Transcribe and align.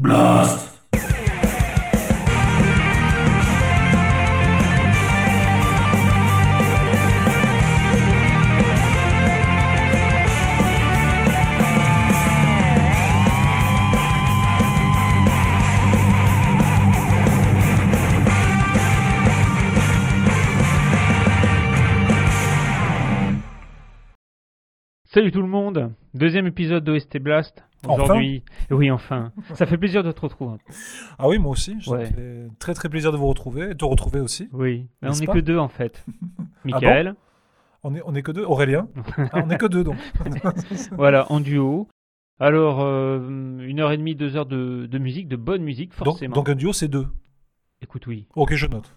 Blast 0.00 0.29
Salut 25.20 25.32
tout 25.32 25.42
le 25.42 25.48
monde, 25.48 25.92
deuxième 26.14 26.46
épisode 26.46 26.82
d'OST 26.82 27.18
Blast. 27.18 27.62
Enfin 27.86 28.04
Aujourd'hui, 28.04 28.42
oui 28.70 28.90
enfin, 28.90 29.32
ça 29.52 29.66
fait 29.66 29.76
plaisir 29.76 30.02
de 30.02 30.12
te 30.12 30.20
retrouver. 30.22 30.56
Ah 31.18 31.28
oui, 31.28 31.38
moi 31.38 31.52
aussi. 31.52 31.76
Ça 31.82 31.90
Ouais. 31.90 32.06
fait 32.06 32.48
très 32.58 32.72
très 32.72 32.88
plaisir 32.88 33.12
de 33.12 33.18
vous 33.18 33.26
retrouver 33.26 33.64
et 33.64 33.68
de 33.68 33.74
te 33.74 33.84
retrouver 33.84 34.20
aussi. 34.20 34.48
Oui, 34.54 34.86
mais 35.02 35.10
on 35.10 35.12
n'est 35.12 35.26
que 35.26 35.40
deux 35.40 35.58
en 35.58 35.68
fait. 35.68 36.06
Michael, 36.64 37.16
On 37.82 37.94
est, 37.94 38.00
on 38.06 38.14
est 38.14 38.22
que 38.22 38.32
deux. 38.32 38.44
Aurélien 38.44 38.88
Ah, 39.18 39.42
On 39.44 39.50
est 39.50 39.58
que 39.58 39.66
deux 39.66 39.84
donc. 39.84 39.98
voilà, 40.92 41.30
en 41.30 41.40
duo. 41.40 41.86
Alors, 42.38 42.80
euh, 42.80 43.18
une 43.58 43.78
heure 43.80 43.92
et 43.92 43.98
demie, 43.98 44.14
deux 44.14 44.36
heures 44.38 44.46
de, 44.46 44.86
de 44.90 44.98
musique, 44.98 45.28
de 45.28 45.36
bonne 45.36 45.62
musique 45.62 45.90
donc, 45.90 46.04
forcément. 46.06 46.34
donc 46.34 46.48
un 46.48 46.54
duo, 46.54 46.72
c'est 46.72 46.88
deux. 46.88 47.08
Écoute, 47.82 48.06
oui. 48.06 48.26
Ok, 48.36 48.54
je 48.54 48.66
note. 48.66 48.96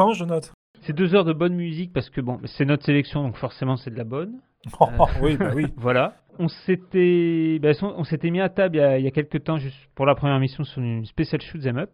non, 0.00 0.14
je 0.14 0.24
note. 0.24 0.52
C'est 0.80 0.94
deux 0.94 1.14
heures 1.14 1.24
de 1.24 1.32
bonne 1.32 1.54
musique 1.54 1.92
parce 1.92 2.10
que 2.10 2.20
bon, 2.20 2.40
c'est 2.44 2.64
notre 2.64 2.84
sélection, 2.84 3.22
donc 3.22 3.36
forcément 3.36 3.76
c'est 3.76 3.90
de 3.92 3.96
la 3.96 4.02
bonne. 4.02 4.40
Oh, 4.80 4.86
oui, 5.22 5.36
bah 5.36 5.52
oui. 5.54 5.66
Voilà. 5.76 6.14
On 6.38 6.48
s'était, 6.48 7.58
ben, 7.60 7.74
on 7.82 8.04
s'était 8.04 8.30
mis 8.30 8.40
à 8.40 8.48
table 8.48 8.76
il 8.76 8.78
y, 8.78 8.82
a, 8.82 8.98
il 8.98 9.04
y 9.04 9.08
a 9.08 9.10
quelques 9.10 9.44
temps 9.44 9.58
juste 9.58 9.76
pour 9.94 10.06
la 10.06 10.14
première 10.14 10.38
mission 10.38 10.64
sur 10.64 10.80
une 10.80 11.04
spéciale 11.04 11.42
shoot 11.42 11.64
'em 11.66 11.76
up. 11.78 11.90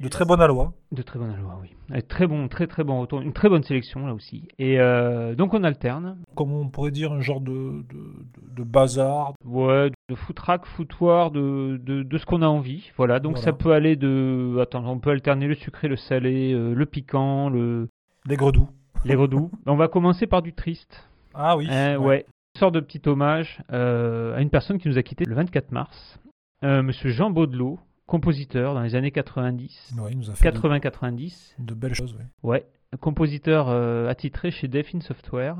De 0.00 0.08
très 0.08 0.24
bonne 0.26 0.40
aloi. 0.42 0.72
De 0.92 1.00
très 1.02 1.18
bonne 1.18 1.30
aloi, 1.30 1.58
oui. 1.62 1.70
Avec 1.90 2.06
très 2.08 2.26
bon, 2.26 2.48
très 2.48 2.66
très 2.66 2.84
bon 2.84 3.00
retour, 3.00 3.20
une 3.22 3.32
très 3.32 3.48
bonne 3.48 3.62
sélection 3.62 4.06
là 4.06 4.12
aussi. 4.14 4.46
Et 4.58 4.78
euh, 4.78 5.34
donc 5.34 5.52
on 5.54 5.64
alterne. 5.64 6.18
Comme 6.34 6.52
on 6.52 6.68
pourrait 6.68 6.90
dire, 6.90 7.12
un 7.12 7.20
genre 7.20 7.40
de, 7.40 7.52
de, 7.52 7.82
de- 7.94 8.54
de 8.56 8.62
bazar. 8.62 9.32
Ouais, 9.44 9.90
de 10.10 10.14
footrack, 10.14 10.66
footoir, 10.66 11.30
de, 11.30 11.78
de, 11.82 12.02
de 12.02 12.18
ce 12.18 12.26
qu'on 12.26 12.42
a 12.42 12.46
envie. 12.46 12.90
Voilà, 12.98 13.20
donc 13.20 13.32
Voilà. 13.36 13.44
ça 13.44 13.52
peut 13.52 13.72
aller 13.72 13.96
de. 13.96 14.58
Attends, 14.60 14.84
on 14.86 14.98
peut 14.98 15.10
alterner 15.10 15.46
le 15.48 15.54
sucré, 15.54 15.88
le 15.88 15.96
salé, 15.96 16.52
euh, 16.52 16.74
le 16.74 16.86
piquant, 16.86 17.48
le 17.50 17.88
Des 18.26 18.36
gredous. 18.36 18.68
l'aigre 19.04 19.28
doux. 19.28 19.50
on 19.66 19.76
va 19.76 19.88
commencer 19.88 20.26
par 20.26 20.40
du 20.42 20.52
triste. 20.52 21.08
Ah 21.36 21.56
oui. 21.56 21.66
Euh, 21.70 21.96
ouais. 21.98 22.26
Une 22.54 22.58
sorte 22.58 22.74
de 22.74 22.80
petit 22.80 23.02
hommage 23.06 23.60
euh, 23.72 24.34
à 24.36 24.40
une 24.40 24.50
personne 24.50 24.78
qui 24.78 24.88
nous 24.88 24.96
a 24.98 25.02
quitté 25.02 25.24
le 25.26 25.34
24 25.34 25.70
mars. 25.72 26.18
Euh, 26.64 26.82
Monsieur 26.82 27.10
Jean 27.10 27.30
Baudelot, 27.30 27.78
compositeur 28.06 28.72
dans 28.74 28.80
les 28.82 28.94
années 28.94 29.10
90, 29.10 29.94
Ouais, 29.98 30.12
il 30.12 30.18
nous 30.18 30.30
a 30.30 30.34
fait 30.34 30.50
de, 30.50 30.58
80-90. 30.58 31.54
de 31.58 31.74
belles 31.74 31.94
choses. 31.94 32.14
ouais. 32.14 32.24
Ouais, 32.42 32.66
compositeur 33.00 33.68
euh, 33.68 34.08
attitré 34.08 34.50
chez 34.50 34.68
Delphine 34.68 35.02
Software, 35.02 35.56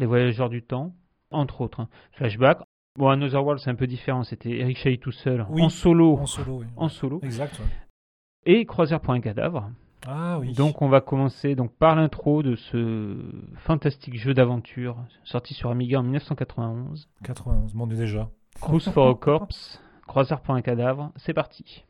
Les 0.00 0.06
Voyageurs 0.06 0.48
du 0.48 0.62
Temps, 0.62 0.94
entre 1.30 1.60
autres. 1.60 1.80
hein. 1.80 1.88
Flashback. 2.12 2.60
Bon, 2.98 3.08
Another 3.10 3.44
World, 3.44 3.60
c'est 3.62 3.70
un 3.70 3.74
peu 3.76 3.86
différent. 3.86 4.22
C'était 4.24 4.50
Eric 4.58 4.78
Chahi 4.78 4.98
tout 4.98 5.12
seul, 5.12 5.44
Oui, 5.50 5.62
en 5.62 5.68
solo. 5.68 6.16
En 6.18 6.26
solo, 6.26 6.60
oui. 6.60 6.66
En 6.76 6.88
solo. 6.88 7.20
Exact. 7.22 7.58
ouais. 7.58 7.66
Et 8.46 8.64
Croisière 8.64 9.00
pour 9.00 9.12
un 9.12 9.20
cadavre. 9.20 9.70
Ah 10.06 10.38
oui. 10.38 10.52
Donc, 10.52 10.82
on 10.82 10.88
va 10.88 11.00
commencer 11.00 11.54
donc 11.54 11.72
par 11.72 11.96
l'intro 11.96 12.42
de 12.42 12.56
ce 12.56 13.16
fantastique 13.56 14.16
jeu 14.16 14.34
d'aventure 14.34 14.96
sorti 15.24 15.54
sur 15.54 15.70
Amiga 15.70 15.98
en 15.98 16.02
1991. 16.02 17.08
91, 17.24 17.74
bon, 17.74 17.86
on 17.86 17.90
est 17.90 17.96
déjà. 17.96 18.28
Cruise 18.60 18.88
for 18.88 19.08
a 19.08 19.14
Corpse, 19.14 19.80
Croisière 20.06 20.40
pour 20.40 20.54
un 20.54 20.62
cadavre. 20.62 21.12
C'est 21.16 21.34
parti. 21.34 21.84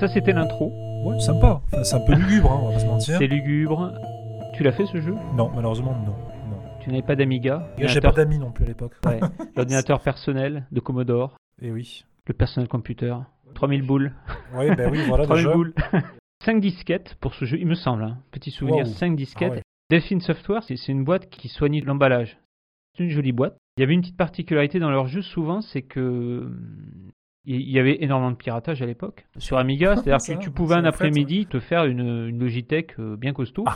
Ça, 0.00 0.08
c'était 0.08 0.32
l'intro. 0.32 0.72
Ouais, 1.04 1.18
sympa. 1.20 1.60
Enfin, 1.66 1.84
c'est 1.84 1.94
un 1.96 2.00
peu 2.00 2.14
lugubre, 2.14 2.50
hein, 2.52 2.58
on 2.62 2.66
va 2.68 2.72
pas 2.74 2.78
se 2.80 2.86
mentir. 2.86 3.18
C'est 3.18 3.26
lugubre. 3.26 3.92
Tu 4.54 4.62
l'as 4.62 4.72
fait 4.72 4.86
ce 4.86 5.00
jeu? 5.00 5.14
Non, 5.36 5.50
malheureusement, 5.54 5.92
non. 5.92 6.12
non. 6.48 6.56
Tu 6.80 6.88
n'avais 6.90 7.02
pas 7.02 7.16
d'Amiga? 7.16 7.68
J'ai 7.78 8.00
pas 8.00 8.12
d'amis 8.12 8.38
non 8.38 8.50
plus 8.50 8.64
à 8.64 8.68
l'époque. 8.68 8.94
Ouais. 9.04 9.20
L'ordinateur 9.56 10.00
personnel 10.00 10.66
de 10.72 10.80
Commodore, 10.80 11.36
Et 11.60 11.70
oui. 11.70 12.04
le 12.26 12.32
personnel 12.34 12.68
computer, 12.68 13.14
3000 13.54 13.82
boules. 13.82 14.12
Oui, 14.54 14.74
ben 14.74 14.90
oui, 14.90 15.00
voilà 15.06 15.24
3000 15.24 15.44
déjà. 15.44 15.54
boules. 15.54 15.74
5 16.44 16.60
disquettes 16.62 17.16
pour 17.20 17.34
ce 17.34 17.44
jeu, 17.44 17.58
il 17.58 17.66
me 17.66 17.74
semble. 17.74 18.02
hein. 18.04 18.18
Petit 18.30 18.50
souvenir, 18.50 18.86
Wow. 18.86 18.92
5 18.92 19.14
disquettes. 19.16 19.50
Ah 19.52 19.56
ouais. 19.56 19.62
Delphine 19.90 20.20
Software, 20.20 20.62
c'est 20.62 20.76
une 20.88 21.04
boîte 21.04 21.28
qui 21.28 21.48
soignait 21.48 21.80
l'emballage. 21.82 22.38
C'est 22.96 23.04
une 23.04 23.10
jolie 23.10 23.32
boîte. 23.32 23.56
Il 23.76 23.80
y 23.80 23.84
avait 23.84 23.92
une 23.94 24.00
petite 24.00 24.16
particularité 24.16 24.78
dans 24.78 24.90
leur 24.90 25.06
jeu 25.08 25.20
souvent, 25.20 25.60
c'est 25.60 25.82
que 25.82 26.50
il 27.46 27.70
y 27.70 27.78
avait 27.78 28.02
énormément 28.02 28.30
de 28.30 28.36
piratage 28.36 28.82
à 28.82 28.86
l'époque 28.86 29.26
sur 29.38 29.56
Amiga, 29.58 29.96
c'est-à-dire 30.04 30.38
que 30.38 30.42
tu 30.44 30.50
pouvais 30.50 30.74
un 30.76 30.84
après-midi 30.84 31.46
te 31.46 31.58
faire 31.60 31.84
une, 31.86 32.00
une 32.28 32.38
Logitech 32.38 32.94
euh, 32.98 33.16
bien 33.16 33.32
costaud. 33.32 33.64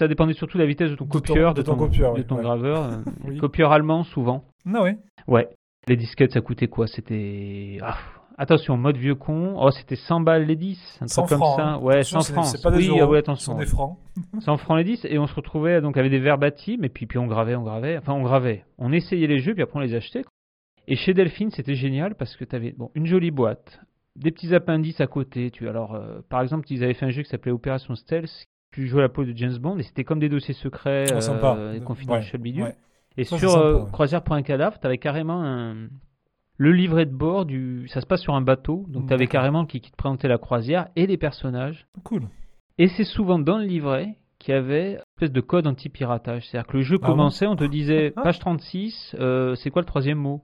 Ça 0.00 0.08
dépendait 0.08 0.32
surtout 0.32 0.58
de 0.58 0.62
la 0.62 0.68
vitesse 0.68 0.90
de 0.90 0.96
ton 0.96 1.04
De 1.04 1.10
ton- 1.10 1.18
copieur, 1.20 1.54
de 1.54 1.62
ton 1.62 1.76
copieur, 1.76 2.14
de 2.14 2.22
ton 2.22 2.36
ouais. 2.36 2.42
graveur. 2.42 2.82
euh, 2.84 2.96
Oui. 3.24 3.38
Copieur 3.38 3.70
allemand 3.72 4.02
souvent. 4.02 4.44
Ah 4.72 4.82
ouais. 4.82 4.98
Ouais. 5.28 5.48
Les 5.86 5.96
disquettes, 5.96 6.32
ça 6.32 6.40
coûtait 6.40 6.66
quoi? 6.66 6.88
C'était. 6.88 7.78
Ah, 7.80 7.96
attention, 8.36 8.76
mode 8.76 8.96
vieux 8.96 9.14
con. 9.14 9.54
Oh, 9.56 9.70
c'était 9.70 9.94
100 9.94 10.20
balles 10.22 10.46
les 10.46 10.56
10. 10.56 10.98
Un 11.02 11.06
100 11.06 11.22
truc 11.22 11.28
comme 11.30 11.38
francs. 11.46 11.56
ça. 11.58 11.66
hein. 11.74 11.78
Ouais, 11.78 11.94
Attention, 11.96 12.20
100 12.20 12.24
c'est- 12.26 12.32
francs. 12.32 12.46
C'est 12.46 12.62
pas 12.62 12.70
des 12.72 12.78
oui, 12.78 12.88
euros. 12.88 13.00
ah 13.02 13.06
ouais, 13.08 13.18
Ce 13.18 13.20
attention. 13.20 13.52
sont 13.52 13.58
des 13.58 13.66
francs. 13.66 13.98
100 14.40 14.56
francs 14.56 14.78
les 14.78 14.84
10. 14.84 15.04
Et 15.08 15.18
on 15.18 15.26
se 15.28 15.34
retrouvait 15.34 15.80
donc 15.80 15.96
avec 15.96 16.10
des 16.10 16.18
verbatims. 16.18 16.82
Et 16.84 16.88
puis, 16.88 17.06
puis 17.06 17.18
on 17.18 17.26
gravait, 17.26 17.54
on 17.54 17.62
gravait. 17.62 17.96
Enfin, 17.96 18.14
on 18.14 18.22
gravait. 18.22 18.64
On 18.78 18.90
essayait 18.92 19.28
les 19.28 19.38
jeux, 19.38 19.54
puis 19.54 19.62
après 19.62 19.78
on 19.78 19.82
les 19.82 19.94
achetait. 19.94 20.24
Et 20.88 20.96
chez 20.96 21.14
Delphine, 21.14 21.50
c'était 21.50 21.74
génial 21.74 22.14
parce 22.14 22.36
que 22.36 22.44
tu 22.44 22.54
avais 22.54 22.72
bon, 22.72 22.90
une 22.94 23.06
jolie 23.06 23.30
boîte, 23.30 23.80
des 24.16 24.30
petits 24.30 24.54
appendices 24.54 25.00
à 25.00 25.06
côté. 25.06 25.50
Tu, 25.50 25.68
alors, 25.68 25.94
euh, 25.94 26.20
par 26.28 26.42
exemple, 26.42 26.66
ils 26.70 26.84
avaient 26.84 26.94
fait 26.94 27.06
un 27.06 27.10
jeu 27.10 27.22
qui 27.22 27.28
s'appelait 27.28 27.52
Opération 27.52 27.94
Stealth. 27.94 28.44
Tu 28.72 28.86
jouais 28.86 29.00
à 29.00 29.02
la 29.04 29.08
peau 29.08 29.24
de 29.24 29.32
James 29.36 29.56
Bond 29.58 29.78
et 29.78 29.82
c'était 29.82 30.04
comme 30.04 30.18
des 30.18 30.28
dossiers 30.28 30.54
secrets, 30.54 31.06
Oh, 31.16 31.20
sympa. 31.20 31.54
euh, 31.56 31.72
des 31.72 31.78
Ouais, 31.78 31.84
confidential 31.84 32.40
bidule. 32.42 32.62
ouais. 32.64 32.74
Et 33.16 33.24
Ça, 33.24 33.38
sur 33.38 33.56
euh, 33.56 33.84
ouais. 33.84 33.90
Croisière 33.92 34.22
pour 34.24 34.34
un 34.34 34.42
cadavre, 34.42 34.78
tu 34.80 34.86
avais 34.86 34.98
carrément 34.98 35.42
un, 35.44 35.88
Le 36.58 36.72
livret 36.72 37.06
de 37.06 37.14
bord, 37.14 37.44
du... 37.46 37.86
ça 37.88 38.00
se 38.00 38.06
passe 38.06 38.20
sur 38.20 38.34
un 38.34 38.40
bateau, 38.42 38.84
donc 38.88 39.06
tu 39.08 39.14
avais 39.14 39.26
carrément 39.28 39.64
qui, 39.66 39.80
qui 39.80 39.90
te 39.92 39.96
présentait 39.96 40.26
la 40.28 40.38
croisière 40.38 40.88
et 40.96 41.06
les 41.06 41.16
personnages. 41.16 41.86
Cool. 42.02 42.22
Et 42.78 42.88
c'est 42.88 43.04
souvent 43.04 43.38
dans 43.38 43.58
le 43.58 43.64
livret 43.64 44.16
qu'il 44.40 44.52
y 44.52 44.56
avait 44.56 44.94
une 44.94 44.98
espèce 45.16 45.32
de 45.32 45.40
code 45.40 45.66
anti-piratage. 45.68 46.46
C'est-à-dire 46.48 46.66
que 46.66 46.76
le 46.76 46.82
jeu 46.82 46.96
Ah 47.00 47.06
bon 47.06 47.12
commençait, 47.12 47.46
on 47.46 47.54
te 47.56 47.64
disait 47.64 48.10
page 48.22 48.40
36, 48.40 49.14
euh, 49.20 49.54
c'est 49.54 49.70
quoi 49.70 49.82
le 49.82 49.86
troisième 49.86 50.18
mot? 50.18 50.42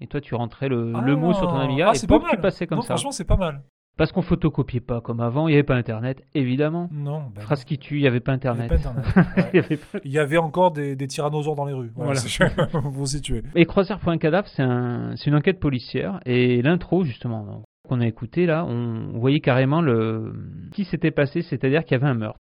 Et 0.00 0.06
toi, 0.06 0.20
tu 0.20 0.34
rentrais 0.34 0.68
le, 0.68 0.92
le 0.92 1.16
mot 1.16 1.32
sur 1.32 1.48
ton 1.48 1.56
Ah, 1.56 1.64
Amiga 1.64 1.90
ah, 1.90 1.96
et 1.96 2.06
pas 2.06 2.18
pouf, 2.18 2.30
tu 2.30 2.36
passais 2.36 2.66
comme 2.66 2.76
non, 2.78 2.82
ça. 2.82 2.94
Franchement, 2.94 3.12
c'est 3.12 3.24
pas 3.24 3.36
mal. 3.36 3.62
Parce 3.96 4.12
qu'on 4.12 4.20
photocopiait 4.20 4.80
pas 4.80 5.00
comme 5.00 5.20
avant, 5.20 5.48
il 5.48 5.52
n'y 5.52 5.56
avait 5.56 5.62
pas 5.62 5.74
Internet, 5.74 6.22
évidemment. 6.34 6.90
Non, 6.92 7.30
ben, 7.34 7.40
Phrase 7.40 7.64
qui 7.64 7.78
tue, 7.78 7.96
il 7.96 8.02
n'y 8.02 8.06
avait 8.06 8.20
pas 8.20 8.34
il 8.34 8.44
y 8.44 8.46
avait 8.46 8.64
Internet. 8.64 8.82
pas 8.82 8.90
Internet. 8.90 9.06
Il 9.36 9.42
Ouais. 9.42 9.50
y 9.54 9.58
avait 9.64 9.76
pas- 9.78 9.98
Il 10.04 10.10
y 10.12 10.18
avait 10.18 10.36
encore 10.36 10.70
des, 10.72 10.96
des 10.96 11.06
tyrannosaures 11.06 11.54
dans 11.56 11.64
les 11.64 11.72
rues. 11.72 11.92
Voilà, 11.94 12.20
vous 12.84 13.06
situez. 13.06 13.42
Et 13.54 13.64
Croisière 13.64 13.98
pour 13.98 14.12
un 14.12 14.18
cadavre, 14.18 14.48
c'est 14.48 14.62
un, 14.62 15.14
une 15.14 15.34
enquête 15.34 15.58
policière. 15.58 16.20
Et 16.26 16.60
l'intro, 16.60 17.04
justement, 17.04 17.62
qu'on 17.88 18.02
a 18.02 18.06
écouté 18.06 18.44
là, 18.44 18.66
on, 18.66 19.18
voyait 19.18 19.40
carrément 19.40 19.80
le 19.80 20.34
qui 20.74 20.84
s'était 20.84 21.10
passé, 21.10 21.40
c'est-à-dire 21.40 21.82
qu'il 21.84 21.92
y 21.92 21.94
avait 21.94 22.10
un 22.10 22.14
meurtre. 22.14 22.38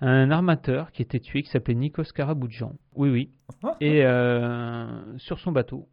Un 0.00 0.32
armateur 0.32 0.90
qui 0.90 1.00
était 1.02 1.20
tué, 1.20 1.42
qui 1.42 1.48
s'appelait 1.50 1.74
Nikos 1.74 2.10
Karaboudjan. 2.12 2.72
Oui, 2.96 3.08
oui. 3.10 3.30
Et 3.80 4.04
euh, 4.04 5.16
sur 5.16 5.38
son 5.38 5.52
bateau. 5.52 5.86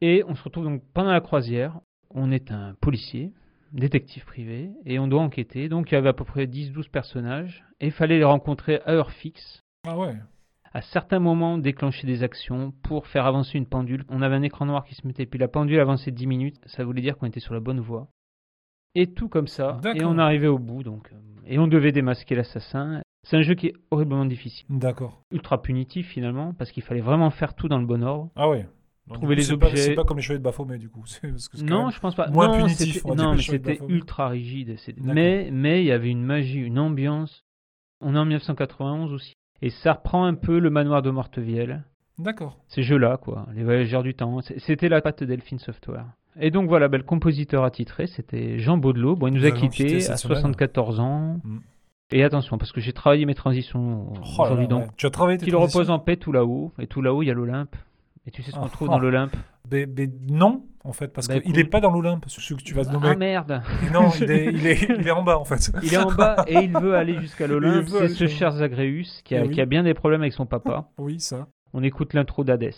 Et 0.00 0.22
on 0.28 0.34
se 0.34 0.42
retrouve 0.44 0.64
donc 0.64 0.82
pendant 0.94 1.12
la 1.12 1.20
croisière. 1.20 1.80
On 2.10 2.30
est 2.30 2.50
un 2.50 2.74
policier, 2.80 3.32
détective 3.72 4.24
privé, 4.24 4.70
et 4.84 4.98
on 4.98 5.08
doit 5.08 5.22
enquêter. 5.22 5.68
Donc 5.68 5.90
il 5.90 5.94
y 5.94 5.98
avait 5.98 6.08
à 6.08 6.12
peu 6.14 6.24
près 6.24 6.46
10-12 6.46 6.88
personnages. 6.90 7.64
Et 7.80 7.86
il 7.86 7.92
fallait 7.92 8.18
les 8.18 8.24
rencontrer 8.24 8.80
à 8.86 8.92
heure 8.92 9.10
fixe 9.10 9.62
Ah 9.86 9.98
ouais. 9.98 10.14
à 10.72 10.82
certains 10.82 11.18
moments 11.18 11.58
déclencher 11.58 12.06
des 12.06 12.22
actions 12.22 12.72
pour 12.82 13.06
faire 13.06 13.26
avancer 13.26 13.58
une 13.58 13.66
pendule. 13.66 14.04
On 14.08 14.22
avait 14.22 14.36
un 14.36 14.42
écran 14.42 14.66
noir 14.66 14.84
qui 14.84 14.94
se 14.94 15.06
mettait, 15.06 15.26
puis 15.26 15.38
la 15.38 15.48
pendule 15.48 15.80
avançait 15.80 16.10
de 16.10 16.16
10 16.16 16.26
minutes, 16.26 16.56
ça 16.66 16.84
voulait 16.84 17.02
dire 17.02 17.16
qu'on 17.18 17.26
était 17.26 17.40
sur 17.40 17.54
la 17.54 17.60
bonne 17.60 17.80
voie. 17.80 18.08
Et 18.94 19.08
tout 19.12 19.28
comme 19.28 19.46
ça, 19.46 19.78
et 19.94 20.04
on 20.04 20.16
arrivait 20.16 20.46
au 20.46 20.58
bout, 20.58 20.82
donc, 20.82 21.10
euh, 21.12 21.16
et 21.46 21.58
on 21.58 21.66
devait 21.66 21.92
démasquer 21.92 22.34
l'assassin. 22.34 23.02
C'est 23.24 23.36
un 23.36 23.42
jeu 23.42 23.54
qui 23.54 23.66
est 23.66 23.74
horriblement 23.90 24.24
difficile, 24.24 24.66
D'accord. 24.70 25.20
ultra 25.30 25.60
punitif 25.60 26.08
finalement, 26.08 26.54
parce 26.54 26.70
qu'il 26.72 26.82
fallait 26.82 27.02
vraiment 27.02 27.28
faire 27.30 27.54
tout 27.54 27.68
dans 27.68 27.78
le 27.78 27.84
bon 27.84 28.02
ordre. 28.02 28.30
Ah 28.36 28.48
ouais. 28.48 28.66
Donc, 29.06 29.18
Trouver 29.18 29.36
coup, 29.36 29.40
les 29.40 29.52
objets. 29.52 29.76
C'est 29.76 29.94
pas 29.94 30.04
comme 30.04 30.16
les 30.16 30.22
chevaliers 30.22 30.40
de 30.40 30.44
Baphomet, 30.44 30.78
du 30.78 30.88
coup. 30.88 31.04
Parce 31.22 31.48
que 31.48 31.62
Non, 31.62 31.90
je 31.90 32.00
pense 32.00 32.14
pas. 32.14 32.28
moins 32.28 32.48
non, 32.48 32.64
punitif, 32.64 32.94
c'était- 32.94 33.06
on 33.06 33.10
va 33.10 33.14
dire, 33.14 33.24
non, 33.24 33.30
que 33.32 33.36
mais 33.36 33.42
c'était 33.42 33.80
ultra 33.88 34.28
rigide. 34.28 34.76
Mais 34.98 35.48
mais 35.52 35.82
il 35.82 35.86
y 35.86 35.92
avait 35.92 36.10
une 36.10 36.24
magie, 36.24 36.58
une 36.58 36.78
ambiance. 36.78 37.44
On 38.00 38.14
est 38.14 38.18
en 38.18 38.24
1991 38.24 39.12
aussi, 39.12 39.34
et 39.62 39.70
ça 39.70 39.94
reprend 39.94 40.24
un 40.24 40.34
peu 40.34 40.58
le 40.58 40.70
manoir 40.70 41.02
de 41.02 41.10
Mortevielle. 41.10 41.84
D'accord. 42.18 42.56
ces 42.68 42.82
jeux-là, 42.82 43.18
quoi, 43.18 43.46
les 43.54 43.62
voyageurs 43.62 44.02
du 44.02 44.14
temps. 44.14 44.40
C'était 44.40 44.88
la 44.88 45.02
patte 45.02 45.22
Delphine 45.22 45.58
Software. 45.58 46.06
Et 46.40 46.50
donc 46.50 46.68
voilà, 46.68 46.88
ben, 46.88 46.98
le 46.98 47.04
compositeur 47.04 47.64
attitré, 47.64 48.06
c'était 48.06 48.58
Jean 48.58 48.76
Baudelot. 48.78 49.16
Bon, 49.16 49.26
il 49.26 49.34
nous, 49.34 49.44
a 49.44 49.50
quittés 49.50 49.96
à 49.96 50.16
semaine. 50.16 50.36
74 50.36 51.00
ans. 51.00 51.40
Mm. 51.44 51.58
Et 52.12 52.22
attention, 52.22 52.56
parce 52.56 52.72
que 52.72 52.80
j'ai 52.80 52.92
travaillé 52.92 53.26
mes 53.26 53.34
transitions 53.34 54.12
Oh 54.14 54.42
aujourd'hui, 54.42 54.64
là, 54.64 54.68
donc 54.68 54.82
ouais. 54.84 54.90
Tu 54.96 55.06
as 55.06 55.10
travaillé 55.10 55.38
tes 55.38 55.44
qu'il 55.44 55.56
repose 55.56 55.90
en 55.90 55.98
paix 55.98 56.16
tout 56.16 56.32
là-haut. 56.32 56.72
Et 56.78 56.86
tout 56.86 57.02
là-haut, 57.02 57.22
il 57.22 57.26
y 57.26 57.30
a 57.30 57.34
l'Olympe. 57.34 57.74
Et 58.26 58.30
tu 58.32 58.42
sais 58.42 58.50
ce 58.50 58.56
qu'on 58.56 58.64
Ah, 58.66 58.68
trouve 58.70 58.88
ah. 58.90 58.94
dans 58.94 58.98
l'Olympe 58.98 59.36
Ben- 59.68 59.88
ben 59.88 60.10
non, 60.28 60.64
en 60.84 60.92
fait, 60.92 61.08
parce 61.12 61.28
Bah, 61.28 61.40
qu'il 61.40 61.52
n'est 61.52 61.64
pas 61.64 61.80
dans 61.80 61.90
l'Olympe, 61.90 62.24
ce 62.28 62.54
que 62.54 62.60
tu 62.62 62.74
vas 62.74 62.84
te 62.84 62.92
nommer. 62.92 63.08
Ah 63.10 63.16
merde 63.16 63.62
Et 63.86 63.90
non, 63.92 64.10
il 64.20 64.30
est, 64.30 64.46
il, 64.46 64.66
est, 64.66 64.82
il 64.98 65.06
est 65.06 65.10
en 65.10 65.22
bas, 65.22 65.38
en 65.38 65.44
fait. 65.44 65.70
Il 65.82 65.92
est 65.92 65.96
en 65.96 66.12
bas 66.12 66.44
et 66.46 66.54
il 66.64 66.72
veut 66.72 66.94
aller 66.94 67.20
jusqu'à 67.20 67.46
l'Olympe. 67.46 67.88
C'est 67.88 68.08
ce 68.08 68.26
cher 68.26 68.50
Zagreus 68.52 69.22
qui 69.24 69.34
a, 69.34 69.40
Eh 69.44 69.48
oui. 69.48 69.54
qui 69.54 69.60
a 69.60 69.66
bien 69.66 69.82
des 69.84 69.94
problèmes 69.94 70.22
avec 70.22 70.32
son 70.32 70.46
papa. 70.46 70.88
Oui, 70.98 71.18
ça. 71.20 71.46
On 71.72 71.82
écoute 71.82 72.14
l'intro 72.14 72.42
d'Hadès. 72.44 72.74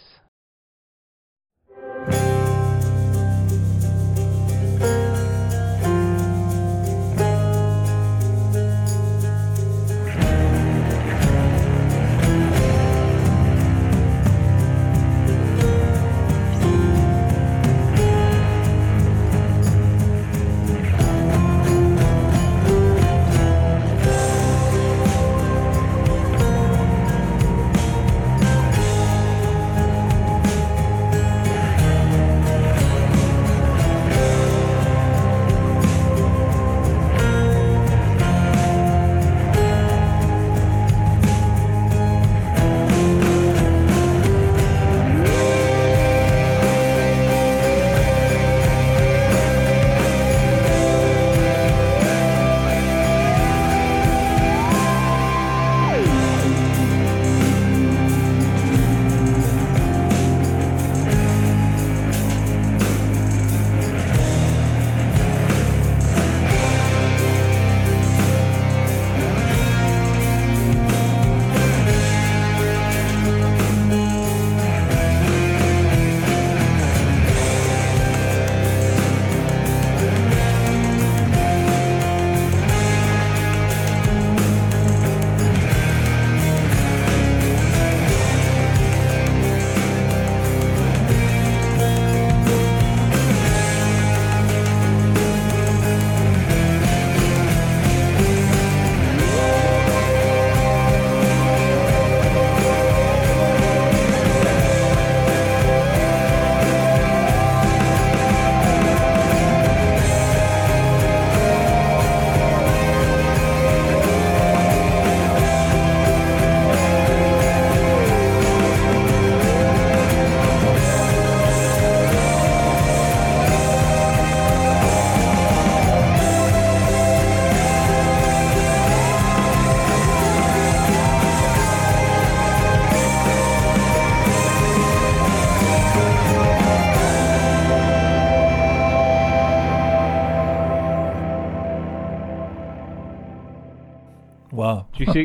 Tu 144.99 145.07
sais, 145.07 145.25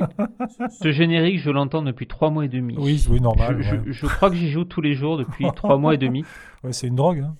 ce 0.69 0.91
générique, 0.91 1.39
je 1.39 1.49
l'entends 1.49 1.81
depuis 1.81 2.07
trois 2.07 2.29
mois 2.29 2.45
et 2.45 2.49
demi. 2.49 2.75
Oui, 2.77 3.03
oui, 3.09 3.19
normal. 3.19 3.57
je, 3.57 3.63
je- 3.63 3.75
ouais. 3.75 3.81
je 3.87 4.05
crois 4.05 4.29
que 4.29 4.35
j'y 4.35 4.49
joue 4.49 4.63
tous 4.65 4.81
les 4.81 4.93
jours 4.93 5.17
depuis 5.17 5.45
trois 5.55 5.77
mois 5.77 5.95
et 5.95 5.97
demi. 5.97 6.23
Ouais, 6.63 6.71
c'est 6.73 6.87
une 6.87 6.95
drogue. 6.95 7.19
hein. 7.19 7.35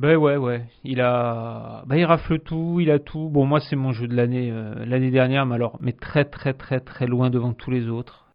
Ben 0.00 0.16
ouais, 0.16 0.36
ouais. 0.36 0.64
Il 0.84 1.00
a, 1.00 1.82
bah, 1.86 1.96
il 1.96 2.04
rafle 2.04 2.38
tout, 2.38 2.78
il 2.80 2.90
a 2.90 2.98
tout. 3.00 3.28
Bon, 3.30 3.46
moi, 3.46 3.58
c'est 3.60 3.74
mon 3.76 3.92
jeu 3.92 4.06
de 4.06 4.14
l'année, 4.14 4.48
euh, 4.52 4.84
l'année 4.84 5.10
dernière, 5.10 5.44
mais 5.46 5.56
alors, 5.56 5.76
mais 5.80 5.92
très, 5.92 6.24
très, 6.24 6.52
très, 6.54 6.78
très 6.80 7.06
loin 7.06 7.30
devant 7.30 7.52
tous 7.52 7.70
les 7.72 7.88
autres. 7.88 8.26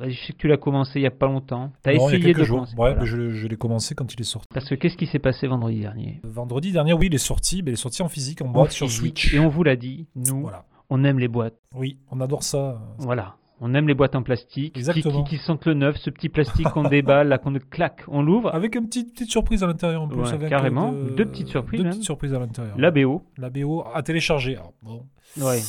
Je 0.00 0.10
sais 0.12 0.32
que 0.32 0.38
tu 0.38 0.48
l'as 0.48 0.56
commencé 0.56 0.98
il 0.98 1.02
y 1.02 1.06
a 1.06 1.10
pas 1.12 1.26
longtemps. 1.26 1.70
T'as 1.82 1.94
Non, 1.94 2.08
il 2.08 2.12
y 2.12 2.14
a 2.14 2.18
essayé 2.18 2.34
de 2.34 2.42
jours. 2.44 2.56
commencer. 2.58 2.72
Ouais, 2.72 2.76
voilà. 2.94 3.00
mais 3.00 3.06
je, 3.06 3.30
je 3.30 3.46
l'ai 3.46 3.56
commencé 3.56 3.94
quand 3.94 4.12
il 4.12 4.20
est 4.20 4.24
sorti. 4.24 4.48
Parce 4.52 4.68
que 4.68 4.74
qu'est-ce 4.74 4.96
qui 4.96 5.06
s'est 5.06 5.20
passé 5.20 5.46
vendredi 5.46 5.80
dernier? 5.80 6.20
Vendredi 6.24 6.72
dernier, 6.72 6.92
oui, 6.94 7.06
il 7.06 7.14
est 7.14 7.18
sorti. 7.18 7.62
Mais 7.62 7.70
il 7.70 7.74
est 7.74 7.76
sorti 7.76 8.02
en 8.02 8.08
physique, 8.08 8.42
en 8.42 8.46
En 8.46 8.50
boîte 8.50 8.72
sur. 8.72 8.90
Switch. 8.90 9.32
Et 9.34 9.38
on 9.38 9.48
vous 9.48 9.62
l'a 9.62 9.76
dit, 9.76 10.06
nous, 10.16 10.42
Voilà. 10.42 10.64
On 10.94 11.04
aime 11.04 11.18
les 11.18 11.28
boîtes. 11.28 11.56
Oui, 11.74 11.98
on 12.10 12.20
adore 12.20 12.42
ça. 12.42 12.80
Voilà. 12.98 13.36
On 13.60 13.72
aime 13.74 13.86
les 13.88 13.94
boîtes 13.94 14.14
en 14.16 14.22
plastique 14.22 14.76
Exactement. 14.76 15.22
qui, 15.24 15.36
qui 15.38 15.42
sentent 15.42 15.64
le 15.66 15.74
neuf, 15.74 15.96
ce 15.96 16.10
petit 16.10 16.28
plastique 16.28 16.68
qu'on 16.70 16.82
déballe, 16.88 17.28
là, 17.28 17.38
qu'on 17.38 17.54
claque, 17.54 18.02
on 18.08 18.22
l'ouvre. 18.22 18.54
Avec 18.54 18.74
une 18.74 18.86
petite, 18.86 19.12
petite 19.14 19.30
surprise 19.30 19.62
à 19.62 19.66
l'intérieur 19.66 20.02
en 20.02 20.08
plus. 20.08 20.20
Ouais, 20.20 20.32
avec, 20.32 20.48
carrément. 20.48 20.92
euh, 20.92 21.10
Deux 21.16 21.24
petites 21.24 21.48
surprises, 21.48 21.78
Deux 21.78 21.84
même. 21.84 21.92
petites 21.92 22.04
surprises 22.04 22.34
à 22.34 22.38
l'intérieur. 22.38 22.74
La 22.78 22.90
BO. 22.90 23.22
La 23.38 23.50
BO 23.50 23.84
à 23.94 24.02
télécharger. 24.02 24.56
Alors, 24.56 24.72
bon, 24.82 25.06
Ouais. 25.40 25.60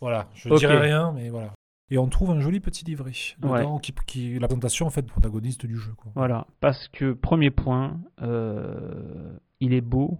voilà, 0.00 0.28
je 0.34 0.48
Ok. 0.50 0.58
dirais 0.58 0.78
rien, 0.78 1.12
mais 1.12 1.28
voilà. 1.30 1.52
Et 1.92 1.98
on 1.98 2.06
trouve 2.08 2.30
un 2.30 2.40
joli 2.40 2.60
petit 2.60 2.84
livret 2.84 3.12
Ouais. 3.42 3.60
dedans 3.60 3.78
qui, 3.78 3.92
qui 4.06 4.36
est 4.36 4.38
la 4.38 4.46
présentation 4.46 4.86
en 4.86 4.90
fait 4.90 5.02
protagoniste 5.02 5.66
du 5.66 5.76
jeu. 5.76 5.92
Quoi. 5.96 6.12
Voilà. 6.14 6.46
Parce 6.60 6.88
que, 6.88 7.12
premier 7.12 7.50
point, 7.50 7.98
euh, 8.22 9.32
il 9.60 9.72
est 9.74 9.80
beau. 9.80 10.18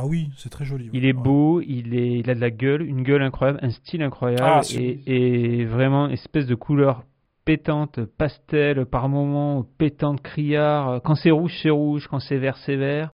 Ah 0.00 0.06
oui, 0.06 0.30
c'est 0.36 0.48
très 0.48 0.64
joli. 0.64 0.90
Il 0.92 1.04
est 1.04 1.12
beau, 1.12 1.60
il, 1.60 1.92
est, 1.92 2.20
il 2.20 2.30
a 2.30 2.36
de 2.36 2.40
la 2.40 2.52
gueule, 2.52 2.82
une 2.82 3.02
gueule 3.02 3.20
incroyable, 3.20 3.58
un 3.62 3.70
style 3.70 4.00
incroyable 4.00 4.44
Ah, 4.44 4.60
et, 4.72 5.64
vraiment 5.64 6.06
une 6.06 6.12
espèce 6.12 6.46
de 6.46 6.54
couleur 6.54 7.02
pétante, 7.44 8.04
pastel 8.04 8.86
par 8.86 9.08
moments, 9.08 9.66
pétante, 9.76 10.22
criard. 10.22 11.02
Quand 11.02 11.16
c'est 11.16 11.32
rouge, 11.32 11.58
c'est 11.60 11.70
rouge, 11.70 12.06
quand 12.06 12.20
c'est 12.20 12.38
vert, 12.38 12.56
c'est 12.58 12.76
vert. 12.76 13.10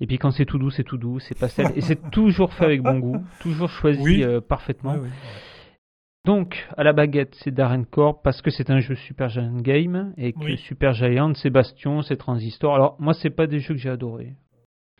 Et 0.00 0.08
puis 0.08 0.18
quand 0.18 0.32
c'est 0.32 0.44
tout 0.44 0.58
doux, 0.58 0.70
c'est 0.70 0.82
tout 0.82 0.96
doux, 0.96 1.20
c'est 1.20 1.38
pastel. 1.38 1.68
et 1.76 1.80
c'est 1.80 2.10
toujours 2.10 2.52
fait 2.52 2.64
avec 2.64 2.82
bon 2.82 2.98
goût, 2.98 3.24
toujours 3.38 3.70
choisi 3.70 4.02
Oui. 4.02 4.24
euh, 4.24 4.40
parfaitement. 4.40 4.96
Donc, 6.24 6.66
à 6.76 6.82
la 6.82 6.92
baguette, 6.92 7.36
c'est 7.44 7.52
Darren 7.52 7.84
Corp 7.84 8.24
parce 8.24 8.42
que 8.42 8.50
c'est 8.50 8.70
un 8.70 8.80
jeu 8.80 8.96
Super 8.96 9.28
Giant 9.28 9.60
Game 9.60 10.12
et 10.16 10.32
que. 10.32 10.56
Super 10.56 10.94
Giant, 10.94 11.34
c'est 11.34 11.50
Bastion, 11.50 12.02
c'est 12.02 12.16
Transistor. 12.16 12.74
Alors, 12.74 12.96
moi, 12.98 13.14
c'est 13.14 13.30
pas 13.30 13.46
des 13.46 13.60
jeux 13.60 13.74
que 13.74 13.80
j'ai 13.80 13.90
adorés. 13.90 14.34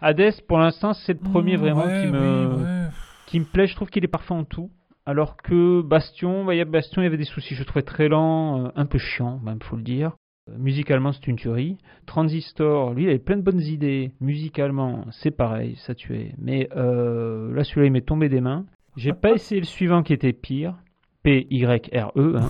Hades, 0.00 0.40
pour 0.48 0.58
l'instant, 0.58 0.92
c'est 0.92 1.12
le 1.14 1.18
premier 1.18 1.56
Mmh, 1.56 1.60
vraiment 1.60 1.84
ouais, 1.86 2.02
qui 2.04 2.12
me 2.12 2.46
oui, 2.48 2.62
ouais. 2.62 2.88
qui 3.26 3.40
me 3.40 3.44
plaît. 3.44 3.66
Je 3.66 3.74
trouve 3.74 3.88
qu'il 3.88 4.04
est 4.04 4.08
parfait 4.08 4.34
en 4.34 4.44
tout. 4.44 4.70
Alors 5.06 5.36
que 5.36 5.82
Bastion, 5.82 6.44
bah, 6.44 6.54
il 6.54 6.58
y 6.58 6.60
a 6.60 6.64
Bastion, 6.64 7.02
il 7.02 7.04
y 7.04 7.08
avait 7.08 7.16
des 7.16 7.24
soucis. 7.24 7.54
Je 7.54 7.62
trouvais 7.64 7.82
très 7.82 8.08
lent, 8.08 8.64
euh, 8.66 8.68
un 8.74 8.86
peu 8.86 8.98
chiant, 8.98 9.38
même 9.42 9.60
faut 9.60 9.76
le 9.76 9.82
dire. 9.82 10.12
Euh, 10.50 10.54
musicalement, 10.58 11.12
c'est 11.12 11.26
une 11.26 11.36
tuerie. 11.36 11.78
Transistor, 12.06 12.92
lui, 12.94 13.04
il 13.04 13.08
avait 13.08 13.18
plein 13.18 13.36
de 13.36 13.42
bonnes 13.42 13.60
idées. 13.62 14.12
Musicalement, 14.20 15.04
c'est 15.10 15.30
pareil, 15.30 15.76
ça 15.76 15.94
tuait. 15.94 16.34
Mais 16.38 16.68
euh, 16.76 17.52
là, 17.54 17.64
celui-là, 17.64 17.86
il 17.86 17.92
m'est 17.92 18.00
tombé 18.06 18.28
des 18.28 18.40
mains. 18.40 18.64
J'ai 18.96 19.12
pas 19.12 19.30
essayé 19.34 19.60
le 19.60 19.66
suivant 19.66 20.02
qui 20.02 20.12
était 20.12 20.32
pire. 20.32 20.76
P-Y-R-E, 21.22 22.36
hein. 22.36 22.48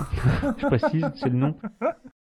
je 0.59 0.67
précise, 0.67 1.09
c'est 1.15 1.29
le 1.29 1.37
nom. 1.39 1.55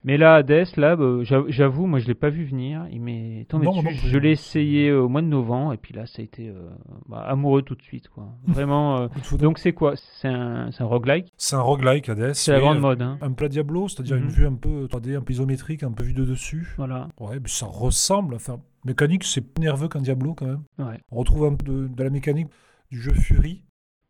Mais 0.06 0.18
là, 0.18 0.34
Hades, 0.34 0.66
là, 0.76 0.96
bah, 0.96 1.20
j'avoue- 1.49 1.87
moi, 1.87 1.99
je 1.99 2.06
l'ai 2.06 2.14
pas 2.14 2.28
vu 2.28 2.44
venir. 2.44 2.87
Il 2.92 3.00
m'est 3.00 3.46
tombé 3.49 3.64
Non, 3.64 3.73
dessus. 3.73 3.84
non 3.84 3.90
plus. 3.90 4.08
je 4.11 4.18
l'ai 4.18 4.32
essayé 4.32 4.90
euh, 4.90 5.00
au 5.02 5.08
mois 5.08 5.23
de 5.23 5.26
novembre, 5.26 5.73
et 5.73 5.78
puis 5.78 5.94
là, 5.94 6.04
ça 6.04 6.20
a 6.20 6.25
été 6.25 6.49
euh, 6.50 6.68
bah, 7.08 7.23
amoureux 7.26 7.62
tout 7.62 7.75
de 7.75 7.80
suite, 7.82 8.08
quoi. 8.08 8.28
Vraiment. 8.46 8.99
euh, 8.99 9.08
donc, 9.38 9.58
c'est 9.58 9.73
quoi? 9.73 9.94
C'est 9.96 10.28
un, 10.28 10.70
c'est 10.73 10.82
un 10.82 10.87
roguelike? 10.87 11.32
C'est 11.38 11.56
un 11.56 11.62
roguelike 11.62 12.08
Hades. 12.11 12.34
C'est 12.34 12.52
la 12.52 12.61
grande 12.61 12.76
un- 12.76 12.80
mode, 12.80 13.00
hein. 13.02 13.18
Un 13.23 13.32
plat 13.32 13.49
Diablo, 13.49 13.88
c'est-à-dire 13.88 14.16
Mhm. 14.16 14.23
une 14.25 14.28
vue 14.28 14.46
un 14.46 14.54
peu 14.54 14.87
3D, 14.90 15.16
un 15.16 15.23
peu 15.23 15.32
isométrique, 15.32 15.82
un 15.82 15.92
peu 15.92 16.04
vue 16.04 16.12
de 16.12 16.25
dessus. 16.25 16.75
Voilà. 16.76 17.08
Ouais, 17.18 17.40
mais 17.40 17.49
ça 17.49 17.64
ressemble. 17.66 18.34
Enfin, 18.34 18.61
mécanique, 18.84 19.25
c'est 19.25 19.40
plus 19.40 19.62
nerveux 19.62 19.88
qu'un 19.88 20.02
Diablo 20.02 20.34
quand 20.34 20.46
même. 20.46 20.62
Ouais, 20.78 20.99
On 21.11 21.16
retrouve 21.16 21.46
un 21.46 21.54
peu 21.54 21.64
de, 21.64 21.88
de 21.88 22.04
la 22.04 22.11
mécanique 22.11 22.49
du 22.90 23.00
jeu 23.00 23.14
Fury. 23.14 23.62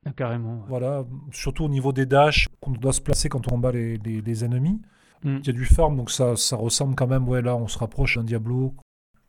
ah, 0.07 0.11
carrément. 0.17 0.55
ouais. 0.57 0.65
Voilà, 0.69 1.05
surtout 1.31 1.65
au 1.65 1.69
niveau 1.69 1.93
des 1.93 2.05
dashs, 2.05 2.49
qu'on 2.61 2.73
doit 2.73 2.93
se 2.93 3.01
placer 3.01 3.29
quand 3.29 3.47
on 3.47 3.51
combat 3.55 3.71
les, 3.71 3.97
les- 3.99 4.21
les 4.21 4.45
ennemis. 4.45 4.83
Mm. 5.25 5.39
Il 5.41 5.47
y 5.47 5.51
a 5.51 5.53
du 5.53 5.65
farm, 5.65 5.97
donc 5.97 6.11
ça, 6.11 6.37
ça 6.37 6.57
ressemble 6.57 6.95
quand 6.95 7.07
même. 7.07 7.29
Ouais, 7.29 7.43
là, 7.43 7.57
on 7.57 7.67
se 7.67 7.79
rapproche 7.79 8.17
d'un 8.17 8.25
Diablo. 8.25 8.75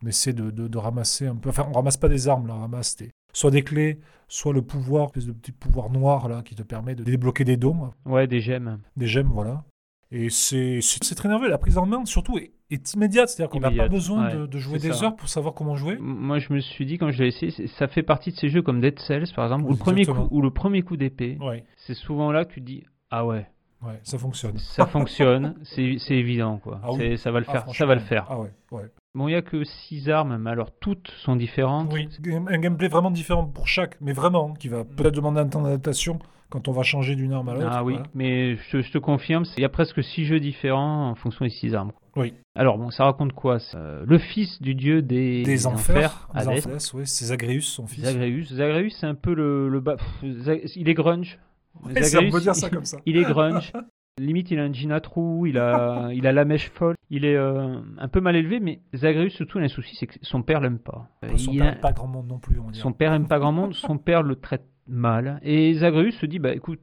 On 0.04 0.08
essaie 0.08 0.34
de, 0.34 0.52
de- 0.52 0.68
de 0.68 0.78
ramasser 0.78 1.26
un 1.26 1.36
peu. 1.36 1.50
Enfin, 1.50 1.66
on 1.70 1.74
ramasse 1.74 1.98
pas 1.98 2.10
des 2.10 2.28
armes, 2.28 2.48
là, 2.48 2.54
on 2.56 2.60
ramasse 2.62 2.96
des- 2.98 3.12
soit 3.34 3.50
des 3.52 3.64
clés, 3.64 4.00
soit 4.28 4.54
le 4.54 4.62
pouvoir, 4.62 5.06
espèce 5.08 5.26
de 5.26 5.32
petit 5.32 5.52
pouvoir 5.54 5.90
noir 5.90 6.28
là, 6.28 6.42
qui 6.44 6.54
te 6.54 6.64
permet 6.64 6.96
de 6.96 7.04
débloquer 7.04 7.44
des 7.46 7.58
dômes, 7.58 7.92
Ouais, 8.06 8.28
des 8.28 8.42
gemmes. 8.42 8.80
des 8.98 9.08
gemmes, 9.08 9.30
voilà. 9.34 9.64
Et 10.12 10.30
c'est 10.30 10.80
très 11.16 11.28
nerveux. 11.30 11.50
La 11.50 11.58
prise 11.58 11.78
en 11.78 11.86
main, 11.86 12.06
surtout, 12.06 12.38
est, 12.38 12.52
est 12.70 12.94
immédiate. 12.94 13.28
C'est-à-dire 13.30 13.50
qu'on 13.50 13.60
n'a 13.60 13.72
pas 13.72 13.88
besoin 13.90 14.30
de, 14.34 14.42
ouais, 14.42 14.48
de 14.48 14.60
jouer 14.60 14.78
des 14.80 14.94
ça. 14.94 15.06
heures 15.06 15.16
pour 15.16 15.28
savoir 15.28 15.54
comment 15.56 15.76
jouer. 15.76 15.98
Moi, 16.00 16.40
je 16.40 16.54
me 16.54 16.60
suis 16.60 16.86
dit, 16.86 16.98
quand 16.98 17.12
je 17.12 17.24
l'ai 17.24 17.30
essayé, 17.30 17.68
ça 17.80 17.88
fait 17.88 18.04
partie 18.04 18.32
de 18.32 18.38
ces 18.38 18.50
jeux 18.50 18.62
comme 18.62 18.80
Dead 18.82 18.98
Cells, 19.00 19.32
par 19.36 19.46
exemple, 19.46 19.66
où 19.66 19.70
le 19.72 19.76
premier 19.78 20.06
coup, 20.06 20.28
où 20.30 20.42
le 20.42 20.52
premier 20.52 20.84
coup 20.84 20.96
d'épée, 20.96 21.38
Ouais, 21.42 21.66
c'est 21.78 21.96
souvent 21.96 22.32
là 22.32 22.46
que 22.46 22.54
tu 22.54 22.62
te 22.62 22.66
dis, 22.66 22.84
ah 23.10 23.26
ouais, 23.26 23.48
ouais, 23.84 24.00
ça 24.04 24.18
fonctionne. 24.18 24.58
ça 24.58 24.86
fonctionne, 24.86 25.56
c'est 25.64 25.98
évident, 26.12 26.58
quoi. 26.58 26.80
Ah 26.84 26.92
oui. 26.94 27.18
Ça 27.18 27.32
va 27.32 27.40
le 27.40 27.46
Ah, 27.48 27.52
faire, 27.52 27.76
ça 27.76 27.86
va 27.86 27.96
le 27.96 28.02
faire. 28.02 28.26
Ah 28.30 28.40
ouais, 28.40 28.52
ouais. 28.72 28.90
Bon, 29.14 29.28
il 29.30 29.32
y 29.32 29.36
a 29.36 29.42
que 29.42 29.64
six 29.64 30.10
armes, 30.10 30.38
mais 30.38 30.50
alors 30.50 30.72
toutes 30.80 31.10
sont 31.24 31.36
différentes. 31.38 31.92
Oui, 31.94 32.10
un 32.28 32.58
gameplay 32.60 32.90
vraiment 32.90 33.12
différent 33.12 33.46
pour 33.46 33.68
chaque, 33.68 33.96
mais 34.02 34.12
vraiment, 34.12 34.54
qui 34.54 34.68
va 34.68 34.84
peut-être 34.84 35.16
demander 35.16 35.40
un 35.40 35.48
temps 35.48 35.62
d'adaptation 35.62 36.20
quand 36.50 36.68
on 36.68 36.74
va 36.74 36.84
changer 36.84 37.16
d'une 37.16 37.32
arme 37.34 37.50
à 37.50 37.54
l'autre. 37.54 37.68
Ah 37.72 37.84
oui, 37.84 37.94
voilà. 37.94 38.10
mais 38.14 38.58
je, 38.58 38.82
je 38.82 38.92
te 38.92 38.98
confirme, 38.98 39.46
il 39.58 39.62
y 39.62 39.66
a 39.66 39.70
presque 39.70 40.04
six 40.04 40.26
jeux 40.26 40.40
différents 40.42 41.10
en 41.10 41.16
fonction 41.16 41.46
des 41.46 41.50
six 41.52 41.74
armes. 41.74 41.92
Oui. 42.18 42.34
Alors 42.56 42.78
bon, 42.78 42.92
ça 42.92 43.06
raconte 43.06 43.34
quoi 43.34 43.58
euh, 43.74 44.04
Le 44.06 44.18
fils 44.18 44.62
du 44.62 44.76
dieu 44.76 45.02
des, 45.02 45.44
Des 45.44 45.66
enfers, 45.68 46.30
des 46.34 46.48
enfers, 46.48 46.78
oui, 46.94 47.02
c'est 47.08 47.26
Zagreus, 47.26 47.62
son 47.62 47.88
fils. 47.88 48.04
Zagreus. 48.04 48.54
Zagreus, 48.54 48.90
c'est 48.92 49.08
un 49.08 49.16
peu 49.16 49.34
le, 49.34 49.70
le 49.70 49.80
bas- 49.80 49.98
il 50.22 50.88
est 50.90 50.94
grunge. 50.94 51.40
Ouais, 51.84 52.02
ça, 52.04 52.20
on 52.22 52.30
peut 52.32 52.40
dire 52.42 52.56
ça 52.56 52.70
comme 52.70 52.86
ça. 52.86 52.98
Il 53.06 53.18
est 53.18 53.24
grunge. 53.24 53.72
Limite, 54.18 54.50
il 54.52 54.60
a 54.60 54.64
un 54.64 54.72
jean 54.72 54.92
à 54.94 55.02
trous, 55.02 55.46
il 55.46 55.58
a, 55.58 56.10
il 56.14 56.26
a 56.26 56.32
la 56.32 56.46
mèche 56.46 56.70
folle. 56.70 56.96
Il 57.10 57.26
est 57.26 57.36
euh, 57.36 57.80
un 57.98 58.08
peu 58.08 58.22
mal 58.22 58.36
élevé, 58.38 58.60
mais 58.62 58.80
Zagreus, 58.96 59.30
surtout, 59.30 59.58
il 59.60 59.62
a 59.64 59.66
un 59.66 59.68
souci, 59.68 59.96
c'est 59.96 60.08
que 60.08 60.16
son 60.22 60.42
père 60.42 60.62
l'aime 60.62 60.80
pas. 60.80 61.10
Euh, 61.26 61.36
Son 61.38 61.52
il 61.52 61.60
père 61.60 61.68
a- 61.68 61.72
n'a 61.72 61.78
pas 61.78 61.92
grand 61.92 62.08
monde 62.08 62.28
non 62.28 62.40
plus, 62.40 62.58
on 62.60 62.72
son 62.74 62.94
père 62.94 63.12
aime 63.14 63.28
pas 63.28 63.40
grand 63.40 63.52
monde, 63.52 63.74
son 63.74 63.98
père 63.98 64.24
le 64.24 64.38
traite 64.38 64.66
mal. 64.88 65.40
Et 65.44 65.74
Zagreus 65.74 66.12
se 66.12 66.26
dit, 66.26 66.40
bah 66.40 66.54
écoute, 66.54 66.80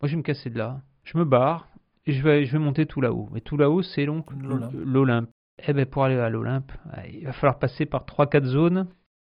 moi 0.00 0.08
je 0.08 0.12
vais 0.12 0.16
me 0.16 0.22
casser 0.22 0.48
de 0.48 0.56
là, 0.58 0.80
je 1.04 1.18
me 1.18 1.24
barre, 1.26 1.68
et 2.06 2.12
je 2.12 2.22
vais, 2.22 2.46
je 2.46 2.52
vais 2.52 2.58
monter 2.58 2.86
tout 2.86 3.02
là-haut. 3.02 3.28
Et 3.36 3.42
tout 3.42 3.58
là-haut, 3.58 3.82
c'est 3.82 4.06
donc 4.06 4.26
L'Olympe. 4.72 5.28
Eh 5.68 5.74
ben 5.74 5.84
pour 5.84 6.04
aller 6.04 6.16
à 6.16 6.30
l'Olympe, 6.30 6.72
il 7.12 7.26
va 7.26 7.32
falloir 7.32 7.58
passer 7.58 7.84
par 7.84 8.06
3-4 8.06 8.44
zones, 8.44 8.86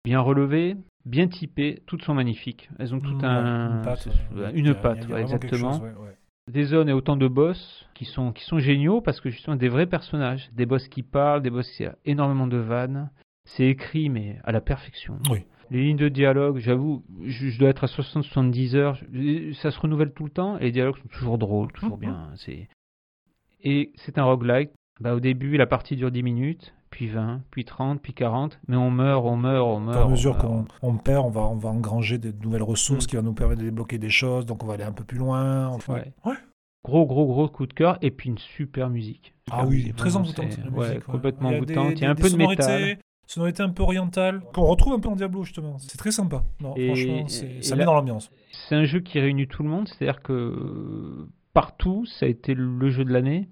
bien 0.03 0.19
relevées, 0.19 0.75
bien 1.07 1.27
typées, 1.27 1.81
toutes 1.85 2.03
sont 2.03 2.13
magnifiques. 2.13 2.69
Elles 2.79 2.93
ont 2.93 2.99
tout 2.99 3.15
Ouais, 3.17 3.25
un... 3.25 3.77
une 3.79 3.81
patte. 3.83 4.07
une 4.53 4.67
a 5.09 5.13
ouais, 5.13 5.21
exactement. 5.21 5.73
chose, 5.73 5.81
ouais, 5.81 5.89
ouais. 6.05 6.15
Des 6.51 6.63
zones 6.63 6.87
et 6.89 6.93
autant 6.93 7.17
de 7.17 7.27
boss 7.27 7.85
qui 7.93 8.05
sont, 8.05 8.31
qui 8.31 8.43
sont 8.45 8.59
géniaux 8.59 9.01
parce 9.01 9.19
que 9.19 9.29
justement 9.29 9.55
des 9.57 9.67
vrais 9.67 9.85
personnages, 9.87 10.49
des 10.53 10.65
boss 10.65 10.87
qui 10.87 11.03
parlent, 11.03 11.41
des 11.41 11.49
boss 11.49 11.69
qui 11.71 11.85
ont 11.85 11.93
énormément 12.05 12.47
de 12.47 12.57
vannes. 12.57 13.09
C'est 13.45 13.65
écrit 13.67 14.09
mais 14.09 14.39
à 14.43 14.51
la 14.51 14.61
perfection. 14.61 15.17
Oui. 15.29 15.43
Les 15.71 15.83
lignes 15.83 15.97
de 15.97 16.07
dialogue, 16.07 16.59
j'avoue, 16.59 17.03
je, 17.25 17.49
je 17.49 17.59
dois 17.59 17.69
être 17.69 17.83
à 17.83 17.87
60-70 17.87 18.75
heures. 18.75 18.95
je- 19.11 19.51
ça 19.53 19.71
se 19.71 19.79
renouvelle 19.79 20.13
tout 20.13 20.23
le 20.23 20.29
temps 20.29 20.57
et 20.59 20.65
les 20.65 20.71
dialogues 20.71 20.97
sont 20.97 21.07
toujours 21.09 21.37
drôles, 21.37 21.71
toujours 21.73 21.95
Mhm. 21.97 22.01
bien. 22.01 22.29
C'est 22.35 22.69
et 23.63 23.91
c'est 23.95 24.17
un 24.17 24.23
roguelike. 24.23 24.69
Bah, 24.99 25.13
au 25.15 25.19
début, 25.19 25.57
la 25.57 25.67
partie 25.67 25.95
dure 25.95 26.09
10 26.11 26.23
minutes, 26.23 26.73
puis 26.89 27.07
20, 27.07 27.41
puis 27.51 27.65
30, 27.65 28.01
puis 28.01 28.13
40, 28.13 28.59
mais 28.67 28.75
on 28.77 28.89
meurt, 28.91 29.25
on 29.25 29.35
meurt, 29.35 29.67
on 29.67 29.79
meurt. 29.79 29.97
à 30.05 30.07
mesure 30.07 30.37
qu'on 30.37 30.65
on 30.81 30.97
perd, 30.97 31.25
on 31.25 31.29
va, 31.29 31.41
on 31.41 31.55
va 31.57 31.69
engranger 31.69 32.17
de 32.17 32.33
nouvelles 32.43 32.63
ressources 32.63 33.05
Mm. 33.05 33.07
qui 33.07 33.15
vont 33.17 33.23
nous 33.23 33.33
permettre 33.33 33.59
de 33.61 33.65
débloquer 33.65 33.97
des 33.97 34.09
choses, 34.09 34.45
donc 34.45 34.63
on 34.63 34.67
va 34.67 34.75
aller 34.75 34.83
un 34.83 34.91
peu 34.93 35.03
plus 35.03 35.17
loin. 35.17 35.75
Ouais. 35.87 36.13
Ouais. 36.25 36.33
Gros, 36.85 37.05
gros, 37.05 37.25
gros 37.25 37.49
coup 37.49 37.65
de 37.67 37.73
cœur 37.73 37.97
et 38.01 38.11
puis 38.11 38.29
une 38.29 38.37
super 38.37 38.89
musique. 38.89 39.33
Super 39.45 39.59
Ah 39.59 39.65
oui, 39.67 39.75
musique, 39.77 39.95
très 39.97 40.15
envoûtante. 40.15 40.57
Ouais, 40.73 40.99
complètement 41.05 41.49
Il 41.49 41.51
y 41.51 41.55
a 41.55 41.57
envoûtante. 41.57 41.87
des- 41.89 41.95
Il 41.95 42.01
y 42.01 42.05
a 42.05 42.11
un 42.11 42.13
des 42.13 42.21
peu 42.23 42.29
de 42.29 42.37
métal. 42.37 42.97
Sonorité 43.29 43.61
un 43.61 43.69
peu 43.69 43.83
orientale, 43.83 44.41
qu'on 44.53 44.63
retrouve 44.63 44.93
un 44.93 44.99
peu 45.01 45.09
en 45.09 45.17
Diablo 45.17 45.43
justement. 45.43 45.77
C'est 45.79 45.97
très 45.97 46.11
sympa. 46.11 46.45
Non, 46.61 46.73
Et- 46.77 46.85
franchement, 46.87 47.25
et 47.27 47.61
ça 47.61 47.75
met 47.75 47.83
dans 47.83 47.93
l'ambiance. 47.93 48.31
C'est 48.69 48.75
un 48.75 48.85
jeu 48.85 49.01
qui 49.01 49.19
réunit 49.19 49.47
tout 49.49 49.63
le 49.63 49.69
monde, 49.69 49.89
c'est-à-dire 49.89 50.21
que 50.21 50.31
euh, 50.31 51.27
partout, 51.53 52.05
ça 52.05 52.25
a 52.25 52.29
été 52.29 52.53
le 52.53 52.89
jeu 52.89 53.03
de 53.03 53.11
l'année. 53.11 53.49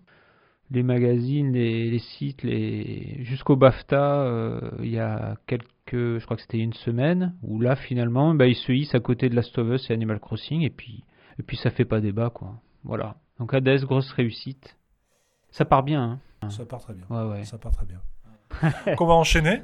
Les 0.71 0.83
magazines, 0.83 1.51
les, 1.53 1.89
les 1.91 1.99
sites, 1.99 2.41
les... 2.43 3.23
jusqu'au 3.23 3.55
BAFTA, 3.55 4.21
euh, 4.23 4.71
il 4.79 4.89
y 4.89 4.99
a 4.99 5.35
quelques, 5.45 5.67
je 5.91 6.23
crois 6.25 6.35
que 6.37 6.41
c'était 6.41 6.57
une 6.57 6.73
semaine, 6.73 7.35
où 7.43 7.59
là 7.61 7.75
finalement, 7.75 8.33
bah, 8.33 8.47
ils 8.47 8.55
se 8.55 8.71
hissent 8.71 8.95
à 8.95 8.99
côté 8.99 9.29
de 9.29 9.35
Last 9.35 9.57
of 9.59 9.67
Us 9.69 9.89
et 9.89 9.93
Animal 9.93 10.19
Crossing, 10.19 10.61
et 10.63 10.71
puis, 10.71 11.03
et 11.39 11.43
puis 11.43 11.55
ça 11.57 11.69
fait 11.69 11.85
pas 11.85 12.01
débat, 12.01 12.29
quoi. 12.31 12.55
Voilà. 12.83 13.15
Donc 13.39 13.53
Hades, 13.53 13.81
grosse 13.85 14.11
réussite. 14.11 14.75
Ça 15.51 15.65
part 15.65 15.83
bien, 15.83 16.19
hein. 16.43 16.49
Ça 16.49 16.65
part 16.65 16.81
très 16.81 16.93
bien. 16.93 17.05
Ouais, 17.09 17.29
ouais. 17.31 17.43
Ça 17.43 17.57
part 17.57 17.71
très 17.71 17.85
bien. 17.85 18.01
Donc 18.85 19.01
on 19.01 19.05
va 19.07 19.13
enchaîner. 19.13 19.59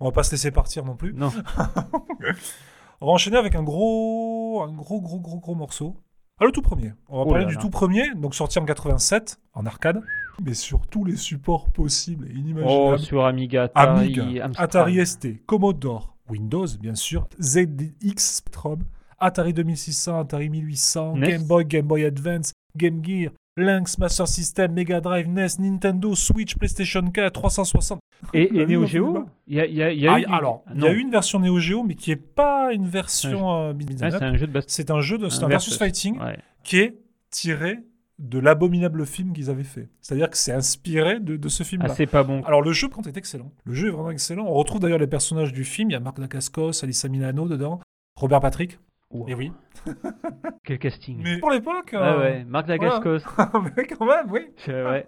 on 0.00 0.06
va 0.06 0.12
pas 0.12 0.22
se 0.22 0.32
laisser 0.32 0.50
partir 0.50 0.84
non 0.84 0.96
plus. 0.96 1.12
Non, 1.14 1.30
On 3.00 3.06
va 3.06 3.12
enchaîner 3.12 3.36
avec 3.38 3.54
un 3.54 3.62
gros, 3.62 4.62
un 4.62 4.72
gros, 4.72 5.00
gros, 5.00 5.20
gros, 5.20 5.38
gros 5.40 5.54
morceau. 5.54 5.96
Ah, 6.38 6.44
le 6.44 6.52
tout 6.52 6.62
premier. 6.62 6.92
On 7.08 7.18
va 7.18 7.22
Oh 7.22 7.28
parler 7.28 7.44
là 7.44 7.50
du 7.50 7.54
là. 7.56 7.60
tout 7.60 7.70
premier, 7.70 8.14
donc 8.14 8.34
sorti 8.34 8.58
en 8.58 8.64
87 8.64 9.38
en 9.54 9.64
arcade, 9.66 10.00
mais 10.44 10.54
sur 10.54 10.86
tous 10.86 11.04
les 11.04 11.16
supports 11.16 11.68
possibles 11.70 12.26
et 12.26 12.32
oh, 12.34 12.38
inimaginables. 12.38 12.98
sur 13.00 13.24
Amiga, 13.24 13.64
Atari, 13.74 14.18
Amiga. 14.20 14.50
Atari 14.56 15.06
ST, 15.06 15.44
Commodore, 15.46 16.16
Windows 16.28 16.66
bien 16.80 16.94
sûr, 16.94 17.26
ZX 17.40 18.18
Spectrum, 18.18 18.80
Atari 19.18 19.52
2600, 19.52 20.18
Atari 20.20 20.48
1800, 20.50 21.16
NES. 21.16 21.26
Game 21.28 21.44
Boy, 21.44 21.64
Game 21.66 21.86
Boy 21.86 22.04
Advance, 22.04 22.52
Game 22.76 23.04
Gear, 23.04 23.32
Lynx, 23.56 23.98
Master 23.98 24.26
System, 24.26 24.72
Mega 24.72 25.00
Drive, 25.00 25.28
NES, 25.28 25.58
Nintendo, 25.58 26.14
Switch, 26.14 26.56
PlayStation 26.56 27.02
4, 27.10 27.30
360. 27.32 28.00
Et, 28.34 28.48
Neo 28.66 28.86
Geo. 28.86 29.24
Il 29.46 29.56
y 29.56 29.60
a, 29.60 29.66
il 29.66 29.74
y 29.74 29.82
a- 29.82 29.92
il 29.92 29.98
y 30.00 30.06
a 30.06 30.12
Ah, 30.14 30.20
eu... 30.20 30.24
alors, 30.26 30.62
il 30.72 30.76
y 30.78 30.80
Non. 30.80 30.86
a 30.88 30.92
eu 30.92 30.98
une 31.00 31.10
version 31.10 31.38
Neo 31.40 31.58
Geo, 31.58 31.82
mais 31.82 31.94
qui 31.94 32.10
est 32.12 32.16
pas 32.16 32.72
une 32.72 32.86
version 32.86 33.50
euh, 33.50 33.72
Ah, 34.02 34.06
up. 34.06 34.12
c'est 34.18 34.22
un 34.22 34.36
jeu 34.36 34.46
de. 34.46 34.60
C'est 34.66 34.90
un 34.90 35.00
jeu 35.00 35.18
de 35.18 35.26
un 35.44 35.48
versus 35.48 35.76
fighting 35.76 36.18
Ouais. 36.20 36.38
qui 36.62 36.78
est 36.78 36.96
tiré 37.30 37.78
de 38.20 38.38
l'abominable 38.38 39.04
film 39.06 39.32
qu'ils 39.32 39.50
avaient 39.50 39.64
fait. 39.64 39.88
C'est-à-dire 40.00 40.30
que 40.30 40.36
c'est 40.36 40.52
inspiré 40.52 41.18
de, 41.20 41.36
de 41.36 41.48
ce 41.48 41.62
Ah, 41.62 41.66
film-là. 41.66 41.88
c'est 41.94 42.06
pas 42.06 42.22
bon. 42.22 42.42
Alors 42.44 42.62
le 42.62 42.70
jeu, 42.72 42.88
par 42.88 42.96
contre, 42.96 43.08
est 43.08 43.16
excellent. 43.16 43.50
Le 43.64 43.74
jeu 43.74 43.88
est 43.88 43.90
vraiment 43.90 44.10
excellent. 44.10 44.44
On 44.46 44.52
retrouve 44.54 44.78
d'ailleurs 44.80 44.98
les 44.98 45.06
personnages 45.08 45.52
du 45.52 45.64
film. 45.64 45.90
Il 45.90 45.94
y 45.94 45.96
a 45.96 46.00
Marc 46.00 46.20
Dacascos, 46.20 46.84
Alissa 46.84 47.08
Milano 47.08 47.48
dedans, 47.48 47.80
Robert 48.16 48.40
Patrick. 48.40 48.78
Wow. 49.10 49.26
Et 49.28 49.34
oui. 49.34 49.52
Quel 50.64 50.78
casting. 50.78 51.20
Mais 51.22 51.38
pour 51.38 51.50
l'époque, 51.50 51.90
Ah 51.94 52.12
euh, 52.14 52.20
ouais, 52.20 52.44
Marc 52.44 52.66
Dacascos. 52.68 53.18
mais 53.76 53.86
quand 53.86 54.06
même, 54.06 54.30
oui. 54.30 54.42
Ouais. 54.68 55.04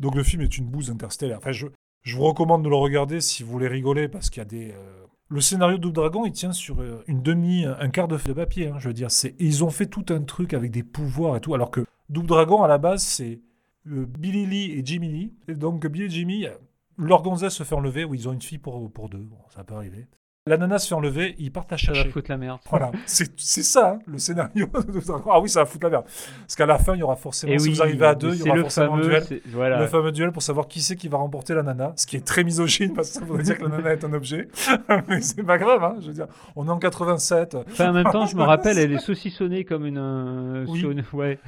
Donc 0.00 0.14
le 0.16 0.22
film 0.24 0.42
est 0.42 0.56
une 0.58 0.66
bouse 0.66 0.90
interstellaire. 0.90 1.38
Enfin, 1.38 1.52
je, 1.52 1.66
je 2.02 2.16
vous 2.16 2.22
recommande 2.24 2.64
de 2.64 2.68
le 2.68 2.74
regarder 2.76 3.20
si 3.20 3.42
vous 3.42 3.50
voulez 3.52 3.68
rigoler 3.68 4.08
parce 4.08 4.30
qu'il 4.30 4.40
y 4.40 4.46
a 4.46 4.48
des. 4.48 4.70
euh, 4.72 5.04
Le 5.32 5.40
scénario 5.40 5.78
Double 5.78 5.94
Dragon, 5.94 6.26
il 6.26 6.32
tient 6.32 6.52
sur 6.52 6.82
euh, 6.82 7.02
une 7.06 7.22
demi, 7.22 7.64
un 7.64 7.88
quart 7.88 8.06
de 8.06 8.18
de 8.18 8.32
papier. 8.34 8.68
hein, 8.68 8.78
je 8.78 8.88
veux 8.88 8.92
dire, 8.92 9.10
c'est 9.10 9.34
ils 9.38 9.64
ont 9.64 9.70
fait 9.70 9.86
tout 9.86 10.04
un 10.10 10.20
truc 10.20 10.52
avec 10.52 10.70
des 10.70 10.82
pouvoirs 10.82 11.38
et 11.38 11.40
tout, 11.40 11.54
alors 11.54 11.70
que 11.70 11.86
Double 12.10 12.26
Dragon 12.26 12.62
à 12.62 12.68
la 12.68 12.76
base 12.76 13.02
c'est 13.02 13.40
euh, 13.86 14.04
Billy 14.04 14.44
Lee 14.44 14.72
et 14.72 14.84
Jimmy 14.84 15.08
Lee. 15.08 15.32
Et 15.48 15.54
donc 15.54 15.86
Billy 15.86 16.04
et 16.04 16.10
Jimmy, 16.10 16.46
leur 16.98 17.22
gonzesse 17.22 17.54
se 17.54 17.62
fait 17.62 17.74
enlever 17.74 18.04
ou 18.04 18.12
ils 18.12 18.28
ont 18.28 18.34
une 18.34 18.42
fille 18.42 18.58
pour 18.58 18.92
pour 18.92 19.08
deux. 19.08 19.24
Bon, 19.24 19.38
ça 19.48 19.64
peut 19.64 19.74
arriver. 19.74 20.06
La 20.48 20.56
nana 20.56 20.80
se 20.80 20.88
fait 20.88 20.96
enlever, 20.96 21.36
ils 21.38 21.52
partent 21.52 21.70
la 21.70 21.78
Ça 21.78 21.86
va 21.92 21.94
chercher. 21.94 22.10
foutre 22.10 22.28
la 22.28 22.36
merde. 22.36 22.58
Voilà, 22.68 22.90
c'est 23.06 23.30
ça 23.62 23.90
hein, 23.92 23.98
le 24.08 24.18
scénario. 24.18 24.66
Ah 25.30 25.38
oui, 25.40 25.48
ça 25.48 25.60
va 25.60 25.66
foutre 25.66 25.84
la 25.84 25.90
merde. 25.90 26.04
Parce 26.40 26.56
qu'à 26.56 26.66
la 26.66 26.78
fin, 26.78 26.94
il 26.96 26.98
y 26.98 27.02
aura 27.04 27.14
forcément, 27.14 27.52
Et 27.52 27.60
si 27.60 27.68
oui, 27.68 27.74
vous 27.74 27.82
arrivez 27.82 28.06
à 28.06 28.16
deux, 28.16 28.34
il 28.34 28.40
y 28.40 28.48
aura 28.48 28.56
le 28.56 28.62
forcément 28.62 28.96
fameux. 28.96 29.04
duel 29.08 29.40
Voilà. 29.52 29.78
le 29.78 29.86
fameux 29.86 30.10
duel 30.10 30.32
pour 30.32 30.42
savoir 30.42 30.66
qui 30.66 30.80
c'est 30.80 30.96
qui 30.96 31.06
va 31.06 31.18
remporter 31.18 31.54
la 31.54 31.62
nana, 31.62 31.92
ce 31.94 32.06
qui 32.08 32.16
est 32.16 32.26
très 32.26 32.42
misogyne 32.42 32.92
parce 32.92 33.10
que 33.10 33.14
ça 33.20 33.24
voudrait 33.24 33.44
dire 33.44 33.56
que 33.56 33.62
la 33.62 33.68
nana 33.76 33.92
est 33.92 34.02
un 34.04 34.12
objet. 34.14 34.48
Mais 35.08 35.20
c'est 35.20 35.44
pas 35.44 35.58
grave, 35.58 35.84
hein, 35.84 35.94
je 36.00 36.08
veux 36.08 36.12
dire, 36.14 36.26
on 36.56 36.66
est 36.66 36.70
en 36.70 36.78
87. 36.80 37.54
Enfin, 37.70 37.90
en 37.90 37.92
même 37.92 38.10
temps, 38.10 38.26
je 38.26 38.34
me 38.34 38.42
rappelle, 38.42 38.78
elle 38.78 38.92
est 38.92 38.98
saucissonnée 38.98 39.64
comme 39.64 39.86
une. 39.86 39.98
euh, 39.98 40.64
Oui. 40.66 40.84
Ouais. 41.12 41.38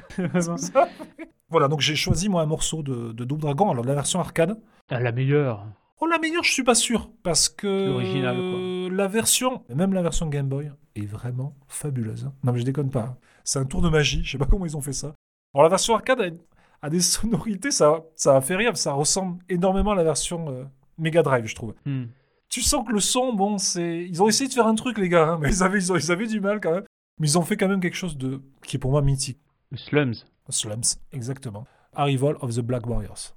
Voilà, 1.49 1.67
donc 1.67 1.81
j'ai 1.81 1.95
choisi 1.97 2.29
moi 2.29 2.43
un 2.43 2.45
morceau 2.47 2.81
de, 2.81 3.11
de 3.11 3.25
Double 3.25 3.41
Dragon, 3.41 3.69
alors 3.71 3.83
la 3.83 3.93
version 3.93 4.21
arcade. 4.21 4.57
Ah, 4.89 5.01
la 5.01 5.11
meilleure. 5.11 5.65
Oh, 6.01 6.07
la 6.07 6.17
meilleure, 6.17 6.43
je 6.43 6.51
suis 6.51 6.63
pas 6.63 6.75
sûr, 6.75 7.09
parce 7.23 7.47
que 7.47 7.87
L'original, 7.87 8.35
quoi. 8.35 8.59
La 8.95 9.07
version, 9.07 9.63
même 9.73 9.93
la 9.93 10.01
version 10.01 10.27
Game 10.27 10.47
Boy, 10.47 10.71
est 10.95 11.05
vraiment 11.05 11.55
fabuleuse. 11.67 12.25
hein. 12.25 12.33
Non, 12.43 12.53
mais 12.53 12.59
je 12.59 12.65
déconne 12.65 12.89
pas. 12.89 13.01
hein. 13.03 13.17
C'est 13.43 13.59
un 13.59 13.65
tour 13.65 13.81
de 13.81 13.89
magie, 13.89 14.23
je 14.23 14.31
sais 14.31 14.37
pas 14.37 14.45
comment 14.45 14.65
ils 14.65 14.75
ont 14.77 14.81
fait 14.81 14.93
ça. 14.93 15.13
Alors 15.53 15.63
la 15.63 15.69
version 15.69 15.93
arcade 15.95 16.21
a, 16.21 16.85
a 16.85 16.89
des 16.89 16.99
sonorités, 17.01 17.71
ça, 17.71 18.03
ça 18.15 18.35
a 18.37 18.41
fait 18.41 18.55
rire, 18.55 18.75
ça 18.77 18.93
ressemble 18.93 19.43
énormément 19.49 19.91
à 19.91 19.95
la 19.95 20.03
version 20.03 20.49
euh, 20.49 20.63
Mega 20.97 21.21
Drive, 21.23 21.45
je 21.45 21.55
trouve. 21.55 21.73
Hmm. 21.85 22.05
tu 22.49 22.61
sens 22.61 22.85
que 22.87 22.91
le 22.93 22.99
son, 22.99 23.33
bon, 23.33 23.57
c'est. 23.57 24.05
Ils 24.05 24.21
ont 24.23 24.27
essayé 24.27 24.47
de 24.47 24.53
faire 24.53 24.67
un 24.67 24.75
truc, 24.75 24.97
les 24.97 25.09
gars, 25.09 25.27
hein, 25.33 25.39
mais 25.41 25.49
ils 25.53 25.63
avaient, 25.63 25.77
ils, 25.79 25.91
ont- 25.91 25.95
ils 25.97 26.11
avaient 26.11 26.27
du 26.27 26.39
mal 26.39 26.59
quand 26.61 26.71
même. 26.73 26.83
Mais 27.19 27.27
ils 27.27 27.37
ont 27.37 27.43
fait 27.43 27.55
quand 27.57 27.67
même 27.67 27.79
quelque 27.81 27.95
chose 27.95 28.17
de. 28.17 28.41
qui 28.63 28.75
est 28.77 28.79
pour 28.79 28.91
moi 28.91 29.01
mythique. 29.01 29.39
Slums. 29.73 30.15
Slums, 30.49 30.83
exactement. 31.11 31.65
Arrival 31.93 32.35
of 32.41 32.53
the 32.55 32.59
Black 32.61 32.85
Warriors. 32.87 33.34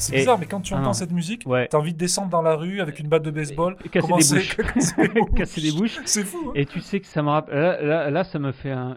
C'est 0.00 0.16
bizarre, 0.16 0.38
mais 0.38 0.46
quand 0.46 0.60
tu 0.60 0.74
Ah 0.74 0.78
entends 0.80 0.92
cette 0.92 1.12
musique, 1.12 1.42
Ouais. 1.46 1.68
t'as 1.70 1.78
envie 1.78 1.92
de 1.92 1.98
descendre 1.98 2.30
dans 2.30 2.42
la 2.42 2.54
rue 2.56 2.80
avec 2.80 2.98
une 2.98 3.08
batte 3.08 3.22
de 3.22 3.30
baseball, 3.30 3.76
Et 3.84 3.88
casser 3.88 4.06
des 4.08 4.12
bouches. 4.12 4.56
casser 4.74 5.02
des 5.02 5.08
bouches. 5.08 5.34
Casser 5.36 5.60
des 5.60 5.72
bouches. 5.72 5.98
C'est 6.04 6.24
fou. 6.24 6.38
hein 6.48 6.52
Et 6.54 6.66
tu 6.66 6.80
sais 6.80 7.00
que 7.00 7.06
ça 7.06 7.22
me 7.22 7.28
rappelle. 7.28 7.54
Là, 7.58 7.82
là, 7.82 8.10
là, 8.10 8.24
ça 8.24 8.38
me 8.38 8.52
fait 8.52 8.70
un. 8.72 8.96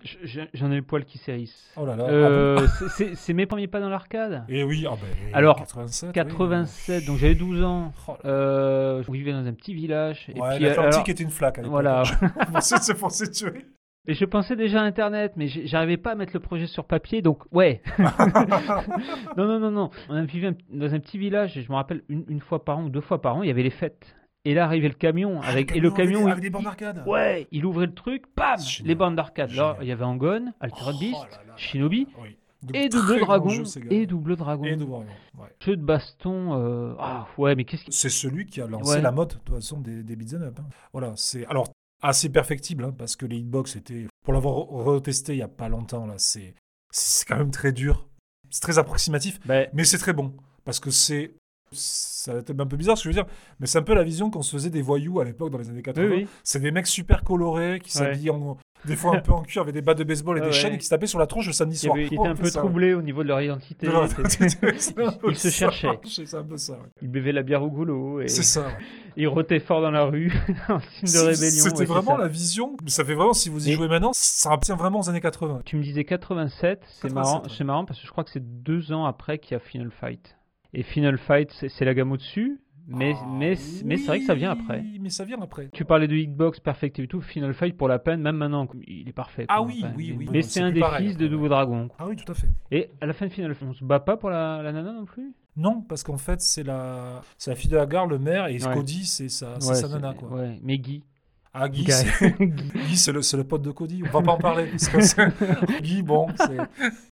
J'en 0.53 0.71
ai 0.71 0.75
le 0.77 0.81
poil 0.81 1.05
qui 1.05 1.17
s'érisse. 1.17 1.71
oh 1.77 1.85
là 1.85 1.95
là. 1.95 2.05
ah 2.07 2.11
bon 2.11 2.13
Euh, 2.15 2.67
c'est- 2.95 3.15
c'est- 3.15 3.33
mes 3.33 3.45
premiers 3.45 3.67
pas 3.67 3.79
dans 3.79 3.89
l'arcade. 3.89 4.43
Et 4.49 4.63
oui, 4.63 4.85
ah 4.89 4.93
ben, 4.95 5.07
Alors, 5.33 5.57
87. 5.57 6.07
oui. 6.09 6.13
87, 6.13 7.05
donc 7.05 7.17
j'avais 7.17 7.35
12 7.35 7.63
ans. 7.63 7.91
Oh 8.07 8.15
Euh, 8.25 9.03
je 9.05 9.11
vivais 9.11 9.31
dans 9.31 9.45
un 9.45 9.53
petit 9.53 9.73
village. 9.73 10.27
Ouais, 10.35 10.55
puis, 10.55 10.63
l'Atlantique 10.65 10.93
alors- 10.95 11.09
était 11.09 11.23
une 11.23 11.29
flaque 11.29 11.57
à 11.57 11.61
l'époque. 11.61 11.71
voilà. 11.71 12.03
On 12.55 12.61
s'est- 12.61 12.75
on 13.01 13.09
Et 14.07 14.13
je 14.15 14.25
pensais 14.25 14.55
déjà 14.57 14.81
à 14.81 14.83
Internet, 14.83 15.33
mais 15.37 15.47
j'arrivais 15.47 15.95
pas 15.97 16.11
à 16.11 16.15
mettre 16.15 16.33
le 16.33 16.41
projet 16.41 16.67
sur 16.67 16.83
papier, 16.85 17.21
donc 17.21 17.43
ouais. 17.53 17.81
non, 19.37 19.47
non, 19.47 19.59
non, 19.59 19.71
non. 19.71 19.89
On 20.09 20.23
vivait 20.25 20.47
un- 20.47 20.55
dans 20.71 20.93
un 20.93 20.99
petit 20.99 21.17
village, 21.17 21.57
et 21.57 21.61
je 21.61 21.69
me 21.71 21.75
rappelle, 21.75 22.03
une, 22.09 22.25
une 22.27 22.41
fois 22.41 22.63
par 22.65 22.79
an 22.79 22.83
ou 22.85 22.89
deux 22.89 23.01
fois 23.01 23.21
par 23.21 23.37
an, 23.37 23.43
il 23.43 23.47
y 23.47 23.51
avait 23.51 23.63
les 23.63 23.69
fêtes. 23.69 24.15
Et 24.45 24.53
là 24.53 24.65
arrivait 24.65 24.89
le 24.89 24.93
camion, 24.93 25.39
avec, 25.41 25.73
et 25.73 25.79
le 25.79 25.89
camion, 25.89 26.27
avec 26.27 26.43
il- 26.43 26.51
des 26.51 26.57
il- 26.57 26.63
d'arcade. 26.63 27.03
ouais, 27.07 27.47
il 27.51 27.65
ouvrait 27.65 27.85
le 27.85 27.93
truc, 27.93 28.23
bam, 28.35 28.57
les 28.83 28.95
bandes 28.95 29.15
d'arcade. 29.15 29.51
Là, 29.51 29.77
il 29.81 29.87
y 29.87 29.91
avait 29.93 30.03
Angon, 30.03 30.51
Altered 30.59 30.95
Oh 30.95 30.99
Beast, 30.99 31.13
là 31.13 31.29
là 31.37 31.43
là 31.47 31.53
Shinobi, 31.55 32.03
là. 32.03 32.09
Oui. 32.21 32.37
De 32.63 32.75
et 32.77 32.87
Double 32.89 33.19
Dragon, 33.19 33.49
gars. 33.49 33.63
et 33.89 34.05
Double 34.05 34.35
Dragon. 34.37 34.63
Et 34.63 34.75
Double 34.77 34.91
Dragon, 34.91 35.05
ouais. 35.39 35.47
Jeu 35.59 35.75
de 35.75 35.81
baston, 35.83 36.53
euh, 36.57 36.93
ah 36.97 37.27
ouais, 37.37 37.55
mais 37.55 37.65
qu'est-ce 37.65 37.83
que... 37.85 37.91
C'est 37.91 38.07
celui 38.09 38.45
qui 38.45 38.61
a 38.61 38.67
lancé 38.67 38.95
Ouais. 38.95 39.01
la 39.01 39.11
mode, 39.11 39.29
de 39.29 39.33
toute 39.33 39.49
façon, 39.55 39.81
des, 39.81 40.01
des 40.03 40.15
beat'em 40.15 40.43
up. 40.43 40.57
hein. 40.61 40.65
Voilà, 40.93 41.11
c'est 41.17 41.45
alors 41.47 41.67
assez 42.03 42.29
perfectible, 42.29 42.83
hein, 42.83 42.93
parce 42.97 43.15
que 43.15 43.25
les 43.25 43.37
hitbox 43.37 43.75
étaient, 43.75 44.07
pour 44.23 44.33
l'avoir 44.33 44.55
re- 44.55 44.83
retesté 44.83 45.33
il 45.33 45.39
y 45.39 45.41
a 45.41 45.47
pas 45.47 45.69
longtemps, 45.69 46.05
là, 46.05 46.15
c'est 46.17 46.53
c'est 46.91 47.25
quand 47.27 47.37
même 47.37 47.49
très 47.51 47.71
dur. 47.71 48.07
C'est 48.51 48.61
très 48.61 48.77
approximatif, 48.77 49.39
Bah, 49.47 49.65
mais 49.73 49.83
c'est 49.83 49.97
très 49.97 50.13
bon, 50.13 50.35
parce 50.63 50.79
que 50.79 50.91
c'est 50.91 51.33
ça 51.71 52.33
va 52.33 52.39
être 52.39 52.51
un 52.59 52.67
peu 52.67 52.77
bizarre 52.77 52.95
ce 52.99 53.03
que 53.03 53.11
je 53.11 53.17
veux 53.17 53.23
dire, 53.23 53.33
mais 53.59 53.65
c'est 53.65 53.79
un 53.79 53.83
peu 53.83 53.95
la 53.95 54.03
vision 54.03 54.29
qu'on 54.29 54.43
se 54.43 54.51
faisait 54.51 54.69
des 54.69 54.83
voyous 54.83 55.19
à 55.19 55.25
l'époque 55.25 55.49
dans 55.49 55.57
les 55.57 55.69
années 55.69 55.81
80. 55.81 56.07
oui, 56.07 56.15
oui. 56.17 56.27
C'est 56.43 56.59
des 56.59 56.69
mecs 56.69 56.85
super 56.85 57.23
colorés 57.23 57.79
qui 57.79 57.97
Ouais. 57.97 58.05
s'habillent 58.05 58.29
en- 58.29 58.57
des 58.85 58.95
fois 58.95 59.15
un 59.15 59.19
peu 59.19 59.31
en 59.31 59.41
cuir 59.43 59.61
avec 59.63 59.73
des 59.73 59.81
bas 59.81 59.93
de 59.93 60.03
baseball 60.03 60.37
et 60.37 60.41
Ouais, 60.41 60.47
des 60.49 60.53
ouais. 60.53 60.59
chaînes 60.59 60.77
qui 60.77 60.85
se 60.85 60.89
tapaient 60.89 61.07
sur 61.07 61.19
la 61.19 61.27
tronche 61.27 61.47
le 61.47 61.53
samedi 61.53 61.77
soir. 61.77 61.95
qui 61.95 62.15
Oh, 62.17 62.21
était 62.21 62.29
un 62.29 62.35
peu 62.35 62.49
ça, 62.49 62.59
troublé 62.59 62.93
au 62.93 63.01
niveau 63.01 63.23
de 63.23 63.27
leur 63.29 63.41
identité. 63.41 63.87
Ils 65.27 65.35
se 65.37 65.49
cherchaient. 65.49 65.99
C'est 66.05 66.33
un 66.35 66.43
peu 66.43 66.57
ça. 66.57 66.73
ouais. 66.73 66.79
Ils 67.01 67.07
buvaient 67.09 67.31
la 67.31 67.43
bière 67.43 67.63
au 67.63 67.69
goulot 67.69 68.21
et 68.21 68.27
C'est 68.27 68.43
ça. 68.43 68.67
ils 69.15 69.27
rotaient 69.27 69.59
fort 69.59 69.81
dans 69.81 69.91
la 69.91 70.05
rue 70.05 70.31
en 70.69 70.79
signe 70.79 71.13
de 71.13 71.19
rébellion. 71.19 71.63
C'était 71.63 71.79
ouais, 71.79 71.85
vraiment 71.85 72.17
la 72.17 72.27
vision. 72.27 72.75
Ça 72.87 73.03
fait 73.05 73.13
vraiment, 73.13 73.33
si 73.33 73.49
vous 73.49 73.67
y 73.67 73.71
Et- 73.71 73.75
jouez 73.75 73.87
maintenant, 73.87 74.11
ça 74.13 74.49
appartient 74.49 74.71
vraiment 74.73 74.99
aux 74.99 75.09
années 75.09 75.21
80. 75.21 75.61
Tu 75.65 75.75
me 75.77 75.83
disais 75.83 76.03
87, 76.03 76.81
c'est 77.01 77.07
87, 77.09 77.65
marrant, 77.65 77.85
parce 77.85 77.99
que 77.99 78.05
je 78.05 78.11
crois 78.11 78.23
que 78.23 78.31
c'est 78.31 78.63
deux 78.63 78.91
ans 78.91 79.05
après 79.05 79.39
qu'il 79.39 79.53
y 79.53 79.55
a 79.55 79.59
Final 79.59 79.91
Fight. 79.91 80.35
Et 80.73 80.83
Final 80.83 81.17
Fight, 81.17 81.51
c'est 81.59 81.69
c'est 81.69 81.85
la 81.85 81.93
gamme 81.93 82.11
au-dessus, 82.11 82.59
mais, 82.87 83.13
Ah, 83.17 83.25
mais, 83.37 83.55
mais 83.85 83.97
c'est 83.97 84.07
vrai 84.07 84.19
que 84.19 84.25
ça 84.25 84.33
vient 84.35 84.51
après. 84.51 84.81
oui, 84.81 84.99
Mais 85.01 85.09
ça 85.09 85.23
vient 85.25 85.41
après. 85.41 85.69
Tu 85.73 85.85
parlais 85.85 86.07
de 86.07 86.15
Hitbox, 86.15 86.59
Perfect 86.59 86.99
et 86.99 87.07
tout, 87.07 87.21
Final 87.21 87.53
Fight 87.53 87.75
pour 87.77 87.87
la 87.87 87.99
peine, 87.99 88.21
même 88.21 88.37
maintenant, 88.37 88.67
il 88.87 89.07
est 89.07 89.13
parfait. 89.13 89.45
Ah 89.47 89.61
oui, 89.61 89.83
oui, 89.95 90.15
oui, 90.17 90.27
Mais 90.31 90.41
c'est 90.41 90.61
un 90.61 90.71
des 90.71 90.79
pareil 90.79 91.07
fils 91.09 91.17
de 91.17 91.27
Double 91.27 91.49
Dragon. 91.49 91.89
Ah 91.97 92.07
oui, 92.07 92.15
tout 92.15 92.29
à 92.31 92.35
fait. 92.35 92.49
Et 92.71 92.89
à 93.01 93.05
la 93.05 93.13
fin 93.13 93.27
de 93.27 93.31
Final 93.31 93.53
Fight, 93.55 93.67
on 93.69 93.73
se 93.73 93.83
bat 93.83 93.99
pas 93.99 94.17
pour 94.17 94.29
la, 94.29 94.61
la 94.61 94.71
nana 94.71 94.91
non 94.93 95.05
plus? 95.05 95.33
Non, 95.55 95.81
parce 95.81 96.03
qu'en 96.03 96.17
fait, 96.17 96.41
c'est 96.41 96.63
la, 96.63 97.21
la 97.45 97.55
fille 97.55 97.69
de 97.69 97.77
Hagar, 97.77 98.07
le 98.07 98.17
maire, 98.19 98.47
et 98.47 98.63
Ouais. 98.63 98.73
Cody, 98.73 99.05
c'est 99.05 99.29
sa, 99.29 99.53
Ouais, 99.55 99.75
sa 99.75 99.87
nana, 99.87 100.13
quoi. 100.13 100.29
Ouais, 100.29 100.59
mais 100.63 100.77
Guy. 100.79 101.03
Ah, 101.53 101.69
Guy, 101.69 101.83
Guy. 101.83 101.91
c'est- 101.91 103.11
le, 103.11 103.37
le 103.37 103.43
pote 103.43 103.61
de 103.61 103.69
Cody. 103.71 104.01
On 104.03 104.09
va 104.11 104.21
pas 104.23 104.31
en 104.31 104.37
parler. 104.39 104.65
parce 104.71 104.87
que 104.87 105.01
c'est- 105.01 105.81
Guy, 105.83 106.01
bon, 106.01 106.27
c'est. 106.35 106.57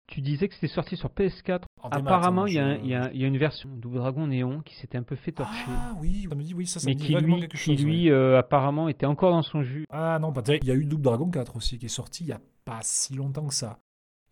Tu 0.09 0.23
disais 0.23 0.49
que 0.49 0.55
c'était 0.55 0.69
sorti 0.69 0.97
sur 0.97 1.11
PS4. 1.11 1.63
en 1.83 1.91
démat, 1.91 1.99
Apparemment, 2.11 2.43
hein, 2.45 2.49
il 2.49 2.55
y, 2.55 2.59
a 2.59 2.65
un- 2.67 2.75
je- 2.77 2.81
il 2.81 2.87
y 2.89 2.95
a- 2.95 3.11
il 3.13 3.21
y 3.21 3.25
a 3.25 3.27
une 3.29 3.37
version 3.39 3.69
Double 3.77 3.99
Dragon 3.99 4.27
Néon 4.27 4.63
qui 4.63 4.75
s'était 4.75 4.97
un 4.99 5.03
peu 5.03 5.15
fait 5.17 5.33
torcher. 5.33 5.67
Ah 5.69 5.95
oui, 6.01 6.27
ça 6.29 6.35
me 6.35 6.43
dit 6.43 6.55
oui, 6.55 6.67
ça, 6.67 6.81
ça 6.81 6.87
mais 6.87 6.95
me 6.95 6.99
dit 6.99 7.07
qui 7.07 7.15
lui, 7.15 7.41
quelque 7.41 7.53
qui 7.53 7.57
chose. 7.59 7.77
ouais. 7.79 7.83
lui 7.85 8.11
euh, 8.11 8.39
apparemment 8.39 8.89
était 8.89 9.07
encore 9.07 9.31
dans 9.33 9.43
son 9.43 9.63
jus. 9.63 9.85
Ah 9.91 10.19
non, 10.19 10.33
pas 10.33 10.43
terrible. 10.43 10.65
Il 10.65 10.69
y 10.69 10.73
a 10.73 10.75
eu 10.75 10.85
Double 10.87 11.03
Dragon 11.03 11.29
4 11.31 11.57
aussi 11.57 11.79
qui 11.79 11.87
est 11.87 11.89
sorti 11.91 12.25
il 12.25 12.29
y 12.29 12.33
a 12.33 12.41
pas 12.65 12.81
si 12.83 13.15
longtemps 13.15 13.47
que 13.47 13.55
ça. 13.55 13.79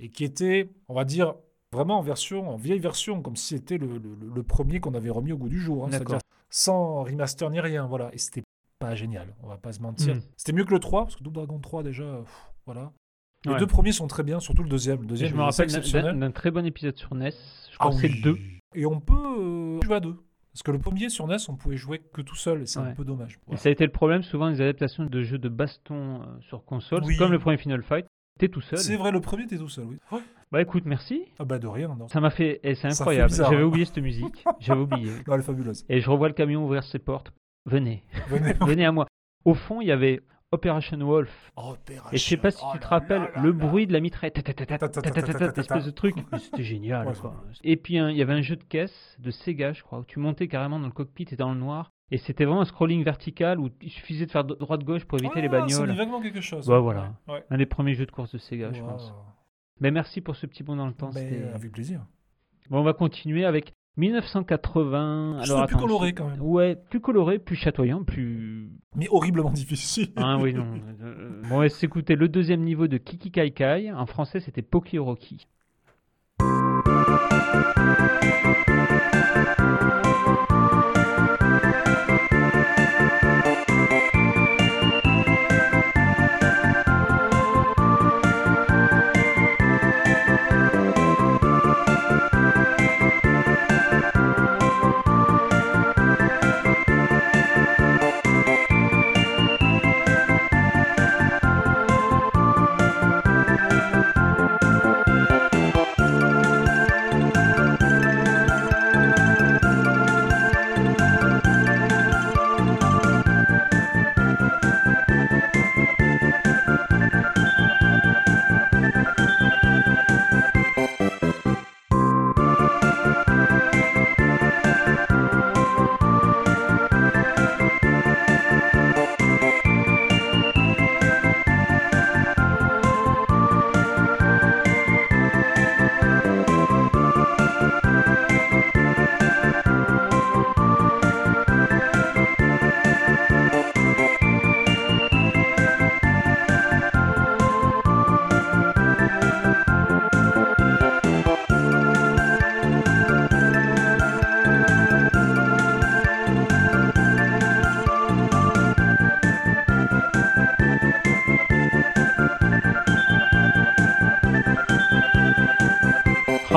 Et 0.01 0.09
qui 0.09 0.25
était, 0.25 0.71
on 0.89 0.95
va 0.95 1.05
dire, 1.05 1.35
vraiment 1.73 1.99
en 1.99 2.03
version, 2.03 2.49
en 2.51 2.57
vieille 2.57 2.81
version, 2.81 3.21
comme 3.23 3.37
si 3.37 3.49
c'était 3.57 3.79
le, 3.79 3.99
le- 3.99 4.17
le 4.35 4.43
premier 4.43 4.81
qu'on 4.81 4.95
avait 4.95 5.11
remis 5.11 5.33
au 5.33 5.39
goût 5.39 5.49
du 5.51 5.61
jour. 5.61 5.85
hein. 5.85 5.89
D'accord. 5.91 6.19
Sans 6.51 7.03
remaster 7.05 7.49
ni 7.51 7.61
rien. 7.61 7.87
Voilà. 7.87 8.11
Et 8.15 8.19
c'était 8.19 8.43
pas 8.79 8.95
génial, 8.95 9.35
on 9.43 9.49
va 9.49 9.57
pas 9.59 9.73
se 9.73 9.81
mentir. 9.81 10.15
Mm. 10.17 10.21
C'était 10.37 10.53
mieux 10.53 10.65
que 10.65 10.73
le 10.73 10.81
3, 10.81 11.05
parce 11.05 11.17
que 11.17 11.23
Double 11.23 11.37
Dragon 11.37 11.59
3 11.59 11.83
déjà, 11.83 12.19
pff, 12.25 12.51
voilà. 12.67 12.93
Les 13.47 13.53
Ouais. 13.53 13.59
deux 13.59 13.67
premiers 13.67 13.93
sont 13.93 14.07
très 14.09 14.23
bien, 14.23 14.41
surtout 14.41 14.63
le 14.63 14.69
deuxième. 14.69 15.01
Le 15.03 15.07
deuxième 15.07 15.31
je 15.31 15.37
me 15.37 15.43
rappelle 15.43 16.19
d'un- 16.19 16.31
très 16.33 16.51
bon 16.51 16.67
épisode 16.67 16.97
sur 16.97 17.15
NES. 17.15 17.31
Je 17.73 17.79
crois 17.79 17.91
Ah 17.93 17.95
que 17.95 18.01
c'est 18.01 18.09
oui. 18.09 18.21
le 18.23 18.33
2. 18.35 18.39
Et 18.75 18.87
on 18.87 19.01
peut 19.01 19.15
euh, 19.15 19.81
jouer 19.83 19.97
à 19.97 20.01
deux. 20.01 20.17
Parce 20.53 20.63
que 20.63 20.71
le 20.71 20.79
premier 20.79 21.09
sur 21.11 21.27
NES, 21.27 21.37
on 21.49 21.55
pouvait 21.57 21.77
jouer 21.77 22.01
que 22.13 22.23
tout 22.23 22.35
seul, 22.35 22.63
et 22.63 22.67
c'est 22.67 22.79
un 22.79 22.93
peu 22.93 23.05
dommage. 23.05 23.39
Et 23.53 23.57
ça 23.57 23.69
a 23.69 23.73
été 23.73 23.85
le 23.85 23.93
problème 23.93 24.23
souvent 24.23 24.51
des 24.51 24.61
adaptations 24.61 25.05
de 25.05 25.23
jeux 25.23 25.39
de 25.39 25.49
baston 25.49 26.23
euh, 26.23 26.41
sur 26.41 26.65
console, 26.65 27.03
Oui. 27.05 27.17
comme 27.17 27.31
le 27.33 27.39
premier 27.39 27.57
Final 27.59 27.83
Fight. 27.83 28.07
T'es 28.39 28.49
tout 28.49 28.61
seul. 28.61 28.79
C'est 28.79 28.97
vrai, 28.97 29.13
le 29.13 29.21
premier, 29.21 29.47
t'es 29.47 29.57
tout 29.59 29.69
seul, 29.69 29.85
oui. 29.87 29.97
Ouais. 30.13 30.21
Bah 30.53 30.61
écoute, 30.63 30.85
merci. 30.87 31.23
Ah 31.39 31.45
bah 31.45 31.59
de 31.59 31.67
rien, 31.67 31.95
non. 31.99 32.07
Ça 32.09 32.21
m'a 32.21 32.31
fait. 32.31 32.61
et 32.63 32.75
c'est 32.75 32.89
incroyable. 32.89 33.33
J'avais 33.33 33.57
hein. 33.57 33.63
oublié 33.63 33.85
cette 33.87 33.99
musique. 33.99 34.45
J'avais 34.61 34.81
oublié. 34.83 35.11
Non, 35.27 35.35
elle 35.35 35.41
est 35.41 35.43
fabuleuse. 35.43 35.85
Et 35.89 36.01
je 36.01 36.11
revois 36.11 36.29
le 36.29 36.35
camion 36.35 36.65
ouvrir 36.65 36.83
ses 36.85 36.99
portes. 36.99 37.33
Venez. 37.65 38.05
Venez. 38.29 38.53
Venez 38.61 38.85
à 38.85 38.93
moi. 38.93 39.07
Au 39.45 39.55
fond, 39.55 39.81
il 39.81 39.89
y 39.89 39.93
avait 39.93 40.21
Operation 40.53 40.99
Wolf. 40.99 41.53
Et 42.13 42.17
je 42.19 42.23
sais 42.25 42.37
pas 42.37 42.51
si 42.51 42.63
Oh 42.63 42.71
tu 42.73 42.79
te 42.79 42.87
rappelles 42.87 43.31
le 43.43 43.53
bruit 43.53 43.87
de 43.87 43.93
la 43.93 44.01
mitraille, 44.01 44.31
espèce 44.35 45.85
de 45.85 45.91
truc. 45.91 46.15
C'était 46.39 46.63
génial. 46.63 47.13
Et 47.65 47.77
puis 47.77 47.99
hein, 47.99 48.11
il 48.11 48.17
y 48.17 48.23
avait 48.23 48.33
un 48.33 48.43
jeu 48.43 48.57
de 48.57 48.63
caisse 48.65 49.17
de 49.19 49.31
Sega, 49.31 49.73
je 49.73 49.83
crois, 49.83 49.99
où 50.01 50.05
tu 50.05 50.19
montais 50.21 50.47
carrément 50.49 50.79
dans 50.79 50.87
le 50.87 50.93
cockpit 50.93 51.27
et 51.31 51.37
dans 51.37 51.53
le 51.53 51.59
noir. 51.59 51.91
Et 52.13 52.19
c'était 52.19 52.45
vraiment 52.45 52.61
un 52.61 52.65
scrolling 52.67 53.03
vertical 53.03 53.59
où 53.59 53.69
il 53.81 53.91
suffisait 53.91 54.27
de 54.27 54.31
faire 54.31 54.45
droite-gauche 54.45 55.05
pour 55.05 55.19
éviter 55.19 55.41
les 55.41 55.49
Ah, 55.49 55.61
bagnoles. 55.61 55.91
vaguement 55.93 56.21
quelque 56.21 56.41
chose. 56.41 56.69
Bah, 56.69 56.79
voilà. 56.79 57.15
Un 57.51 57.59
des 57.59 57.67
premiers 57.67 57.95
jeux 57.95 58.07
de 58.07 58.13
course 58.13 58.33
de 58.33 58.39
Sega, 58.39 58.73
je 58.73 58.81
pense. 58.81 59.13
Mais 59.81 59.91
merci 59.91 60.21
pour 60.21 60.37
ce 60.37 60.47
petit 60.47 60.63
bond 60.63 60.77
dans 60.77 60.87
le 60.87 60.95
temps. 60.95 61.11
Ben, 61.11 61.51
avec 61.55 61.73
plaisir. 61.73 62.07
Bon, 62.71 62.79
on 62.81 62.83
va 62.85 62.93
continuer 62.95 63.45
avec 63.45 63.73
1980. 63.97 65.41
Je 65.43 65.53
Alors, 65.53 65.67
plus 65.67 65.77
coloré 65.77 66.13
quand 66.13 66.29
même. 66.29 66.41
Ouais, 66.41 66.77
plus 66.77 67.01
coloré, 67.01 67.39
plus 67.39 67.57
chatoyant, 67.57 68.05
plus. 68.05 68.71
Mais 68.95 69.09
horriblement 69.11 69.51
difficile. 69.51 70.09
Ah 70.17 70.39
oui, 70.39 70.53
non. 70.55 70.67
Euh, 71.03 71.43
Bon, 71.49 71.57
on 71.57 71.59
va 71.61 71.69
s'écouter 71.69 72.17
le 72.17 72.29
deuxième 72.29 72.63
niveau 72.63 72.89
de 72.89 72.97
Kiki 72.97 73.31
Kai 73.31 73.51
Kai. 73.53 73.93
En 73.93 74.07
français, 74.07 74.41
c'était 74.41 74.63
Poki 74.63 74.99
Rocky. 74.99 75.47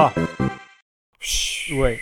Ah, 0.02 0.14
ouais. 1.74 2.00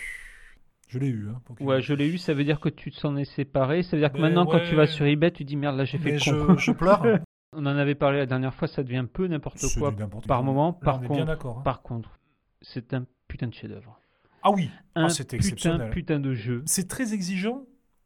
Je 0.90 1.00
l'ai 1.00 1.08
eu. 1.08 1.28
Hein, 1.30 1.42
Pokémon. 1.46 1.70
Ouais, 1.70 1.82
je 1.82 1.94
l'ai 1.94 2.08
eu, 2.08 2.18
ça 2.18 2.34
veut 2.34 2.44
dire 2.44 2.60
que 2.60 2.70
tu 2.70 2.92
t'en 2.92 3.18
es 3.18 3.26
séparé. 3.26 3.84
Ça 3.84 3.98
veut 3.98 4.02
dire 4.02 4.12
que 4.12 4.18
Mais 4.18 4.24
maintenant, 4.24 4.46
quand 4.46 4.60
tu 4.70 4.76
vas 4.76 4.88
sur 4.88 5.06
eBay, 5.06 5.32
tu 5.32 5.44
dis 5.44 5.56
merde, 5.56 5.76
là 5.78 5.86
j'ai 5.86 5.98
fait 5.98 6.12
Mais 6.12 6.18
le 6.18 6.46
con. 6.46 6.56
je, 6.58 6.66
je 6.66 6.72
pleure. 6.72 7.04
On 7.54 7.62
en 7.66 7.78
avait 7.78 7.96
parlé 7.96 8.20
la 8.20 8.26
dernière 8.26 8.54
fois, 8.54 8.68
ça 8.68 8.84
devient 8.84 8.98
un 8.98 9.06
peu 9.06 9.26
n'importe 9.28 9.60
quoi 9.78 9.94
par 10.28 10.44
moment. 10.44 10.78
Là, 10.82 10.86
Par 10.86 11.00
on 11.00 11.04
est 11.04 11.08
bien 11.08 11.26
contre, 11.26 11.48
hein. 11.48 11.62
par 11.64 11.82
contre, 11.82 12.20
c'est 12.62 12.94
un 12.94 13.06
putain 13.28 13.48
de 13.48 13.54
chef-d'œuvre. 13.54 14.00
Ah 14.44 14.52
oui, 14.52 14.70
Un 14.96 15.06
Ah, 15.06 15.10
c'était 15.10 15.38
putain, 15.38 15.48
exceptionnel. 15.50 15.90
putain 15.90 16.20
de 16.20 16.34
jeu. 16.34 16.62
c'est 16.66 16.88
très 16.88 17.14
exigeant, 17.14 17.64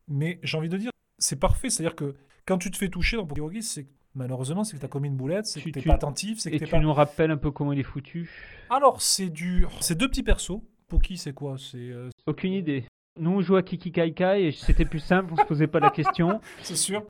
mais 0.08 0.40
j'ai 0.44 0.58
envie 0.58 0.70
de 0.70 0.78
dire, 0.78 0.92
c'est 1.18 1.40
parfait. 1.40 1.70
C'est-à-dire 1.70 1.96
que 1.96 2.16
quand 2.46 2.60
tu 2.60 2.70
te 2.72 2.78
fais 2.78 2.88
toucher 2.88 3.18
dans 3.18 3.26
Pokémon 3.26 3.50
c'est 3.62 3.88
Malheureusement, 4.15 4.63
c'est 4.63 4.76
que 4.76 4.80
tu 4.80 4.86
as 4.86 4.89
commis 4.89 5.08
une 5.08 5.15
boulette, 5.15 5.45
c'est 5.45 5.62
que 5.62 5.69
Tu- 5.69 5.82
tu- 5.82 5.88
pas 5.88 5.95
attentif, 5.95 6.39
c'est 6.39 6.52
que 6.52 6.56
Et 6.58 6.60
tu 6.60 6.67
pas. 6.67 6.80
nous 6.80 6.93
rappelles 6.93 7.32
un 7.32 7.38
peu 7.38 7.50
comment 7.52 7.71
il 7.71 7.80
est 7.80 7.84
foutu 7.84 8.30
Alors, 8.69 9.02
c'est 9.02 9.30
du. 9.30 9.65
C'est 9.80 9.97
deux 9.97 10.10
petits 10.10 10.24
persos. 10.24 10.60
Poki, 10.89 11.17
c'est 11.17 11.34
quoi? 11.34 11.56
C'est 11.58 11.78
euh, 11.78 12.10
Aucune 12.28 12.52
idée. 12.54 12.84
Nous, 13.19 13.30
on 13.32 13.41
joue 13.41 13.56
à 13.56 13.63
Kiki 13.63 13.91
Kai 13.91 14.13
Kai 14.13 14.47
et 14.47 14.52
c'était 14.52 14.86
plus 14.86 15.00
simple, 15.00 15.32
on 15.34 15.38
se 15.38 15.43
posait 15.45 15.67
pas 15.67 15.80
la 15.80 15.89
question. 15.91 16.41
c'est 16.63 16.76
sûr. 16.76 17.06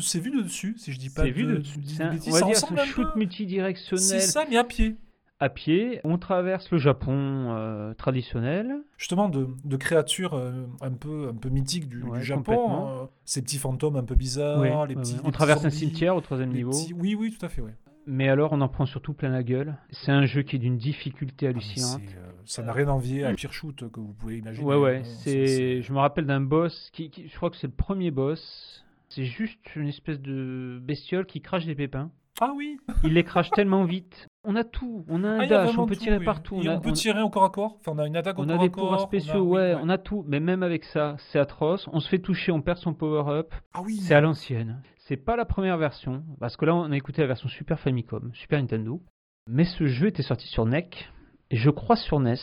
C'est 0.00 0.18
vu 0.18 0.32
de 0.32 0.42
dessus, 0.42 0.74
si 0.76 0.92
je 0.92 0.98
dis 0.98 1.10
pas 1.10 1.22
C'est 1.22 1.30
vu 1.30 1.44
de 1.44 1.48
de- 1.52 1.56
de 1.58 1.64
c'est 1.86 2.02
un-. 2.02 2.16
On 2.26 2.30
va 2.30 2.40
dire 2.42 2.56
un 2.76 2.84
shoot 2.84 3.14
multidirectionnel 3.14 4.04
C'est 4.04 4.20
ça, 4.20 4.44
mais 4.50 4.56
à 4.56 4.64
pied. 4.64 4.96
À 5.40 5.48
pied. 5.48 6.00
On 6.04 6.16
traverse 6.18 6.70
le 6.70 6.78
Japon 6.78 7.12
euh, 7.56 7.92
traditionnel. 7.94 8.76
Justement, 8.98 9.28
de, 9.28 9.48
de 9.64 9.76
créatures 9.76 10.34
euh, 10.34 10.66
un, 10.80 10.92
peu, 10.92 11.28
un 11.28 11.34
peu 11.34 11.48
mythiques 11.48 11.88
du, 11.88 12.02
Japon. 12.20 12.86
euh, 13.02 13.04
ces 13.24 13.42
petits 13.42 13.58
fantômes 13.58 13.96
un 13.96 14.04
peu 14.04 14.14
bizarres, 14.14 14.60
Oui, 14.60 14.68
les 14.68 14.74
ouais, 14.74 14.86
petits. 15.02 15.12
ouais. 15.12 15.18
les 15.18 15.20
On 15.20 15.22
petits 15.24 15.32
traverse 15.32 15.64
un 15.64 15.70
cimetière 15.70 16.16
au 16.16 16.20
troisième 16.20 16.50
niveau. 16.52 16.70
petits- 16.70 16.94
Oui, 16.94 17.14
oui, 17.14 17.34
tout 17.38 17.44
à 17.44 17.48
fait, 17.48 17.60
ouais. 17.60 17.74
Mais 18.06 18.28
alors, 18.28 18.52
on 18.52 18.60
en 18.60 18.68
prend 18.68 18.84
surtout 18.84 19.14
plein 19.14 19.30
la 19.30 19.42
gueule. 19.42 19.76
C'est 19.90 20.12
un 20.12 20.26
jeu 20.26 20.42
qui 20.42 20.56
est 20.56 20.58
d'une 20.58 20.76
difficulté 20.76 21.46
Ah, 21.46 21.50
hallucinante. 21.50 22.02
ça 22.44 22.62
n'a 22.62 22.72
rien 22.74 22.88
à 22.88 22.92
envier 22.92 23.24
à 23.24 23.28
un 23.30 23.34
pire 23.34 23.52
shoot 23.52 23.90
que 23.90 23.98
vous 23.98 24.12
pouvez 24.12 24.38
imaginer. 24.38 24.66
Ouais, 24.66 24.76
ouais. 24.76 25.02
C'est, 25.04 25.80
je 25.80 25.92
me 25.92 25.98
rappelle 25.98 26.26
d'un 26.26 26.42
boss 26.42 26.90
qui, 26.92 27.08
qui- 27.10 27.28
je 27.28 27.34
crois 27.36 27.48
que 27.48 27.56
c'est 27.56 27.66
le 27.66 27.72
premier 27.72 28.10
boss. 28.10 28.84
C'est 29.08 29.24
juste 29.24 29.74
une 29.76 29.88
espèce 29.88 30.20
de 30.20 30.78
bestiole 30.82 31.24
qui 31.24 31.40
crache 31.40 31.64
des 31.64 31.74
pépins. 31.74 32.10
Ah 32.40 32.52
oui 32.54 32.76
Il 33.04 33.14
les 33.14 33.24
crache 33.24 33.50
tellement 33.52 33.84
vite. 33.84 34.26
On 34.46 34.56
a 34.56 34.64
tout. 34.64 35.04
On 35.08 35.24
a 35.24 35.28
un 35.28 35.38
Ah, 35.40 35.42
a 35.42 35.46
dash, 35.46 35.78
on 35.78 35.86
peut 35.86 35.94
tout, 35.94 36.02
tirer 36.02 36.18
oui. 36.18 36.24
partout. 36.24 36.56
Et 36.62 36.68
On 36.68 36.72
a, 36.72 36.76
on 36.76 36.80
peut 36.80 36.90
on- 36.90 36.92
tirer 36.92 37.22
au 37.22 37.30
corps 37.30 37.44
à 37.44 37.50
corps. 37.50 37.76
Enfin, 37.80 37.92
on 37.94 37.98
a 37.98 38.06
une 38.06 38.16
attaque 38.16 38.38
au 38.38 38.42
corps 38.44 38.50
a 38.50 38.54
à 38.54 38.58
des 38.58 38.70
corps. 38.70 38.82
pouvoirs 38.84 39.00
on 39.00 39.04
a- 39.04 39.06
spéciaux, 39.06 39.42
oui, 39.44 39.52
ouais, 39.56 39.76
on 39.80 39.88
a 39.88 39.98
tout. 39.98 40.24
Mais 40.28 40.40
même 40.40 40.62
avec 40.62 40.84
ça, 40.84 41.16
c'est 41.18 41.38
atroce. 41.38 41.88
On 41.92 42.00
se 42.00 42.08
fait 42.08 42.18
toucher, 42.18 42.52
on 42.52 42.60
perd 42.60 42.78
son 42.78 42.92
power-up. 42.94 43.54
Ah 43.72 43.80
oui 43.84 43.96
C'est 43.96 44.14
à 44.14 44.20
l'ancienne. 44.20 44.82
C'est 44.98 45.16
pas 45.16 45.36
la 45.36 45.44
première 45.44 45.76
version, 45.78 46.24
parce 46.40 46.56
que 46.56 46.64
là 46.64 46.74
on 46.74 46.90
a 46.90 46.96
écouté 46.96 47.20
la 47.22 47.28
version 47.28 47.48
Super 47.48 47.78
Famicom, 47.78 48.30
Super 48.32 48.58
Nintendo. 48.60 49.02
Mais 49.48 49.64
ce 49.64 49.86
jeu 49.86 50.06
était 50.06 50.22
sorti 50.22 50.46
sur 50.48 50.64
NEC, 50.64 51.10
et 51.50 51.56
je 51.56 51.68
crois 51.70 51.96
sur 51.96 52.20
NES. 52.20 52.36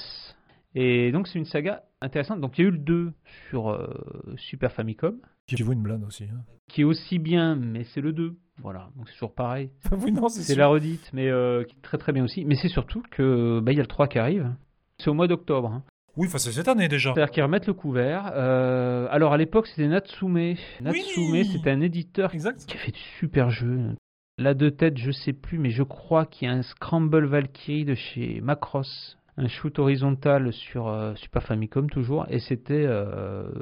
Et 0.76 1.12
donc 1.12 1.28
c'est 1.28 1.40
une 1.40 1.46
saga 1.46 1.84
intéressante. 2.02 2.40
Donc 2.40 2.58
il 2.58 2.62
y 2.62 2.66
a 2.66 2.68
eu 2.68 2.72
le 2.72 2.78
2 2.78 3.14
sur 3.50 3.70
euh, 3.72 3.88
Super 4.38 4.72
Famicom, 4.72 5.18
Qui 5.48 5.62
vaut 5.64 5.74
une 5.74 5.82
blinde 5.82 6.04
aussi. 6.04 6.24
hein. 6.26 6.44
qui 6.70 6.82
est 6.82 6.86
aussi 6.86 7.20
bien, 7.20 7.56
mais 7.56 7.84
c'est 7.84 8.00
le 8.02 8.14
2. 8.14 8.38
Voilà, 8.62 8.90
donc 8.96 9.08
c'est 9.08 9.14
toujours 9.14 9.34
pareil. 9.34 9.70
oui, 10.04 10.12
non, 10.12 10.30
c'est 10.30 10.56
la 10.56 10.68
redite, 10.68 11.10
mais 11.14 11.30
euh, 11.30 11.64
très 11.82 11.98
très 11.98 12.12
bien 12.12 12.24
aussi. 12.24 12.46
Mais 12.46 12.56
c'est 12.56 12.68
surtout 12.68 13.02
que 13.12 13.60
bah, 13.60 13.72
il 13.72 13.76
y 13.76 13.80
a 13.80 13.84
le 13.84 13.88
3 13.88 14.08
qui 14.08 14.20
arrive. 14.20 14.54
C'est 14.98 15.10
au 15.10 15.14
mois 15.14 15.28
d'octobre. 15.28 15.70
hein. 15.72 15.84
Oui, 16.18 16.28
enfin, 16.28 16.38
c'est 16.38 16.52
cette 16.52 16.68
année 16.68 16.88
déjà. 16.90 17.14
C'est-à-dire 17.14 17.32
qu'ils 17.32 17.44
remettent 17.44 17.68
le 17.68 17.74
couvert. 17.74 18.32
Euh, 18.36 19.08
alors 19.12 19.34
à 19.34 19.38
l'époque 19.38 19.68
c'était 19.68 19.88
Natsume. 19.88 20.56
Natsume 20.82 21.32
Oui 21.32 21.46
c'était 21.46 21.72
un 21.72 21.82
éditeur 21.82 22.34
Exact. 22.34 22.66
qui 22.66 22.76
a 22.76 22.80
fait 22.80 22.92
de 22.92 22.98
super 23.20 23.50
jeux. 23.50 23.80
Là 24.38 24.54
de 24.54 24.70
tête, 24.70 24.98
je 24.98 25.12
sais 25.12 25.34
plus, 25.34 25.58
mais 25.58 25.70
je 25.70 25.84
crois 25.84 26.26
qu'il 26.26 26.48
y 26.48 26.52
a 26.52 26.54
un 26.54 26.64
Scramble 26.64 27.26
Valkyrie 27.26 27.86
de 27.86 27.96
chez 27.96 28.42
Macross, 28.42 29.18
un 29.38 29.48
shoot 29.48 29.80
horizontal 29.80 30.52
sur 30.52 30.88
euh, 30.88 31.16
Super 31.16 31.44
Famicom 31.44 31.90
toujours, 31.90 32.26
et 32.30 32.40
c'était 32.40 32.88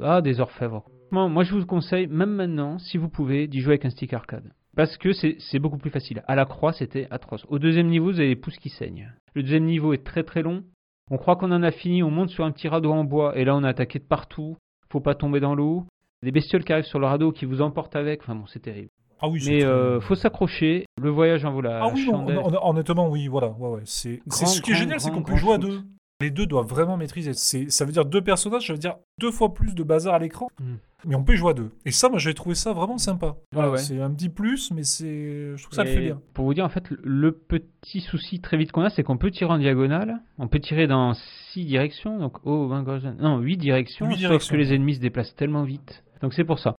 ah 0.02 0.20
des 0.20 0.40
orfèvres. 0.40 0.84
Moi, 1.12 1.28
moi, 1.28 1.42
je 1.42 1.54
vous 1.54 1.66
conseille, 1.66 2.06
même 2.06 2.30
maintenant, 2.30 2.78
si 2.78 2.96
vous 2.96 3.08
pouvez, 3.08 3.48
d'y 3.48 3.60
jouer 3.60 3.72
avec 3.72 3.84
un 3.84 3.90
stick 3.90 4.12
arcade. 4.12 4.52
Parce 4.80 4.96
que 4.96 5.12
c'est 5.12 5.58
beaucoup 5.58 5.76
plus 5.76 5.90
facile. 5.90 6.24
À 6.26 6.34
la 6.34 6.46
croix, 6.46 6.72
c'était 6.72 7.06
atroce. 7.10 7.44
Au 7.50 7.58
deuxième 7.58 7.88
niveau, 7.88 8.06
vous 8.06 8.18
avez 8.18 8.28
les 8.28 8.34
pouces 8.34 8.56
qui 8.56 8.70
saignent. 8.70 9.12
Le 9.34 9.42
deuxième 9.42 9.66
niveau 9.66 9.92
est 9.92 10.02
très 10.02 10.22
très 10.22 10.40
long. 10.40 10.64
On 11.10 11.18
croit 11.18 11.36
qu'on 11.36 11.52
en 11.52 11.62
a 11.62 11.70
fini, 11.70 12.02
on 12.02 12.10
monte 12.10 12.30
sur 12.30 12.46
un 12.46 12.50
petit 12.50 12.66
radeau 12.66 12.90
en 12.90 13.04
bois, 13.04 13.36
et 13.36 13.44
là 13.44 13.54
on 13.54 13.62
a 13.62 13.68
attaqué 13.68 13.98
de 13.98 14.04
partout. 14.04 14.56
Faut 14.88 15.00
pas 15.00 15.14
tomber 15.14 15.38
dans 15.38 15.54
l'eau. 15.54 15.84
Des 16.22 16.30
bestioles 16.30 16.64
qui 16.64 16.72
arrivent 16.72 16.86
sur 16.86 16.98
le 16.98 17.04
radeau 17.04 17.30
qui 17.30 17.44
vous 17.44 17.60
emportent 17.60 17.94
avec. 17.94 18.22
Enfin 18.22 18.34
bon, 18.34 18.46
c'est 18.46 18.60
terrible. 18.60 18.88
Ah 19.20 19.28
oui, 19.28 19.42
Mais 19.46 19.62
euh, 19.64 20.00
faut 20.00 20.14
s'accrocher. 20.14 20.86
Le 20.98 21.10
voyage 21.10 21.44
en 21.44 21.52
vaut 21.52 21.60
la 21.60 21.82
Ah 21.82 21.90
oui, 21.92 22.08
non, 22.10 22.26
honnêtement, 22.66 23.10
oui, 23.10 23.28
voilà. 23.28 23.50
Ouais, 23.58 23.68
ouais. 23.68 23.82
C'est 23.84 24.22
ce 24.30 24.62
qui 24.62 24.70
est 24.70 24.76
génial, 24.76 24.98
c'est 24.98 25.10
qu'on 25.10 25.22
peut 25.22 25.36
jouer 25.36 25.56
à 25.56 25.58
deux. 25.58 25.82
Les 26.22 26.30
deux 26.30 26.46
doivent 26.46 26.68
vraiment 26.68 26.96
maîtriser. 26.96 27.34
Ça 27.34 27.84
veut 27.84 27.92
dire 27.92 28.06
deux 28.06 28.22
personnages, 28.22 28.66
ça 28.66 28.72
veut 28.72 28.78
dire 28.78 28.96
deux 29.18 29.30
fois 29.30 29.52
plus 29.52 29.74
de 29.74 29.82
bazar 29.82 30.14
à 30.14 30.18
l'écran. 30.18 30.48
Mm. 30.58 30.76
Mais 31.06 31.14
on 31.14 31.24
peut 31.24 31.34
jouer 31.34 31.50
à 31.50 31.54
deux. 31.54 31.70
Et 31.84 31.90
ça, 31.90 32.08
moi, 32.08 32.18
j'ai 32.18 32.34
trouvé 32.34 32.54
ça 32.54 32.72
vraiment 32.72 32.98
sympa. 32.98 33.36
Voilà, 33.52 33.70
ouais. 33.70 33.78
C'est 33.78 34.00
un 34.00 34.10
petit 34.10 34.28
plus, 34.28 34.70
mais 34.72 34.82
c'est, 34.84 35.56
je 35.56 35.62
trouve 35.62 35.70
que 35.70 35.76
ça 35.76 35.84
le 35.84 35.90
fait 35.90 36.00
bien. 36.00 36.20
Pour 36.34 36.44
vous 36.44 36.54
dire, 36.54 36.64
en 36.64 36.68
fait, 36.68 36.84
le- 37.02 37.32
petit 37.32 38.00
souci 38.00 38.40
très 38.40 38.56
vite 38.56 38.70
qu'on 38.72 38.82
a, 38.82 38.90
c'est 38.90 39.02
qu'on 39.02 39.16
peut 39.16 39.30
tirer 39.30 39.50
en 39.52 39.58
diagonale. 39.58 40.20
On 40.38 40.48
peut 40.48 40.60
tirer 40.60 40.86
dans 40.86 41.14
six 41.52 41.64
directions. 41.64 42.18
Donc, 42.18 42.38
oh, 42.44 42.70
non, 43.18 43.38
huit 43.38 43.56
directions. 43.56 44.06
Huit 44.06 44.12
sauf 44.14 44.20
directions. 44.20 44.52
que 44.52 44.60
les 44.60 44.72
ennemis 44.74 44.96
se 44.96 45.00
déplacent 45.00 45.34
tellement 45.34 45.64
vite. 45.64 46.04
Donc, 46.22 46.34
c'est 46.34 46.44
pour 46.44 46.58
ça. 46.58 46.74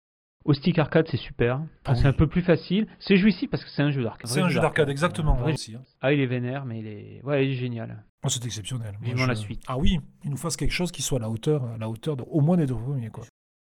Au 0.46 0.54
stick 0.54 0.78
arcade, 0.78 1.06
c'est 1.10 1.18
super. 1.18 1.60
Ah 1.84 1.94
c'est 1.94 2.02
oui. 2.04 2.08
un 2.08 2.12
peu 2.14 2.26
plus 2.26 2.40
facile. 2.40 2.86
C'est 2.98 3.16
jouissif 3.16 3.50
parce 3.50 3.62
que 3.62 3.68
c'est 3.70 3.82
un 3.82 3.90
jeu 3.90 4.02
d'arcade. 4.02 4.30
C'est 4.30 4.40
un 4.40 4.48
jeu 4.48 4.60
d'arcade, 4.60 4.88
exactement. 4.88 5.34
Vrai- 5.34 5.52
aussi, 5.52 5.74
hein. 5.74 5.82
Ah, 6.00 6.12
il 6.14 6.20
est 6.20 6.26
vénère, 6.26 6.64
mais 6.64 6.78
il 6.78 6.86
est, 6.86 7.20
ouais, 7.24 7.46
il 7.46 7.52
est 7.52 7.56
génial. 7.56 8.04
Oh, 8.24 8.28
c'est 8.28 8.44
exceptionnel. 8.46 8.94
Vivement 9.02 9.26
la 9.26 9.34
suite. 9.34 9.62
Ah 9.66 9.76
oui, 9.78 9.98
il 10.24 10.30
nous 10.30 10.38
fasse 10.38 10.56
quelque 10.56 10.72
chose 10.72 10.92
qui 10.92 11.02
soit 11.02 11.18
à 11.18 11.22
la 11.22 11.28
hauteur, 11.30 11.64
à 11.64 11.76
la 11.78 11.88
hauteur 11.90 12.16
de, 12.16 12.22
au 12.26 12.40
moins 12.40 12.56
des 12.56 12.66
deux 12.66 12.74
premiers. 12.74 13.10
Quoi. 13.10 13.24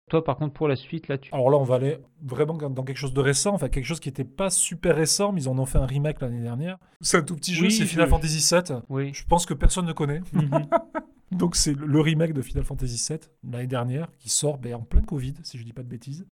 Toi, 0.10 0.24
par 0.24 0.38
contre, 0.38 0.54
pour 0.54 0.68
la 0.68 0.76
suite, 0.76 1.08
là, 1.08 1.18
tu. 1.18 1.34
Alors 1.34 1.50
là, 1.50 1.58
on 1.58 1.64
va 1.64 1.76
aller 1.76 1.98
vraiment 2.22 2.54
dans 2.54 2.84
quelque 2.84 2.98
chose 2.98 3.14
de 3.14 3.22
récent, 3.22 3.54
enfin 3.56 3.70
quelque 3.70 3.86
chose 3.86 4.00
qui 4.00 4.10
n'était 4.10 4.24
pas 4.24 4.50
super 4.52 4.96
récent, 4.96 5.32
mais 5.32 5.42
ils 5.42 5.50
en 5.50 5.58
ont 5.58 5.66
fait 5.66 5.80
un 5.80 5.86
remake 5.88 6.22
l'année 6.22 6.42
dernière. 6.42 6.78
C'est 7.02 7.18
un 7.18 7.24
tout 7.24 7.36
petit 7.36 7.56
jeu, 7.56 7.64
Oui, 7.66 7.72
c'est 7.72 7.84
je- 7.86 7.90
Final 7.90 8.08
Fantasy 8.10 8.54
VII. 8.54 8.78
Oui. 8.90 9.14
Je 9.14 9.26
pense 9.26 9.46
que 9.48 9.54
personne 9.56 9.86
ne 9.86 9.94
connaît. 9.94 10.22
Mhm. 10.34 10.68
Donc 11.32 11.56
c'est 11.56 11.74
le 11.74 12.00
remake 12.02 12.34
de 12.34 12.42
Final 12.44 12.64
Fantasy 12.64 13.04
VII 13.10 13.20
l'année 13.52 13.66
dernière 13.68 14.08
qui 14.20 14.30
sort 14.30 14.60
ben, 14.60 14.76
en 14.76 14.82
plein 14.82 15.02
Covid, 15.02 15.34
si 15.44 15.58
je 15.58 15.64
dis 15.64 15.74
pas 15.74 15.82
de 15.82 15.88
bêtises. 15.90 16.26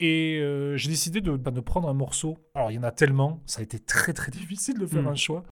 Et 0.00 0.38
euh, 0.40 0.76
j'ai 0.76 0.88
décidé 0.90 1.20
de, 1.20 1.36
bah, 1.36 1.52
de 1.52 1.60
prendre 1.60 1.88
un 1.88 1.94
morceau. 1.94 2.36
Alors 2.56 2.72
il 2.72 2.74
y 2.74 2.78
en 2.78 2.82
a 2.82 2.90
tellement, 2.90 3.40
ça 3.46 3.60
a 3.60 3.62
été 3.62 3.78
très 3.78 4.12
très 4.12 4.32
difficile 4.32 4.78
de 4.78 4.86
faire 4.86 5.02
Mm. 5.04 5.08
un 5.08 5.14
choix. 5.14 5.44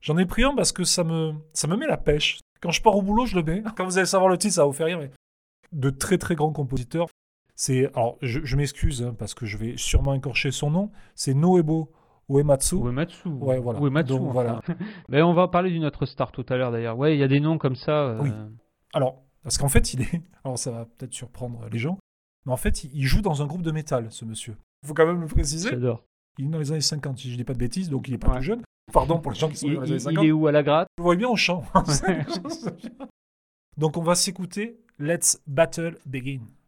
J'en 0.00 0.16
ai 0.16 0.26
pris 0.26 0.44
un 0.44 0.54
parce 0.54 0.70
que 0.70 0.84
ça 0.84 1.02
me, 1.02 1.32
ça 1.54 1.66
me 1.66 1.76
met 1.76 1.86
la 1.88 1.96
pêche. 1.96 2.38
Quand 2.60 2.70
je 2.70 2.80
pars 2.80 2.96
au 2.96 3.02
boulot, 3.02 3.26
je 3.26 3.34
le 3.36 3.42
mets. 3.42 3.62
Quand 3.76 3.84
vous 3.84 3.98
allez 3.98 4.06
savoir 4.06 4.30
le 4.30 4.38
titre, 4.38 4.54
ça 4.54 4.60
va 4.62 4.68
vous 4.68 4.72
faire 4.72 4.86
rire. 4.86 4.98
Mais 5.00 5.10
de 5.74 5.90
très 5.90 6.18
très 6.18 6.34
grands 6.34 6.52
compositeurs. 6.52 7.06
C'est 7.56 7.86
alors 7.94 8.16
je, 8.22 8.40
je 8.44 8.56
m'excuse 8.56 9.02
hein, 9.02 9.14
parce 9.18 9.34
que 9.34 9.46
je 9.46 9.56
vais 9.58 9.76
sûrement 9.76 10.14
écorcher 10.14 10.50
son 10.50 10.70
nom. 10.70 10.90
C'est 11.14 11.34
Noebo 11.34 11.92
Uematsu. 12.30 12.76
Uematsu. 12.76 13.28
Ouais, 13.28 13.58
voilà. 13.60 13.78
Uematsu, 13.80 14.08
Donc, 14.08 14.32
voilà. 14.32 14.60
Mais 15.08 15.20
on 15.22 15.34
va 15.34 15.46
parler 15.48 15.70
d'une 15.70 15.84
autre 15.84 16.06
star 16.06 16.32
tout 16.32 16.44
à 16.48 16.56
l'heure 16.56 16.72
d'ailleurs. 16.72 16.96
Ouais, 16.98 17.14
il 17.14 17.20
y 17.20 17.22
a 17.22 17.28
des 17.28 17.40
noms 17.40 17.58
comme 17.58 17.76
ça. 17.76 17.92
euh, 18.06 18.18
Oui. 18.22 18.30
Alors, 18.94 19.22
parce 19.42 19.58
qu'en 19.58 19.68
fait, 19.68 19.92
il 19.92 20.02
est. 20.02 20.22
Alors, 20.42 20.58
ça 20.58 20.70
va 20.70 20.86
peut-être 20.86 21.12
surprendre 21.12 21.60
les 21.70 21.78
gens. 21.78 21.98
Mais 22.46 22.52
en 22.52 22.56
fait, 22.56 22.84
il- 22.84 23.02
joue 23.04 23.20
dans 23.22 23.42
un 23.42 23.46
groupe 23.46 23.62
de 23.62 23.70
métal, 23.70 24.06
ce 24.10 24.24
monsieur. 24.24 24.56
Il 24.82 24.88
faut 24.88 24.94
quand 24.94 25.06
même 25.06 25.20
le 25.20 25.26
préciser. 25.26 25.70
J'adore. 25.70 26.02
Il 26.38 26.46
est 26.46 26.48
dans 26.48 26.58
les 26.58 26.72
années 26.72 26.80
50, 26.80 27.18
si 27.18 27.30
je 27.30 27.36
dis 27.36 27.44
pas 27.44 27.52
de 27.54 27.58
bêtises, 27.58 27.88
donc 27.90 28.08
il 28.08 28.14
est 28.14 28.18
pas 28.18 28.28
Ouais. 28.30 28.36
tout 28.38 28.42
jeune. 28.42 28.62
Pardon 28.92 29.18
pour 29.18 29.32
les 29.32 29.38
gens 29.38 29.48
qui 29.48 29.56
sont 29.56 29.66
Il, 29.68 29.74
dans 29.76 29.80
les 29.82 29.86
années 29.88 29.96
il- 29.96 30.00
50. 30.00 30.24
il 30.24 30.28
est 30.28 30.32
où 30.32 30.46
à 30.46 30.52
la 30.52 30.62
gratte 30.62 30.88
Je 30.98 31.02
le 31.02 31.04
vois 31.04 31.16
bien 31.16 31.28
au 31.28 31.36
chant. 31.36 31.62
donc, 33.76 33.96
on 33.96 34.02
va 34.02 34.14
s'écouter 34.14 34.78
Let's 34.98 35.36
Battle 35.46 35.94
Begin. 36.08 36.63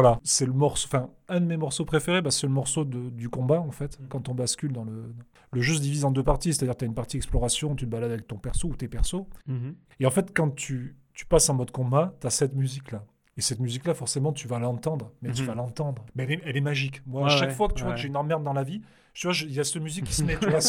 Voilà, 0.00 0.20
c'est 0.24 0.46
le 0.46 0.52
morceau, 0.52 0.88
enfin, 0.90 1.10
un 1.28 1.40
de 1.40 1.46
mes 1.46 1.56
morceaux 1.56 1.84
préférés, 1.84 2.22
bah, 2.22 2.30
c'est 2.30 2.46
le 2.46 2.52
morceau 2.52 2.84
de- 2.84 3.10
du 3.10 3.28
combat, 3.28 3.60
en 3.60 3.70
fait, 3.70 3.98
Mm. 4.00 4.06
quand 4.08 4.28
on 4.28 4.34
bascule 4.34 4.72
dans 4.72 4.84
le. 4.84 5.14
Le 5.52 5.60
jeu 5.60 5.74
se 5.74 5.80
divise 5.80 6.04
en 6.04 6.10
deux 6.10 6.22
parties, 6.22 6.54
c'est-à-dire 6.54 6.76
tu 6.76 6.84
as 6.84 6.86
une 6.86 6.94
partie 6.94 7.16
exploration, 7.16 7.74
tu 7.74 7.84
te 7.84 7.90
balades 7.90 8.12
avec 8.12 8.26
ton 8.28 8.36
perso 8.38 8.68
ou 8.68 8.76
tes 8.76 8.86
persos. 8.88 9.24
Mhm. 9.46 9.74
Et 9.98 10.06
en 10.06 10.10
fait, 10.10 10.32
quand 10.34 10.54
tu, 10.54 10.96
tu 11.12 11.26
passes 11.26 11.50
en 11.50 11.54
mode 11.54 11.70
combat, 11.72 12.14
tu 12.20 12.26
as 12.26 12.30
cette 12.30 12.54
musique-là. 12.54 13.04
Et 13.36 13.40
cette 13.42 13.58
musique-là, 13.60 13.94
forcément, 13.94 14.32
tu 14.32 14.46
vas 14.48 14.58
l'entendre. 14.58 15.12
Mais 15.22 15.32
tu 15.32 15.42
Mhm. 15.42 15.48
vas 15.48 15.54
l'entendre. 15.56 16.04
Mais 16.14 16.22
elle 16.24 16.32
est, 16.32 16.40
elle 16.44 16.56
est 16.56 16.60
magique. 16.60 17.02
Moi, 17.06 17.26
à 17.26 17.28
chaque 17.30 17.48
ouais, 17.50 17.54
fois 17.54 17.68
que 17.68 17.74
tu 17.74 17.82
vois 17.84 17.92
que 17.94 17.98
j'ai 18.00 18.08
une 18.08 18.16
emmerde 18.16 18.44
dans 18.44 18.52
la 18.52 18.62
vie, 18.62 18.80
tu 19.12 19.26
vois, 19.26 19.36
il 19.42 19.52
y 19.52 19.58
a 19.60 19.64
cette 19.64 19.82
musique 19.82 20.04
qui 20.04 20.14
se 20.14 20.22
met 20.22 20.36
tu 20.38 20.46
vois, 20.48 20.60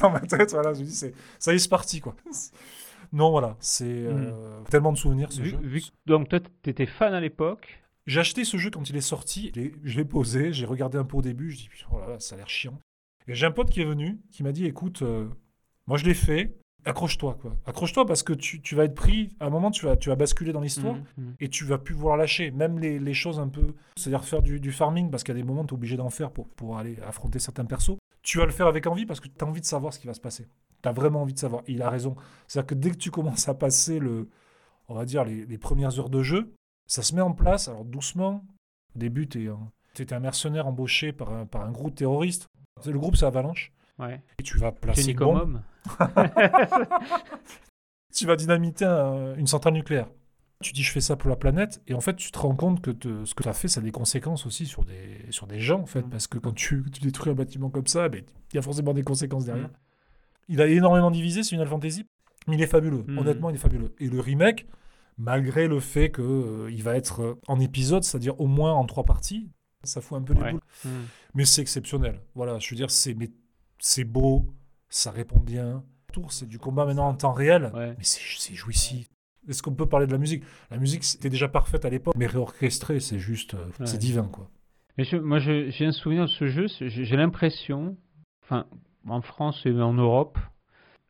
dans 0.00 0.10
ma 0.10 0.20
tête. 0.20 0.50
Voilà, 0.50 0.74
je 0.74 0.80
me 0.80 0.84
dis, 0.84 0.94
c'est, 0.94 1.14
ça 1.38 1.52
y 1.52 1.56
est, 1.56 1.58
c'est 1.60 1.68
parti, 1.68 2.00
quoi. 2.00 2.14
Non, 3.12 3.30
voilà, 3.30 3.56
c'est 3.60 3.84
euh, 3.86 4.32
tellement 4.68 4.92
de 4.92 4.98
souvenirs, 4.98 5.32
ce 5.32 5.40
Vu- 5.40 5.50
jeu. 5.50 5.56
vu 5.62 5.82
donc 6.06 6.28
toi, 6.28 6.40
t'étais 6.62 6.86
fan 6.86 7.14
à 7.14 7.20
l'époque. 7.20 7.80
J'ai 8.08 8.20
acheté 8.20 8.44
ce 8.44 8.56
jeu 8.56 8.70
quand 8.70 8.88
il 8.90 8.96
est 8.96 9.00
sorti, 9.00 9.52
je 9.84 9.96
l'ai- 9.96 10.04
posé, 10.04 10.52
j'ai 10.52 10.66
regardé 10.66 10.98
un 10.98 11.04
peu 11.04 11.16
au 11.18 11.22
début, 11.22 11.50
je 11.50 11.56
dis 11.58 11.68
Putain, 11.68 11.86
oh 11.92 11.98
là 12.00 12.08
là, 12.08 12.18
ça 12.18 12.34
a 12.34 12.38
l'air 12.38 12.48
chiant. 12.48 12.78
Et 13.26 13.34
j'ai 13.34 13.46
un 13.46 13.50
pote 13.50 13.70
qui 13.70 13.80
est 13.82 13.84
venu, 13.84 14.18
qui 14.32 14.42
m'a 14.42 14.52
dit 14.52 14.64
écoute, 14.64 15.02
euh, 15.02 15.28
moi 15.86 15.98
je 15.98 16.04
l'ai 16.06 16.14
fait, 16.14 16.56
accroche-toi 16.86 17.36
quoi. 17.40 17.54
Accroche-toi 17.66 18.06
parce 18.06 18.22
que 18.22 18.32
tu, 18.32 18.62
tu 18.62 18.74
vas 18.74 18.84
être 18.84 18.94
pris, 18.94 19.28
à 19.40 19.46
un 19.46 19.50
moment 19.50 19.70
tu 19.70 19.84
vas, 19.84 19.96
tu 19.98 20.08
vas 20.08 20.16
basculer 20.16 20.52
dans 20.54 20.60
l'histoire 20.62 20.94
Mhm, 20.94 21.04
mhm. 21.18 21.34
et 21.40 21.48
tu 21.50 21.64
vas 21.64 21.76
plus 21.78 21.94
vouloir 21.94 22.16
lâcher, 22.16 22.50
même 22.50 22.78
les, 22.78 22.98
les 22.98 23.14
choses 23.14 23.38
un 23.38 23.48
peu, 23.48 23.74
c'est-à-dire 23.96 24.24
faire 24.24 24.40
du, 24.42 24.58
du 24.60 24.72
farming 24.72 25.10
parce 25.10 25.22
qu'il 25.24 25.34
y 25.34 25.38
a 25.38 25.40
des 25.42 25.46
moments 25.46 25.64
tu 25.66 25.74
es 25.74 25.74
obligé 25.74 25.96
d'en 25.98 26.08
faire 26.10 26.30
pour, 26.30 26.48
pour 26.48 26.78
aller 26.78 26.96
affronter 27.06 27.38
certains 27.38 27.66
persos. 27.66 27.98
Tu 28.22 28.38
vas 28.38 28.46
le 28.46 28.52
faire 28.52 28.66
avec 28.66 28.86
envie 28.86 29.04
parce 29.04 29.20
que 29.20 29.28
tu 29.28 29.44
as 29.44 29.46
envie 29.46 29.60
de 29.60 29.66
savoir 29.66 29.92
ce 29.92 29.98
qui 29.98 30.06
va 30.06 30.14
se 30.14 30.20
passer. 30.20 30.46
Tu 30.82 30.88
as 30.88 30.92
vraiment 30.92 31.20
envie 31.22 31.34
de 31.34 31.38
savoir. 31.38 31.62
Et 31.66 31.72
il 31.72 31.82
a 31.82 31.90
raison. 31.90 32.16
C'est-à-dire 32.46 32.66
que 32.68 32.74
dès 32.74 32.90
que 32.90 32.96
tu 32.96 33.10
commences 33.10 33.48
à 33.48 33.54
passer 33.54 33.98
le, 33.98 34.28
on 34.88 34.94
va 34.94 35.04
dire 35.04 35.24
les, 35.24 35.44
les 35.46 35.58
premières 35.58 35.98
heures 35.98 36.10
de 36.10 36.22
jeu, 36.22 36.52
ça 36.88 37.02
se 37.02 37.14
met 37.14 37.20
en 37.20 37.32
place, 37.32 37.68
alors 37.68 37.84
doucement. 37.84 38.44
Au 38.96 38.98
début, 38.98 39.28
tu 39.28 39.48
es, 40.00 40.12
un 40.12 40.18
mercenaire 40.20 40.66
embauché 40.66 41.12
par 41.12 41.32
un, 41.32 41.46
par 41.46 41.62
un 41.62 41.70
groupe 41.70 41.94
terroriste. 41.94 42.48
Le 42.84 42.98
groupe, 42.98 43.14
c'est 43.16 43.26
Avalanche. 43.26 43.72
Ouais. 44.00 44.20
Et 44.38 44.42
tu 44.42 44.58
vas 44.58 44.72
placer 44.72 45.10
une 45.12 45.18
bombe. 45.18 45.60
tu 48.14 48.26
vas 48.26 48.36
dynamiter 48.36 48.84
un- 48.84 49.34
une 49.36 49.46
centrale 49.46 49.74
nucléaire. 49.74 50.08
Tu 50.60 50.72
dis 50.72 50.82
je 50.82 50.90
fais 50.90 51.00
ça 51.00 51.14
pour 51.14 51.30
la 51.30 51.36
planète 51.36 51.80
et 51.86 51.94
en 51.94 52.00
fait 52.00 52.16
tu 52.16 52.32
te 52.32 52.38
rends 52.38 52.54
compte 52.56 52.80
que 52.80 52.90
te- 52.90 53.24
ce 53.24 53.32
que 53.34 53.44
tu 53.44 53.48
as 53.48 53.52
fait 53.52 53.68
ça 53.68 53.78
a 53.80 53.82
des 53.84 53.92
conséquences 53.92 54.44
aussi 54.44 54.66
sur 54.66 54.84
des, 54.84 55.24
sur 55.30 55.46
des 55.46 55.60
gens 55.60 55.80
en 55.80 55.86
fait 55.86 56.02
Mm. 56.02 56.10
parce 56.10 56.26
que 56.26 56.38
quand 56.38 56.52
tu, 56.52 56.82
tu 56.92 57.00
détruis 57.00 57.30
un 57.30 57.36
bâtiment 57.36 57.70
comme 57.70 57.86
ça 57.86 58.08
ben, 58.08 58.24
il 58.52 58.56
y 58.56 58.58
a 58.58 58.62
forcément 58.62 58.92
des 58.92 59.04
conséquences 59.04 59.44
derrière. 59.44 59.68
Mm. 59.68 59.72
Il 60.48 60.60
a 60.60 60.66
énormément 60.66 61.12
divisé 61.12 61.44
c'est 61.44 61.50
Final 61.50 61.68
Fantasy 61.68 62.06
mais 62.48 62.56
il 62.56 62.62
est 62.62 62.66
fabuleux 62.66 63.04
Mm. 63.06 63.18
honnêtement 63.18 63.50
il 63.50 63.54
est 63.54 63.58
fabuleux 63.60 63.94
et 64.00 64.08
le 64.08 64.18
remake 64.18 64.66
malgré 65.18 65.66
le 65.68 65.80
fait 65.80 66.10
que 66.10 66.22
euh, 66.22 66.70
il 66.70 66.82
va 66.82 66.96
être 66.96 67.20
euh, 67.22 67.34
en 67.48 67.58
épisode 67.60 68.04
c'est-à-dire 68.04 68.40
au 68.40 68.46
moins 68.46 68.72
en 68.72 68.84
trois 68.86 69.04
parties 69.04 69.50
ça 69.84 70.00
fout 70.00 70.18
un 70.18 70.22
peu 70.22 70.34
les 70.34 70.40
Ouais. 70.42 70.52
boules 70.52 70.60
Mhm. 70.84 71.06
mais 71.34 71.44
c'est 71.44 71.60
exceptionnel. 71.62 72.20
Voilà, 72.34 72.58
je 72.58 72.68
veux 72.70 72.76
dire, 72.76 72.90
c'est 72.90 73.14
mais 73.14 73.30
c'est 73.78 74.04
beau, 74.04 74.46
ça 74.88 75.10
répond 75.12 75.38
bien. 75.38 75.84
Tour, 76.12 76.32
c'est 76.32 76.46
du 76.46 76.58
combat 76.58 76.84
maintenant 76.86 77.08
en 77.08 77.14
temps 77.14 77.32
réel, 77.32 77.70
Ouais. 77.74 77.94
mais 77.96 78.02
c'est 78.04 78.20
c'est 78.38 78.54
jouissif. 78.54 79.08
Est-ce 79.48 79.62
qu'on 79.62 79.72
peut 79.74 79.86
parler 79.86 80.06
de 80.06 80.12
la 80.12 80.18
musique? 80.18 80.42
La 80.70 80.78
musique, 80.78 81.04
c'était 81.04 81.30
déjà 81.30 81.48
parfaite 81.48 81.84
à 81.84 81.90
l'époque, 81.90 82.14
mais 82.16 82.26
réorchestrée, 82.26 82.98
c'est 83.00 83.18
juste, 83.20 83.54
euh, 83.54 83.66
Ouais. 83.78 83.86
c'est 83.86 83.98
divin, 83.98 84.24
quoi. 84.24 84.50
Mais 84.98 85.04
je- 85.04 85.16
moi, 85.16 85.38
je- 85.38 85.70
j'ai 85.70 85.86
un 85.86 85.92
souvenir 85.92 86.22
de 86.24 86.26
ce 86.30 86.48
jeu. 86.48 86.66
j'ai 86.80 87.16
l'impression, 87.16 87.96
enfin, 88.42 88.66
en 89.08 89.20
France 89.22 89.64
et 89.64 89.70
en 89.80 89.94
Europe, 89.94 90.38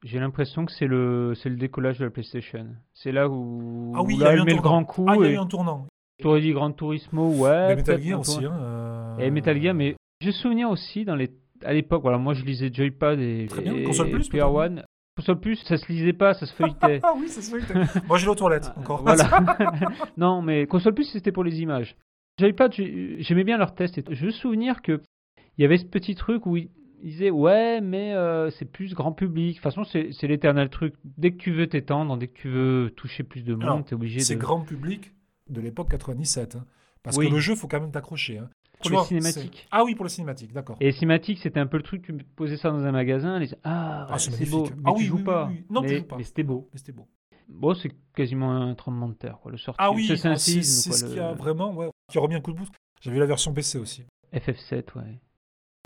j'ai 0.04 0.18
l'impression 0.18 0.64
que 0.66 0.72
c'est 0.72 0.86
le, 0.86 1.34
c'est 1.34 1.48
le 1.48 1.56
décollage 1.56 1.98
de 1.98 2.04
la 2.04 2.10
PlayStation. 2.10 2.66
C'est 2.94 3.12
là 3.12 3.28
où, 3.28 3.92
Ah 3.96 4.02
oui, 4.02 4.14
où 4.14 4.16
il 4.16 4.20
y 4.20 4.24
a 4.24 4.30
eu 4.30 4.34
elle 4.34 4.40
un 4.40 4.44
met 4.44 4.54
le 4.54 4.60
grand 4.60 4.84
coup. 4.84 5.06
Ah, 5.08 5.14
il 5.16 5.22
y 5.22 5.24
a 5.24 5.30
et 5.30 5.34
eu 5.34 5.38
un 5.38 5.46
tournant. 5.46 5.86
tu 6.20 6.26
aurais 6.26 6.40
dit 6.40 6.52
Gran 6.52 6.72
Turismo, 6.72 7.28
ouais. 7.30 7.68
Mais 7.68 7.76
Metal 7.76 8.00
Gear 8.00 8.20
aussi. 8.20 8.44
Hein, 8.44 8.52
euh, 8.60 9.18
Et 9.18 9.30
Metal 9.30 9.60
Gear, 9.60 9.74
mais 9.74 9.96
j'ai 10.20 10.32
souvenir 10.32 10.70
aussi 10.70 11.04
dans 11.04 11.16
les, 11.16 11.30
à 11.64 11.72
l'époque, 11.72 12.02
voilà, 12.02 12.18
moi 12.18 12.34
je 12.34 12.44
lisais 12.44 12.70
Joypad 12.72 13.18
et, 13.20 13.46
Très 13.48 13.62
bien, 13.62 13.74
et 13.74 13.82
console 13.84 14.10
plus, 14.10 14.28
peut-être 14.28 14.52
One. 14.54 14.82
Console 15.16 15.40
plus, 15.40 15.56
ça 15.64 15.76
se 15.76 15.90
lisait 15.90 16.12
pas, 16.12 16.34
ça 16.34 16.46
se 16.46 16.54
feuilletait. 16.54 17.00
Ah 17.02 17.12
oui, 17.16 17.28
ça 17.28 17.42
se 17.42 17.56
fait. 17.58 18.06
Moi, 18.06 18.18
j'ai 18.18 18.26
les 18.26 18.30
aux 18.30 18.34
toilettes, 18.36 18.70
encore. 18.76 19.02
Voilà. 19.02 19.24
non, 20.16 20.42
mais 20.42 20.66
console 20.68 20.94
plus, 20.94 21.04
c'était 21.10 21.32
pour 21.32 21.42
les 21.44 21.60
images. 21.60 21.96
Joypad, 22.38 22.72
j'ai- 22.72 23.16
j'aimais 23.20 23.42
bien 23.42 23.58
leurs 23.58 23.74
tests. 23.74 23.98
Et 23.98 24.04
je 24.10 24.26
me 24.26 24.30
souvenir 24.30 24.80
que 24.80 25.00
il 25.56 25.62
y 25.62 25.64
avait 25.64 25.78
ce 25.78 25.84
petit 25.86 26.14
truc 26.14 26.46
où 26.46 26.56
ils 27.02 27.10
disaient 27.10 27.30
ouais, 27.30 27.80
mais 27.80 28.14
euh, 28.14 28.50
c'est 28.50 28.64
plus 28.64 28.94
grand 28.94 29.12
public. 29.12 29.48
De 29.50 29.54
toute 29.54 29.62
façon, 29.62 29.84
c'est 29.84 30.10
c'est 30.12 30.26
l'éternel 30.26 30.68
truc. 30.70 30.94
Dès 31.04 31.30
que 31.32 31.36
tu 31.36 31.52
veux 31.52 31.66
t'étendre, 31.68 32.16
dès 32.16 32.28
que 32.28 32.38
tu 32.38 32.48
veux 32.48 32.92
toucher 32.96 33.22
plus 33.24 33.42
de 33.42 33.54
monde, 33.54 33.84
t'es 33.86 33.94
obligé 33.94 34.20
c'est 34.20 34.34
de. 34.36 34.40
grand 34.40 34.60
public 34.60 35.12
de 35.48 35.60
l'époque 35.60 35.90
97. 35.90 36.56
hein. 36.56 36.64
Parce 37.02 37.16
Oui. 37.16 37.28
que 37.28 37.34
le 37.34 37.40
jeu, 37.40 37.54
faut 37.54 37.68
quand 37.68 37.80
même 37.80 37.90
t'accrocher. 37.92 38.38
hein. 38.38 38.50
Pour 38.80 38.90
Tu 38.90 38.92
les 38.92 39.02
cinématiques. 39.04 39.58
c'est- 39.62 39.68
Ah 39.72 39.82
oui, 39.84 39.94
pour 39.96 40.04
les 40.04 40.10
cinématiques, 40.10 40.52
d'accord. 40.52 40.76
Et 40.80 40.92
cinématique, 40.92 41.38
c'était 41.42 41.58
un 41.58 41.66
peu 41.66 41.78
le 41.78 41.82
truc, 41.82 42.02
tu 42.02 42.12
posais 42.36 42.56
ça 42.56 42.70
dans 42.70 42.84
un 42.84 42.92
magasin, 42.92 43.38
les 43.40 43.48
ah, 43.64 44.06
Ah, 44.08 44.18
c'est 44.18 44.30
c'est 44.30 44.48
beau, 44.48 44.64
mais 44.76 44.82
Ah 44.84 44.90
tu 44.92 44.98
oui, 45.00 45.04
joues 45.06 45.16
oui, 45.16 45.22
pas. 45.24 45.48
oui. 45.50 45.64
Non, 45.68 45.80
tu 45.82 45.88
mais, 45.88 45.98
joues 45.98 46.04
pas. 46.04 46.16
mais 46.16 46.22
c'était 46.22 46.42
beau. 46.44 46.68
Mais 46.72 46.78
c'était 46.78 46.92
beau. 46.92 47.08
Bon, 47.48 47.74
c'est 47.74 47.90
quasiment 48.14 48.52
un 48.54 48.74
tremblement 48.74 49.08
de 49.08 49.14
terre, 49.14 49.38
quoi, 49.40 49.50
le 49.50 49.56
sorti. 49.58 49.78
Ah 49.82 49.90
oui, 49.90 50.06
c'est 50.06 50.28
un 50.28 50.32
ah, 50.32 50.36
c'est 50.36 50.62
c'est 50.62 50.90
quoi, 50.90 50.98
ce 50.98 51.06
le- 51.06 51.12
qui 51.12 51.18
a 51.18 51.32
vraiment, 51.32 51.74
ouais, 51.74 51.88
qui 52.12 52.18
a 52.18 52.20
remis 52.20 52.34
un 52.36 52.40
coup 52.40 52.52
de 52.52 52.58
boost. 52.58 52.72
J'avais 53.00 53.14
vu 53.14 53.20
la 53.20 53.26
version 53.26 53.52
PC 53.52 53.78
aussi. 53.78 54.04
FF7, 54.32 54.94
ouais. 54.96 55.18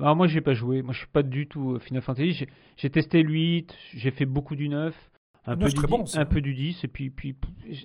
Alors 0.00 0.16
moi, 0.16 0.26
j'ai 0.26 0.40
pas 0.40 0.54
joué. 0.54 0.82
Moi, 0.82 0.92
je 0.92 0.98
suis 0.98 1.06
pas 1.08 1.22
du 1.22 1.46
tout 1.46 1.72
euh, 1.74 1.78
Final 1.78 2.02
Fantasy. 2.02 2.46
J'ai- 2.76 2.90
testé 2.90 3.22
le 3.22 3.30
8, 3.30 3.74
j'ai 3.94 4.10
fait 4.10 4.24
beaucoup 4.26 4.56
du 4.56 4.68
9, 4.68 4.94
un, 5.46 5.54
peu, 5.56 5.62
9, 5.64 5.68
du 5.70 5.74
très 5.76 5.86
10, 5.86 5.90
bon, 5.90 6.06
ça. 6.06 6.20
un 6.20 6.24
peu 6.24 6.40
du 6.40 6.54
10, 6.54 6.84
et 6.84 6.88
puis, 6.88 7.12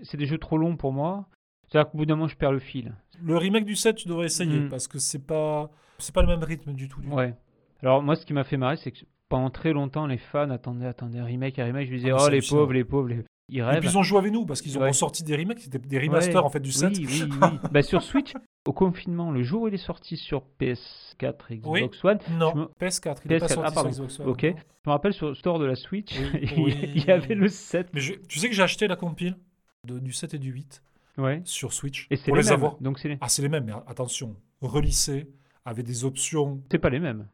c'est 0.03 0.17
des 0.17 0.25
jeux 0.25 0.37
trop 0.37 0.57
longs 0.57 0.77
pour 0.77 0.93
moi. 0.93 1.27
C'est-à-dire 1.67 1.91
qu'au 1.91 1.97
bout 1.97 2.05
d'un 2.05 2.15
moment, 2.15 2.27
je 2.29 2.37
perds 2.37 2.53
le 2.53 2.59
fil. 2.59 2.93
Le 3.21 3.35
remake 3.37 3.65
du 3.65 3.75
7, 3.75 3.95
tu 3.97 4.07
devrais 4.07 4.27
essayer 4.27 4.59
Mm. 4.61 4.69
parce 4.69 4.87
que 4.87 4.99
c'est 4.99 5.25
pas 5.25 5.69
c'est 5.99 6.13
pas 6.13 6.21
le 6.21 6.27
même 6.27 6.43
rythme 6.43 6.73
du 6.73 6.87
tout. 6.87 7.01
du. 7.01 7.07
Ouais. 7.07 7.33
Alors 7.81 8.01
moi, 8.01 8.15
ce 8.15 8.25
qui 8.25 8.33
m'a 8.33 8.43
fait 8.43 8.57
marrer, 8.57 8.77
c'est 8.77 8.91
que 8.91 8.99
pendant 9.29 9.49
très 9.49 9.73
longtemps, 9.73 10.07
les 10.07 10.17
fans 10.17 10.49
attendaient, 10.49 10.85
attendaient 10.85 11.19
un 11.19 11.25
remake, 11.25 11.59
un 11.59 11.65
remake. 11.65 11.87
Je 11.87 11.91
me 11.91 11.97
disais, 11.97 12.11
Ah, 12.11 12.17
oh 12.25 12.29
les 12.29 12.41
pauvres, 12.41 12.71
les 12.73 12.83
pauvres, 12.85 13.09
les... 13.09 13.23
ils 13.49 13.59
Et 13.59 13.79
puis 13.79 13.89
ils 13.89 13.97
ont 13.97 14.03
joué 14.03 14.19
avec 14.19 14.31
nous 14.33 14.45
parce 14.45 14.61
qu'ils 14.61 14.77
ont 14.77 14.81
Ouais. 14.81 14.89
ressorti 14.89 15.23
des 15.23 15.35
remakes, 15.35 15.59
c'était 15.61 15.79
des 15.79 15.99
remasters 15.99 16.35
Ouais. 16.41 16.45
en 16.45 16.49
fait 16.49 16.59
du 16.59 16.71
7. 16.71 16.97
Oui, 16.97 17.07
oui, 17.09 17.23
oui. 17.41 17.59
bah, 17.71 17.81
sur 17.81 18.01
Switch, 18.03 18.33
au 18.65 18.73
confinement, 18.73 19.31
le 19.31 19.43
jour 19.43 19.63
où 19.63 19.67
il 19.67 19.73
est 19.73 19.77
sorti 19.77 20.17
sur 20.17 20.43
PS4 20.59 21.33
et. 21.51 21.57
Xbox 21.57 22.03
One, 22.03 22.19
Non, 22.37 22.55
me- 22.55 22.65
PS4, 22.79 23.21
il 23.25 23.31
est 23.33 23.39
pas 23.39 23.45
PS4, 23.47 23.53
sorti 23.53 23.73
ah, 23.75 23.79
sur 23.81 23.89
Xbox 23.89 24.19
One. 24.19 24.27
Ok. 24.27 24.41
je 24.43 24.49
me 24.89 24.91
rappelle 24.91 25.13
sur 25.13 25.27
le 25.29 25.35
store 25.35 25.59
de 25.59 25.65
la 25.65 25.75
Switch, 25.75 26.13
il 26.41 27.03
y 27.05 27.11
avait 27.11 27.35
le 27.35 27.47
7. 27.47 27.89
Mais 27.93 28.01
je- 28.01 28.13
tu 28.27 28.39
sais 28.39 28.49
que 28.49 28.55
j'ai 28.55 28.63
acheté 28.63 28.87
la 28.87 28.95
compile 28.95 29.37
de- 29.85 29.99
du 29.99 30.11
7 30.13 30.33
et 30.33 30.39
du 30.39 30.51
8 30.51 30.83
Ouais. 31.17 31.41
sur 31.45 31.73
Switch 31.73 32.05
Et 32.11 32.15
c'est 32.17 32.25
pour 32.25 32.35
les, 32.35 32.41
les 32.43 32.49
mêmes. 32.49 32.53
avoir. 32.55 32.77
Donc 32.81 32.99
c'est 32.99 33.07
les... 33.07 33.17
Ah, 33.21 33.29
c'est 33.29 33.41
les 33.41 33.49
mêmes, 33.49 33.63
mais 33.65 33.73
attention, 33.87 34.35
relissés 34.61 35.27
avec 35.65 35.85
des 35.85 36.05
options. 36.05 36.61
c'est 36.71 36.77
pas 36.79 36.89
les 36.89 36.99
mêmes. 36.99 37.27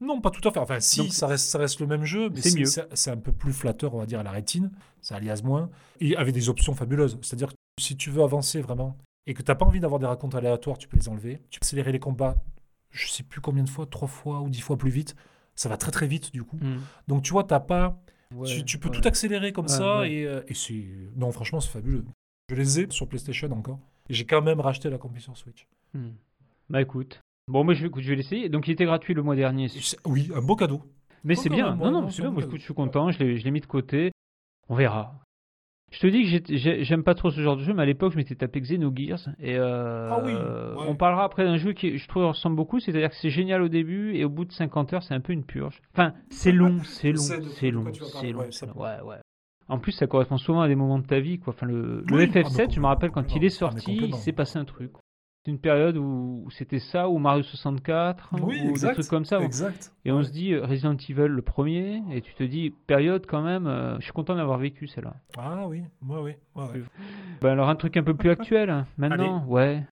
Non, 0.00 0.20
pas 0.20 0.30
tout 0.30 0.46
à 0.48 0.52
fait. 0.52 0.60
Enfin, 0.60 0.80
si, 0.80 1.00
Donc, 1.00 1.12
ça 1.12 1.26
reste, 1.26 1.48
ça 1.48 1.58
reste 1.58 1.80
le 1.80 1.86
même 1.86 2.04
jeu, 2.04 2.30
mais 2.30 2.40
c'est 2.40 2.58
mieux. 2.58 2.66
c'est 2.66 2.86
c'est 2.96 3.10
un 3.10 3.16
peu 3.16 3.32
plus 3.32 3.52
flatteur, 3.52 3.94
on 3.94 3.98
va 3.98 4.06
dire, 4.06 4.20
à 4.20 4.22
la 4.22 4.30
rétine. 4.30 4.70
Ça 5.00 5.16
aliase 5.16 5.42
moins. 5.42 5.70
Et 6.00 6.16
avec 6.16 6.34
des 6.34 6.48
options 6.48 6.74
fabuleuses. 6.74 7.18
C'est-à-dire 7.22 7.48
que 7.48 7.54
si 7.80 7.96
tu 7.96 8.10
veux 8.10 8.22
avancer 8.22 8.60
vraiment 8.60 8.96
et 9.26 9.34
que 9.34 9.42
tu 9.42 9.50
n'as 9.50 9.54
pas 9.56 9.66
envie 9.66 9.80
d'avoir 9.80 9.98
des 9.98 10.06
racontes 10.06 10.34
aléatoires, 10.34 10.78
tu 10.78 10.88
peux 10.88 10.96
les 10.96 11.08
enlever. 11.08 11.42
Tu 11.50 11.58
peux 11.58 11.64
accélérer 11.64 11.92
les 11.92 11.98
combats, 11.98 12.36
je 12.90 13.08
sais 13.08 13.22
plus 13.22 13.40
combien 13.40 13.64
de 13.64 13.68
fois, 13.70 13.86
trois 13.86 14.08
fois 14.08 14.40
ou 14.40 14.48
dix 14.48 14.60
fois 14.60 14.76
plus 14.76 14.90
vite. 14.90 15.16
Ça 15.54 15.68
va 15.68 15.76
très 15.76 15.90
très 15.90 16.06
vite 16.06 16.32
du 16.32 16.44
coup. 16.44 16.56
Hmm. 16.56 16.78
Donc 17.08 17.22
tu 17.22 17.32
vois, 17.32 17.44
t'as 17.44 17.60
pas, 17.60 18.00
Ouais, 18.34 18.46
tu, 18.46 18.64
tu 18.64 18.78
peux 18.78 18.90
ouais. 18.90 19.00
tout 19.00 19.08
accélérer 19.08 19.52
comme 19.52 19.64
Ouais, 19.66 19.70
ça 19.72 20.06
et, 20.06 20.24
euh, 20.24 20.42
et 20.48 20.54
c'est, 20.54 20.84
non 21.16 21.32
franchement 21.32 21.60
c'est 21.60 21.70
fabuleux. 21.70 22.04
Je 22.50 22.54
les 22.54 22.80
ai 22.80 22.86
sur 22.90 23.08
PlayStation 23.08 23.50
encore. 23.52 23.80
Et 24.08 24.14
j'ai 24.14 24.24
quand 24.26 24.42
même 24.42 24.60
racheté 24.60 24.90
la 24.90 24.98
sur 25.18 25.36
Switch. 25.36 25.66
Hmm. 25.94 26.10
Bah 26.70 26.80
écoute. 26.82 27.20
Bon, 27.48 27.64
moi 27.64 27.74
je 27.74 27.80
vais, 27.82 27.88
écoute, 27.88 28.02
je 28.02 28.10
vais 28.10 28.16
l'essayer. 28.16 28.48
Donc 28.48 28.68
il 28.68 28.72
était 28.72 28.84
gratuit 28.84 29.14
le 29.14 29.22
mois 29.22 29.34
dernier. 29.36 29.68
Oui, 30.06 30.30
un 30.34 30.42
beau 30.42 30.54
cadeau. 30.56 30.82
Mais 31.24 31.34
c'est 31.34 31.48
bien. 31.48 31.74
non, 31.74 31.90
non, 31.90 32.08
c'est 32.10 32.22
bien. 32.22 32.30
Moi 32.30 32.42
je 32.52 32.56
suis 32.58 32.74
content. 32.74 33.10
Je 33.10 33.18
l'ai 33.22 33.50
mis 33.50 33.60
de 33.60 33.66
côté. 33.66 34.12
On 34.68 34.74
verra. 34.74 35.14
Je 35.90 36.00
te 36.00 36.06
dis 36.06 36.22
que 36.24 36.28
j'ai- 36.28 36.58
j'ai- 36.58 36.84
j'aime 36.84 37.02
pas 37.02 37.14
trop 37.14 37.30
ce 37.30 37.40
genre 37.40 37.56
de 37.56 37.62
jeu, 37.62 37.72
mais 37.72 37.80
à 37.82 37.86
l'époque, 37.86 38.12
je 38.12 38.18
m'étais 38.18 38.34
tapé 38.34 38.60
Xenogears. 38.60 39.30
Et 39.40 39.56
euh, 39.56 40.10
Ah 40.12 40.20
oui, 40.22 40.34
ouais. 40.34 40.86
on 40.86 40.94
parlera 40.94 41.24
après 41.24 41.44
d'un 41.44 41.56
jeu 41.56 41.72
qui, 41.72 41.96
je 41.96 42.06
trouve, 42.08 42.26
ressemble 42.26 42.56
beaucoup. 42.56 42.78
C'est-à-dire 42.78 43.08
que 43.08 43.16
c'est 43.16 43.30
génial 43.30 43.62
au 43.62 43.68
début, 43.68 44.14
et 44.14 44.22
au 44.26 44.28
bout 44.28 44.44
de 44.44 44.52
50 44.52 44.92
heures, 44.92 45.02
c'est 45.02 45.14
un 45.14 45.20
peu 45.20 45.32
une 45.32 45.44
purge. 45.44 45.80
Enfin, 45.94 46.12
c'est 46.28 46.52
long, 46.52 46.78
c'est 46.84 47.12
long, 47.12 47.22
c'est 47.22 47.70
long, 47.70 47.84
c'est 47.94 48.32
long. 48.32 48.40
ouais. 48.40 48.48
Ouais, 48.76 49.00
ouais. 49.02 49.16
En 49.68 49.78
plus, 49.78 49.92
ça 49.92 50.06
correspond 50.06 50.36
souvent 50.36 50.60
à 50.60 50.68
des 50.68 50.74
moments 50.74 50.98
de 50.98 51.06
ta 51.06 51.20
vie, 51.20 51.38
quoi. 51.38 51.54
Enfin, 51.54 51.64
le, 51.66 52.04
le 52.06 52.14
Oui, 52.14 52.26
FF7, 52.26 52.66
ah, 52.68 52.70
je 52.70 52.80
me 52.80 52.86
rappelle 52.86 53.10
quand 53.10 53.34
il 53.34 53.42
est. 53.44 53.46
Ah, 53.46 53.50
sorti, 53.50 53.96
il 53.96 54.14
s'est 54.16 54.32
passé 54.32 54.58
un 54.58 54.66
truc. 54.66 54.92
Une 55.48 55.58
période 55.58 55.96
où, 55.96 56.42
où 56.44 56.50
c'était 56.50 56.78
ça, 56.78 57.08
ou 57.08 57.16
Mario 57.18 57.42
64, 57.42 58.34
Oui, 58.42 58.60
ou 58.66 58.68
exact. 58.70 58.88
des 58.90 58.94
trucs 58.96 59.08
comme 59.08 59.24
ça. 59.24 59.40
Exact. 59.40 59.92
Et 60.04 60.12
on 60.12 60.18
Ouais. 60.18 60.24
se 60.24 60.30
dit 60.30 60.52
euh, 60.52 60.64
Resident 60.66 60.94
Evil 60.94 61.26
le 61.26 61.40
premier, 61.42 62.02
et 62.12 62.20
tu 62.20 62.34
te 62.34 62.42
dis 62.42 62.70
période 62.86 63.24
quand 63.26 63.40
même, 63.42 63.66
euh, 63.66 63.96
je 63.98 64.04
suis 64.04 64.12
content 64.12 64.36
d'avoir 64.36 64.58
vécu 64.58 64.86
celle-là. 64.86 65.14
Ah 65.38 65.66
oui, 65.66 65.82
moi 66.02 66.22
oui. 66.22 66.32
ouais, 66.54 66.62
ouais. 66.64 66.82
Bah 67.40 67.52
alors 67.52 67.70
un 67.70 67.76
truc 67.76 67.96
un 67.96 68.02
peu 68.02 68.12
plus 68.14 68.28
actuel, 68.38 68.68
hein, 68.68 68.86
maintenant, 68.98 69.44
ouais. 69.46 69.84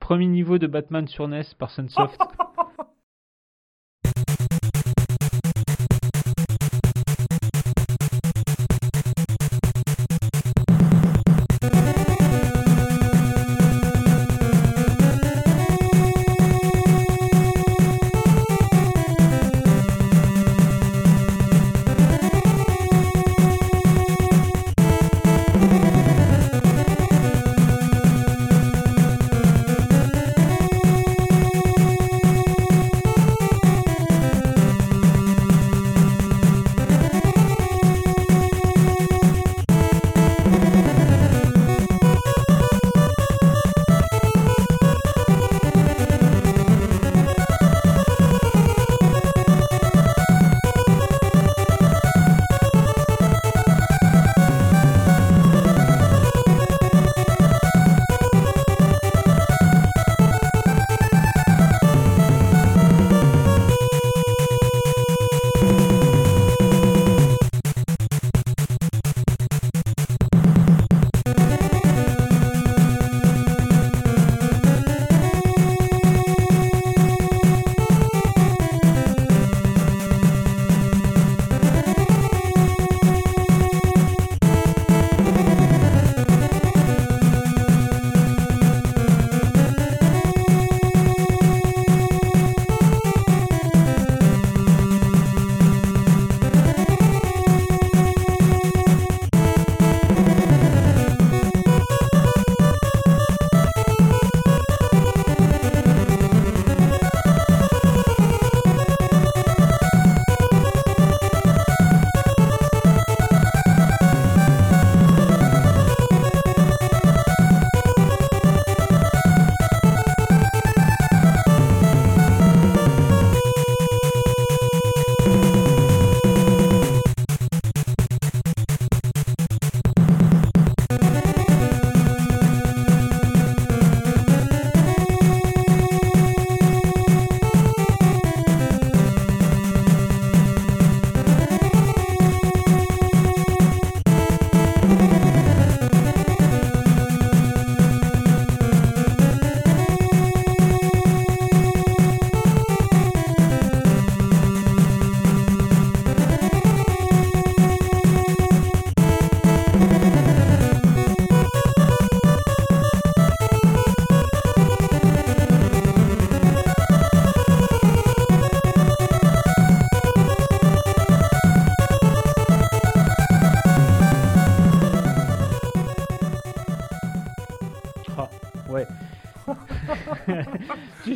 Premier 0.00 0.26
niveau 0.26 0.58
de 0.58 0.66
Batman 0.66 1.06
sur 1.06 1.28
NES 1.28 1.42
par 1.56 1.70
Sunsoft. 1.70 2.20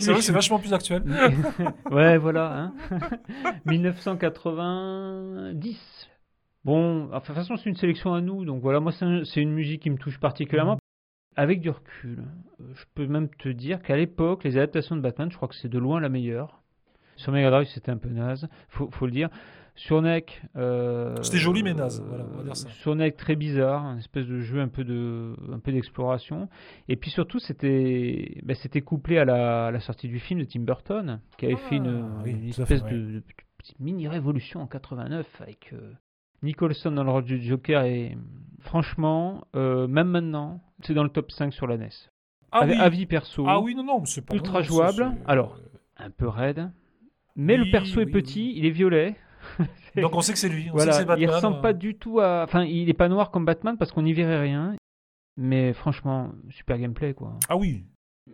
C'est 0.05 0.13
vrai, 0.13 0.23
c'est 0.23 0.33
vachement 0.33 0.59
plus 0.59 0.73
actuel. 0.73 1.03
ouais, 1.91 2.19
voilà. 2.19 2.73
Hein. 2.91 2.91
1990. 3.67 6.09
Bon, 6.65 7.09
enfin, 7.13 7.19
de 7.19 7.25
toute 7.27 7.35
façon, 7.35 7.57
c'est 7.57 7.69
une 7.69 7.77
sélection 7.77 8.15
à 8.15 8.21
nous, 8.21 8.45
donc 8.45 8.63
voilà, 8.63 8.81
moi, 8.81 8.93
c'est 8.93 9.05
un- 9.05 9.25
c'est 9.25 9.41
une 9.43 9.53
musique 9.53 9.83
qui 9.83 9.91
me 9.91 9.99
touche 9.99 10.19
particulièrement. 10.19 10.79
Avec 11.37 11.61
du 11.61 11.71
recul, 11.71 12.23
euh, 12.61 12.65
je 12.75 12.85
peux 12.95 13.07
même 13.07 13.29
te 13.29 13.49
dire 13.49 13.83
qu'à 13.83 13.97
l'époque, 13.97 14.45
les 14.45 14.57
adaptations 14.57 14.97
de 14.97 15.01
Batman, 15.01 15.31
je 15.31 15.37
crois 15.37 15.49
que 15.49 15.57
c'est 15.57 15.69
de 15.69 15.79
loin 15.79 16.01
la 16.01 16.09
meilleure. 16.09 16.63
Sur 17.17 17.33
Mega 17.33 17.51
Drive, 17.51 17.67
c'était 17.69 17.91
un 17.91 17.97
peu 17.97 18.09
naze, 18.09 18.49
faut, 18.69 18.89
faut 18.93 19.07
le 19.07 19.13
dire. 19.13 19.29
Sur 19.77 20.01
NEC, 20.03 20.41
euh, 20.55 21.17
C'était 21.23 21.39
joli, 21.39 21.65
mais 21.65 21.75
naze, 21.75 22.01
voilà, 22.07 22.25
on 22.33 22.37
va 22.37 22.45
dire 22.45 22.57
ça. 22.57 22.69
Sur 22.71 22.95
NEC, 22.95 23.17
très 23.17 23.35
bizarre, 23.35 23.85
une 23.93 23.99
espèce 23.99 24.25
de 24.27 24.39
jeu 24.41 24.61
un 24.61 24.69
peu 24.69 24.85
de, 24.85 25.35
un 25.53 25.59
peu 25.59 25.73
d'exploration. 25.73 26.49
Et 26.89 26.95
puis 26.95 27.11
surtout, 27.11 27.41
c'était, 27.41 28.41
ben, 28.45 28.55
c'était 28.55 28.83
couplé 28.83 29.19
à 29.19 29.25
la, 29.25 29.67
à 29.67 29.71
la 29.73 29.81
sortie 29.81 30.07
du 30.07 30.21
film 30.21 30.39
de 30.39 30.45
Tim 30.45 30.61
Burton, 30.61 31.21
qui 31.39 31.47
avait 31.47 31.57
fait 31.57 31.77
une, 31.77 32.05
Ah, 32.05 32.23
oui, 32.25 32.31
une 32.31 32.53
tout 32.53 32.63
à 32.63 32.67
fait, 32.67 32.75
espèce 32.77 32.93
de, 32.93 32.99
de 33.15 33.23
petite 33.59 33.81
mini 33.81 34.07
révolution 34.07 34.61
en 34.63 34.69
89 34.69 35.27
avec 35.41 35.73
euh, 35.73 35.93
Nicholson 36.45 36.93
dans 36.93 37.03
le 37.03 37.11
rôle 37.11 37.25
du 37.25 37.43
Joker. 37.43 37.83
Et 37.85 38.17
franchement, 38.61 39.45
euh, 39.57 39.89
même 39.89 40.09
maintenant, 40.09 40.61
c'est 40.83 40.95
dans 40.95 41.03
le 41.05 41.11
top 41.11 41.33
5 41.33 41.53
sur 41.53 41.67
la 41.67 41.79
NES. 41.79 41.89
Ah 42.53 42.59
Avec- 42.61 42.77
oui. 42.77 42.81
Avis 42.81 43.07
perso, 43.07 43.45
Ah 43.49 43.59
oui, 43.61 43.75
non, 43.75 43.83
non, 43.83 44.05
c'est 44.05 44.25
pas 44.25 44.35
ultra 44.37 44.61
non, 44.61 44.65
jouable. 44.65 45.11
c'est- 45.19 45.29
Alors, 45.31 45.59
un 45.97 46.11
peu 46.11 46.29
raide. 46.29 46.71
Mais 47.37 47.57
le 47.57 47.69
perso 47.73 48.01
est 48.01 48.07
petit, 48.07 48.53
il 48.57 48.65
est 48.67 48.71
violet. 48.71 49.17
Donc 50.03 50.15
on 50.15 50.21
sait 50.21 50.33
que 50.33 50.39
c'est 50.39 50.49
lui. 50.49 50.69
On 50.71 50.75
Voilà, 50.77 50.93
sait 50.93 51.05
que 51.05 51.09
c'est 51.15 51.21
il 51.21 51.27
Batman. 51.27 51.31
ressemble 51.37 51.57
euh. 51.59 51.63
pas 51.63 51.73
du 51.73 51.95
tout 51.97 52.21
à. 52.21 52.45
Enfin, 52.45 52.65
il 52.65 52.89
est 52.89 52.95
pas 52.95 53.09
noir 53.09 53.31
comme 53.31 53.45
Batman 53.45 53.77
parce 53.79 53.93
qu'on 53.93 54.03
n'y 54.03 54.13
verrait 54.13 54.41
rien. 54.41 54.75
Mais 55.37 55.73
franchement, 55.73 56.31
super 56.51 56.79
gameplay 56.79 57.13
quoi. 57.15 57.39
Ah 57.49 57.57
oui. 57.57 57.85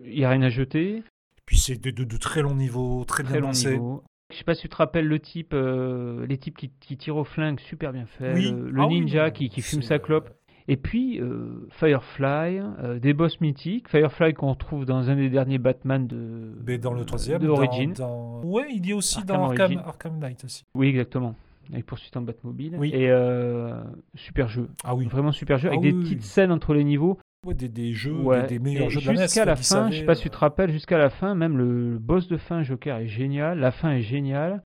Il 0.04 0.18
y 0.18 0.24
a 0.24 0.30
rien 0.30 0.42
à 0.42 0.48
jeter. 0.50 1.02
Puis 1.46 1.58
c'est 1.58 1.80
de, 1.82 1.90
de- 1.90 2.04
de 2.04 2.16
très 2.16 2.42
long 2.42 2.54
niveau, 2.54 3.04
très 3.04 3.22
bien 3.22 3.32
Très 3.32 3.40
long 3.40 3.48
lancé. 3.48 3.70
niveau. 3.72 4.04
Je 4.32 4.36
sais 4.36 4.44
pas 4.44 4.54
si 4.54 4.62
tu 4.62 4.68
te 4.68 4.76
rappelles 4.76 5.06
le 5.08 5.18
type, 5.18 5.52
euh, 5.54 6.24
les 6.26 6.38
types 6.38 6.56
qui, 6.56 6.70
qui 6.78 6.96
tirent 6.96 7.16
au 7.16 7.24
flingue, 7.24 7.58
super 7.58 7.92
bien 7.92 8.06
fait. 8.06 8.32
Oui. 8.34 8.52
Le, 8.52 8.70
le 8.70 8.82
Ah 8.82 8.86
ninja 8.86 9.30
qui, 9.32 9.48
qui 9.48 9.60
fume 9.60 9.82
sa 9.82 9.98
clope. 9.98 10.30
Et 10.68 10.76
puis 10.76 11.20
euh, 11.20 11.66
Firefly, 11.70 12.60
euh, 12.60 12.98
des 13.00 13.12
boss 13.12 13.40
mythiques. 13.40 13.88
Firefly 13.88 14.34
qu'on 14.34 14.50
retrouve 14.50 14.84
dans 14.84 15.10
un 15.10 15.16
des 15.16 15.30
derniers 15.30 15.58
Batman 15.58 16.06
de. 16.06 16.52
Mais 16.64 16.78
dans 16.78 16.92
le 16.92 17.04
troisième. 17.04 17.40
De 17.42 17.48
Origin. 17.48 17.92
dans- 17.94 18.40
Ouais, 18.44 18.68
il 18.72 18.86
y 18.86 18.90
est 18.90 18.92
aussi 18.92 19.18
Arkham 19.18 19.36
dans 19.36 19.44
Arkham, 19.46 19.64
Origin. 19.64 19.82
Arkham 19.84 20.18
Knight 20.20 20.44
aussi. 20.44 20.64
Oui, 20.74 20.88
exactement. 20.88 21.34
Avec 21.72 21.86
poursuite 21.86 22.16
en 22.16 22.22
Batmobile. 22.22 22.76
Oui. 22.78 22.90
Et 22.94 23.10
euh, 23.10 23.82
super 24.14 24.48
jeu. 24.48 24.68
Ah 24.84 24.94
oui. 24.94 25.06
Vraiment 25.06 25.32
super 25.32 25.58
jeu. 25.58 25.68
Ah 25.70 25.72
avec 25.72 25.82
oui, 25.84 25.92
des 25.92 25.96
oui, 25.98 26.04
petites 26.04 26.22
scènes 26.22 26.50
entre 26.52 26.74
les 26.74 26.84
niveaux. 26.84 27.18
Ouais, 27.46 27.54
des, 27.54 27.68
des 27.68 27.92
jeux, 27.92 28.12
Ouais. 28.14 28.42
des, 28.42 28.48
des 28.48 28.58
meilleurs 28.58 28.86
Et 28.88 28.90
jeux 28.90 29.00
de 29.00 29.06
la 29.06 29.12
NES. 29.14 29.22
Jusqu'à 29.22 29.44
la 29.46 29.56
fin, 29.56 29.90
je 29.90 29.98
sais 30.00 30.04
pas 30.04 30.14
si 30.14 30.22
tu 30.22 30.28
euh, 30.28 30.32
te 30.32 30.36
rappelles, 30.38 30.70
jusqu'à 30.72 30.98
la 30.98 31.08
fin, 31.10 31.34
même 31.34 31.56
le, 31.56 31.92
le 31.92 31.98
boss 31.98 32.28
de 32.28 32.36
fin 32.36 32.62
Joker 32.62 32.98
est 32.98 33.08
génial, 33.08 33.58
la 33.58 33.70
fin 33.70 33.92
est 33.92 34.02
géniale. 34.02 34.62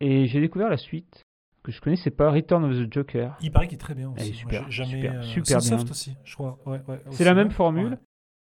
Et 0.00 0.26
j'ai 0.26 0.40
découvert 0.40 0.68
la 0.68 0.76
suite 0.76 1.22
que 1.62 1.72
je 1.72 1.80
connaissais 1.80 2.10
pas, 2.10 2.30
Return 2.30 2.64
of 2.64 2.72
the 2.76 2.92
Joker. 2.92 3.36
Il 3.42 3.50
paraît 3.50 3.66
qu'il 3.66 3.74
est 3.74 3.78
très 3.78 3.94
bien 3.94 4.10
aussi. 4.10 4.22
Elle 4.22 4.28
est 4.28 4.30
Moi, 4.30 4.38
super, 4.38 4.70
jamais, 4.70 4.90
super, 4.90 5.14
euh, 5.14 5.22
super 5.22 5.58
bien. 5.60 5.90
aussi, 5.90 6.16
je 6.24 6.34
crois. 6.34 6.58
Ouais, 6.64 6.80
ouais, 6.88 7.00
C'est 7.10 7.24
la 7.24 7.34
même 7.34 7.50
formule. 7.50 7.98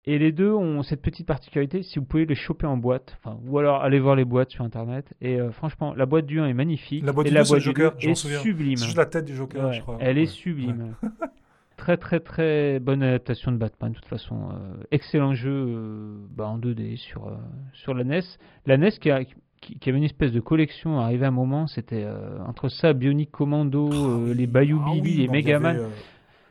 Et 0.05 0.19
les 0.19 0.33
deux 0.33 0.51
ont 0.53 0.83
cette 0.83 1.01
petite 1.01 1.27
particularité, 1.29 1.83
si 1.85 2.01
vous 2.01 2.05
pouvez 2.05 2.27
les 2.27 2.35
choper 2.35 2.67
en 2.67 2.77
boîte, 2.77 3.17
enfin, 3.23 3.39
ou 3.47 3.57
alors 3.59 3.83
aller 3.83 4.01
voir 4.01 4.17
les 4.17 4.25
boîtes 4.25 4.51
sur 4.51 4.65
internet. 4.65 5.07
Et 5.21 5.39
euh, 5.41 5.53
franchement, 5.53 5.95
la 5.95 6.07
boîte 6.07 6.27
du 6.27 6.41
1 6.41 6.47
est 6.49 6.55
magnifique. 6.55 7.05
La 7.05 7.13
boîte 7.13 7.29
et 7.29 7.31
du 7.31 7.35
la 7.37 7.45
boîte 7.45 7.61
du 7.61 7.65
Joker, 7.67 7.93
2 7.93 7.99
je 8.01 8.07
m'en 8.09 8.13
est 8.13 8.15
souviens. 8.17 8.41
sublime. 8.41 8.77
C'est 8.79 8.85
juste 8.87 8.97
la 8.97 9.07
tête 9.07 9.25
du 9.27 9.37
Joker, 9.37 9.67
Ouais, 9.67 9.73
je 9.75 9.81
crois. 9.81 9.99
Elle 10.01 10.17
Ouais. 10.17 10.23
est 10.25 10.27
sublime. 10.27 10.95
très 11.77 11.97
très 11.97 12.19
très 12.21 12.79
bonne 12.81 13.03
adaptation 13.03 13.51
de 13.53 13.57
Batman 13.59 13.93
de 13.93 13.97
toute 13.97 14.07
façon. 14.07 14.51
Euh, 14.51 14.83
excellent 14.91 15.35
jeu 15.35 15.51
euh, 15.69 16.17
bah, 16.31 16.47
en 16.49 16.59
2D 16.59 16.97
sur, 16.97 17.31
sur 17.73 17.95
la 17.95 18.03
NES. 18.03 18.23
La 18.67 18.77
NES 18.79 18.91
qui, 19.01 19.09
a, 19.11 19.23
qui, 19.25 19.79
qui 19.79 19.89
avait 19.89 19.99
une 19.99 20.05
espèce 20.05 20.33
de 20.33 20.41
collection 20.41 20.99
arrivé 20.99 21.25
à 21.27 21.29
un 21.29 21.33
moment, 21.33 21.69
c'était 21.69 22.07
entre 22.45 22.69
ça, 22.69 22.93
Bionic 22.93 23.31
Commando, 23.31 23.89
les 24.35 24.49
Bayou 24.49 24.81
Ah 24.85 24.91
oui, 24.95 25.01
Billy, 25.01 25.15
il 25.15 25.25
y 25.27 25.29
Megaman. 25.29 25.79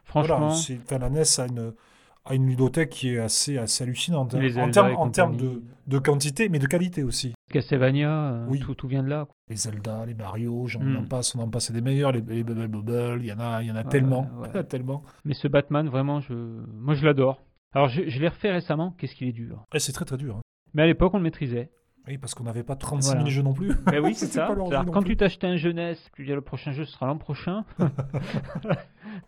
Franchement, 0.05 0.53
Voilà, 0.89 1.09
la 1.09 1.09
NES 1.09 1.23
a 1.39 1.47
une, 1.47 1.73
a 2.25 2.35
une 2.35 2.47
ludothèque 2.47 2.89
qui 2.91 3.09
est 3.15 3.17
assez, 3.19 3.57
assez 3.57 3.83
hallucinante. 3.83 4.35
hein. 4.35 4.39
En 4.61 4.69
termes 4.71 4.95
en 4.95 5.09
termes 5.09 5.37
de, 5.37 5.63
de 5.87 5.97
quantité, 5.99 6.49
mais 6.49 6.59
de 6.59 6.67
qualité 6.67 7.03
aussi. 7.03 7.33
Castlevania, 7.51 8.09
euh, 8.33 8.45
Oui. 8.47 8.59
tout, 8.59 8.75
tout 8.75 8.87
vient 8.87 9.03
de 9.03 9.09
là. 9.09 9.25
quoi. 9.25 9.33
Les 9.49 9.55
Zelda, 9.55 10.05
les 10.05 10.13
Mario, 10.13 10.67
j'en 10.67 10.79
Mm. 10.81 10.97
en 10.97 11.03
passe, 11.05 11.35
on 11.35 11.39
en 11.39 11.49
passe, 11.49 11.71
des 11.71 11.81
meilleurs. 11.81 12.11
Les, 12.11 12.21
les 12.21 12.43
Bubble 12.43 12.67
Bubble, 12.67 13.19
il 13.21 13.27
y 13.27 13.33
en 13.33 13.39
a, 13.39 13.61
il 13.61 13.67
y 13.67 13.71
en 13.71 13.75
a 13.75 13.83
tellement. 13.83 14.29
ouais. 14.39 14.63
Tellement. 14.69 15.03
Mais 15.25 15.33
ce 15.33 15.47
Batman, 15.47 15.87
vraiment, 15.89 16.19
je, 16.21 16.33
moi 16.73 16.93
je 16.93 17.05
l'adore. 17.05 17.41
Alors 17.73 17.89
je, 17.89 18.07
je 18.07 18.19
l'ai 18.19 18.27
refait 18.27 18.51
récemment, 18.51 18.91
qu'est-ce 18.97 19.15
qu'il 19.15 19.27
est 19.27 19.31
dur. 19.33 19.63
Et 19.73 19.79
c'est 19.79 19.91
très 19.93 20.05
très 20.05 20.17
dur. 20.17 20.37
hein. 20.37 20.41
Mais 20.73 20.83
à 20.83 20.85
l'époque, 20.87 21.13
on 21.13 21.17
le 21.17 21.23
maîtrisait. 21.23 21.69
Oui, 22.07 22.17
parce 22.17 22.33
qu'on 22.33 22.43
n'avait 22.45 22.63
pas 22.63 22.75
36 22.75 23.07
000 23.09 23.17
Voilà. 23.19 23.29
jeux 23.29 23.41
non 23.43 23.53
plus. 23.53 23.75
Ben 23.85 24.03
oui, 24.03 24.13
c'est 24.15 24.25
C'était 24.25 24.37
ça. 24.39 24.47
Alors, 24.47 24.69
quand 24.91 25.01
plus. 25.01 25.11
tu 25.11 25.17
t'achetais 25.17 25.47
un 25.47 25.55
jeunesse, 25.57 26.09
tu 26.15 26.25
dis 26.25 26.31
le 26.31 26.41
prochain 26.41 26.71
jeu 26.71 26.83
ce 26.85 26.93
sera 26.93 27.05
l'an 27.07 27.17
prochain. 27.17 27.63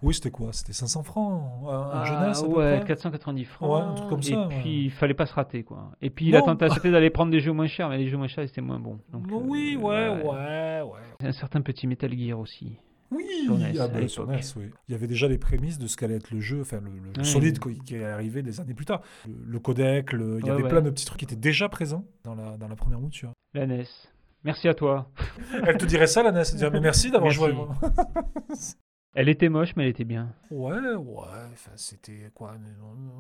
Oui, 0.02 0.14
c'était 0.14 0.32
quoi? 0.32 0.54
C'était 0.54 0.72
500 0.74 1.04
francs 1.04 1.44
un, 1.68 1.90
Ah, 1.94 2.06
jeunesse 2.06 2.42
à 2.42 2.46
peu 2.46 2.54
ouais, 2.54 2.78
près? 2.80 2.88
490 2.88 3.46
francs. 3.46 3.70
Ouais, 3.70 3.82
un 3.82 3.94
truc 3.96 4.10
comme 4.10 4.22
ça, 4.24 4.34
Et 4.34 4.38
ouais. 4.38 4.60
puis 4.62 4.86
il 4.86 4.92
fallait 4.92 5.14
pas 5.14 5.26
se 5.26 5.34
rater 5.34 5.64
quoi. 5.64 5.92
Et 6.02 6.10
puis 6.10 6.28
Non. 6.32 6.40
la 6.40 6.42
tentation 6.42 6.76
c'était 6.76 6.92
d'aller 6.92 7.10
prendre 7.10 7.32
des 7.32 7.42
jeux 7.42 7.52
moins 7.52 7.68
chers, 7.68 7.90
mais 7.90 7.98
les 7.98 8.08
jeux 8.08 8.18
moins 8.18 8.28
chers 8.28 8.48
c'était 8.48 8.62
moins 8.62 8.80
bon. 8.80 9.00
Donc, 9.12 9.28
euh, 9.30 9.36
Oui, 9.36 9.76
ouais, 9.76 10.10
ouais, 10.10 10.82
ouais. 10.82 11.28
Un 11.28 11.32
certain 11.34 11.62
petit 11.62 11.86
Metal 11.86 12.12
Gear 12.18 12.40
aussi. 12.40 12.78
Oui, 13.14 13.26
Sur 13.46 13.58
NES, 13.58 13.74
ah 13.80 13.88
bah, 13.88 14.08
sur 14.08 14.26
l'époque. 14.26 14.44
NES, 14.44 14.62
oui. 14.62 14.70
Il 14.88 14.92
y 14.92 14.96
avait 14.96 15.08
déjà 15.08 15.28
les 15.28 15.38
prémices 15.38 15.78
de 15.80 15.88
ce 15.88 15.96
qu'allait 15.98 16.16
être 16.16 16.32
le 16.32 16.40
jeu, 16.40 16.62
enfin 16.62 16.80
le, 16.82 17.24
solide 17.24 17.60
quoi, 17.60 17.72
qui 17.86 17.96
est 17.96 18.04
arrivé 18.06 18.42
des 18.42 18.60
années 18.60 18.74
plus 18.74 18.86
tard. 18.86 19.02
Le, 19.28 19.34
le 19.46 19.60
codec, 19.60 20.12
le- 20.14 20.40
il 20.40 20.46
y 20.46 20.50
Ouais, 20.50 20.52
avait 20.52 20.64
ouais. 20.64 20.70
plein 20.70 20.82
de 20.82 20.90
petits 20.90 21.06
trucs 21.06 21.20
qui 21.20 21.26
étaient 21.26 21.36
déjà 21.36 21.70
présents 21.70 22.06
dans 22.24 22.36
la, 22.36 22.58
dans 22.58 22.68
la 22.68 22.76
première 22.76 23.00
mouture. 23.00 23.32
La 23.54 23.66
NES. 23.68 23.86
Merci 24.44 24.68
à 24.68 24.74
toi. 24.74 25.10
Elle 25.66 25.78
te 25.78 25.86
dirait 25.86 26.08
ça, 26.08 26.24
la 26.24 26.32
NES 26.32 26.40
Elle 26.40 26.46
te 26.52 26.56
dirait, 26.58 26.72
mais 26.72 26.82
merci 26.82 27.12
d'avoir 27.12 27.32
joué. 27.32 27.54
Elle 29.16 29.30
était 29.30 29.50
moche, 29.50 29.76
mais 29.76 29.84
elle 29.84 29.90
était 29.90 30.06
bien. 30.06 30.34
Ouais, 30.50 30.74
ouais, 30.96 31.28
c'était 31.76 32.32
quoi 32.34 32.56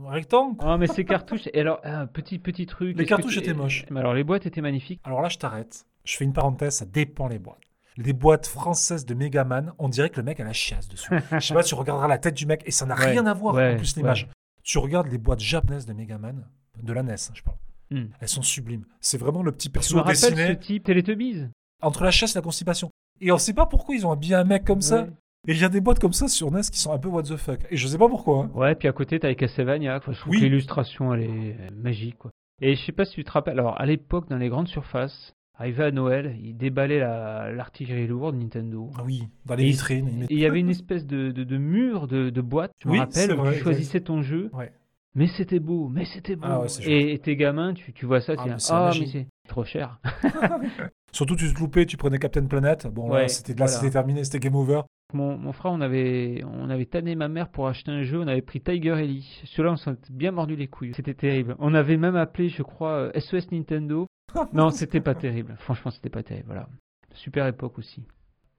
Un 0.08 0.10
rectangle 0.10 0.58
quoi. 0.58 0.74
Ah, 0.74 0.78
mais 0.80 0.88
ces 0.88 1.06
cartouches. 1.06 1.48
Et 1.54 1.60
alors, 1.62 1.80
un 1.84 2.08
petit 2.08 2.40
petit 2.40 2.66
truc. 2.66 2.98
Les 2.98 3.06
cartouches 3.06 3.38
étaient 3.38 3.54
moches. 3.54 3.86
Mais 3.92 4.00
alors 4.00 4.16
les 4.16 4.24
boîtes 4.24 4.48
étaient 4.48 4.62
magnifiques. 4.62 5.00
Alors 5.04 5.22
là, 5.22 5.30
je 5.30 5.38
t'arrête. 5.38 5.86
Je 6.04 6.18
fais 6.18 6.26
une 6.26 6.34
parenthèse, 6.34 6.78
ça 6.78 6.86
dépend 6.86 7.28
les 7.28 7.38
boîtes. 7.38 7.60
Les 7.98 8.14
boîtes 8.14 8.48
françaises 8.48 9.06
de 9.06 9.14
Megaman, 9.14 9.74
on 9.78 9.88
dirait 9.90 10.10
que 10.10 10.18
le 10.18 10.24
mec 10.24 10.40
a 10.40 10.44
la 10.44 10.54
chiasse 10.54 10.88
dessus. 10.90 11.12
Je 11.32 11.40
sais 11.40 11.54
pas, 11.54 11.64
tu 11.64 11.76
regarderas 11.76 12.08
la 12.08 12.18
tête 12.18 12.34
du 12.36 12.46
mec 12.46 12.64
et 12.66 12.72
ça 12.72 12.86
n'a 12.86 12.96
Ouais, 12.96 13.12
rien 13.12 13.26
à 13.28 13.34
voir 13.34 13.54
ouais, 13.56 13.74
en 13.74 13.78
plus 13.78 13.96
l'image. 13.96 14.28
Tu 14.64 14.78
regardes 14.78 15.08
les 15.08 15.18
boîtes 15.18 15.40
japonaises 15.42 15.86
de 15.86 15.94
Megaman, 15.94 16.46
de 16.82 16.94
la 16.94 17.04
NES, 17.04 17.12
hein, 17.14 17.34
je 17.34 17.44
parle. 17.44 17.58
Hmm. 17.92 18.06
Elles 18.20 18.28
sont 18.30 18.42
sublimes. 18.42 18.86
C'est 19.00 19.18
vraiment 19.20 19.44
le 19.44 19.52
petit 19.52 19.68
Je 19.68 19.74
perso 19.74 19.98
me 19.98 20.04
dessiné 20.04 20.48
ce 20.48 20.52
type 20.54 20.84
Teletubbies? 20.86 21.48
entre 21.82 22.04
la 22.04 22.12
chasse 22.12 22.36
et 22.36 22.40
la 22.40 22.42
constipation. 22.44 22.90
Et 23.22 23.32
on 23.32 23.38
sait 23.38 23.54
pas 23.54 23.66
pourquoi 23.68 23.94
ils 23.94 24.08
ont 24.08 24.12
habillé 24.12 24.36
un 24.36 24.44
mec 24.46 24.64
comme 24.66 24.82
ça. 24.82 25.06
Et 25.48 25.52
il 25.52 25.60
y 25.60 25.66
a 25.66 25.70
des 25.70 25.82
boîtes 25.82 26.00
comme 26.00 26.14
ça 26.14 26.28
sur 26.30 26.50
NES 26.50 26.62
qui 26.72 26.80
sont 26.80 26.94
un 26.94 26.98
peu 26.98 27.10
what 27.10 27.24
the 27.24 27.36
fuck. 27.36 27.60
Et 27.70 27.76
je 27.78 27.88
sais 27.88 27.98
pas 27.98 28.08
pourquoi. 28.08 28.46
hein. 28.46 28.52
Ouais, 28.56 28.74
puis 28.76 28.88
à 28.88 28.94
côté, 28.94 29.20
t'as 29.20 29.28
les 29.28 29.36
Castlevania. 29.36 30.00
Quoi. 30.00 30.14
Je 30.14 30.20
trouve 30.22 30.32
Oui. 30.32 30.40
que 30.40 30.46
l'illustration, 30.46 31.14
elle 31.14 31.24
est 31.24 31.72
magique. 31.76 32.18
Quoi. 32.18 32.32
Et 32.62 32.76
je 32.76 32.84
sais 32.86 32.94
pas 32.94 33.04
si 33.04 33.16
tu 33.16 33.24
te 33.26 33.32
rappelles, 33.32 33.60
alors 33.60 33.80
à 33.80 33.86
l'époque, 33.86 34.30
dans 34.30 34.38
les 34.38 34.48
grandes 34.48 34.70
surfaces, 34.70 35.34
arrivé 35.58 35.84
à 35.84 35.92
Noël, 35.92 36.36
ils 36.44 36.56
déballaient 36.58 37.00
la- 37.00 37.52
l'artillerie 37.52 38.08
lourde 38.08 38.36
Nintendo. 38.36 38.90
Ah 38.98 39.04
oui, 39.06 39.24
dans 39.46 39.56
les 39.56 39.64
Et- 39.64 39.68
vitrines. 39.72 40.26
il 40.30 40.40
y 40.40 40.46
avait 40.46 40.60
une 40.60 40.70
espèce 40.70 41.06
de, 41.06 41.32
de, 41.32 41.44
de 41.44 41.58
mur 41.58 42.08
de, 42.08 42.30
de 42.30 42.42
boîte, 42.42 42.72
je 42.82 42.88
me 42.88 42.94
Oui, 42.94 43.00
rappelle, 43.00 43.30
c'est 43.30 43.34
où 43.40 43.52
tu 43.52 43.60
choisissais 43.60 44.02
ton 44.02 44.22
jeu. 44.22 44.50
Ouais. 44.54 44.72
Mais 45.16 45.28
c'était 45.28 45.60
beau, 45.60 45.90
mais 45.90 46.06
c'était 46.06 46.36
beau. 46.36 46.48
Ah 46.48 46.62
ouais, 46.62 46.68
et, 46.88 47.14
et 47.14 47.20
tes 47.20 47.36
gamins, 47.36 47.74
tu, 47.76 47.94
tu 47.94 48.06
vois 48.08 48.20
ça, 48.20 48.36
tu 48.36 48.42
Ah, 48.50 48.58
c'est 48.58 48.74
Ah, 48.74 48.92
mais 49.00 49.06
c'est 49.06 49.28
trop 49.48 49.64
cher. 49.64 50.00
Surtout, 51.12 51.36
tu 51.36 51.54
te 51.54 51.60
loupais, 51.60 51.86
tu 51.86 51.98
prenais 51.98 52.18
Captain 52.18 52.46
Planet. 52.46 52.88
Bon, 52.88 53.10
là, 53.12 53.28
c'était 53.28 53.54
là, 53.54 53.68
voilà. 53.68 53.90
terminé, 53.90 54.24
c'était 54.24 54.40
game 54.40 54.56
over. 54.56 54.82
Mon, 55.14 55.38
mon 55.38 55.52
frère, 55.52 55.72
on 55.72 55.82
avait, 55.82 56.44
on 56.46 56.70
avait 56.72 56.88
tanné 56.88 57.16
ma 57.16 57.28
mère 57.28 57.50
pour 57.50 57.68
acheter 57.68 57.92
un 57.92 58.02
jeu, 58.02 58.20
on 58.20 58.28
avait 58.28 58.42
pris 58.42 58.62
Tiger 58.62 58.96
Ellie. 58.98 59.42
Celui-là, 59.46 59.74
on 59.74 59.76
s'en 59.76 59.96
bien 60.10 60.32
mordu 60.32 60.56
les 60.56 60.68
couilles. 60.68 60.94
C'était 60.96 61.14
terrible. 61.14 61.56
On 61.60 61.76
avait 61.76 61.98
même 61.98 62.16
appelé, 62.16 62.50
je 62.50 62.64
crois, 62.64 63.12
euh, 63.16 63.20
SOS 63.20 63.52
Nintendo. 63.52 64.08
non, 64.54 64.72
c'était 64.72 65.02
pas 65.02 65.14
terrible. 65.14 65.56
Franchement, 65.60 65.92
c'était 65.92 66.10
pas 66.10 66.24
terrible. 66.24 66.48
Voilà. 66.48 66.68
Super 67.14 67.46
époque 67.46 67.78
aussi. 67.78 68.04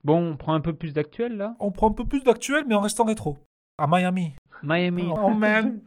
Bon, 0.05 0.31
on 0.31 0.37
prend 0.37 0.53
un 0.53 0.61
peu 0.61 0.73
plus 0.73 0.93
d'actuel 0.93 1.35
là? 1.35 1.55
On 1.59 1.71
prend 1.71 1.89
un 1.89 1.93
peu 1.93 2.05
plus 2.05 2.23
d'actuel, 2.23 2.63
mais 2.67 2.75
en 2.75 2.81
restant 2.81 3.03
rétro. 3.03 3.37
À 3.77 3.87
Miami. 3.87 4.33
Miami. 4.63 5.09
Oh 5.21 5.31
man 5.31 5.81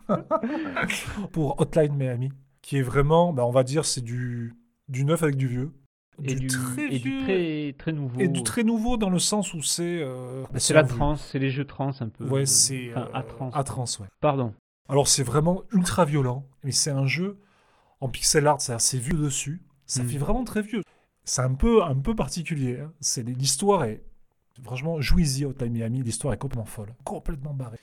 Pour 1.33 1.59
Hotline 1.61 1.95
Miami, 1.97 2.31
qui 2.61 2.79
est 2.79 2.83
vraiment, 2.83 3.33
bah, 3.33 3.47
on 3.47 3.51
va 3.51 3.63
dire, 3.63 3.87
c'est 3.87 4.03
du, 4.03 4.55
du 4.89 5.05
neuf 5.05 5.23
avec 5.23 5.37
du 5.37 5.47
vieux. 5.49 5.71
et 6.23 6.35
du, 6.35 6.47
très 6.49 6.93
et 6.95 6.99
du 6.99 7.23
très, 7.23 7.75
très 7.79 7.93
nouveau. 7.93 8.21
Et 8.21 8.29
du 8.29 8.43
très 8.43 8.65
nouveau 8.65 8.97
dans 8.97 9.11
le 9.11 9.19
sens 9.19 9.55
où 9.55 9.63
c'est. 9.63 10.01
euh, 10.03 10.43
bah, 10.53 10.59
C'est 10.59 10.75
la 10.75 10.83
trance, 10.85 11.25
c'est 11.31 11.39
les 11.39 11.51
jeux 11.51 11.65
trans 11.65 11.93
un 12.01 12.09
peu. 12.09 12.25
Ouais, 12.25 12.47
c'est. 12.47 12.91
Enfin, 12.93 13.07
euh, 13.07 13.17
à 13.19 13.23
trans. 13.23 13.51
à 13.51 13.65
trans, 13.65 13.85
ouais. 14.01 14.07
Pardon. 14.21 14.55
Alors 14.89 15.07
c'est 15.09 15.23
vraiment 15.23 15.63
ultra 15.73 16.05
violent, 16.05 16.47
mais 16.65 16.73
c'est 16.73 16.91
un 16.91 17.07
jeu 17.07 17.39
en 18.01 18.09
pixel 18.09 18.47
art, 18.47 18.61
c'est 18.61 18.73
assez 18.73 18.99
vieux 18.99 19.19
dessus. 19.19 19.63
Ça 19.87 20.03
Mm. 20.03 20.09
fait 20.09 20.19
vraiment 20.19 20.45
très 20.45 20.63
vieux. 20.63 20.83
C'est 21.25 21.43
un 21.43 21.53
peu, 21.55 21.83
un 21.83 21.97
peu 21.97 22.15
particulier. 22.15 22.79
hein. 22.81 22.93
C'est 23.01 23.23
l'histoire 23.23 23.85
est 23.85 24.03
franchement 24.63 25.01
jouez-y 25.01 25.45
Hotline 25.45 25.73
Miami. 25.73 26.03
L'histoire 26.03 26.33
est 26.35 26.39
complètement 26.39 26.65
folle, 26.65 26.95
complètement 27.05 27.53
barrée. 27.55 27.79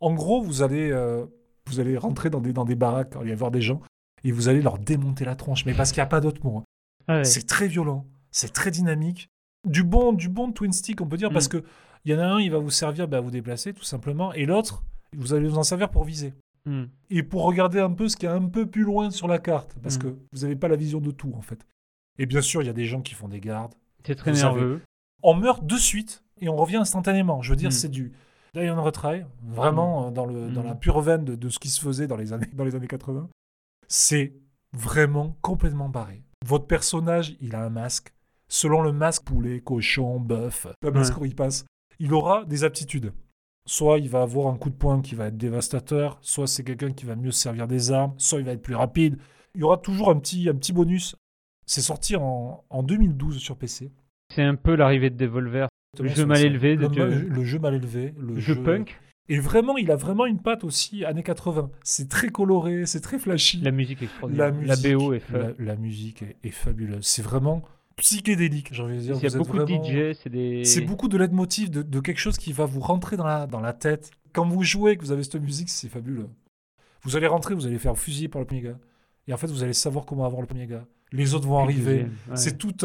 En 0.00 0.12
gros, 0.12 0.42
vous 0.42 0.62
allez, 0.62 0.90
euh, 0.90 1.24
Vous 1.66 1.80
allez 1.80 1.96
rentrer 1.96 2.28
dans 2.30 2.40
des, 2.40 2.52
dans 2.52 2.64
des 2.66 2.74
baraques, 2.74 3.12
il 3.14 3.18
va 3.20 3.26
y 3.26 3.32
avoir 3.32 3.50
des 3.50 3.62
gens, 3.62 3.80
et 4.24 4.32
vous 4.32 4.48
allez 4.48 4.62
leur 4.62 4.78
démonter 4.78 5.24
la 5.24 5.36
tronche. 5.36 5.64
Mais 5.66 5.74
parce 5.74 5.92
qu'il 5.92 5.98
n'y 6.00 6.04
a 6.04 6.06
pas 6.06 6.20
d'autre 6.20 6.40
mot. 6.44 6.58
hein. 6.58 6.64
Ah 7.06 7.16
ouais. 7.18 7.24
C'est 7.24 7.46
très 7.46 7.68
violent, 7.68 8.06
c'est 8.30 8.52
très 8.52 8.70
dynamique. 8.70 9.28
Du 9.68 9.82
bon, 9.84 10.12
du 10.12 10.28
bon 10.28 10.52
twin 10.52 10.72
stick, 10.72 11.00
on 11.00 11.06
peut 11.06 11.16
dire, 11.16 11.30
parce 11.30 11.46
Mm. 11.46 11.60
que 11.60 11.64
il 12.04 12.12
y 12.12 12.14
en 12.14 12.18
a 12.18 12.24
un, 12.26 12.40
il 12.40 12.50
va 12.50 12.58
vous 12.58 12.70
servir 12.70 13.08
bah, 13.08 13.18
à 13.18 13.20
vous 13.20 13.30
déplacer, 13.30 13.72
tout 13.72 13.84
simplement, 13.84 14.32
et 14.34 14.44
l'autre, 14.44 14.82
vous 15.16 15.32
allez 15.32 15.48
vous 15.48 15.56
en 15.58 15.62
servir 15.62 15.90
pour 15.90 16.04
viser. 16.04 16.34
Hmm. 16.66 16.84
Et 17.10 17.22
pour 17.22 17.44
regarder 17.44 17.78
un 17.80 17.90
peu 17.90 18.08
ce 18.08 18.16
qui 18.16 18.24
est 18.26 18.30
un 18.30 18.46
peu 18.48 18.66
plus 18.66 18.82
loin 18.84 19.10
sur 19.10 19.28
la 19.28 19.38
carte, 19.38 19.76
parce 19.82 19.96
Mm. 19.96 20.00
que 20.00 20.06
vous 20.32 20.40
n'avez 20.42 20.56
pas 20.56 20.68
la 20.68 20.76
vision 20.76 21.00
de 21.00 21.10
tout, 21.10 21.32
en 21.36 21.40
fait. 21.42 21.66
Et 22.18 22.26
bien 22.26 22.40
sûr, 22.42 22.62
il 22.62 22.66
y 22.66 22.70
a 22.70 22.74
des 22.74 22.84
gens 22.86 23.00
qui 23.02 23.14
font 23.14 23.28
des 23.28 23.40
gardes. 23.40 23.74
C'est 24.06 24.14
très 24.14 24.32
nerveux. 24.32 24.80
On 25.22 25.34
meurt 25.34 25.64
de 25.66 25.76
suite, 25.76 26.22
et 26.40 26.48
on 26.48 26.56
revient 26.56 26.76
instantanément. 26.76 27.40
Je 27.42 27.50
veux 27.50 27.56
dire, 27.56 27.68
Mm. 27.68 27.72
c'est 27.72 27.88
du 27.90 28.12
die 28.54 28.70
on 28.70 28.82
retry, 28.82 29.22
vraiment 29.46 30.06
euh, 30.06 30.10
dans, 30.10 30.26
le, 30.26 30.48
dans 30.50 30.62
Mm. 30.62 30.66
la 30.66 30.74
pure 30.74 31.00
veine 31.00 31.24
de, 31.24 31.34
de 31.34 31.48
ce 31.48 31.58
qui 31.58 31.68
se 31.68 31.80
faisait 31.80 32.06
dans 32.06 32.16
les 32.16 32.32
années, 32.32 32.48
dans 32.54 32.64
les 32.64 32.74
années 32.74 32.86
80. 32.86 33.28
C'est 33.88 34.34
vraiment 34.72 35.36
complètement 35.40 35.88
barré. 35.88 36.22
Votre 36.44 36.66
personnage, 36.66 37.36
il 37.40 37.54
a 37.54 37.64
un 37.64 37.70
masque. 37.70 38.12
Selon 38.48 38.82
le 38.82 38.92
masque, 38.92 39.24
poulet, 39.24 39.60
cochon, 39.60 40.20
bœuf, 40.20 40.66
le 40.82 40.90
masque 40.90 41.16
Ouais. 41.16 41.22
où 41.22 41.26
il 41.26 41.34
passe, 41.34 41.64
il 41.98 42.12
aura 42.12 42.44
des 42.44 42.64
aptitudes. 42.64 43.12
Soit 43.66 43.98
il 43.98 44.10
va 44.10 44.22
avoir 44.22 44.52
un 44.52 44.58
coup 44.58 44.68
de 44.68 44.74
poing 44.74 45.00
qui 45.00 45.14
va 45.14 45.28
être 45.28 45.38
dévastateur, 45.38 46.18
soit 46.20 46.46
c'est 46.46 46.64
quelqu'un 46.64 46.92
qui 46.92 47.06
va 47.06 47.16
mieux 47.16 47.30
se 47.30 47.40
servir 47.40 47.66
des 47.66 47.92
armes, 47.92 48.12
soit 48.18 48.40
il 48.40 48.44
va 48.44 48.52
être 48.52 48.62
plus 48.62 48.74
rapide. 48.74 49.16
Il 49.54 49.60
y 49.62 49.64
aura 49.64 49.78
toujours 49.78 50.10
un 50.10 50.18
petit, 50.18 50.48
un 50.50 50.54
petit 50.54 50.72
bonus. 50.74 51.16
C'est 51.64 51.80
sorti 51.80 52.14
en, 52.16 52.62
en 52.68 52.82
2012 52.82 53.38
sur 53.38 53.56
PC. 53.56 53.90
C'est 54.34 54.42
un 54.42 54.54
peu 54.56 54.74
l'arrivée 54.74 55.08
de 55.08 55.16
Devolver. 55.16 55.68
Le 55.98 56.08
jeu 56.08 56.26
mal 56.26 56.44
élevé 56.44 56.76
Le, 56.76 57.44
jeu 57.44 57.58
mal 57.58 57.74
élevé. 57.74 58.12
Le 58.18 58.34
Le 58.34 58.40
jeu 58.40 58.62
punk. 58.62 59.00
Et 59.28 59.38
vraiment, 59.38 59.76
il 59.78 59.90
a 59.90 59.96
vraiment 59.96 60.26
une 60.26 60.38
patte 60.40 60.64
aussi 60.64 61.04
années 61.04 61.22
80. 61.22 61.70
C'est 61.82 62.08
très 62.10 62.28
coloré, 62.28 62.84
c'est 62.86 63.00
très 63.00 63.18
flashy. 63.18 63.58
La 63.62 63.70
musique 63.70 64.02
est 64.02 64.06
extraordinaire. 64.06 64.46
La 64.46 64.76
musique, 64.76 64.94
BO 64.96 65.12
est 65.14 65.22
la, 65.32 65.50
la 65.58 65.76
musique 65.76 66.22
est, 66.22 66.36
est 66.44 66.50
fabuleuse. 66.50 67.06
C'est 67.06 67.22
vraiment 67.22 67.62
psychédélique, 67.96 68.68
j'ai 68.72 68.82
envie 68.82 68.96
de 68.96 69.00
dire. 69.00 69.16
Il 69.16 69.22
y 69.30 69.34
a 69.34 69.38
beaucoup 69.38 69.56
vraiment- 69.56 69.82
de 69.82 70.12
DJ, 70.12 70.16
c'est 70.22 70.28
des. 70.30 70.64
C'est 70.64 70.82
beaucoup 70.82 71.08
de 71.08 71.16
leitmotiv, 71.16 71.70
de, 71.70 71.82
de 71.82 72.00
quelque 72.00 72.18
chose 72.18 72.36
qui 72.36 72.52
va 72.52 72.66
vous 72.66 72.80
rentrer 72.80 73.16
dans 73.16 73.24
la, 73.26 73.46
dans 73.46 73.60
la 73.60 73.72
tête. 73.72 74.10
Quand 74.32 74.46
vous 74.46 74.62
jouez, 74.62 74.96
que 74.96 75.02
vous 75.04 75.12
avez 75.12 75.22
cette 75.24 75.36
musique, 75.40 75.70
c'est 75.70 75.88
fabuleux. 75.88 76.28
Vous 77.02 77.16
allez 77.16 77.26
rentrer, 77.26 77.54
vous 77.54 77.66
allez 77.66 77.78
faire 77.78 77.96
fusiller 77.96 78.28
par 78.28 78.40
le 78.40 78.46
premier 78.46 78.62
gars. 78.62 78.78
Et 79.28 79.32
en 79.32 79.36
fait, 79.36 79.46
vous 79.46 79.62
allez 79.62 79.72
savoir 79.72 80.04
comment 80.04 80.26
avoir 80.26 80.40
le 80.42 80.46
premier 80.46 80.66
gars. 80.66 80.84
Les 81.12 81.34
autres 81.34 81.46
vont 81.46 81.58
arriver. 81.58 82.02
ouais. 82.28 82.36
C'est 82.36 82.58
toute, 82.58 82.84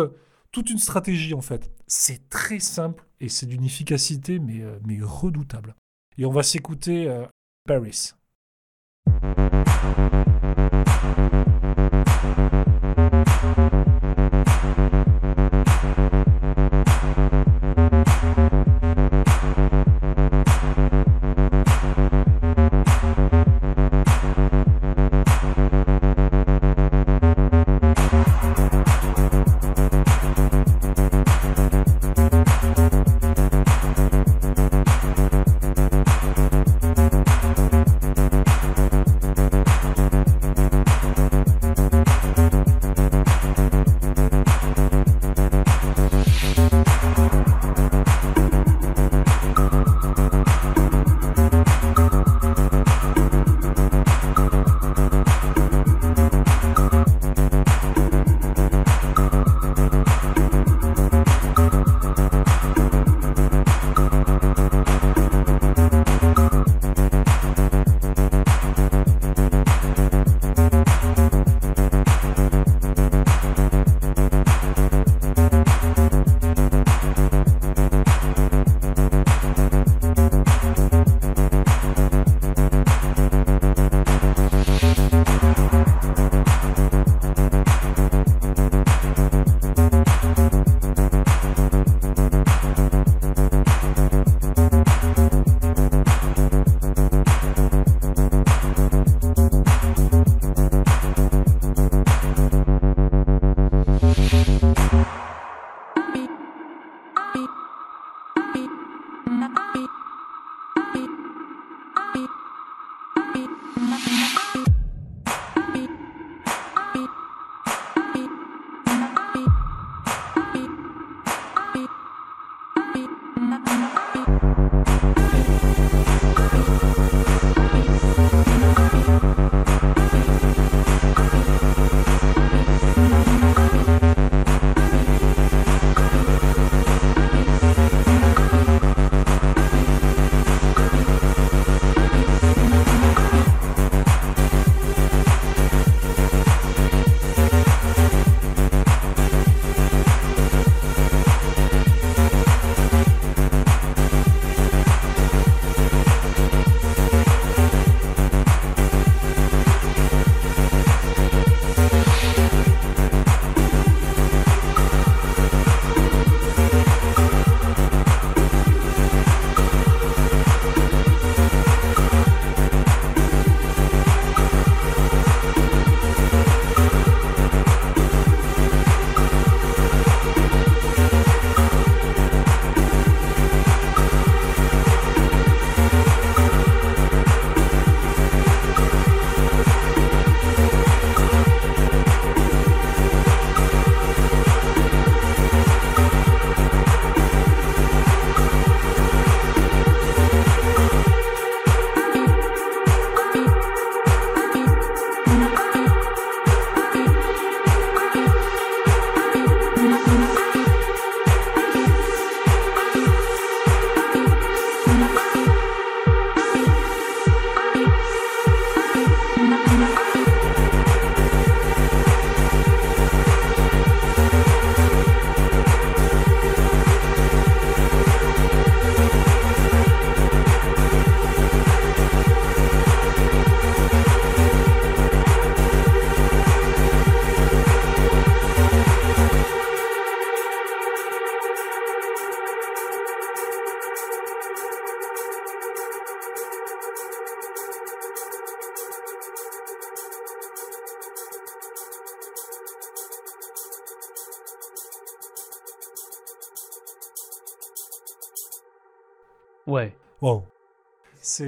toute 0.51 0.69
une 0.69 0.77
stratégie 0.77 1.33
en 1.33 1.41
fait. 1.41 1.69
C'est 1.87 2.29
très 2.29 2.59
simple 2.59 3.03
et 3.19 3.27
c'est 3.29 3.45
d'une 3.47 3.63
efficacité 3.65 4.39
mais, 4.39 4.61
euh, 4.61 4.77
mais 4.85 4.99
redoutable. 5.01 5.73
Et 6.19 6.25
on 6.25 6.31
va 6.31 6.43
s'écouter 6.43 7.07
euh, 7.07 7.25
Paris. 7.65 8.11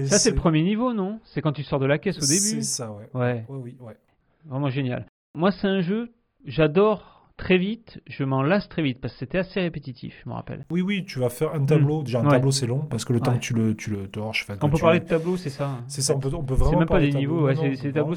Ça, 0.08 0.18
c'est 0.20 0.30
le 0.32 0.36
premier 0.36 0.64
niveau, 0.64 0.94
non? 0.94 1.20
C'est 1.24 1.42
quand 1.42 1.52
tu 1.54 1.64
sors 1.64 1.80
de 1.80 1.86
la 1.86 1.98
caisse 1.98 2.18
au 2.18 2.22
C'est 2.22 2.52
début. 2.52 2.64
ça, 2.64 2.92
ouais. 2.92 3.10
Ouais, 3.14 3.46
Ouais, 3.50 3.58
oui, 3.64 3.78
ouais. 3.80 3.98
vraiment 4.46 4.70
génial. 4.70 5.06
Moi, 5.36 5.52
c'est 5.52 5.68
un 5.68 5.82
jeu, 5.82 6.12
j'adore 6.46 7.30
très 7.38 7.58
vite, 7.58 8.02
je 8.08 8.24
m'en 8.24 8.44
lasse 8.44 8.70
très 8.70 8.84
vite 8.84 9.00
parce 9.02 9.14
que 9.14 9.20
c'était 9.20 9.40
assez 9.40 9.60
répétitif, 9.62 10.14
je 10.24 10.30
me 10.30 10.36
rappelle. 10.36 10.66
Oui, 10.70 10.82
oui, 10.82 11.06
tu 11.06 11.18
vas 11.20 11.30
faire 11.30 11.56
un 11.56 11.66
tableau. 11.66 12.04
Déjà, 12.04 12.20
un. 12.20 12.26
Ouais. 12.26 12.30
tableau, 12.32 12.52
c'est 12.52 12.68
long 12.68 12.80
parce 12.80 13.04
que 13.06 13.14
le 13.14 13.20
temps 13.20 13.32
Ouais. 13.32 13.38
que 13.40 13.44
tu 13.44 13.54
le, 13.56 13.76
tu 13.76 13.90
le 13.90 14.08
torches. 14.08 14.46
On 14.62 14.70
peut 14.70 14.78
parler 14.78 15.00
de 15.00 15.06
tableau, 15.06 15.38
c'est 15.38 15.50
ça 15.50 15.68
hein. 15.70 15.84
C'est 15.88 16.02
ça, 16.02 16.16
on 16.16 16.20
peut, 16.20 16.30
on 16.34 16.44
peut 16.44 16.54
vraiment 16.54 16.80
même 16.80 16.88
pas 16.88 17.00
des 17.00 17.10
de 17.12 17.18
niveaux, 17.18 17.46
ouais, 17.46 17.56
c'est- 17.56 17.76
c'est 17.78 17.92
tableau. 17.94 18.16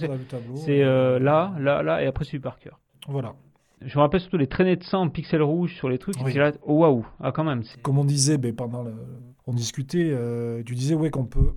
C'est 0.57 0.83
euh, 0.83 1.19
là, 1.19 1.55
là, 1.59 1.83
là, 1.83 2.03
et 2.03 2.07
après, 2.07 2.25
c'est 2.25 2.39
par 2.39 2.59
cœur. 2.59 2.81
Voilà. 3.09 3.35
Je 3.81 3.97
me 3.99 4.03
rappelle 4.03 4.21
surtout 4.21 4.37
les 4.39 4.47
traînées 4.47 4.77
de 4.77 4.83
sang 4.85 5.03
en 5.03 5.09
pixels 5.11 5.43
rouges 5.43 5.75
sur 5.75 5.89
les 5.89 5.99
trucs. 5.99 6.17
Oui. 6.25 6.33
C'est 6.33 6.39
là, 6.39 6.53
oh 6.63 6.79
waouh, 6.81 7.07
ah 7.21 7.33
quand 7.33 7.45
même. 7.45 7.63
c'est- 7.65 7.81
Comme 7.83 7.99
on 7.99 8.05
disait 8.05 8.39
ben, 8.39 8.55
pendant 8.55 8.83
le... 8.83 8.93
On 9.47 9.53
discutait, 9.53 10.09
euh, 10.11 10.63
tu 10.65 10.75
disais 10.75 10.95
ouais, 10.95 11.11
qu'on 11.11 11.27
peut 11.27 11.53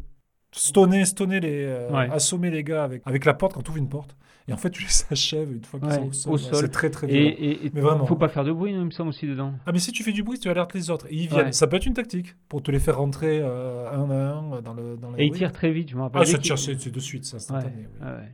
stoner, 0.57 1.05
stoner 1.05 1.39
les, 1.39 1.63
euh, 1.65 1.89
Ouais. 1.91 2.09
assommer 2.11 2.49
les 2.49 2.63
gars 2.63 2.83
avec, 2.83 3.01
avec 3.05 3.25
la 3.25 3.33
porte 3.33 3.53
quand 3.53 3.61
tu 3.61 3.69
ouvres 3.71 3.77
une 3.79 3.89
porte. 3.89 4.15
Et 4.49 4.53
en 4.53 4.57
fait, 4.57 4.69
tu 4.69 4.81
les 4.83 4.87
achèves 5.11 5.51
une 5.51 5.63
fois 5.63 5.79
qu'ils 5.79 5.89
Ouais, 5.89 5.95
sont 6.13 6.31
au 6.31 6.37
sol. 6.37 6.53
Ouais. 6.55 6.61
C'est 6.61 6.71
très 6.71 6.89
très 6.89 7.07
Et, 7.07 7.19
violent. 7.19 7.35
et, 7.37 7.65
et 7.65 7.71
Mais 7.73 7.81
vraiment. 7.81 8.05
faut 8.05 8.15
pas 8.15 8.29
faire 8.29 8.45
de 8.45 8.51
bruit, 8.53 8.71
il 8.71 8.79
me 8.85 8.91
semble 8.91 9.09
aussi 9.09 9.27
dedans. 9.27 9.53
Ah 9.65 9.71
mais 9.73 9.79
si 9.79 9.91
tu 9.91 10.03
fais 10.03 10.13
du 10.13 10.23
bruit, 10.23 10.39
tu 10.39 10.49
alertes 10.49 10.73
les 10.73 10.89
autres. 10.89 11.05
Et 11.09 11.15
ils 11.15 11.27
viennent. 11.27 11.51
Ça 11.51 11.67
peut 11.67 11.75
être 11.75 11.85
une 11.85 11.93
tactique 11.93 12.33
pour 12.47 12.63
te 12.63 12.71
les 12.71 12.79
faire 12.79 12.97
rentrer 12.97 13.39
euh, 13.41 13.89
un 13.91 14.09
à 14.09 14.13
un 14.57 14.61
dans 14.61 14.73
le 14.73 14.95
dans 14.95 15.11
les 15.11 15.23
Et 15.23 15.25
il 15.25 15.29
bruits. 15.31 15.39
tire 15.39 15.51
très 15.51 15.71
vite, 15.71 15.89
je 15.89 15.95
me 15.97 16.01
rappelle. 16.03 16.21
Ah, 16.21 16.25
ça 16.25 16.37
tire, 16.37 16.57
c'est 16.57 16.89
de 16.89 16.99
suite, 16.99 17.25
c'est 17.25 17.35
instantané. 17.35 17.73
oui. 17.77 18.05
ouais, 18.05 18.11
ouais. 18.13 18.31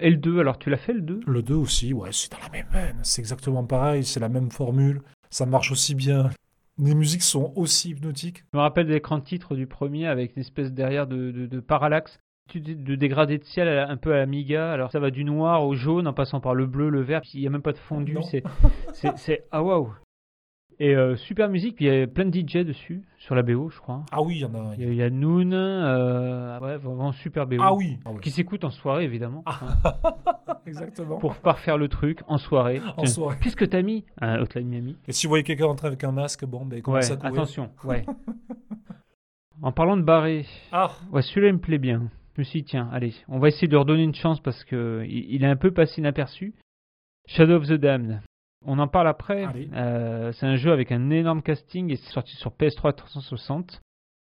Et 0.00 0.10
le 0.10 0.16
2, 0.16 0.40
alors 0.40 0.58
tu 0.58 0.70
l'as 0.70 0.76
fait 0.76 0.92
le 0.92 1.00
2 1.02 1.20
Le 1.26 1.42
2 1.42 1.54
aussi, 1.54 1.92
ouais, 1.92 2.08
c'est 2.12 2.30
dans 2.32 2.38
la 2.38 2.48
même 2.50 2.66
veine. 2.72 2.96
C'est 3.04 3.20
exactement 3.20 3.62
pareil, 3.64 4.04
c'est 4.04 4.18
la 4.20 4.28
même 4.28 4.50
formule. 4.50 5.02
Ça 5.30 5.46
marche 5.46 5.70
aussi 5.72 5.94
bien. 5.96 6.30
Les 6.78 6.94
musiques 6.94 7.22
sont 7.22 7.52
aussi 7.56 7.90
hypnotiques. 7.90 8.44
Je 8.52 8.56
me 8.56 8.62
rappelle 8.62 8.88
l'écran 8.88 9.18
de 9.18 9.24
titre 9.24 9.54
du 9.54 9.66
premier 9.66 10.06
avec 10.06 10.34
une 10.36 10.40
espèce 10.40 10.72
derrière 10.72 11.06
de, 11.06 11.30
de, 11.30 11.46
de 11.46 11.60
parallaxe. 11.60 12.20
De 12.54 12.94
dégradé 12.94 13.38
de 13.38 13.44
ciel 13.44 13.68
un 13.68 13.96
peu 13.96 14.12
à 14.12 14.18
l'Amiga. 14.18 14.70
Alors 14.70 14.90
ça 14.92 15.00
va 15.00 15.10
du 15.10 15.24
noir 15.24 15.64
au 15.64 15.74
jaune 15.74 16.06
en 16.06 16.12
passant 16.12 16.40
par 16.40 16.54
le 16.54 16.66
bleu, 16.66 16.90
le 16.90 17.00
vert. 17.00 17.22
Puis 17.22 17.30
il 17.34 17.40
n'y 17.40 17.46
a 17.46 17.50
même 17.50 17.62
pas 17.62 17.72
de 17.72 17.78
fondu. 17.78 18.18
C'est, 18.92 19.46
ah 19.50 19.62
waouh. 19.62 19.94
Et 20.78 20.94
euh, 20.94 21.16
super 21.16 21.48
musique. 21.48 21.76
Puis 21.76 21.86
il 21.86 21.94
y 21.94 22.02
a 22.02 22.06
plein 22.06 22.26
de 22.26 22.38
DJ 22.38 22.58
dessus 22.66 23.02
sur 23.24 23.34
la 23.34 23.42
BO, 23.42 23.70
je 23.70 23.78
crois. 23.78 24.04
Ah 24.12 24.20
oui, 24.20 24.34
il 24.36 24.40
y 24.40 24.44
en 24.44 24.54
a. 24.54 24.74
Il 24.76 24.82
y 24.82 24.86
a, 24.86 24.90
il 24.90 24.96
y 24.96 25.02
a 25.02 25.08
Noon. 25.08 25.50
euh, 25.52 26.60
ouais, 26.60 26.76
vraiment 26.76 27.10
super 27.12 27.46
BO. 27.46 27.56
Ah 27.58 27.72
oui, 27.72 27.98
ah 28.04 28.10
oui. 28.12 28.20
Qui 28.20 28.30
s'écoute 28.30 28.64
en 28.64 28.70
soirée 28.70 29.04
évidemment. 29.04 29.42
exactement. 30.66 31.16
Pour 31.16 31.36
parfaire 31.36 31.78
le 31.78 31.88
truc 31.88 32.20
en 32.28 32.36
soirée. 32.36 32.82
En 32.98 33.06
soirée. 33.06 33.38
Qu'est-ce 33.40 33.56
que 33.56 33.64
t'as 33.64 33.80
mis 33.80 34.04
Un 34.20 34.40
Hotline 34.42 34.68
Miami? 34.68 34.96
Et 35.08 35.12
si 35.12 35.26
vous 35.26 35.30
voyez 35.30 35.42
quelqu'un 35.42 35.64
rentrer 35.64 35.86
avec 35.86 36.04
un 36.04 36.12
masque, 36.12 36.44
bon, 36.44 36.66
ben 36.66 36.82
Ouais, 36.86 37.10
à 37.10 37.26
attention. 37.26 37.70
Ouais. 37.82 38.04
en 39.62 39.72
parlant 39.72 39.96
de 39.96 40.02
barrer. 40.02 40.44
Ah, 40.70 40.90
Ouais, 41.10 41.22
celui-là 41.22 41.48
il 41.48 41.54
me 41.54 41.60
plaît 41.60 41.78
bien. 41.78 42.10
Je 42.34 42.42
me 42.42 42.44
suis 42.44 42.60
dit, 42.60 42.66
tiens, 42.72 42.90
allez, 42.92 43.14
on 43.28 43.38
va 43.38 43.48
essayer 43.48 43.68
de 43.68 43.72
leur 43.72 43.86
donner 43.86 44.02
une 44.02 44.14
chance 44.14 44.40
parce 44.40 44.64
que 44.64 45.02
il, 45.08 45.34
il 45.34 45.44
est 45.44 45.48
un 45.48 45.56
peu 45.56 45.70
passé 45.72 46.02
inaperçu. 46.02 46.52
Shadow 47.26 47.54
of 47.54 47.68
the 47.68 47.72
Damned. 47.72 48.20
On 48.64 48.78
en 48.78 48.88
parle 48.88 49.08
après. 49.08 49.46
Euh, 49.74 50.32
c'est 50.32 50.46
un 50.46 50.56
jeu 50.56 50.72
avec 50.72 50.90
un 50.92 51.10
énorme 51.10 51.42
casting 51.42 51.90
et 51.92 51.96
c'est 51.96 52.12
sorti 52.12 52.34
sur 52.36 52.50
PS3 52.52 52.94
360. 52.94 53.80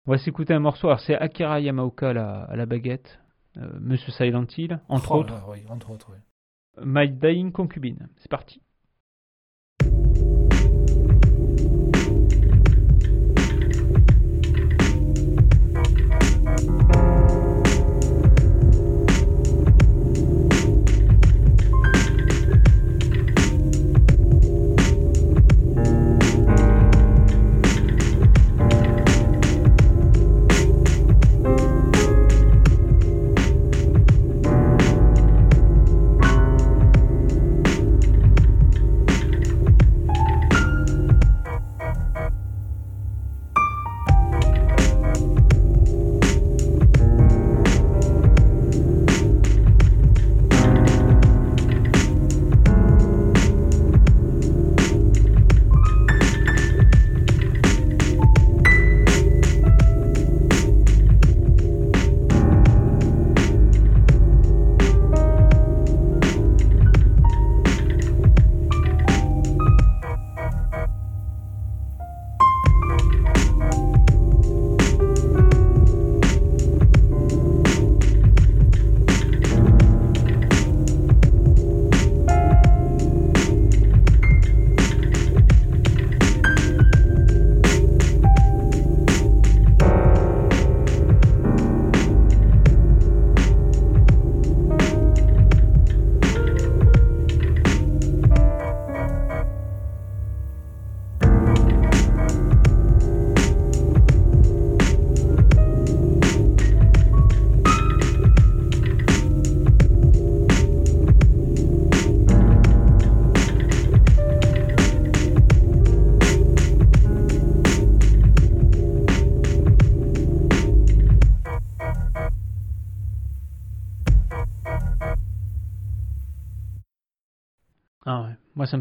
On 0.08 0.12
va 0.12 0.18
s'écouter 0.18 0.54
un 0.54 0.60
morceau. 0.60 0.88
Alors 0.88 1.00
c'est 1.00 1.16
Akira 1.16 1.60
Yamaoka 1.60 2.10
à 2.10 2.14
la, 2.14 2.44
à 2.44 2.56
la 2.56 2.66
baguette, 2.66 3.20
euh, 3.58 3.70
Monsieur 3.80 4.12
Silent 4.12 4.46
Hill, 4.58 4.80
entre 4.90 5.12
Oh, 5.12 5.20
autres. 5.20 5.34
là, 5.34 5.44
oui, 5.50 5.60
entre 5.70 5.92
autres, 5.92 6.12
oui. 6.12 6.18
My 6.84 7.08
Dying 7.10 7.52
Concubine. 7.52 8.10
C'est 8.18 8.30
parti. 8.30 8.62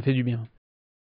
Me 0.03 0.05
fait 0.05 0.13
du 0.15 0.25
bien. 0.25 0.41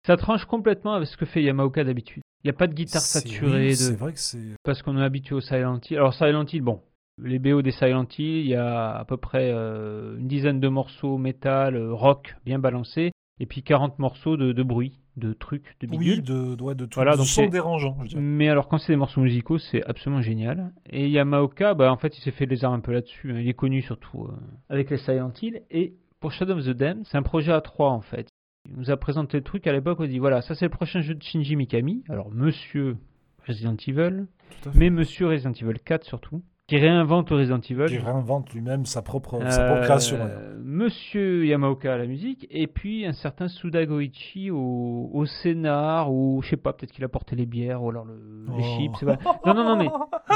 Ça 0.06 0.16
tranche 0.16 0.44
complètement 0.44 0.94
avec 0.94 1.08
ce 1.08 1.16
que 1.16 1.26
fait 1.26 1.42
Yamaoka 1.42 1.84
d'habitude. 1.84 2.22
Il 2.44 2.46
n'y 2.46 2.50
a 2.50 2.58
pas 2.58 2.66
de 2.66 2.74
guitare 2.74 3.02
C'est- 3.02 3.20
saturée 3.20 3.62
oui, 3.64 3.68
de... 3.70 3.74
C'est 3.74 3.96
vrai 3.96 4.12
que 4.12 4.18
c'est. 4.18 4.38
parce 4.64 4.82
qu'on 4.82 4.96
est 4.98 5.02
habitué 5.04 5.34
au 5.34 5.40
Silent 5.40 5.80
Hill. 5.88 5.96
Alors 5.96 6.14
Silent 6.14 6.44
Hill, 6.46 6.62
bon, 6.62 6.80
les 7.22 7.38
BO 7.38 7.62
des 7.62 7.72
Silent 7.72 8.06
Hill, 8.16 8.36
il 8.40 8.46
y 8.46 8.54
a 8.54 8.90
à 8.96 9.04
peu 9.04 9.16
près 9.16 9.50
euh, 9.52 10.16
une 10.18 10.28
dizaine 10.28 10.60
de 10.60 10.68
morceaux 10.68 11.18
métal, 11.18 11.74
euh, 11.76 11.92
rock, 11.92 12.36
bien 12.46 12.58
balancés, 12.58 13.10
et 13.40 13.46
puis 13.46 13.62
40 13.62 13.98
morceaux 13.98 14.36
de, 14.36 14.52
de 14.52 14.62
bruit, 14.62 15.00
de 15.16 15.32
trucs, 15.32 15.76
de 15.80 15.88
Oui, 15.90 15.98
bidules. 15.98 16.22
de, 16.22 16.54
de, 16.54 16.62
ouais, 16.62 16.74
de 16.76 16.86
tout. 16.86 16.94
Voilà, 16.94 17.12
de 17.12 17.16
donc 17.18 17.26
son 17.26 17.42
c'est- 17.42 17.48
dérangeant, 17.48 17.96
je. 18.06 18.16
Mais 18.16 18.48
alors 18.48 18.68
quand 18.68 18.78
c'est 18.78 18.92
des 18.92 18.96
morceaux 18.96 19.20
musicaux, 19.20 19.58
c'est 19.58 19.84
absolument 19.84 20.22
génial. 20.22 20.72
Et 20.90 21.08
Yamaoka, 21.08 21.74
bah, 21.74 21.92
en 21.92 21.96
fait, 21.96 22.16
il 22.16 22.20
s'est 22.22 22.30
fait 22.30 22.46
des 22.46 22.64
arts 22.64 22.72
un 22.72 22.80
peu 22.80 22.92
là-dessus. 22.92 23.32
hein. 23.32 23.40
Il 23.40 23.48
est 23.48 23.54
connu 23.54 23.82
surtout 23.82 24.26
euh, 24.26 24.32
avec 24.70 24.90
les 24.90 24.98
Silent 24.98 25.32
Hill. 25.42 25.62
Et 25.70 25.94
pour 26.20 26.30
Shadow 26.32 26.54
of 26.56 26.64
the 26.64 26.70
Damned, 26.70 27.04
c'est 27.06 27.18
un 27.18 27.22
projet 27.22 27.52
à 27.52 27.60
trois 27.60 27.90
en 27.90 28.00
fait. 28.00 28.28
Il 28.70 28.76
nous 28.76 28.90
a 28.90 28.96
présenté 28.96 29.38
le 29.38 29.44
truc 29.44 29.66
à 29.66 29.72
l'époque, 29.72 29.98
on 30.00 30.06
dit 30.06 30.18
voilà, 30.18 30.42
ça 30.42 30.54
c'est 30.54 30.66
le 30.66 30.70
prochain 30.70 31.00
jeu 31.00 31.14
de 31.14 31.22
Shinji 31.22 31.56
Mikami. 31.56 32.04
Alors 32.08 32.30
Monsieur 32.30 32.96
Resident 33.46 33.76
Evil, 33.86 34.26
mais 34.74 34.90
Monsieur 34.90 35.26
Resident 35.26 35.52
Evil 35.52 35.78
4 35.82 36.04
surtout, 36.04 36.42
qui 36.68 36.76
réinvente 36.76 37.30
Resident 37.30 37.58
Evil. 37.68 37.86
Qui 37.86 37.98
réinvente 37.98 38.52
lui-même 38.52 38.84
sa 38.86 39.02
propre, 39.02 39.40
sa 39.50 39.64
propre 39.64 39.80
Euh, 39.80 39.84
création. 39.84 40.18
d'ailleurs. 40.18 40.40
Monsieur 40.62 41.46
Yamaoka 41.46 41.94
à 41.94 41.96
la 41.96 42.06
musique 42.06 42.46
et 42.50 42.66
puis 42.66 43.06
un 43.06 43.12
certain 43.14 43.48
Suda 43.48 43.86
Goichi 43.86 44.50
au, 44.50 45.10
au 45.12 45.24
scénar 45.24 46.12
ou 46.12 46.40
je 46.42 46.50
sais 46.50 46.56
pas 46.58 46.72
peut-être 46.74 46.92
qu'il 46.92 47.02
a 47.04 47.08
porté 47.08 47.34
les 47.36 47.46
bières 47.46 47.82
ou 47.82 47.88
alors 47.90 48.04
le, 48.04 48.14
les 48.56 48.62
Oh. 48.64 48.76
chips 48.76 48.92
c'est 49.00 49.06
pas- 49.06 49.18
non 49.46 49.54
non 49.54 49.64
non 49.64 49.76
mais 49.76 49.88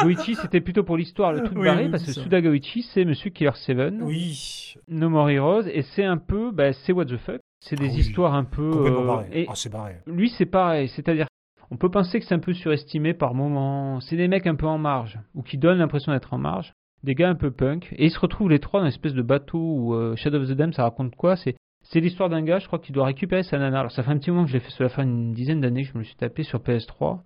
Goichi 0.02 0.34
c'était 0.36 0.60
plutôt 0.62 0.84
pour 0.84 0.96
l'histoire 0.96 1.32
le 1.32 1.42
truc 1.42 1.58
Oui, 1.58 1.66
barré 1.66 1.84
oui, 1.84 1.90
parce 1.90 2.04
que. 2.06 2.12
Suda 2.12 2.40
Goichi 2.40 2.82
c'est 2.82 3.04
Monsieur 3.04 3.28
Killer 3.30 3.50
Seven 3.54 4.02
Oui, 4.02 4.74
No 4.88 5.10
More 5.10 5.28
Heroes 5.28 5.66
et 5.66 5.82
c'est 5.82 6.04
un 6.04 6.16
peu 6.16 6.50
bah, 6.50 6.72
c'est 6.72 6.92
what 6.92 7.04
the 7.04 7.18
fuck 7.18 7.40
c'est 7.60 7.76
des 7.76 7.88
Ah 7.88 7.92
oui. 7.92 8.00
histoires 8.00 8.34
un 8.34 8.44
peu 8.44 8.70
complètement 8.70 9.02
euh, 9.02 9.06
barré. 9.06 9.26
et 9.32 9.46
Ah, 9.48 9.52
c'est 9.54 9.70
barré. 9.70 9.96
lui 10.06 10.30
c'est 10.30 10.46
pareil 10.46 10.88
c'est-à-dire 10.88 11.26
On 11.72 11.78
peut 11.78 11.90
penser 11.90 12.20
que 12.20 12.26
c'est 12.26 12.34
un 12.34 12.38
peu 12.38 12.52
surestimé 12.52 13.14
par 13.14 13.32
moments. 13.32 13.98
C'est 14.00 14.16
des 14.16 14.28
mecs 14.28 14.46
un 14.46 14.56
peu 14.56 14.66
en 14.66 14.76
marge, 14.76 15.18
ou 15.34 15.42
qui 15.42 15.56
donnent 15.56 15.78
l'impression 15.78 16.12
d'être 16.12 16.34
en 16.34 16.38
marge. 16.38 16.74
Des 17.02 17.14
gars 17.14 17.30
un 17.30 17.34
peu 17.34 17.50
punk. 17.50 17.94
Et 17.96 18.04
ils 18.04 18.10
se 18.10 18.20
retrouvent 18.20 18.50
les 18.50 18.58
trois 18.58 18.80
dans 18.80 18.84
une 18.84 18.92
espèce 18.92 19.14
de 19.14 19.22
bateau 19.22 19.58
où 19.58 19.94
euh, 19.94 20.14
Shadow 20.14 20.42
of 20.42 20.48
the 20.48 20.52
Dam, 20.52 20.74
ça 20.74 20.82
raconte 20.82 21.16
quoi? 21.16 21.34
C'est 21.34 21.56
c'est 21.84 22.00
l'histoire 22.00 22.28
d'un 22.28 22.42
gars, 22.42 22.58
je 22.58 22.66
crois, 22.66 22.78
qui 22.78 22.92
doit 22.92 23.06
récupérer 23.06 23.42
sa 23.42 23.58
nana. 23.58 23.80
Alors 23.80 23.90
ça 23.90 24.02
fait 24.02 24.10
un 24.10 24.18
petit 24.18 24.30
moment 24.30 24.44
que 24.44 24.50
je 24.50 24.54
l'ai 24.54 24.60
fait 24.60 24.70
sur 24.70 24.84
la 24.84 24.90
fin 24.90 25.06
d'une 25.06 25.32
dizaine 25.32 25.62
d'années 25.62 25.84
que 25.84 25.88
je 25.88 25.94
me 25.94 26.00
le 26.00 26.04
suis 26.04 26.14
tapé 26.14 26.42
sur 26.42 26.58
PS3. 26.58 27.20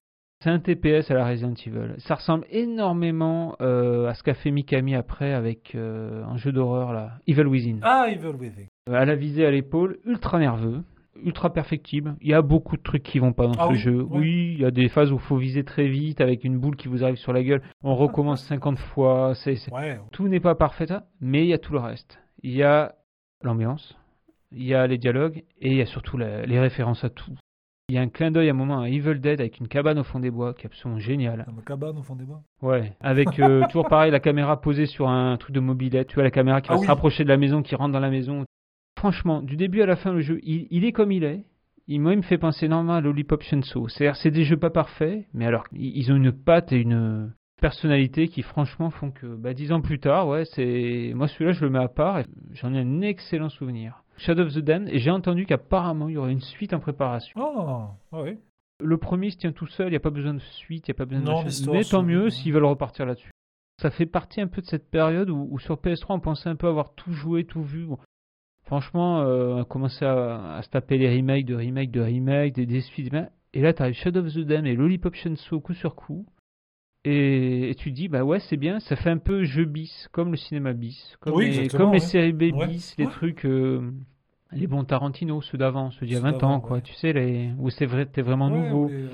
C'est 0.44 0.50
un 0.50 0.60
TPS 0.60 1.10
à 1.10 1.14
la 1.14 1.26
Resident 1.26 1.54
Evil. 1.66 1.96
Ça 1.98 2.14
ressemble 2.14 2.46
énormément 2.50 3.56
euh, 3.60 4.06
à 4.06 4.14
ce 4.14 4.22
qu'a 4.22 4.34
fait 4.34 4.52
Mikami 4.52 4.94
après 4.94 5.32
avec 5.32 5.74
euh, 5.74 6.24
un 6.24 6.36
jeu 6.36 6.52
d'horreur 6.52 6.92
là, 6.92 7.18
Evil 7.26 7.46
Within. 7.46 7.80
Ah, 7.82 8.06
Evil 8.08 8.36
Within. 8.38 8.66
À 8.92 9.04
la 9.04 9.16
visée 9.16 9.44
à 9.44 9.50
l'épaule, 9.50 9.98
ultra 10.04 10.38
nerveux, 10.38 10.82
ultra 11.24 11.52
perfectible. 11.52 12.16
Il 12.20 12.28
y 12.28 12.34
a 12.34 12.42
beaucoup 12.42 12.76
de 12.76 12.82
trucs 12.82 13.02
qui 13.02 13.18
vont 13.18 13.32
pas 13.32 13.46
dans 13.46 13.52
Ah 13.58 13.66
ce 13.68 13.72
oui, 13.72 13.78
jeu. 13.78 14.02
ouais. 14.02 14.18
Oui, 14.18 14.50
il 14.54 14.60
y 14.60 14.64
a 14.64 14.70
des 14.70 14.88
phases 14.88 15.12
où 15.12 15.16
il 15.16 15.20
faut 15.20 15.36
viser 15.36 15.64
très 15.64 15.86
vite 15.88 16.20
avec 16.20 16.44
une 16.44 16.58
boule 16.58 16.76
qui 16.76 16.88
vous 16.88 17.02
arrive 17.04 17.16
sur 17.16 17.32
la 17.32 17.42
gueule. 17.42 17.62
On 17.82 17.94
recommence 17.96 18.42
50 18.48 18.78
fois. 18.78 19.34
C'est- 19.34 19.72
Ouais. 19.72 19.98
Tout 20.12 20.28
n'est 20.28 20.40
pas 20.40 20.54
parfait, 20.54 20.90
hein, 20.92 21.02
mais 21.20 21.44
il 21.44 21.48
y 21.48 21.54
a 21.54 21.58
tout 21.58 21.72
le 21.72 21.78
reste. 21.80 22.18
Il 22.42 22.52
y 22.52 22.62
a 22.62 22.94
l'ambiance, 23.42 23.96
il 24.52 24.62
y 24.64 24.74
a 24.74 24.86
les 24.86 24.98
dialogues 24.98 25.44
et 25.60 25.70
il 25.70 25.76
y 25.76 25.82
a 25.82 25.86
surtout 25.86 26.16
la- 26.18 26.46
les 26.46 26.58
références 26.60 27.04
à 27.04 27.10
tout. 27.10 27.32
Il 27.88 27.94
y 27.94 27.98
a 27.98 28.00
un 28.00 28.08
clin 28.08 28.32
d'œil 28.32 28.48
à 28.48 28.50
un 28.50 28.54
moment 28.54 28.80
à 28.80 28.88
Evil 28.88 29.20
Dead 29.20 29.40
avec 29.40 29.60
une 29.60 29.68
cabane 29.68 29.98
au 30.00 30.02
fond 30.02 30.18
des 30.18 30.30
bois 30.32 30.54
qui 30.54 30.62
est 30.62 30.66
absolument 30.66 30.98
génial. 30.98 31.44
Dans 31.46 31.52
ma 31.52 31.62
cabane 31.62 31.96
au 31.96 32.02
fond 32.02 32.16
des 32.16 32.24
bois. 32.24 32.42
Ouais, 32.60 32.94
avec 33.00 33.38
euh, 33.38 33.62
toujours 33.70 33.86
pareil 33.86 34.10
la 34.10 34.18
caméra 34.18 34.60
posée 34.60 34.86
sur 34.86 35.08
un 35.08 35.36
truc 35.36 35.54
de 35.54 35.60
mobilette, 35.60 36.08
tu 36.08 36.14
vois 36.16 36.24
la 36.24 36.32
caméra 36.32 36.60
qui 36.60 36.68
Ah 36.70 36.74
va 36.74 36.80
oui. 36.80 36.86
se 36.86 36.90
rapprocher 36.90 37.22
de 37.22 37.28
la 37.28 37.36
maison, 37.36 37.62
qui 37.62 37.76
rentre 37.76 37.92
dans 37.92 38.00
la 38.00 38.10
maison. 38.10 38.44
Franchement, 38.96 39.42
du 39.42 39.56
début 39.56 39.82
à 39.82 39.86
la 39.86 39.96
fin 39.96 40.12
le 40.12 40.20
jeu, 40.20 40.40
il, 40.42 40.66
il 40.70 40.84
est 40.84 40.92
comme 40.92 41.12
il 41.12 41.24
est. 41.24 41.44
Il, 41.88 42.00
moi, 42.00 42.14
il 42.14 42.18
me 42.18 42.22
fait 42.22 42.38
penser 42.38 42.66
énormément 42.66 42.94
à 42.94 43.00
Lollipop 43.00 43.42
Chainsaw. 43.42 43.88
C'est-à-dire, 43.88 44.16
c'est 44.16 44.30
des 44.30 44.44
jeux 44.44 44.56
pas 44.56 44.70
parfaits, 44.70 45.24
mais 45.34 45.46
alors 45.46 45.64
ils 45.72 46.10
ont 46.10 46.16
une 46.16 46.32
patte 46.32 46.72
et 46.72 46.80
une 46.80 47.32
personnalité 47.60 48.28
qui 48.28 48.42
franchement 48.42 48.90
font 48.90 49.10
que 49.10 49.26
bah, 49.26 49.54
dix 49.54 49.72
ans 49.72 49.80
plus 49.80 49.98
tard, 49.98 50.28
ouais, 50.28 50.44
c'est 50.44 51.12
moi 51.14 51.26
celui-là 51.28 51.52
je 51.52 51.64
le 51.64 51.70
mets 51.70 51.78
à 51.78 51.88
part 51.88 52.18
et 52.18 52.26
j'en 52.52 52.74
ai 52.74 52.80
un 52.80 53.00
excellent 53.00 53.48
souvenir. 53.48 54.02
Shadow 54.18 54.44
of 54.44 54.54
the 54.54 54.58
Damned 54.58 54.88
et 54.90 54.98
j'ai 54.98 55.10
entendu 55.10 55.46
qu'apparemment 55.46 56.08
il 56.08 56.14
y 56.14 56.16
aurait 56.16 56.32
une 56.32 56.40
suite 56.40 56.72
en 56.74 56.80
préparation. 56.80 57.40
Oh, 57.40 57.88
ah 58.12 58.22
oui. 58.22 58.38
Le 58.82 58.98
premier 58.98 59.30
se 59.30 59.38
tient 59.38 59.52
tout 59.52 59.66
seul, 59.66 59.88
il 59.88 59.90
n'y 59.90 59.96
a 59.96 60.00
pas 60.00 60.10
besoin 60.10 60.34
de 60.34 60.40
suite, 60.40 60.88
il 60.88 60.90
n'y 60.90 60.96
a 60.96 60.98
pas 60.98 61.06
besoin 61.06 61.24
de 61.24 61.30
Non, 61.30 61.42
l'histoire 61.44 61.76
Mais 61.76 61.84
tant 61.84 62.02
mieux 62.02 62.24
ouais. 62.24 62.30
s'ils 62.30 62.52
veulent 62.52 62.64
repartir 62.64 63.06
là-dessus. 63.06 63.30
Ça 63.80 63.90
fait 63.90 64.06
partie 64.06 64.40
un 64.40 64.48
peu 64.48 64.60
de 64.60 64.66
cette 64.66 64.90
période 64.90 65.30
où, 65.30 65.48
où 65.50 65.58
sur 65.58 65.76
PS3 65.76 66.06
on 66.08 66.20
pensait 66.20 66.48
un 66.48 66.56
peu 66.56 66.66
avoir 66.66 66.94
tout 66.94 67.12
joué, 67.12 67.44
tout 67.44 67.62
vu. 67.62 67.86
Bon. 67.86 67.98
Franchement, 68.66 69.20
euh, 69.22 69.54
on 69.54 69.60
a 69.62 69.64
commencé 69.64 70.04
à, 70.04 70.56
à 70.56 70.62
se 70.62 70.68
taper 70.70 70.98
les 70.98 71.14
remakes 71.16 71.46
de 71.46 71.54
remakes 71.54 71.90
de 71.92 72.00
remakes, 72.02 72.54
des, 72.54 72.66
des 72.66 72.80
suites. 72.80 73.10
ben, 73.12 73.30
Et 73.54 73.60
là, 73.62 73.72
tu 73.72 73.82
as 73.82 73.92
Shadow 73.92 74.20
of 74.20 74.34
the 74.34 74.38
Dam 74.40 74.66
et 74.66 74.74
Lollipop 74.74 75.14
Chainsaw 75.14 75.60
coup 75.60 75.74
sur 75.74 75.94
coup. 75.94 76.26
Et, 77.04 77.70
et 77.70 77.74
tu 77.76 77.90
te 77.90 77.94
dis, 77.96 78.08
bah 78.08 78.24
ouais, 78.24 78.40
c'est 78.40 78.56
bien, 78.56 78.80
ça 78.80 78.96
fait 78.96 79.10
un 79.10 79.18
peu 79.18 79.44
jeu 79.44 79.64
bis, 79.64 80.08
comme 80.12 80.32
le 80.32 80.36
cinéma 80.36 80.72
bis, 80.72 81.16
comme, 81.20 81.36
Oui, 81.36 81.50
les, 81.50 81.68
comme 81.68 81.92
les 81.92 82.00
séries 82.00 82.32
B 82.32 82.50
Ouais, 82.50 82.66
bis, 82.66 82.94
les 82.98 83.06
ouais. 83.06 83.12
trucs, 83.12 83.46
euh, 83.46 83.92
les 84.52 84.66
bons 84.66 84.84
Tarantino, 84.84 85.40
ceux 85.42 85.58
d'avant, 85.58 85.90
ceux 85.92 86.06
d'il 86.06 86.14
y 86.14 86.16
a 86.16 86.20
Ceux 86.20 86.24
20 86.24 86.42
ans, 86.42 86.60
quoi. 86.60 86.80
Tu 86.80 86.92
sais, 86.94 87.12
les, 87.12 87.52
où 87.58 87.70
c'est 87.70 87.86
vrai, 87.86 88.06
t'es 88.06 88.22
vraiment 88.22 88.50
nouveau. 88.50 88.90
euh, 88.90 89.08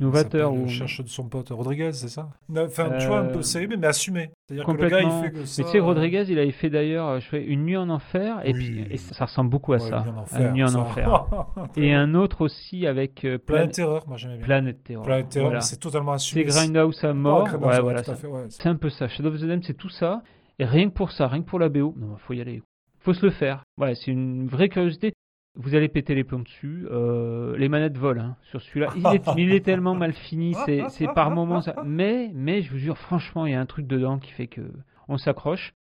Novateur 0.00 0.52
il 0.52 0.60
ou- 0.62 0.68
cherche 0.68 1.00
de 1.02 1.08
son 1.08 1.28
pote 1.28 1.50
Rodriguez, 1.50 1.92
c'est 1.92 2.08
ça? 2.08 2.28
Enfin, 2.56 2.90
tu 2.98 3.06
vois, 3.06 3.20
un 3.20 3.26
peu 3.26 3.38
Euh, 3.38 3.42
série, 3.42 3.66
mais 3.68 3.86
assumé. 3.86 4.30
C'est-à-dire 4.46 4.66
que 4.66 4.72
le 4.72 4.76
gars, 4.76 4.84
Complètement. 4.88 5.20
il 5.20 5.24
fait 5.24 5.30
que 5.32 5.44
ça. 5.44 5.62
Mais 5.62 5.66
tu 5.66 5.72
sais, 5.72 5.80
Rodriguez, 5.80 6.24
il 6.28 6.38
avait 6.38 6.50
fait 6.50 6.68
d'ailleurs 6.70 7.08
euh, 7.08 7.20
je 7.20 7.26
fais 7.28 7.44
une 7.44 7.64
nuit 7.64 7.76
en 7.76 7.88
enfer, 7.88 8.40
et 8.44 8.52
Oui. 8.52 8.58
puis 8.58 8.86
et 8.90 8.96
ça, 8.96 9.14
ça 9.14 9.24
ressemble 9.26 9.50
beaucoup 9.50 9.72
à 9.72 9.76
Ouais, 9.76 9.88
ça, 9.88 10.04
Une 10.40 10.52
nuit 10.52 10.64
en 10.64 10.74
enfer, 10.74 11.26
ça. 11.30 11.46
et 11.76 11.94
un 11.94 12.14
autre 12.14 12.40
aussi 12.42 12.86
avec 12.86 13.24
euh, 13.24 13.38
Planète 13.38 13.66
Plan- 13.66 13.74
Terreur, 13.74 14.08
moi 14.08 14.16
j'aimais 14.16 14.36
bien. 14.36 14.44
Planète 14.44 14.82
Terreur, 14.82 15.04
Voilà. 15.46 15.60
c'est 15.60 15.76
totalement 15.78 16.12
C'est 16.18 16.40
assumé. 16.40 16.44
Grindhouse 16.44 17.04
à 17.04 17.10
Oh, 17.10 17.14
mort. 17.14 17.44
Ouais, 17.60 17.80
voilà, 17.80 18.02
c'est 18.02 18.66
un 18.68 18.74
peu 18.76 18.90
ça. 18.90 19.06
Shadow 19.08 19.28
of 19.30 19.40
the 19.40 19.44
Dam, 19.44 19.62
c'est 19.62 19.74
tout 19.76 19.88
ça, 19.90 20.22
et 20.58 20.64
rien 20.64 20.88
que 20.88 20.94
pour 20.94 21.12
ça, 21.12 21.28
rien 21.28 21.40
que 21.42 21.48
pour 21.48 21.58
la 21.58 21.68
BO, 21.68 21.94
non, 21.96 22.16
faut 22.18 22.32
y 22.32 22.40
aller. 22.40 22.62
Faut 23.00 23.12
se 23.14 23.24
le 23.24 23.30
faire. 23.32 23.62
Voilà, 23.76 23.94
c'est 23.94 24.10
une 24.10 24.46
vraie 24.48 24.68
curiosité. 24.68 25.12
Vous 25.56 25.74
allez 25.76 25.88
péter 25.88 26.14
les 26.16 26.24
plombs 26.24 26.40
dessus. 26.42 26.86
Euh, 26.90 27.56
les 27.56 27.68
manettes 27.68 27.96
volent 27.96 28.22
hein, 28.22 28.36
sur 28.42 28.60
celui-là. 28.60 28.88
Il 28.96 29.06
est, 29.06 29.22
il 29.36 29.52
est 29.52 29.60
tellement 29.64 29.94
mal 29.94 30.12
fini, 30.12 30.54
c'est 30.66 31.06
par 31.14 31.30
moments. 31.30 31.60
ça- 31.60 31.76
Mais, 31.84 32.30
mais 32.34 32.62
je 32.62 32.70
vous 32.72 32.78
jure, 32.78 32.98
franchement, 32.98 33.46
il 33.46 33.52
y 33.52 33.54
a 33.54 33.60
un 33.60 33.66
truc 33.66 33.86
dedans 33.86 34.18
qui 34.18 34.32
fait 34.32 34.48
que 34.48 34.62
on 35.08 35.16
s'accroche. 35.16 35.72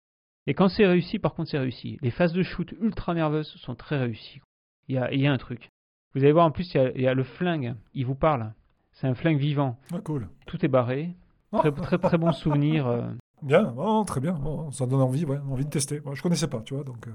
Et 0.45 0.53
quand 0.53 0.67
c'est 0.67 0.85
réussi, 0.85 1.17
par 1.19 1.33
contre, 1.33 1.49
c'est 1.49 1.57
réussi. 1.57 1.97
Les 2.01 2.11
phases 2.11 2.33
de 2.33 2.43
shoot 2.43 2.73
ultra 2.81 3.13
nerveuses 3.13 3.47
sont 3.55 3.75
très 3.75 3.97
réussies. 3.97 4.41
Il 4.89 4.95
y 4.95 4.97
a, 4.97 5.11
il 5.13 5.21
y 5.21 5.25
a 5.27 5.31
un 5.31 5.37
truc. 5.37 5.69
Vous 6.13 6.21
allez 6.21 6.33
voir, 6.33 6.45
en 6.45 6.51
plus, 6.51 6.71
il 6.73 6.77
y 6.77 6.79
a, 6.79 6.91
il 6.91 7.01
y 7.01 7.07
a 7.07 7.13
le 7.13 7.23
flingue. 7.23 7.73
Il 7.93 8.05
vous 8.05 8.13
parle. 8.15 8.53
C'est 8.91 9.07
un 9.07 9.15
flingue 9.15 9.37
vivant. 9.39 9.79
Ah, 9.91 10.01
cool. 10.03 10.27
Tout 10.45 10.63
est 10.63 10.67
barré. 10.69 11.15
Très, 11.51 11.71
très, 11.71 11.97
très 11.97 12.17
bon 12.17 12.31
souvenir. 12.31 12.85
euh. 12.87 13.09
Bien, 13.41 13.73
oh, 13.77 14.03
très 14.05 14.19
bien. 14.21 14.39
Oh, 14.45 14.69
ça 14.71 14.85
donne 14.85 15.01
envie, 15.01 15.25
ouais, 15.25 15.37
envie 15.49 15.65
de 15.65 15.69
tester. 15.69 15.99
Moi, 16.05 16.13
je 16.13 16.21
connaissais 16.21 16.47
pas, 16.47 16.61
tu 16.61 16.73
vois, 16.75 16.83
donc 16.83 17.07
euh, 17.07 17.11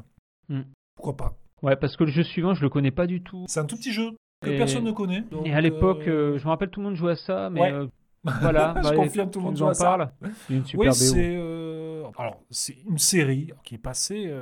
Hmm. 0.55 0.63
pourquoi 0.97 1.17
pas. 1.17 1.37
Ouais, 1.63 1.77
parce 1.77 1.97
que 1.97 2.05
le 2.05 2.11
jeu 2.11 2.23
suivant, 2.23 2.55
je 2.55 2.63
le 2.63 2.69
connais 2.69 2.91
pas 2.91 3.07
du 3.07 3.23
tout. 3.23 3.45
C'est 3.49 3.61
un 3.61 3.65
tout 3.65 3.77
petit 3.77 3.93
jeu 3.93 4.11
que 4.43 4.51
Et- 4.51 4.59
personne 4.59 4.85
ne 4.85 4.93
connaît. 4.93 5.23
donc, 5.31 5.47
Et 5.47 5.53
à 5.53 5.61
l'époque, 5.61 6.03
euh, 6.07 6.35
euh, 6.35 6.39
je 6.39 6.45
me 6.45 6.51
rappelle, 6.51 6.71
tout 6.71 6.81
le 6.81 6.87
monde 6.87 6.95
jouait 6.97 7.13
à 7.13 7.17
ça, 7.17 7.51
mais 7.51 7.61
Ouais. 7.61 7.73
euh, 7.73 7.87
voilà. 8.41 8.75
Je 8.79 8.89
bah, 8.91 8.95
confirme, 8.97 9.31
tout 9.31 9.41
le 9.41 9.45
monde 9.47 9.57
joue 9.57 9.67
à 9.69 9.75
ça. 9.75 9.85
parle. 9.85 10.11
Il 10.23 10.29
y 10.51 10.55
a 10.55 10.59
une 10.59 10.65
super 10.67 10.87
Oui, 10.93 10.95
c'est 10.95 11.37
euh, 11.37 12.05
alors 12.17 12.41
c'est 12.51 12.77
une 12.89 12.99
série 12.99 13.51
qui 13.65 13.75
est 13.75 13.79
passée 13.79 14.33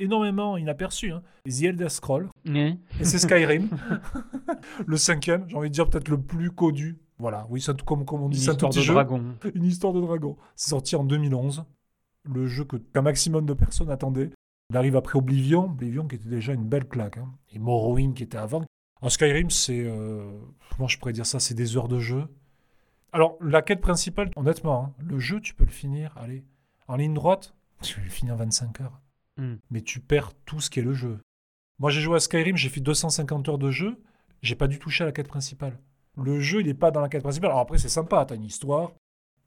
énormément 0.00 0.56
inaperçue. 0.56 1.10
Hein. 1.12 1.22
The 1.44 1.62
Elder 1.64 1.88
Scrolls 1.88 2.28
Ouais. 2.46 2.76
et 3.00 3.04
c'est 3.04 3.18
Skyrim, 3.18 3.68
le 4.86 4.96
cinquième. 4.96 5.44
J'ai 5.48 5.56
envie 5.56 5.68
de 5.68 5.74
dire 5.74 5.88
peut-être 5.88 6.08
le 6.08 6.20
plus 6.20 6.50
connu. 6.50 6.98
Voilà, 7.18 7.46
oui, 7.50 7.60
tout- 7.60 7.84
comme, 7.84 8.04
comme 8.04 8.22
on 8.22 8.26
Une 8.26 8.30
dit, 8.30 8.38
c'est 8.40 8.50
un 8.50 8.54
tout 8.54 8.66
histoire 8.66 8.70
petit 8.70 8.78
de 8.78 8.84
jeu. 8.84 8.94
dragon. 8.94 9.22
Une 9.54 9.64
histoire 9.64 9.92
de 9.92 10.00
dragon. 10.00 10.36
C'est 10.54 10.70
sorti 10.70 10.94
en 10.96 11.02
2011. 11.04 11.64
Le 12.24 12.46
jeu 12.46 12.64
que 12.64 12.76
qu'un 12.76 13.02
maximum 13.02 13.44
de 13.46 13.54
personnes 13.54 13.90
attendaient. 13.90 14.30
Il 14.70 14.76
arrive 14.76 14.96
après 14.96 15.18
Oblivion. 15.18 15.64
Oblivion 15.64 16.06
qui 16.06 16.16
était 16.16 16.28
déjà 16.28 16.52
une 16.52 16.64
belle 16.68 16.86
claque. 16.86 17.18
hein. 17.18 17.32
Et 17.52 17.58
Morrowind 17.58 18.14
qui 18.14 18.22
était 18.22 18.38
avant. 18.38 18.64
En 19.00 19.08
Skyrim, 19.08 19.50
c'est. 19.50 19.80
euh, 19.84 20.30
Comment 20.76 20.88
je 20.88 20.98
pourrais 20.98 21.12
dire 21.12 21.26
ça 21.26 21.40
C'est 21.40 21.54
des 21.54 21.76
heures 21.76 21.88
de 21.88 21.98
jeu. 21.98 22.26
Alors, 23.12 23.36
la 23.40 23.62
quête 23.62 23.80
principale, 23.80 24.30
honnêtement, 24.36 24.84
hein, 24.84 24.94
le 25.02 25.18
jeu, 25.18 25.40
tu 25.40 25.54
peux 25.54 25.64
le 25.64 25.70
finir, 25.70 26.12
allez, 26.18 26.44
en 26.88 26.96
ligne 26.96 27.14
droite, 27.14 27.54
tu 27.80 27.94
peux 27.96 28.02
le 28.02 28.10
finir 28.10 28.34
en 28.34 28.36
25 28.36 28.80
heures. 28.82 29.00
Hmm. 29.38 29.54
Mais 29.70 29.80
tu 29.80 30.00
perds 30.00 30.32
tout 30.44 30.60
ce 30.60 30.68
qu'est 30.68 30.82
le 30.82 30.92
jeu. 30.92 31.18
Moi, 31.78 31.90
j'ai 31.90 32.00
joué 32.02 32.16
à 32.16 32.20
Skyrim, 32.20 32.56
j'ai 32.56 32.68
fait 32.68 32.80
250 32.80 33.48
heures 33.48 33.58
de 33.58 33.70
jeu, 33.70 33.98
j'ai 34.42 34.56
pas 34.56 34.66
dû 34.66 34.78
toucher 34.78 35.04
à 35.04 35.06
la 35.06 35.12
quête 35.12 35.28
principale. 35.28 35.78
Le 36.22 36.38
jeu, 36.40 36.60
il 36.60 36.66
n'est 36.66 36.74
pas 36.74 36.90
dans 36.90 37.00
la 37.00 37.08
quête 37.08 37.22
principale. 37.22 37.50
Alors 37.50 37.60
après, 37.60 37.78
c'est 37.78 37.88
sympa, 37.88 38.24
t'as 38.26 38.34
une 38.34 38.44
histoire. 38.44 38.92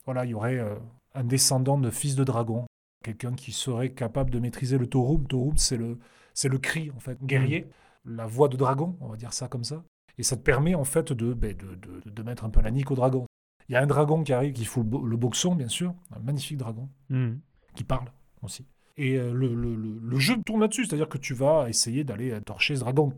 Voilà, 0.05 0.25
il 0.25 0.31
y 0.31 0.33
aurait 0.33 0.57
euh, 0.57 0.75
un 1.13 1.23
descendant 1.23 1.77
de 1.77 1.91
fils 1.91 2.15
de 2.15 2.23
dragon, 2.23 2.65
quelqu'un 3.03 3.33
qui 3.33 3.51
serait 3.51 3.89
capable 3.89 4.29
de 4.29 4.39
maîtriser 4.39 4.77
le 4.77 4.87
Torum. 4.87 5.27
Torum, 5.27 5.57
c'est 5.57 5.77
le, 5.77 5.97
c'est 6.33 6.49
le 6.49 6.57
cri, 6.57 6.91
en 6.95 6.99
fait, 6.99 7.17
guerrier, 7.23 7.67
la 8.05 8.25
voix 8.25 8.47
de 8.47 8.57
dragon, 8.57 8.97
on 9.01 9.07
va 9.07 9.15
dire 9.17 9.33
ça 9.33 9.47
comme 9.47 9.63
ça. 9.63 9.83
Et 10.17 10.23
ça 10.23 10.35
te 10.35 10.41
permet, 10.41 10.75
en 10.75 10.83
fait, 10.83 11.11
de, 11.13 11.33
ben, 11.33 11.55
de, 11.55 11.75
de, 11.75 12.09
de 12.09 12.23
mettre 12.23 12.45
un 12.45 12.49
peu 12.49 12.61
la 12.61 12.71
nique 12.71 12.91
au 12.91 12.95
dragon. 12.95 13.25
Il 13.69 13.73
y 13.73 13.75
a 13.75 13.81
un 13.81 13.87
dragon 13.87 14.23
qui 14.23 14.33
arrive, 14.33 14.53
qui 14.53 14.65
fout 14.65 14.83
le, 14.83 14.89
bo- 14.89 15.05
le 15.05 15.17
boxon, 15.17 15.55
bien 15.55 15.69
sûr, 15.69 15.93
un 16.15 16.19
magnifique 16.19 16.57
dragon 16.57 16.89
Hmm. 17.09 17.35
qui 17.75 17.83
parle 17.83 18.11
aussi. 18.41 18.65
Et 18.97 19.15
euh, 19.17 19.31
le, 19.33 19.53
le- 19.55 19.75
le- 19.75 19.99
le 20.03 20.19
jeu 20.19 20.35
tourne 20.43 20.61
là-dessus, 20.61 20.85
c'est-à-dire 20.85 21.07
que 21.09 21.17
tu 21.17 21.33
vas 21.33 21.69
essayer 21.69 22.03
d'aller 22.03 22.31
euh, 22.31 22.41
torcher 22.41 22.75
ce 22.75 22.81
dragon. 22.81 23.13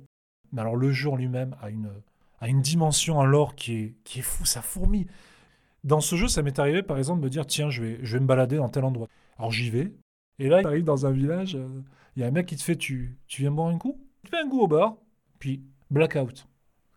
Mais 0.51 0.61
alors 0.61 0.75
le 0.75 0.91
jeu 0.91 1.09
en 1.09 1.15
lui-même 1.15 1.55
a 1.61 1.69
une, 1.71 1.89
a 2.39 2.47
une 2.47 2.61
dimension, 2.61 3.19
un 3.19 3.25
lore 3.25 3.55
qui 3.55 3.73
est, 3.73 3.93
qui 4.03 4.19
est 4.19 4.23
fou, 4.23 4.45
ça 4.45 4.61
fourmille. 4.61 5.07
Dans 5.83 5.99
ce 5.99 6.15
jeu, 6.15 6.27
ça 6.27 6.43
m'est 6.43 6.59
arrivé 6.59 6.83
par 6.83 6.97
exemple 6.99 7.19
de 7.21 7.25
me 7.25 7.29
dire 7.29 7.45
tiens, 7.47 7.69
je 7.71 7.81
vais, 7.81 7.99
je 8.03 8.13
vais 8.17 8.21
me 8.21 8.27
balader 8.27 8.57
dans 8.57 8.69
tel 8.69 8.85
endroit. 8.85 9.07
Alors 9.37 9.51
j'y 9.51 9.69
vais, 9.69 9.93
et 10.39 10.47
là, 10.49 10.61
tu 10.61 10.67
arrives 10.67 10.83
dans 10.83 11.05
un 11.05 11.11
village, 11.11 11.55
euh, 11.55 11.67
il 12.15 12.21
y 12.21 12.23
a 12.23 12.27
un 12.27 12.31
mec 12.31 12.45
qui 12.47 12.55
te 12.55 12.63
fait 12.63 12.75
tu, 12.75 13.17
tu 13.27 13.41
viens 13.41 13.51
boire 13.51 13.67
un 13.69 13.77
coup? 13.77 13.99
Tu 14.23 14.29
fais 14.31 14.37
un 14.37 14.47
coup 14.49 14.61
au 14.61 14.67
bar, 14.67 14.95
puis 15.39 15.63
blackout, 15.91 16.47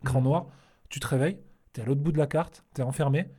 écran 0.03 0.19
Mhm. 0.19 0.25
noir, 0.27 0.45
tu 0.89 0.99
te 0.99 1.07
réveilles, 1.07 1.39
tu 1.73 1.79
es 1.81 1.83
à 1.83 1.87
l'autre 1.87 2.01
bout 2.01 2.11
de 2.11 2.17
la 2.17 2.27
carte, 2.27 2.63
tu 2.75 2.81
es 2.81 2.83
enfermé, 2.83 3.29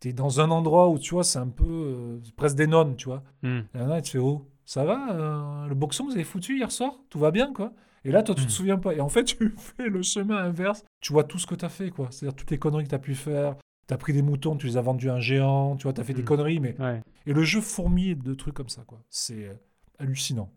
tu 0.00 0.08
es 0.08 0.12
dans 0.12 0.40
un 0.40 0.50
endroit 0.50 0.88
où 0.88 0.98
tu 0.98 1.14
vois, 1.14 1.24
c'est 1.24 1.38
un 1.38 1.48
peu 1.48 1.64
euh, 1.66 2.18
presque 2.36 2.56
des 2.56 2.66
nonnes, 2.66 2.96
tu 2.96 3.06
vois. 3.06 3.22
Hmm. 3.42 3.60
Et 3.74 3.78
là, 3.78 3.98
il 3.98 4.02
te 4.02 4.08
fait 4.08 4.18
Oh, 4.18 4.48
ça 4.64 4.84
va 4.84 5.12
euh, 5.14 5.66
Le 5.68 5.74
boxon 5.74 6.04
vous 6.06 6.12
avez 6.12 6.24
foutu 6.24 6.56
hier 6.56 6.70
soir? 6.72 6.94
Tout 7.10 7.18
va 7.18 7.30
bien, 7.30 7.52
quoi 7.52 7.72
Et 8.04 8.10
là, 8.10 8.22
toi, 8.22 8.34
tu 8.34 8.42
te 8.42 8.46
Mm. 8.46 8.50
souviens 8.50 8.78
pas. 8.78 8.94
Et 8.94 9.00
en 9.00 9.08
fait, 9.10 9.24
tu 9.38 9.52
fais 9.58 9.88
le 9.88 10.00
chemin 10.02 10.38
inverse. 10.38 10.84
Tu 11.00 11.12
vois 11.12 11.24
tout 11.24 11.38
ce 11.38 11.46
que 11.46 11.54
tu 11.54 11.64
as 11.64 11.68
fait, 11.68 11.90
quoi. 11.90 12.08
C'est-à-dire 12.10 12.34
toutes 12.34 12.50
les 12.50 12.58
conneries 12.58 12.84
que 12.84 12.88
tu 12.88 12.94
as 12.94 12.98
pu 12.98 13.14
faire. 13.14 13.56
Tu 13.88 13.92
as 13.94 13.98
pris 13.98 14.12
des 14.14 14.22
moutons, 14.22 14.56
tu 14.56 14.66
les 14.68 14.76
as 14.78 14.80
vendus 14.80 15.10
à 15.10 15.14
un 15.14 15.20
géant. 15.20 15.76
Tu 15.76 15.82
vois, 15.82 15.92
tu 15.92 16.00
as 16.00 16.04
fait 16.04 16.14
des 16.14 16.22
Mm. 16.22 16.26
conneries. 16.26 16.60
Mais... 16.60 16.80
Ouais. 16.80 17.02
Et 17.26 17.32
le 17.32 17.42
jeu 17.42 17.60
fourmille 17.60 18.16
de 18.16 18.34
trucs 18.34 18.54
comme 18.54 18.68
ça, 18.68 18.82
quoi. 18.86 19.02
C'est 19.08 19.44
euh, 19.46 19.54
hallucinant. 19.98 20.50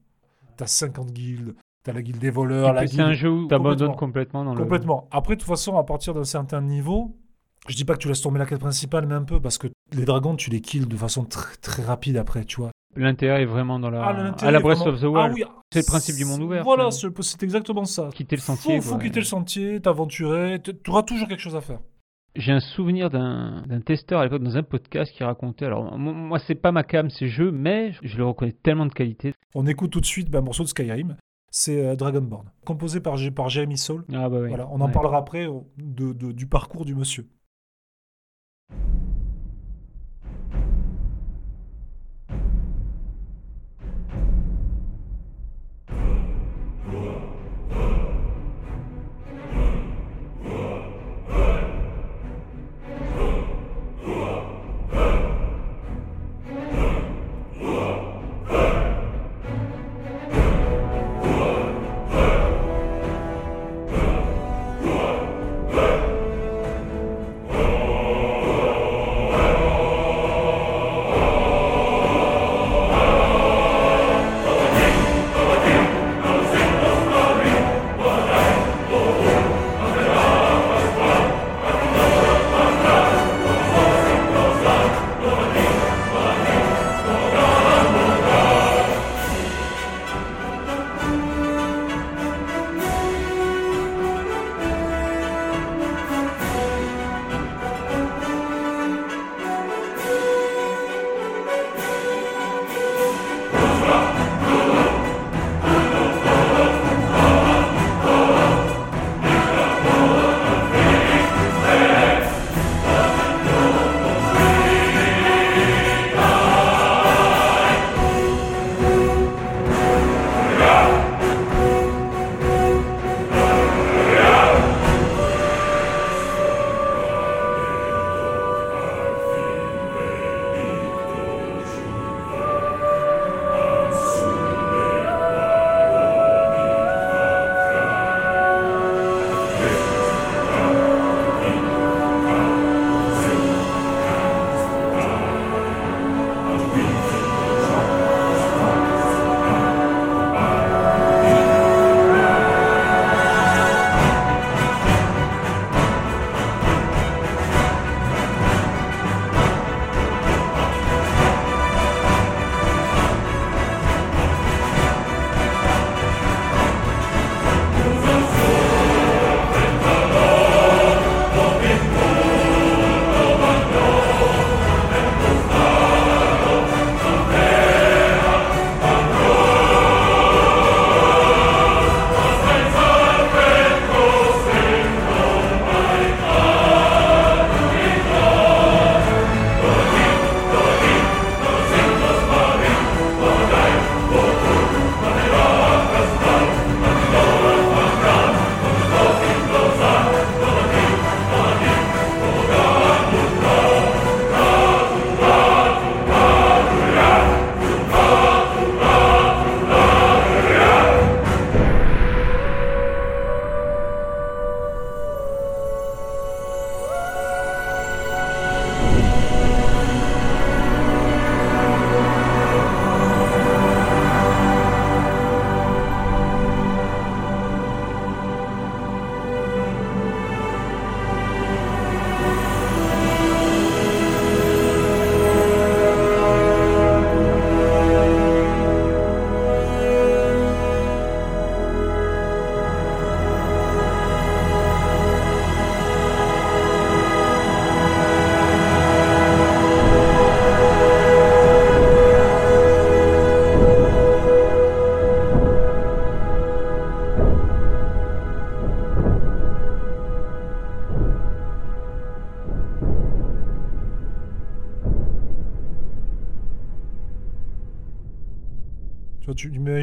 Tu 0.57 0.63
as 0.63 0.67
50 0.67 1.11
guildes. 1.11 1.55
Tu 1.83 1.89
as 1.89 1.93
la 1.93 2.01
guilde 2.01 2.19
des 2.19 2.29
voleurs, 2.29 2.71
la 2.73 2.87
c'est 2.87 3.01
un 3.01 3.13
jeu 3.13 3.29
où 3.29 3.47
t'abandonnes 3.47 3.95
complètement 3.95 4.45
dans 4.45 4.55
le. 4.55 4.61
Complètement. 4.63 5.07
Après, 5.11 5.35
de 5.35 5.41
toute 5.41 5.49
façon, 5.49 5.77
à 5.77 5.83
partir 5.83 6.13
d'un 6.13 6.23
certain 6.23 6.61
niveau, 6.61 7.17
je 7.67 7.75
dis 7.75 7.83
pas 7.83 7.93
que 7.93 7.99
tu 7.99 8.07
laisses 8.07 8.21
tomber 8.21 8.39
la 8.39 8.45
quête 8.45 8.59
principale, 8.59 9.05
mais 9.05 9.15
un 9.15 9.23
peu, 9.23 9.41
parce 9.41 9.57
que 9.57 9.67
les 9.91 10.05
dragons, 10.05 10.35
tu 10.35 10.49
les 10.49 10.61
kills 10.61 10.85
de 10.87 10.95
façon 10.95 11.25
très, 11.25 11.55
très 11.57 11.83
rapide 11.83 12.15
après, 12.15 12.45
tu 12.45 12.61
vois. 12.61 12.71
L'intérêt 12.95 13.41
est 13.41 13.45
vraiment 13.45 13.79
dans 13.79 13.89
la. 13.89 14.03
Ah, 14.03 14.35
à 14.45 14.51
la 14.51 14.59
Breath 14.59 14.77
vraiment- 14.77 14.93
of 14.93 15.01
the 15.01 15.05
Wild. 15.05 15.17
Ah 15.17 15.33
oui, 15.33 15.43
C'est 15.73 15.79
le 15.79 15.85
principe 15.85 16.15
du 16.15 16.25
monde 16.25 16.41
ouvert, 16.43 16.63
Voilà, 16.63 16.89
c'est 16.91 17.43
exactement 17.43 17.85
ça. 17.85 18.09
Quitter 18.13 18.35
le 18.37 18.41
sentier. 18.41 18.79
Faut, 18.79 18.91
faut 18.91 18.97
quitter 18.97 19.19
le 19.19 19.25
sentier, 19.25 19.81
t'aventurer, 19.81 20.61
tu 20.61 20.89
auras 20.89 21.03
toujours 21.03 21.27
quelque 21.27 21.41
chose 21.41 21.55
à 21.55 21.61
faire. 21.61 21.79
J'ai 22.35 22.51
un 22.51 22.59
souvenir 22.59 23.09
d'un 23.11 23.61
d'un 23.67 23.79
testeur 23.81 24.19
à 24.19 24.23
l'époque 24.23 24.41
dans 24.43 24.57
un 24.57 24.63
podcast 24.63 25.11
qui 25.15 25.23
racontait. 25.23 25.65
Alors, 25.65 25.97
mo- 25.97 26.13
moi, 26.13 26.39
c'est 26.39 26.55
pas 26.55 26.71
ma 26.71 26.83
cam, 26.83 27.09
ces 27.11 27.27
jeux, 27.27 27.51
mais 27.51 27.91
je 28.01 28.17
le 28.17 28.25
reconnais 28.25 28.53
tellement 28.53 28.87
de 28.87 28.93
qualité. 28.93 29.33
On 29.53 29.67
écoute 29.67 29.91
tout 29.91 30.01
de 30.01 30.05
suite 30.05 30.29
bah, 30.31 30.39
un 30.39 30.41
morceau 30.41 30.63
de 30.63 30.69
Skyrim, 30.69 31.15
c'est 31.51 31.85
euh, 31.85 31.95
Dragonborn, 31.95 32.49
composé 32.65 33.01
par, 33.01 33.17
par 33.35 33.49
Jeremy 33.49 33.77
Soule. 33.77 34.03
Ah, 34.11 34.29
bah 34.29 34.39
oui. 34.41 34.47
Voilà, 34.49 34.67
on 34.71 34.81
en 34.81 34.87
Ouais. 34.87 34.91
parlera 34.91 35.17
après 35.19 35.47
euh, 35.47 35.59
de- 35.77 36.13
de- 36.13 36.31
du 36.31 36.47
parcours 36.47 36.85
du 36.85 36.95
monsieur. 36.95 37.27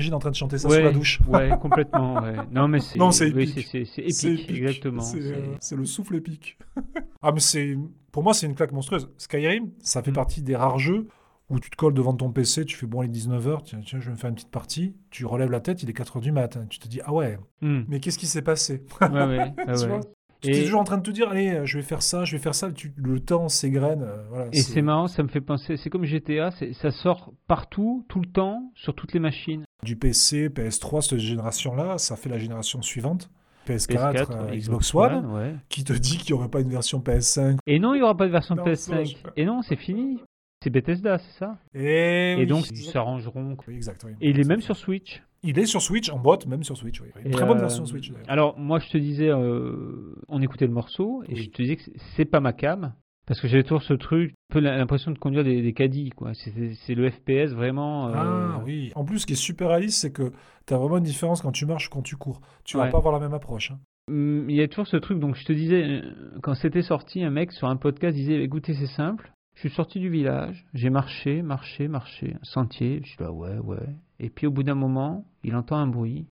M'imagines 0.01 0.15
en 0.15 0.19
train 0.19 0.31
de 0.31 0.35
chanter 0.37 0.59
ça 0.59 0.69
sous 0.69 0.75
Ouais, 0.75 0.83
la 0.83 0.91
douche. 0.93 1.21
Ouais, 1.29 1.51
complètement. 1.61 2.21
ouais. 2.23 2.37
Non, 2.51 2.69
mais 2.69 2.81
c'est 2.81 2.99
oui, 3.33 3.43
épique. 3.43 3.69
c'est- 3.71 4.03
épique, 4.03 4.51
exactement. 4.51 5.03
C'est 5.03 5.21
euh, 5.23 5.55
c'est 5.61 5.77
le 5.77 5.85
souffle 5.85 6.17
épique. 6.17 6.59
ah, 7.23 7.33
mais 7.33 7.41
c'est. 7.41 7.77
Pour 8.13 8.23
moi, 8.23 8.35
c'est 8.35 8.47
une 8.47 8.55
claque 8.55 8.73
monstrueuse. 8.73 9.09
Skyrim, 9.19 9.71
ça 9.83 10.03
fait 10.03 10.11
Mm. 10.11 10.15
partie 10.15 10.43
des 10.43 10.57
rares 10.57 10.79
jeux 10.79 11.07
où 11.49 11.59
tu 11.59 11.69
te 11.71 11.77
colles 11.77 11.95
devant 11.95 12.15
ton 12.15 12.31
PC, 12.31 12.65
tu 12.65 12.77
fais 12.77 12.87
bon, 12.87 13.03
il 13.03 13.07
est 13.07 13.13
19h, 13.13 13.63
tiens, 13.65 13.81
tiens, 13.85 13.99
je 14.01 14.07
vais 14.07 14.13
me 14.13 14.17
faire 14.17 14.29
une 14.31 14.37
petite 14.37 14.51
partie. 14.53 14.95
Tu 15.11 15.27
relèves 15.27 15.51
la 15.51 15.61
tête, 15.61 15.83
il 15.83 15.91
est 15.91 15.93
4h 15.93 16.21
du 16.21 16.31
matin. 16.33 16.65
Tu 16.71 16.79
te 16.79 16.87
dis, 16.89 17.01
ah 17.05 17.13
ouais, 17.13 17.39
Hmm. 17.61 17.81
mais 17.89 17.99
qu'est-ce 18.01 18.19
qui 18.19 18.27
s'est 18.27 18.43
passé? 18.43 18.85
Ouais, 19.01 19.09
ouais, 19.11 19.53
ah 19.67 19.73
ouais. 19.73 20.01
Tu 20.43 20.51
es 20.51 20.63
toujours 20.65 20.81
en 20.81 20.85
train 20.85 20.99
de 20.99 21.03
te 21.03 21.11
dire, 21.11 21.29
allez, 21.31 21.51
euh, 21.53 21.65
je 21.67 21.77
vais 21.79 21.83
faire 21.85 22.03
ça, 22.03 22.25
je 22.25 22.33
vais 22.37 22.43
faire 22.43 22.55
ça. 22.55 22.71
Tu- 22.73 22.93
le 22.97 23.21
temps 23.21 23.49
s'égrène. 23.49 24.03
euh, 24.03 24.25
voilà, 24.29 24.47
Et 24.53 24.61
c'est 24.63 24.83
marrant, 24.83 25.07
ça 25.07 25.23
me 25.23 25.29
fait 25.29 25.41
penser, 25.41 25.77
c'est 25.77 25.91
comme 25.91 26.05
GTA, 26.05 26.51
ça 26.73 26.91
sort 26.91 27.33
partout, 27.47 28.05
tout 28.09 28.21
le 28.21 28.27
temps, 28.29 28.73
sur 28.75 28.95
toutes 28.95 29.13
les 29.13 29.21
machines. 29.21 29.65
Du 29.83 29.97
PC, 29.97 30.49
PS3, 30.49 31.01
cette 31.03 31.19
génération-là, 31.19 31.99
ça 31.99 32.17
fait 32.17 32.29
la 32.29 32.39
génération 32.39 32.83
suivante. 32.83 33.31
PS4, 33.67 34.13
PS4, 34.15 34.31
euh, 34.33 34.57
Xbox 34.57 34.95
One, 34.95 35.27
ouais. 35.33 35.55
qui 35.69 35.85
te 35.85 35.93
dit 35.93 36.17
qu'il 36.19 36.35
n'y 36.35 36.41
aurait 36.41 36.49
pas 36.51 36.61
une 36.61 36.71
version 36.71 37.01
PS5. 37.01 37.59
Et 37.67 37.79
non, 37.79 37.95
il 37.95 37.99
n'y 37.99 38.03
aura 38.03 38.17
pas 38.17 38.27
de 38.27 38.33
version 38.33 38.55
Non, 38.55 38.65
PS5. 38.65 38.77
ça, 38.77 39.05
je- 39.05 39.15
Et 39.37 39.45
non, 39.45 39.63
c'est 39.63 39.77
fini. 39.77 40.19
C'est 40.63 40.71
Bethesda, 40.71 41.19
c'est 41.19 41.39
ça? 41.39 41.57
Et, 41.75 42.33
Et 42.33 42.37
oui, 42.41 42.47
donc, 42.47 42.69
ils 42.71 42.77
s'arrangeront. 42.85 43.57
Oui, 43.69 43.75
exact, 43.75 44.03
oui. 44.05 44.13
Et 44.21 44.31
il 44.31 44.41
est 44.41 44.45
même 44.49 44.61
sur 44.61 44.77
Switch. 44.77 45.23
Il 45.43 45.59
est 45.59 45.67
sur 45.67 45.81
Switch, 45.81 46.11
en 46.11 46.19
boîte, 46.19 46.47
même 46.47 46.63
sur 46.65 46.77
Switch. 46.77 47.01
Oui. 47.01 47.09
Une 47.25 47.31
très 47.31 47.47
bonne 47.47 47.57
euh, 47.59 47.63
version 47.63 47.87
Switch. 47.87 48.13
Alors, 48.29 48.59
moi, 48.59 48.79
je 48.79 48.89
te 48.91 48.99
disais, 48.99 49.31
euh, 49.31 50.15
on 50.29 50.43
écoutait 50.43 50.67
le 50.67 50.73
morceau, 50.73 51.23
et 51.29 51.35
Oui. 51.35 51.43
je 51.45 51.51
te 51.51 51.63
disais 51.63 51.77
que 51.77 51.83
c'est- 52.17 52.25
pas 52.27 52.41
ma 52.41 52.53
cam, 52.53 52.93
parce 53.27 53.41
que 53.41 53.49
j'avais 53.49 53.63
toujours 53.63 53.83
ce 53.83 53.95
truc, 53.95 54.33
un 54.51 54.53
peu 54.53 54.61
l'impression 54.61 55.11
de 55.13 55.19
conduire 55.19 55.43
des, 55.45 55.63
des 55.63 55.73
caddies, 55.73 56.11
quoi. 56.11 56.33
C'est- 56.35 56.95
le 56.95 57.11
FPS 57.11 57.53
vraiment. 57.55 58.09
euh, 58.09 58.13
Ah 58.15 58.63
oui. 58.67 58.93
En 58.95 59.05
plus, 59.05 59.21
ce 59.21 59.27
qui 59.27 59.33
est 59.33 59.37
super 59.37 59.69
réaliste, 59.71 59.99
c'est 60.01 60.13
que 60.13 60.31
tu 60.67 60.75
as 60.75 60.77
vraiment 60.77 60.99
une 60.99 61.05
différence 61.05 61.41
quand 61.41 61.53
tu 61.53 61.65
marches 61.65 61.87
ou 61.87 61.91
quand 61.91 62.03
tu 62.03 62.17
cours. 62.17 62.41
Tu 62.65 62.77
vas 62.77 62.85
Ouais. 62.85 62.91
pas 62.91 62.99
avoir 62.99 63.15
la 63.15 63.21
même 63.21 63.33
approche. 63.35 63.71
hein. 63.71 63.79
Hum, 64.11 64.45
Il 64.51 64.57
y 64.57 64.63
a 64.63 64.69
toujours 64.69 64.89
ce 64.89 64.97
truc, 64.99 65.21
donc 65.21 65.37
je 65.37 65.45
te 65.47 65.53
disais, 65.53 66.03
quand 66.43 66.55
c'était 66.55 66.83
sorti, 66.83 67.23
un 67.23 67.31
mec 67.31 67.53
sur 67.53 67.69
un 67.69 67.77
podcast 67.77 68.15
disait 68.17 68.43
écoutez, 68.43 68.75
c'est 68.75 68.87
simple, 68.89 69.33
je 69.55 69.61
suis 69.61 69.71
sorti 69.71 70.01
du 70.01 70.11
village, 70.11 70.67
j'ai 70.75 70.91
marché, 70.91 71.43
marché, 71.43 71.87
marché, 71.89 72.35
un 72.35 72.45
sentier, 72.45 73.01
je 73.05 73.11
suis 73.11 73.23
là, 73.23 73.31
ouais, 73.33 73.57
ouais. 73.59 73.79
Et 74.21 74.31
puis 74.31 74.47
au 74.47 74.51
bout 74.51 74.63
d'un 74.63 74.75
moment, 74.75 75.25
il 75.43 75.57
entend 75.57 75.77
un 75.77 75.87
bruit, 75.87 76.27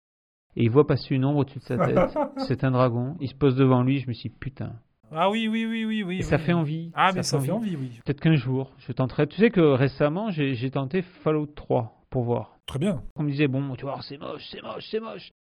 et 0.57 0.65
il 0.65 0.71
voit 0.71 0.87
passer 0.87 1.15
une 1.15 1.25
ombre 1.25 1.41
au-dessus 1.41 1.59
de 1.59 1.65
sa 1.65 1.77
tête, 1.77 2.19
c'est 2.49 2.65
un 2.65 2.71
dragon, 2.71 3.17
il 3.21 3.29
se 3.29 3.35
pose 3.35 3.57
devant 3.57 3.83
lui, 3.83 4.01
je 4.01 4.09
me 4.09 4.13
suis 4.13 4.31
dit 4.31 4.37
putain. 4.41 4.73
Ah 5.13 5.31
oui, 5.31 5.47
oui, 5.49 5.67
oui, 5.67 5.85
oui, 5.85 6.03
oui. 6.03 6.19
Et 6.19 6.23
ça 6.23 6.37
oui. 6.37 6.43
fait 6.43 6.53
envie. 6.55 6.91
Ah, 6.95 7.13
mais 7.15 7.23
ça 7.23 7.39
fait 7.39 7.53
envie, 7.53 7.77
oui. 7.77 8.01
Peut-être 8.05 8.21
qu'un 8.21 8.35
jour, 8.35 8.73
je 8.79 8.91
tenterai. 8.93 9.29
Tu 9.29 9.37
sais 9.37 9.51
que 9.51 9.61
récemment, 9.61 10.31
j'ai 10.31 10.55
j'ai 10.55 10.71
tenté 10.71 11.03
Fallout 11.03 11.47
3 11.47 12.05
pour 12.11 12.25
voir. 12.25 12.57
Très 12.67 12.79
bien. 12.79 13.03
On 13.15 13.23
me 13.23 13.31
disait, 13.31 13.47
bon, 13.47 13.77
tu 13.77 13.85
vois, 13.85 14.01
c'est 14.03 14.19
moche, 14.19 14.45
c'est 14.51 14.63
moche, 14.63 14.85
c'est 14.91 15.01
moche. 15.01 15.31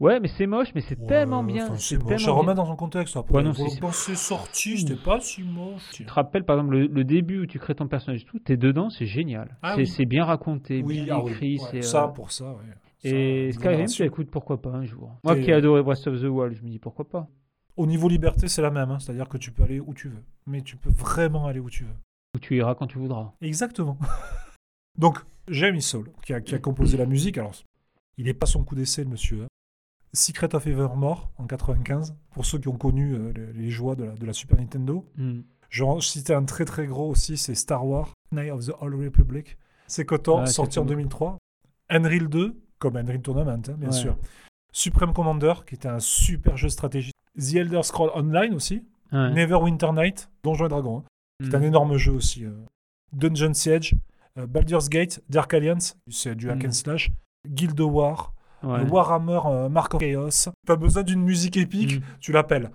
Ouais, 0.00 0.18
mais 0.20 0.28
c'est 0.28 0.46
moche, 0.46 0.68
mais 0.74 0.80
c'est 0.80 0.98
Ouais, 0.98 1.06
tellement 1.06 1.44
bien. 1.44 1.66
enfin, 1.66 1.76
c'est 1.78 2.02
moche. 2.02 2.24
Ça 2.24 2.32
remet 2.32 2.54
dans 2.54 2.66
son 2.66 2.76
contexte. 2.76 3.16
Après, 3.16 3.34
Ouais, 3.34 3.42
non, 3.42 3.54
c'est- 3.54 3.78
quand 3.80 3.92
c'est 3.92 4.16
sorti, 4.16 4.78
c'était 4.78 4.96
pas 4.96 5.20
si 5.20 5.42
moche. 5.42 5.90
Tu 5.92 6.04
te 6.04 6.12
rappelles, 6.12 6.44
par 6.44 6.56
exemple, 6.58 6.74
le, 6.76 6.86
le 6.88 7.04
début 7.04 7.40
où 7.40 7.46
tu 7.46 7.58
crées 7.58 7.74
ton 7.76 7.86
personnage 7.86 8.22
et 8.22 8.24
tout, 8.24 8.38
t'es 8.40 8.56
dedans, 8.56 8.90
c'est 8.90 9.06
génial. 9.06 9.56
Ah 9.62 9.74
c'est 9.76 9.82
oui. 9.82 9.86
c'est 9.86 10.04
bien 10.04 10.24
raconté, 10.24 10.82
Oui, 10.82 11.02
bien 11.04 11.14
ah 11.16 11.22
oui. 11.22 11.30
écrit. 11.32 11.58
Ouais, 11.58 11.68
c'est, 11.70 11.82
Ça, 11.82 12.04
euh, 12.04 12.08
pour 12.08 12.32
ça, 12.32 12.52
ouais. 12.52 12.64
Et 13.04 13.52
Ça, 13.52 13.58
Skyrim, 13.60 13.86
tu 13.86 14.02
écoutes, 14.02 14.30
pourquoi 14.30 14.60
pas 14.60 14.70
un 14.70 14.84
jour. 14.84 15.12
Moi 15.24 15.36
qui 15.36 15.50
ai 15.50 15.52
adoré 15.54 15.82
Breath 15.82 16.06
of 16.06 16.20
the 16.20 16.24
Wild, 16.24 16.54
je 16.56 16.62
me 16.62 16.70
dis 16.70 16.78
pourquoi 16.78 17.06
pas. 17.08 17.28
Au 17.76 17.86
niveau 17.86 18.08
liberté, 18.08 18.48
c'est 18.48 18.62
la 18.62 18.70
même. 18.70 18.90
hein. 18.90 18.98
C'est-à-dire 18.98 19.28
que 19.28 19.36
tu 19.36 19.52
peux 19.52 19.62
aller 19.62 19.78
où 19.80 19.94
tu 19.94 20.08
veux. 20.08 20.22
Mais 20.46 20.62
tu 20.62 20.76
peux 20.76 20.90
vraiment 20.90 21.46
aller 21.46 21.60
où 21.60 21.68
tu 21.70 21.84
veux. 21.84 21.94
Ou 22.34 22.38
tu 22.40 22.56
iras 22.56 22.74
quand 22.74 22.86
tu 22.86 22.98
voudras. 22.98 23.32
Exactement. 23.42 23.98
Donc, 24.98 25.18
Jamie 25.48 25.82
Soul, 25.82 26.10
qui 26.24 26.32
a, 26.32 26.40
qui 26.40 26.54
a 26.54 26.58
composé 26.58 26.96
la 26.96 27.06
musique, 27.06 27.36
alors, 27.38 27.52
il 28.16 28.24
n'est 28.26 28.34
pas 28.34 28.46
son 28.46 28.64
coup 28.64 28.74
d'essai, 28.74 29.04
le 29.04 29.10
monsieur. 29.10 29.42
hein. 29.42 29.46
Secret 30.14 30.54
of 30.54 30.66
Evermore, 30.66 31.30
en 31.38 31.46
95, 31.46 32.14
pour 32.30 32.46
ceux 32.46 32.58
qui 32.58 32.68
ont 32.68 32.76
connu 32.78 33.14
euh, 33.14 33.32
les, 33.34 33.52
les 33.52 33.70
joies 33.70 33.96
de 33.96 34.04
la, 34.04 34.12
de 34.12 34.24
la 34.26 34.32
Super 34.32 34.58
Nintendo. 34.58 35.04
Hmm. 35.16 35.40
Je 35.70 35.82
en 35.84 36.00
citer 36.00 36.32
un 36.34 36.44
très 36.44 36.64
très 36.64 36.86
gros 36.86 37.08
aussi, 37.10 37.36
c'est 37.36 37.54
Star 37.56 37.84
Wars, 37.84 38.12
Night 38.32 38.50
of 38.52 38.64
the 38.66 38.72
Old 38.80 38.94
Republic. 38.94 39.58
C'est 39.88 40.04
Kotor, 40.04 40.40
Ah, 40.40 40.46
sorti 40.46 40.78
en 40.78 40.82
cool. 40.82 40.90
2003. 40.90 41.38
Unreal 41.90 42.28
2, 42.28 42.56
comme 42.78 42.96
Unreal 42.96 43.20
Tournament, 43.22 43.62
hein, 43.68 43.74
bien 43.76 43.88
Ouais. 43.90 43.92
sûr. 43.94 44.16
Supreme 44.72 45.12
Commander, 45.12 45.54
qui 45.66 45.74
était 45.74 45.88
un 45.88 46.00
super 46.00 46.56
jeu 46.56 46.68
stratégique. 46.68 47.14
The 47.38 47.54
Elder 47.56 47.82
Scroll 47.82 48.10
Online 48.14 48.54
aussi. 48.54 48.84
Ouais. 49.12 49.30
Neverwinter 49.32 49.92
Night, 49.92 50.30
Donjons 50.44 50.66
et 50.66 50.68
Dragons. 50.68 50.98
hein. 50.98 51.04
C'est 51.42 51.54
un 51.54 51.60
Hmm. 51.60 51.64
énorme 51.64 51.96
jeu 51.96 52.12
aussi. 52.12 52.44
euh. 52.44 52.52
Dungeon 53.12 53.52
Siege, 53.54 53.94
euh, 54.38 54.46
Baldur's 54.46 54.88
Gate, 54.88 55.20
Dark 55.28 55.52
Alliance, 55.54 55.96
c'est 56.08 56.34
du 56.34 56.50
hack 56.50 56.64
and 56.64 56.72
slash, 56.72 57.10
Guild 57.48 57.80
War, 57.80 58.32
Ouais. 58.64 58.84
le 58.84 58.90
Warhammer 58.90 59.40
euh, 59.46 59.68
Mark 59.68 59.94
of 59.94 60.00
Chaos. 60.00 60.50
T'as 60.66 60.76
besoin 60.76 61.02
d'une 61.02 61.22
musique 61.22 61.56
épique, 61.56 61.96
Mm. 61.98 62.02
tu 62.20 62.32
l'appelles. 62.32 62.70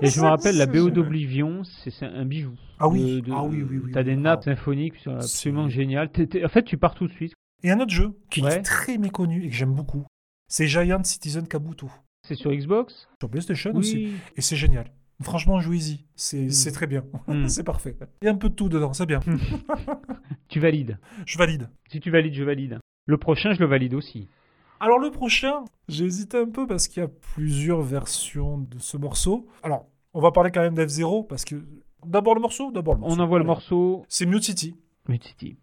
Et 0.00 0.06
je 0.08 0.20
me 0.20 0.26
rappelle, 0.26 0.56
la 0.56 0.66
BO 0.66 0.90
d'Oblivion, 0.90 1.62
c'est 1.64 2.04
un 2.04 2.24
bijou. 2.24 2.54
Ah 2.78 2.88
oui, 2.88 3.20
De- 3.22 3.26
de- 3.26 3.32
ah 3.32 3.44
oui, 3.44 3.62
oui, 3.68 3.80
oui. 3.84 3.90
T'as 3.92 4.00
oui. 4.00 4.06
des 4.06 4.16
nappes 4.16 4.40
Ah. 4.42 4.54
symphoniques 4.54 4.96
qui 4.96 5.02
sont 5.04 5.14
absolument 5.16 5.68
géniales. 5.68 6.10
En 6.44 6.48
fait, 6.48 6.62
tu 6.64 6.76
pars 6.76 6.94
tout 6.94 7.06
de 7.06 7.12
suite. 7.12 7.32
Et 7.64 7.70
un 7.70 7.78
autre 7.80 7.92
jeu 7.92 8.12
qui 8.30 8.42
Ouais. 8.42 8.56
est 8.56 8.62
très 8.62 8.98
méconnu 8.98 9.44
et 9.44 9.48
que 9.48 9.54
j'aime 9.54 9.72
beaucoup, 9.74 10.04
c'est 10.48 10.66
Giant 10.66 11.02
Citizen 11.04 11.46
Kabuto. 11.46 11.88
C'est 12.26 12.34
sur 12.34 12.52
Xbox? 12.52 13.08
Sur 13.20 13.30
PlayStation 13.30 13.74
aussi. 13.74 14.12
Et 14.36 14.40
c'est 14.40 14.56
génial. 14.56 14.92
Franchement, 15.22 15.60
jouez-y. 15.60 16.04
C'est 16.16 16.46
Mm. 16.46 16.50
c'est 16.50 16.72
très 16.72 16.86
bien. 16.88 17.04
Mm. 17.28 17.46
c'est 17.48 17.62
parfait. 17.64 17.96
Il 18.22 18.24
y 18.26 18.28
a 18.28 18.32
un 18.32 18.36
peu 18.36 18.48
de 18.48 18.54
tout 18.54 18.68
dedans, 18.68 18.92
c'est 18.92 19.06
bien. 19.06 19.20
Tu 20.48 20.60
valides. 20.60 20.98
Je 21.26 21.38
valide. 21.38 21.68
Si 21.90 22.00
tu 22.00 22.10
valides, 22.10 22.34
je 22.34 22.44
valide. 22.44 22.78
Le 23.06 23.16
prochain, 23.16 23.52
je 23.52 23.60
le 23.60 23.66
valide 23.66 23.94
aussi. 23.94 24.28
Alors 24.82 24.98
le 24.98 25.12
prochain, 25.12 25.64
j'ai 25.86 26.06
hésité 26.06 26.38
un 26.38 26.48
peu 26.48 26.66
parce 26.66 26.88
qu'il 26.88 27.04
y 27.04 27.06
a 27.06 27.08
plusieurs 27.08 27.82
versions 27.82 28.58
de 28.58 28.80
ce 28.80 28.96
morceau. 28.96 29.46
Alors, 29.62 29.86
on 30.12 30.20
va 30.20 30.32
parler 30.32 30.50
quand 30.50 30.60
même 30.60 30.74
d'F0 30.74 31.28
parce 31.28 31.44
que 31.44 31.54
d'abord 32.04 32.34
le 32.34 32.40
morceau, 32.40 32.72
d'abord 32.72 32.94
le 32.94 33.00
morceau. 33.00 33.14
On 33.16 33.22
envoie 33.22 33.38
le 33.38 33.44
morceau. 33.44 34.04
C'est 34.08 34.26
Mute 34.26 34.42
City. 34.42 34.74
Mute 35.06 35.22
City. 35.22 35.56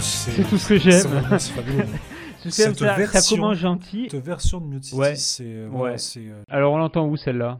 C'est 0.00 0.30
C'est 0.32 0.44
tout 0.48 0.58
ce 0.58 0.68
que 0.68 0.76
j'aime. 0.78 1.38
C'est 1.38 1.52
fabuleux. 1.52 1.84
Cette 2.48 2.78
ça, 2.78 2.86
ça 2.86 2.94
version- 2.96 3.36
commence 3.36 3.58
gentil. 3.58 4.08
Cette 4.10 4.24
version 4.24 4.60
de 4.60 4.66
Mute 4.66 4.84
City, 4.84 4.96
Ouais. 4.98 5.14
c'est. 5.14 5.44
euh, 5.44 5.68
Ouais. 5.68 5.98
c'est, 5.98 6.20
euh, 6.20 6.42
Alors 6.48 6.72
on 6.72 6.78
l'entend 6.78 7.06
où 7.06 7.16
celle-là? 7.16 7.58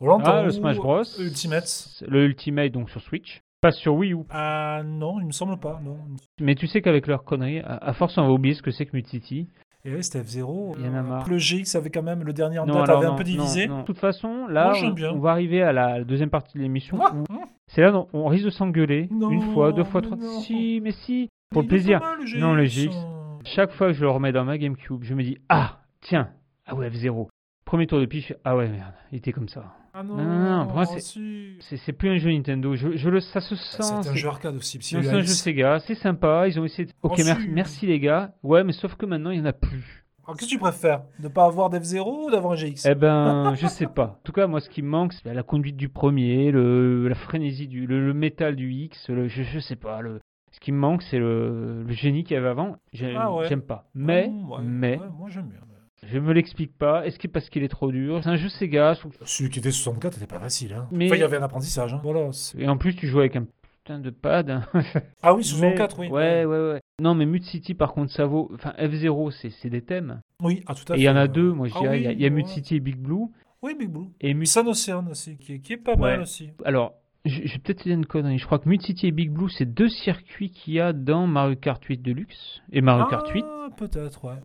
On 0.00 0.06
l'entend. 0.06 0.30
Ah, 0.30 0.42
le 0.42 0.50
Smash 0.50 0.76
Bros. 0.76 1.02
Ultimate. 1.18 2.02
Le 2.06 2.24
Ultimate 2.26 2.70
donc 2.70 2.90
sur 2.90 3.00
Switch. 3.00 3.40
Pas 3.60 3.72
sur 3.72 3.94
Wii 3.94 4.12
U. 4.12 4.18
Ah 4.30 4.82
non, 4.84 5.18
il 5.20 5.26
me 5.26 5.32
semble 5.32 5.58
pas. 5.58 5.80
Non. 5.82 5.96
Mais 6.40 6.54
tu 6.54 6.66
sais 6.66 6.82
qu'avec 6.82 7.06
leur 7.06 7.24
connerie, 7.24 7.60
à, 7.64 7.92
force 7.94 8.16
on 8.18 8.26
va 8.26 8.30
oublier 8.32 8.54
ce 8.54 8.62
que 8.62 8.70
c'est 8.70 8.86
que 8.86 8.94
Mute 8.94 9.08
City. 9.08 9.48
Et 9.84 9.94
oui, 9.94 10.04
c'était 10.04 10.20
F0. 10.20 10.74
Il 10.78 10.84
y 10.84 10.88
en 10.88 10.94
a 10.94 11.02
marre. 11.02 11.28
Le 11.28 11.38
GX 11.38 11.74
avait 11.74 11.90
quand 11.90 12.02
même 12.02 12.22
le 12.24 12.32
dernier 12.32 12.58
en 12.58 12.66
Non, 12.66 12.74
date 12.74 12.88
alors 12.90 12.98
avait 12.98 13.06
non, 13.08 13.14
un 13.14 13.16
peu 13.16 13.24
divisé. 13.24 13.68
non. 13.68 13.80
De 13.80 13.84
toute 13.86 13.98
façon, 13.98 14.46
là, 14.48 14.72
on, 15.14 15.18
va 15.18 15.30
arriver 15.30 15.62
à 15.62 15.72
la 15.72 16.04
deuxième 16.04 16.30
partie 16.30 16.58
de 16.58 16.62
l'émission. 16.62 16.98
Ah, 17.00 17.12
où 17.14 17.32
hum. 17.32 17.40
C'est 17.68 17.80
là 17.80 18.04
on 18.12 18.26
risque 18.26 18.44
de 18.44 18.50
s'engueuler 18.50 19.08
une 19.10 19.52
fois, 19.54 19.72
deux 19.72 19.84
fois, 19.84 20.02
trois. 20.02 20.16
Si, 20.42 20.80
mais 20.82 20.92
si, 20.92 21.28
pour 21.50 21.62
le 21.62 21.68
plaisir. 21.68 22.00
mal, 22.00 22.18
le 22.20 22.38
Non, 22.40 22.54
le 22.54 22.64
GX. 22.64 22.88
GX. 22.88 22.96
Chaque 23.44 23.72
fois 23.72 23.88
que 23.88 23.92
je 23.94 24.00
le 24.02 24.10
remets 24.10 24.32
dans 24.32 24.44
ma 24.44 24.58
GameCube, 24.58 25.02
je 25.02 25.14
me 25.14 25.22
dis 25.22 25.38
ah 25.48 25.80
tiens 26.00 26.30
ah 26.66 26.74
ouais 26.74 26.88
F0. 26.90 27.28
Premier 27.64 27.86
tour 27.86 28.00
de 28.00 28.06
pige, 28.06 28.34
ah 28.44 28.56
ouais 28.56 28.68
merde, 28.68 28.94
il 29.12 29.18
était 29.18 29.32
comme 29.32 29.48
ça. 29.48 29.74
Ah 29.94 30.02
non, 30.02 30.16
Non, 30.16 30.24
non, 30.24 30.58
non, 30.58 30.64
pour 30.66 30.74
moi, 30.76 30.84
c'est- 30.86 31.00
si. 31.00 31.56
C'est 31.60 31.92
plus 31.92 32.10
un 32.10 32.18
jeu 32.18 32.30
Nintendo, 32.30 32.74
je, 32.76 32.96
je 32.96 33.08
le 33.10 33.20
ça 33.20 33.40
se 33.40 33.54
sent. 33.56 33.82
C'est 33.82 33.92
un 34.10 34.14
jeu 34.14 34.28
arcade 34.28 34.54
aussi. 34.56 34.78
c'est 34.80 34.96
a 34.96 34.98
un 34.98 35.02
eu 35.02 35.22
jeu. 35.22 35.22
Sega, 35.24 35.78
c'est 35.80 35.94
sympa, 35.94 36.46
ils 36.46 36.58
ont 36.60 36.64
essayé. 36.64 36.86
de- 36.86 36.92
Ok, 37.02 37.16
Oh, 37.18 37.22
merci, 37.24 37.48
merci 37.48 37.86
les 37.86 37.98
gars. 38.00 38.32
Ouais, 38.42 38.64
mais 38.64 38.72
sauf 38.72 38.94
que 38.96 39.06
maintenant 39.06 39.30
il 39.30 39.38
y 39.38 39.40
en 39.42 39.46
a 39.46 39.52
plus. 39.52 40.04
Alors, 40.24 40.36
qu'est-ce 40.36 40.50
que 40.50 40.54
tu 40.56 40.58
préfères? 40.60 41.02
De 41.20 41.28
pas 41.28 41.46
avoir 41.46 41.70
d'F0 41.70 42.26
ou 42.26 42.30
d'avoir 42.30 42.52
un 42.52 42.56
GX 42.56 42.86
Eh 42.86 42.94
ben, 42.94 43.54
je 43.54 43.66
sais 43.66 43.86
pas. 43.86 44.18
En 44.18 44.22
tout 44.24 44.32
cas, 44.32 44.46
moi, 44.46 44.60
ce 44.60 44.68
qui 44.68 44.82
me 44.82 44.88
manque, 44.88 45.14
c'est 45.14 45.32
la 45.32 45.42
conduite 45.42 45.76
du 45.76 45.88
premier, 45.88 46.50
le, 46.52 47.08
la 47.08 47.14
frénésie 47.14 47.66
du, 47.66 47.86
le, 47.86 48.06
le 48.06 48.12
métal 48.14 48.54
du 48.54 48.70
X. 48.70 49.08
Le, 49.08 49.26
je, 49.28 49.42
je 49.42 49.58
sais 49.58 49.76
pas. 49.76 50.02
Le, 50.02 50.20
ce 50.58 50.64
qui 50.64 50.72
me 50.72 50.78
manque, 50.78 51.02
c'est 51.04 51.18
le, 51.20 51.84
le 51.84 51.92
génie 51.92 52.24
qu'il 52.24 52.34
y 52.34 52.36
avait 52.36 52.48
avant. 52.48 52.76
J'aime 52.92 53.16
Ah 53.16 53.32
ouais. 53.32 53.46
j'aime 53.48 53.62
pas. 53.62 53.88
Mais, 53.94 54.26
ouais, 54.28 54.58
mais, 54.62 54.98
moi 55.16 55.28
j'aime 55.30 55.46
bien. 55.48 55.60
je 56.02 56.18
me 56.18 56.32
l'explique 56.32 56.76
pas. 56.76 57.06
Est-ce 57.06 57.16
que 57.18 57.28
parce 57.28 57.48
qu'il 57.48 57.62
est 57.62 57.68
trop 57.68 57.92
dur? 57.92 58.20
C'est 58.24 58.28
un 58.30 58.36
jeu 58.36 58.48
Sega. 58.48 58.94
je 58.94 59.00
trouve- 59.00 59.16
Celui 59.22 59.50
qui 59.50 59.60
était 59.60 59.70
64 59.70 60.14
n'était 60.14 60.26
pas 60.26 60.40
facile. 60.40 60.72
Hein. 60.74 60.88
Mais- 60.90 61.06
Enfin, 61.06 61.14
il 61.16 61.20
y 61.20 61.22
avait 61.24 61.36
un 61.36 61.42
apprentissage. 61.42 61.94
Hein. 61.94 62.00
Voilà. 62.02 62.30
Et 62.58 62.68
en 62.68 62.76
plus, 62.76 62.96
tu 62.96 63.06
joues 63.06 63.20
avec 63.20 63.36
un 63.36 63.46
putain 63.84 64.00
de 64.00 64.10
pad. 64.10 64.50
hein. 64.50 64.62
Ah 65.22 65.34
oui, 65.34 65.44
64, 65.44 65.98
Mais- 66.00 66.06
oui. 66.06 66.12
Ouais, 66.12 66.44
ouais, 66.44 66.70
ouais. 66.72 66.80
Non, 67.00 67.14
mais 67.14 67.26
Mute 67.26 67.44
City, 67.44 67.74
par 67.74 67.92
contre, 67.94 68.10
ça 68.12 68.26
vaut. 68.26 68.50
Enfin, 68.54 68.72
F0, 68.78 69.30
c'est 69.30 69.70
des 69.70 69.82
thèmes. 69.82 70.20
Oui, 70.42 70.64
ah, 70.66 70.74
tout 70.74 70.92
à 70.92 70.96
Et 70.96 70.98
fait. 70.98 71.02
il 71.02 71.04
y 71.04 71.08
en 71.08 71.14
a 71.16 71.28
deux, 71.28 71.52
moi, 71.52 71.68
je 71.68 71.74
Ah 71.76 71.80
dirais. 71.82 71.98
Il 72.00 72.04
y 72.04 72.06
a- 72.08 72.12
y 72.12 72.26
a, 72.26 72.30
Mute 72.30 72.46
ouais. 72.46 72.52
City 72.52 72.76
et 72.76 72.80
Big 72.80 72.96
Blue. 72.96 73.26
Oui, 73.62 73.74
Big 73.78 73.88
Blue. 73.88 74.06
Et 74.20 74.34
Mute 74.34 74.48
Sun 74.48 74.66
Ocean 74.68 75.04
aussi, 75.10 75.36
qui 75.36 75.54
est, 75.54 75.58
qui 75.60 75.72
est 75.74 75.76
pas 75.78 75.94
mal 75.96 76.20
aussi. 76.22 76.50
Alors, 76.64 76.94
je, 77.24 77.40
vais 77.42 77.58
peut-être 77.58 77.82
dire 77.84 77.94
une 77.94 78.06
connerie. 78.06 78.38
Je 78.38 78.46
crois 78.46 78.58
que 78.58 78.68
Mute 78.68 78.82
City 78.82 79.08
et 79.08 79.10
Big 79.12 79.30
Blue, 79.30 79.50
c'est 79.50 79.66
deux 79.66 79.88
circuits 79.88 80.50
qu'il 80.50 80.74
y 80.74 80.80
a 80.80 80.92
dans 80.92 81.26
Mario 81.26 81.56
Kart 81.56 81.82
8 81.84 81.98
Deluxe 82.02 82.60
et 82.72 82.80
Mario 82.80 83.06
Kart 83.06 83.28
8. 83.28 83.44
Ah, 83.46 83.68
peut-être, 83.76 84.24
ouais. 84.24 84.36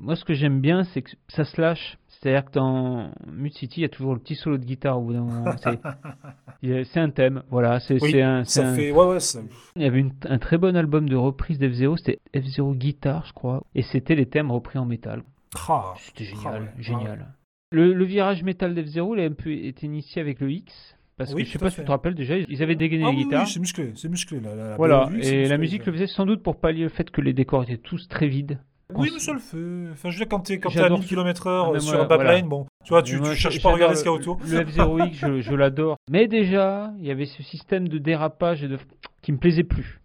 Moi, 0.00 0.14
ce 0.14 0.24
que 0.24 0.32
j'aime 0.34 0.60
bien, 0.60 0.84
c'est 0.84 1.02
que 1.02 1.10
ça 1.28 1.44
se 1.44 1.60
lâche. 1.60 1.98
C'est-à-dire 2.06 2.44
que 2.44 2.52
dans 2.52 3.10
Mute 3.32 3.54
City, 3.54 3.80
il 3.80 3.82
y 3.82 3.86
a 3.86 3.88
toujours 3.88 4.14
le 4.14 4.20
petit 4.20 4.34
solo 4.36 4.56
de 4.58 4.64
guitare 4.64 4.98
au 4.98 5.02
bout 5.02 5.12
d'un 5.12 5.22
moment. 5.24 5.52
C'est- 6.62 6.98
un 7.00 7.10
thème, 7.10 7.42
voilà. 7.50 7.80
C'est 7.80 8.00
Oui, 8.02 8.20
un, 8.22 8.44
Ça 8.44 8.68
un- 8.68 8.74
fait. 8.74 8.90
Ouais, 8.92 9.06
ouais, 9.06 9.20
ça... 9.20 9.40
Il 9.76 9.82
y 9.82 9.84
avait 9.86 10.00
une- 10.00 10.12
un 10.28 10.38
très 10.38 10.58
bon 10.58 10.76
album 10.76 11.08
de 11.08 11.16
reprise 11.16 11.58
d'F0, 11.58 11.96
c'était 11.96 12.20
F0 12.34 12.76
Guitar, 12.76 13.24
je 13.26 13.32
crois. 13.32 13.64
Et 13.74 13.82
c'était 13.82 14.14
les 14.14 14.26
thèmes 14.26 14.50
repris 14.50 14.78
en 14.78 14.84
métal. 14.84 15.22
Ah, 15.68 15.94
C'était 15.98 16.24
Ah 16.32 16.36
génial, 16.36 16.62
ouais, 16.62 16.68
génial. 16.82 17.26
Le, 17.70 17.92
le 17.92 18.04
virage 18.04 18.42
métal 18.42 18.74
d'F0, 18.74 19.14
il 19.16 19.20
a 19.20 19.24
un 19.26 19.32
peu 19.32 19.50
été 19.52 19.86
initié 19.86 20.20
avec 20.20 20.40
le 20.40 20.50
X. 20.50 20.96
Parce 21.18 21.34
Oui, 21.34 21.42
que 21.42 21.48
je 21.48 21.52
sais 21.52 21.58
pas 21.58 21.68
si 21.70 21.76
tu 21.80 21.84
te 21.84 21.90
rappelles 21.90 22.14
déjà, 22.14 22.36
ils 22.38 22.62
avaient 22.62 22.76
dégainé 22.76 23.04
Ah 23.06 23.10
les 23.10 23.16
oui, 23.16 23.24
guitares. 23.24 23.44
oui, 23.44 23.50
c'est 23.52 23.60
musclé, 23.60 23.92
c'est 23.96 24.08
musclé. 24.08 24.40
La, 24.40 24.76
Voilà, 24.76 25.08
et 25.12 25.16
musclé, 25.16 25.48
la 25.48 25.58
musique 25.58 25.84
le 25.84 25.92
faisait 25.92 26.06
sans 26.06 26.24
doute 26.24 26.42
pour 26.42 26.58
pallier 26.60 26.84
le 26.84 26.88
fait 26.88 27.10
que 27.10 27.20
les 27.20 27.32
décors 27.32 27.64
étaient 27.64 27.76
tous 27.76 28.06
très 28.08 28.28
vides. 28.28 28.58
Oui, 28.94 29.10
mais 29.12 29.18
ça 29.18 29.32
le 29.34 29.38
fait. 29.38 29.90
Enfin, 29.92 30.08
je 30.08 30.14
veux 30.18 30.24
dire, 30.24 30.28
quand 30.28 30.40
t'es 30.40 30.58
quand 30.60 30.70
t'es 30.70 30.78
à 30.78 30.82
J'adore 30.84 31.00
1000 31.00 31.08
ce- 31.08 31.14
km/h 31.14 31.72
Ah, 31.76 31.78
sur 31.80 31.92
moi, 31.94 32.04
un 32.04 32.06
backline, 32.06 32.26
voilà. 32.26 32.42
bon, 32.42 32.66
tu 32.84 32.88
vois, 32.90 33.02
tu, 33.02 33.18
moi, 33.18 33.30
tu 33.32 33.36
cherches 33.36 33.60
pas 33.60 33.68
à 33.68 33.72
regarder 33.74 33.96
ce 33.96 34.02
qu'il 34.02 34.10
y 34.10 34.14
a 34.14 34.16
autour. 34.16 34.38
Le, 34.48 34.60
le 34.60 34.64
F0X, 34.64 35.12
je, 35.12 35.40
je 35.42 35.54
l'adore. 35.54 35.96
Mais 36.10 36.26
déjà, 36.26 36.92
il 36.98 37.04
y 37.04 37.10
avait 37.10 37.26
ce 37.26 37.42
système 37.42 37.88
de 37.88 37.98
dérapage 37.98 38.64
et 38.64 38.68
de... 38.68 38.78
qui 39.20 39.32
me 39.32 39.36
plaisait 39.38 39.64
plus. 39.64 40.00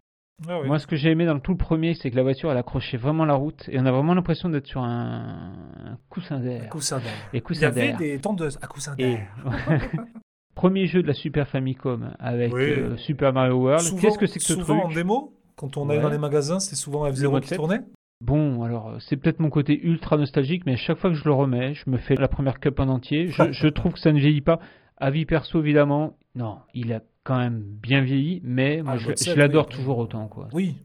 Ah 0.50 0.60
oui. 0.60 0.68
Moi, 0.68 0.80
ce 0.80 0.88
que 0.88 0.98
j'ai 0.98 1.12
aimé 1.12 1.26
dans 1.26 1.36
le 1.36 1.40
tout 1.40 1.52
le 1.52 1.58
premier, 1.58 1.94
c'est 1.94 2.12
que 2.12 2.18
la 2.18 2.24
voiture, 2.24 2.52
elle 2.52 2.58
accrochait 2.58 2.98
vraiment 2.98 3.24
la 3.24 3.36
route 3.36 3.70
et 3.70 3.80
on 3.80 3.86
a 3.86 3.92
vraiment 3.92 4.16
l'impression 4.16 4.50
d'être 4.50 4.68
sur 4.68 4.82
un, 4.82 5.54
un 5.86 5.98
coussin 6.10 6.40
d'air. 6.40 6.68
coussin 6.70 6.98
d'air. 6.98 7.12
Et 7.32 7.38
Il 7.38 7.40
y 7.40 7.42
coussin 7.42 7.68
avait 7.68 7.94
des 7.94 8.20
tondeuses 8.20 8.60
à 8.62 8.68
coussin 8.68 8.96
Et 8.98 9.04
d'air. 9.16 9.28
premier 10.56 10.86
jeu 10.88 11.02
de 11.02 11.08
la 11.08 11.14
Super 11.14 11.48
Famicom 11.48 12.14
avec 12.20 12.54
Oui. 12.54 12.62
euh, 12.64 12.98
Super 12.98 13.34
Mario 13.34 13.56
World. 13.56 13.82
Souvent- 13.82 14.02
Qu'est-ce 14.02 14.18
que 14.18 14.26
c'est 14.28 14.40
que 14.40 14.46
ce 14.46 14.54
Souvent 14.54 14.80
truc 14.82 14.92
en 14.92 14.94
démo, 14.96 15.34
quand 15.56 15.78
on 15.78 15.90
allait 15.90 15.98
Ouais. 15.98 16.04
dans 16.04 16.10
les 16.10 16.18
magasins, 16.18 16.60
c'était 16.60 16.76
souvent 16.76 17.06
Le 17.06 17.12
F0 17.12 17.32
mode 17.32 17.44
qui 17.44 17.50
7. 17.50 17.58
tournait. 17.58 17.82
Bon, 18.22 18.64
alors 18.64 18.90
euh, 18.90 18.98
c'est 19.00 19.18
peut-être 19.18 19.40
mon 19.40 19.50
côté 19.50 19.80
ultra 19.84 20.16
nostalgique, 20.18 20.66
mais 20.66 20.74
à 20.74 20.78
chaque 20.78 20.98
fois 20.98 21.10
que 21.10 21.16
je 21.18 21.26
le 21.26 21.34
remets, 21.34 21.74
je 21.74 21.90
me 21.90 21.98
fais 21.98 22.16
la 22.16 22.28
première 22.28 22.60
cup 22.60 22.80
en 22.80 22.88
entier. 22.88 23.28
Je, 23.28 23.44
je 23.52 23.68
trouve 23.68 23.94
que 23.94 24.00
ça 24.00 24.12
ne 24.14 24.20
vieillit 24.20 24.42
pas. 24.42 24.60
Avis 24.98 25.26
perso, 25.26 25.60
évidemment, 25.60 26.16
non, 26.36 26.60
il 26.74 26.94
a 26.94 27.02
quand 27.24 27.38
même 27.38 27.62
bien 27.62 28.02
vieilli, 28.02 28.40
mais 28.44 28.82
moi, 28.82 28.94
Ah, 28.94 28.98
je, 28.98 29.04
le 29.04 29.08
mode 29.10 29.18
je 29.18 29.24
7, 29.24 29.36
l'adore 29.38 29.68
oui. 29.70 29.76
toujours 29.76 29.98
autant. 29.98 30.28
quoi. 30.28 30.48
Oui. 30.54 30.76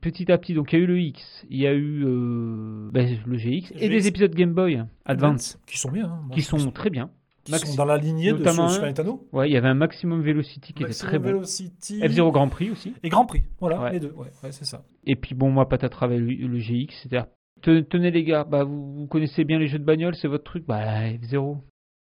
Petit 0.00 0.32
à 0.32 0.38
petit, 0.38 0.54
donc 0.54 0.72
il 0.72 0.78
y 0.78 0.80
a 0.80 0.84
eu 0.84 0.86
le 0.86 0.98
X, 0.98 1.44
il 1.50 1.58
y 1.60 1.66
a 1.66 1.74
eu 1.74 2.04
euh, 2.06 2.88
ben, 2.90 3.06
le 3.26 3.36
GX, 3.36 3.70
et 3.78 3.90
des 3.90 4.08
épisodes 4.08 4.34
Game 4.34 4.54
Boy 4.54 4.82
Advance 5.04 5.58
Qui 5.66 5.76
sont 5.78 5.90
bien. 5.90 6.06
hein. 6.06 6.20
Moi, 6.26 6.34
qui 6.34 6.40
sont 6.40 6.70
très 6.70 6.88
bien. 6.88 7.10
Qui 7.44 7.52
Maxi- 7.52 7.66
sont 7.68 7.76
dans 7.76 7.84
la 7.84 7.96
lignée 7.96 8.32
de 8.32 8.38
Super 8.38 8.82
Nintendo. 8.82 9.26
Ouais, 9.32 9.48
il 9.48 9.52
y 9.52 9.56
avait 9.56 9.68
un 9.68 9.74
Maximum 9.74 10.22
Velocity 10.22 10.72
qui 10.72 10.82
Maximum 10.82 10.90
était 10.90 11.18
très 11.18 11.18
bon. 11.18 11.36
Velocity. 11.38 12.00
F-Zero 12.06 12.30
Grand 12.32 12.48
Prix 12.48 12.70
aussi. 12.70 12.94
Et 13.02 13.08
Grand 13.08 13.26
Prix. 13.26 13.42
Voilà, 13.60 13.80
Ouais. 13.80 13.92
les 13.92 14.00
deux. 14.00 14.12
Ouais, 14.16 14.28
ouais, 14.42 14.52
c'est 14.52 14.64
ça. 14.64 14.82
Et 15.04 15.16
puis 15.16 15.34
bon, 15.34 15.50
moi, 15.50 15.68
patatras 15.68 16.06
avec 16.06 16.18
le, 16.20 16.26
le 16.26 16.58
GX, 16.58 16.92
c'est-à-dire, 17.02 17.26
te- 17.62 17.80
tenez 17.80 18.10
les 18.10 18.24
gars, 18.24 18.44
bah, 18.44 18.64
vous, 18.64 18.92
vous 18.94 19.06
connaissez 19.06 19.44
bien 19.44 19.58
les 19.58 19.66
jeux 19.68 19.78
de 19.78 19.84
bagnole, 19.84 20.14
c'est 20.14 20.28
votre 20.28 20.44
truc, 20.44 20.64
bah 20.66 21.08
F-Zero. 21.22 21.58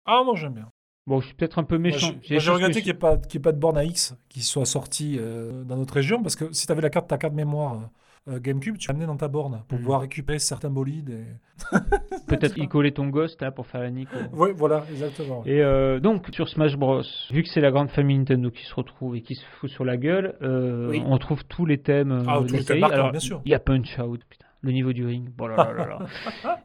Ah, 0.06 0.22
moi 0.26 0.36
j'aime 0.36 0.54
bien. 0.54 0.70
Bon, 1.08 1.20
je 1.20 1.26
suis 1.28 1.36
peut-être 1.36 1.58
un 1.60 1.64
peu 1.64 1.78
méchant. 1.78 2.14
j'ai- 2.22 2.38
regretté 2.38 2.82
qu'il 2.82 2.92
n'y 2.92 2.98
ait 2.98 3.40
pas 3.40 3.52
de 3.52 3.58
borne 3.60 3.78
à 3.78 3.84
X 3.84 4.16
qui 4.30 4.42
soit 4.42 4.66
sortie 4.66 5.18
euh, 5.20 5.64
dans 5.64 5.76
notre 5.78 5.94
région 5.96 6.22
parce 6.22 6.36
que 6.36 6.52
si 6.54 6.66
tu 6.68 6.72
avais 6.72 6.82
la 6.82 6.90
carte, 6.92 7.08
ta 7.10 7.18
carte 7.18 7.34
mémoire 7.34 7.90
euh, 8.28 8.40
GameCube, 8.40 8.78
tu 8.78 8.88
l'amenais 8.88 9.06
dans 9.08 9.18
ta 9.18 9.28
borne 9.28 9.64
pour 9.68 9.78
Mhm. 9.78 9.84
pouvoir 9.84 10.02
récupérer 10.02 10.40
certains 10.40 10.70
bolides. 10.70 11.10
Et... 11.10 11.26
Peut-être 12.28 12.58
y 12.58 12.68
coller 12.68 12.92
ton 12.92 13.08
ghost 13.10 13.42
là 13.42 13.52
pour 13.52 13.66
faire 13.68 13.82
la 13.82 13.92
nique. 13.92 14.10
au- 14.34 14.38
Ouais, 14.38 14.52
voilà, 14.54 14.84
exactement. 14.92 15.44
Et 15.46 15.62
euh, 15.62 16.00
donc 16.00 16.28
sur 16.32 16.48
Smash 16.50 16.78
Bros, 16.78 17.02
vu 17.32 17.44
que 17.44 17.50
c'est 17.50 17.62
la 17.62 17.72
grande 17.72 17.90
famille 17.90 18.18
Nintendo 18.18 18.50
qui 18.52 18.64
se 18.66 18.74
retrouve 18.76 19.16
et 19.16 19.22
qui 19.22 19.36
se 19.36 19.46
fout 19.60 19.70
sur 19.70 19.86
la 19.86 19.98
gueule, 19.98 20.36
euh, 20.42 20.90
Oui. 20.90 21.02
on 21.06 21.18
trouve 21.18 21.44
tous 21.46 21.66
les 21.66 21.80
thèmes 21.80 22.12
euh, 22.12 22.24
Ah, 22.28 22.40
tous 22.48 22.54
les 22.54 22.64
thèmes 22.64 22.80
marquants, 22.80 22.96
Alors, 22.96 23.12
bien 23.12 23.20
sûr. 23.20 23.42
Il 23.46 23.52
y 23.52 23.56
a 23.56 23.60
Punch 23.60 23.98
Out, 24.00 24.22
putain, 24.30 24.46
le 24.62 24.72
niveau 24.72 24.94
du 24.94 25.06
ring. 25.06 25.30
Bon 25.30 25.48
là 25.48 25.56
là 25.56 25.74
là 25.74 25.88
là. 25.88 26.00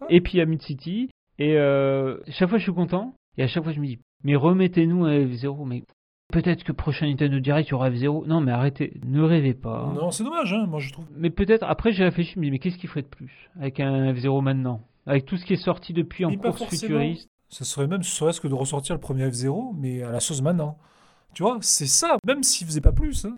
et 0.10 0.20
puis 0.20 0.34
il 0.34 0.38
y 0.38 0.42
a 0.42 0.46
Mid 0.46 0.60
City. 0.62 1.10
Et 1.38 1.56
euh, 1.58 2.18
chaque 2.28 2.48
fois 2.48 2.58
je 2.58 2.62
suis 2.64 2.72
content. 2.74 3.14
Et 3.38 3.42
à 3.42 3.46
chaque 3.46 3.62
fois 3.64 3.72
je 3.72 3.80
me 3.80 3.86
dis, 3.86 3.98
mais 4.24 4.36
remettez-nous 4.36 5.04
un 5.04 5.12
F0. 5.26 5.66
Mais 5.66 5.82
peut-être 6.32 6.64
que 6.64 6.72
prochain 6.72 7.06
Nintendo 7.06 7.38
Direct 7.40 7.68
il 7.68 7.72
y 7.72 7.74
aura 7.74 7.90
F0. 7.90 8.26
Non 8.26 8.40
mais 8.40 8.52
arrêtez, 8.52 9.00
ne 9.04 9.22
rêvez 9.22 9.54
pas. 9.54 9.92
Non, 9.94 10.10
c'est 10.10 10.24
dommage, 10.24 10.52
hein, 10.52 10.66
moi 10.66 10.80
je 10.80 10.92
trouve. 10.92 11.06
Mais 11.14 11.30
peut-être 11.30 11.64
après 11.64 11.92
j'ai 11.92 12.04
réfléchi, 12.04 12.38
mais 12.38 12.58
qu'est-ce 12.58 12.78
qu'il 12.78 12.88
ferait 12.88 13.02
de 13.02 13.06
plus 13.08 13.50
avec 13.60 13.80
un 13.80 14.12
F0 14.12 14.42
maintenant? 14.42 14.82
Avec 15.06 15.24
tout 15.24 15.36
ce 15.36 15.44
qui 15.44 15.52
est 15.52 15.56
sorti 15.56 15.92
depuis 15.92 16.24
en 16.24 16.30
Mais 16.30 16.36
course 16.36 16.64
futuriste. 16.64 17.28
Ce 17.48 17.64
serait 17.64 17.86
même 17.86 18.02
serait-ce 18.02 18.40
que 18.40 18.48
de 18.48 18.54
ressortir 18.54 18.94
le 18.96 19.00
premier 19.00 19.28
F0, 19.28 19.72
mais 19.78 20.02
à 20.02 20.10
la 20.10 20.18
sauce 20.20 20.42
maintenant. 20.42 20.78
Tu 21.32 21.42
vois, 21.44 21.58
c'est 21.60 21.86
ça, 21.86 22.16
même 22.26 22.42
s'il 22.42 22.66
faisait 22.66 22.80
pas 22.80 22.92
plus. 22.92 23.24
hein. 23.24 23.36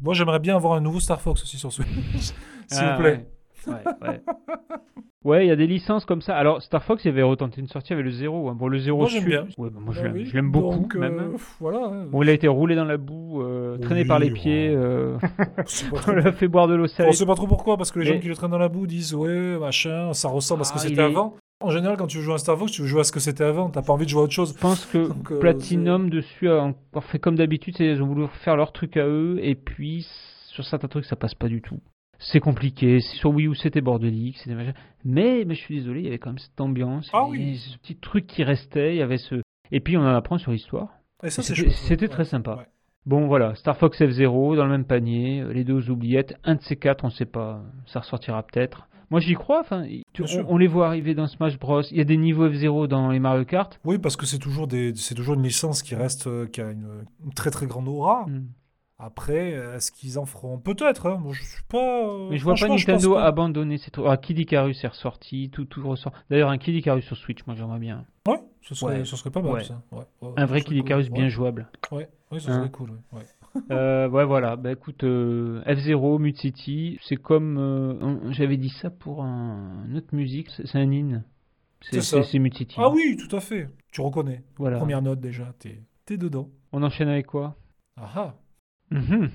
Moi 0.00 0.12
j'aimerais 0.14 0.40
bien 0.40 0.56
avoir 0.56 0.72
un 0.74 0.80
nouveau 0.80 0.98
Star 0.98 1.20
Fox 1.20 1.42
aussi 1.44 1.56
sur 1.56 1.72
Switch, 1.72 1.86
s'il 2.18 2.34
Ah, 2.80 2.96
vous 2.96 3.02
plaît. 3.02 3.12
Ouais, 3.12 3.28
ouais. 3.66 4.08
ouais. 4.08 4.20
Ouais, 5.24 5.46
il 5.46 5.48
y 5.48 5.52
a 5.52 5.56
des 5.56 5.66
licences 5.66 6.04
comme 6.04 6.20
ça. 6.20 6.36
Alors, 6.36 6.60
Star 6.60 6.84
Fox, 6.84 7.02
il 7.06 7.08
avait 7.08 7.22
retenté 7.22 7.58
une 7.58 7.66
sortie 7.66 7.94
avec 7.94 8.04
le 8.04 8.10
0. 8.10 8.52
Bon, 8.52 8.68
le 8.68 8.78
0 8.78 8.98
Moi, 8.98 9.08
j'aime 9.08 9.20
Sud- 9.22 9.30
bien. 9.30 9.46
Ouais, 9.56 9.70
bah, 9.70 9.78
moi, 9.80 9.94
je 9.94 10.00
Bah 10.00 10.08
l'aime 10.08 10.16
oui, 10.16 10.26
je 10.26 10.34
l'aime 10.34 10.50
beaucoup, 10.50 10.76
donc, 10.80 10.94
euh, 10.96 10.98
même. 10.98 11.18
hein. 11.18 11.36
Voilà. 11.60 11.78
hein. 11.86 12.04
Bon, 12.10 12.22
il 12.22 12.28
a 12.28 12.32
été 12.34 12.46
roulé 12.46 12.74
dans 12.76 12.84
la 12.84 12.98
boue, 12.98 13.40
euh, 13.40 13.78
traîné 13.78 14.02
Oui, 14.02 14.06
par 14.06 14.18
les 14.18 14.26
ouais. 14.26 14.32
pieds. 14.34 14.68
euh, 14.76 15.16
on 16.08 16.12
l'a 16.12 16.30
fait 16.32 16.46
boire 16.46 16.68
de 16.68 16.74
l'eau 16.74 16.84
On 16.84 16.88
salée. 16.88 17.12
sait 17.12 17.24
pas 17.24 17.36
trop 17.36 17.46
pourquoi, 17.46 17.78
parce 17.78 17.90
que 17.90 18.00
les 18.00 18.04
Mais- 18.04 18.16
gens 18.16 18.20
qui 18.20 18.28
le 18.28 18.34
traînent 18.34 18.50
dans 18.50 18.58
la 18.58 18.68
boue 18.68 18.86
disent 18.86 19.14
ouais, 19.14 19.58
machin, 19.58 20.12
ça 20.12 20.28
ressemble 20.28 20.60
à 20.60 20.64
ce 20.64 20.72
que 20.74 20.78
Ah, 20.78 20.82
c'était 20.82 21.00
est- 21.00 21.04
avant. 21.04 21.34
En 21.62 21.70
général, 21.70 21.96
quand 21.96 22.06
tu 22.06 22.18
veux 22.18 22.22
jouer 22.22 22.34
à 22.34 22.38
Star 22.38 22.58
Fox, 22.58 22.72
tu 22.72 22.82
veux 22.82 22.88
jouer 22.88 23.00
à 23.00 23.04
ce 23.04 23.12
que 23.12 23.20
c'était 23.20 23.44
avant, 23.44 23.70
t'as 23.70 23.80
pas 23.80 23.94
envie 23.94 24.04
de 24.04 24.10
jouer 24.10 24.20
à 24.20 24.24
autre 24.24 24.34
chose. 24.34 24.52
Je 24.54 24.60
pense 24.60 24.84
que 24.84 25.08
Donc, 25.08 25.32
euh, 25.32 25.38
Platinum 25.38 26.10
dessus 26.10 26.50
a 26.50 26.64
encore 26.64 27.04
fait 27.04 27.18
comme 27.18 27.36
d'habitude. 27.36 27.74
c'est- 27.78 27.86
Ils 27.86 28.02
ont 28.02 28.06
voulu 28.08 28.26
faire 28.42 28.56
leur 28.58 28.72
truc 28.72 28.98
à 28.98 29.06
eux. 29.06 29.38
Et 29.40 29.54
puis, 29.54 30.06
sur 30.48 30.64
certains 30.66 30.88
trucs, 30.88 31.06
ça 31.06 31.16
passe 31.16 31.34
pas 31.34 31.48
du 31.48 31.62
tout. 31.62 31.78
C'est 32.18 32.40
compliqué. 32.40 33.00
Sur 33.00 33.30
Wii 33.30 33.48
U, 33.48 33.54
c'était 33.54 33.80
bordélique. 33.80 34.38
C'était. 34.38 34.54
Mais, 35.04 35.44
mais 35.44 35.54
je 35.54 35.60
suis 35.60 35.76
désolé, 35.76 36.00
il 36.00 36.04
y 36.04 36.08
avait 36.08 36.18
quand 36.18 36.30
même 36.30 36.38
cette 36.38 36.60
ambiance. 36.60 37.08
Ah 37.12 37.26
il 37.32 37.38
y 37.40 37.42
avait 37.42 37.50
oui. 37.52 37.56
Ce 37.58 37.78
petit 37.78 37.96
truc 37.96 38.26
qui 38.26 38.42
restait. 38.44 38.94
Il 38.94 38.98
y 38.98 39.02
avait 39.02 39.18
ce. 39.18 39.36
Et 39.72 39.80
puis, 39.80 39.96
on 39.96 40.02
en 40.02 40.14
apprend 40.14 40.38
sur 40.38 40.52
l'histoire. 40.52 40.88
Et 41.22 41.30
ça, 41.30 41.42
c'est 41.42 41.54
C'était 41.70 42.04
Ouais. 42.06 42.08
très 42.08 42.24
sympa. 42.24 42.56
Ouais. 42.56 42.66
Bon 43.06 43.26
voilà, 43.26 43.54
Star 43.54 43.76
Fox 43.76 44.00
F0 44.00 44.56
dans 44.56 44.64
le 44.64 44.70
même 44.70 44.86
panier, 44.86 45.44
les 45.52 45.62
deux 45.62 45.74
aux 45.74 45.90
oubliettes, 45.90 46.34
un 46.42 46.54
de 46.54 46.62
ces 46.62 46.76
quatre, 46.76 47.04
on 47.04 47.10
sait 47.10 47.26
pas, 47.26 47.60
ça 47.84 48.00
ressortira 48.00 48.42
peut-être. 48.42 48.88
Moi 49.10 49.20
j'y 49.20 49.34
crois, 49.34 49.60
enfin, 49.60 49.84
on, 50.18 50.24
on 50.48 50.56
les 50.56 50.66
voit 50.66 50.86
arriver 50.86 51.14
dans 51.14 51.26
Smash 51.26 51.58
Bros. 51.58 51.82
Il 51.90 51.98
y 51.98 52.00
a 52.00 52.04
des 52.04 52.16
niveaux 52.16 52.48
F0 52.48 52.86
dans 52.88 53.10
les 53.10 53.18
Mario 53.20 53.44
Kart. 53.44 53.78
Oui, 53.84 53.98
parce 53.98 54.16
que 54.16 54.24
c'est 54.24 54.38
toujours, 54.38 54.66
des, 54.68 54.94
toujours 55.14 55.34
une 55.34 55.42
licence 55.42 55.82
qui 55.82 55.94
reste, 55.94 56.28
euh, 56.28 56.46
qui 56.46 56.62
a 56.62 56.70
une, 56.70 57.04
une 57.26 57.32
très 57.34 57.50
très 57.50 57.66
grande 57.66 57.88
aura. 57.88 58.24
Hmm. 58.26 58.46
Après, 59.06 59.50
est-ce 59.76 59.92
qu'ils 59.92 60.18
en 60.18 60.24
feront? 60.24 60.58
Peut-être. 60.58 61.06
Hein. 61.06 61.18
Moi, 61.22 61.32
je 61.34 61.42
suis 61.42 61.62
pas. 61.68 62.06
euh, 62.08 62.28
Mais 62.30 62.38
je 62.38 62.44
vois 62.44 62.54
pas 62.54 62.68
Nintendo 62.68 63.14
pas. 63.14 63.24
abandonner 63.24 63.76
ces 63.76 63.90
trucs. 63.90 64.06
Ah, 64.08 64.16
Kid 64.16 64.38
Icarus 64.38 64.82
est 64.82 64.88
ressorti, 64.88 65.50
tout, 65.50 65.66
tout 65.66 65.86
ressort. 65.86 66.12
D'ailleurs, 66.30 66.48
un 66.48 66.56
Kid 66.58 66.74
Icarus 66.74 67.04
sur 67.04 67.16
Switch, 67.16 67.44
moi 67.46 67.54
j'aimerais 67.54 67.78
bien. 67.78 68.06
Ouais, 68.26 68.40
ce 68.62 68.74
serait, 68.74 68.98
Ouais. 69.00 69.04
ce 69.04 69.16
serait 69.16 69.30
pas 69.30 69.42
mal 69.42 69.52
Ouais. 69.52 69.64
ça. 69.64 69.82
Ouais, 69.92 70.04
Un 70.36 70.46
vrai 70.46 70.62
Kid 70.62 70.76
Icarus 70.78 71.08
cool. 71.08 71.18
bien 71.18 71.28
jouable. 71.28 71.68
Ouais, 71.92 72.08
ouais, 72.32 72.40
ça 72.40 72.52
Hein. 72.52 72.58
serait 72.60 72.70
cool. 72.70 72.90
Ouais. 73.12 73.18
ouais. 73.18 73.24
Euh, 73.70 74.08
ouais, 74.08 74.24
voilà. 74.24 74.56
Bah 74.56 74.72
écoute, 74.72 75.04
euh, 75.04 75.62
F0, 75.64 76.18
Mute 76.18 76.38
City, 76.38 76.98
c'est 77.02 77.14
comme. 77.16 77.56
euh, 77.58 78.32
J'avais 78.32 78.56
dit 78.56 78.70
ça 78.80 78.90
pour 78.90 79.22
un, 79.22 79.84
une 79.88 79.96
autre 79.98 80.12
musique, 80.12 80.48
c'est 80.50 80.74
un 80.78 80.90
in. 80.90 81.22
C'est 81.82 82.38
Mute 82.38 82.56
City. 82.56 82.74
Ah 82.78 82.88
oui, 82.90 83.16
tout 83.16 83.36
à 83.36 83.40
fait. 83.40 83.68
Tu 83.92 84.00
reconnais. 84.00 84.42
Voilà. 84.56 84.78
Première 84.78 85.02
note 85.02 85.20
déjà, 85.20 85.52
t'es 85.60 85.82
es 86.10 86.16
dedans. 86.16 86.48
On 86.72 86.82
enchaîne 86.82 87.08
avec 87.08 87.26
quoi? 87.26 87.56
Ah 87.96 88.10
ah. 88.16 88.34
Mhm. 88.90 89.30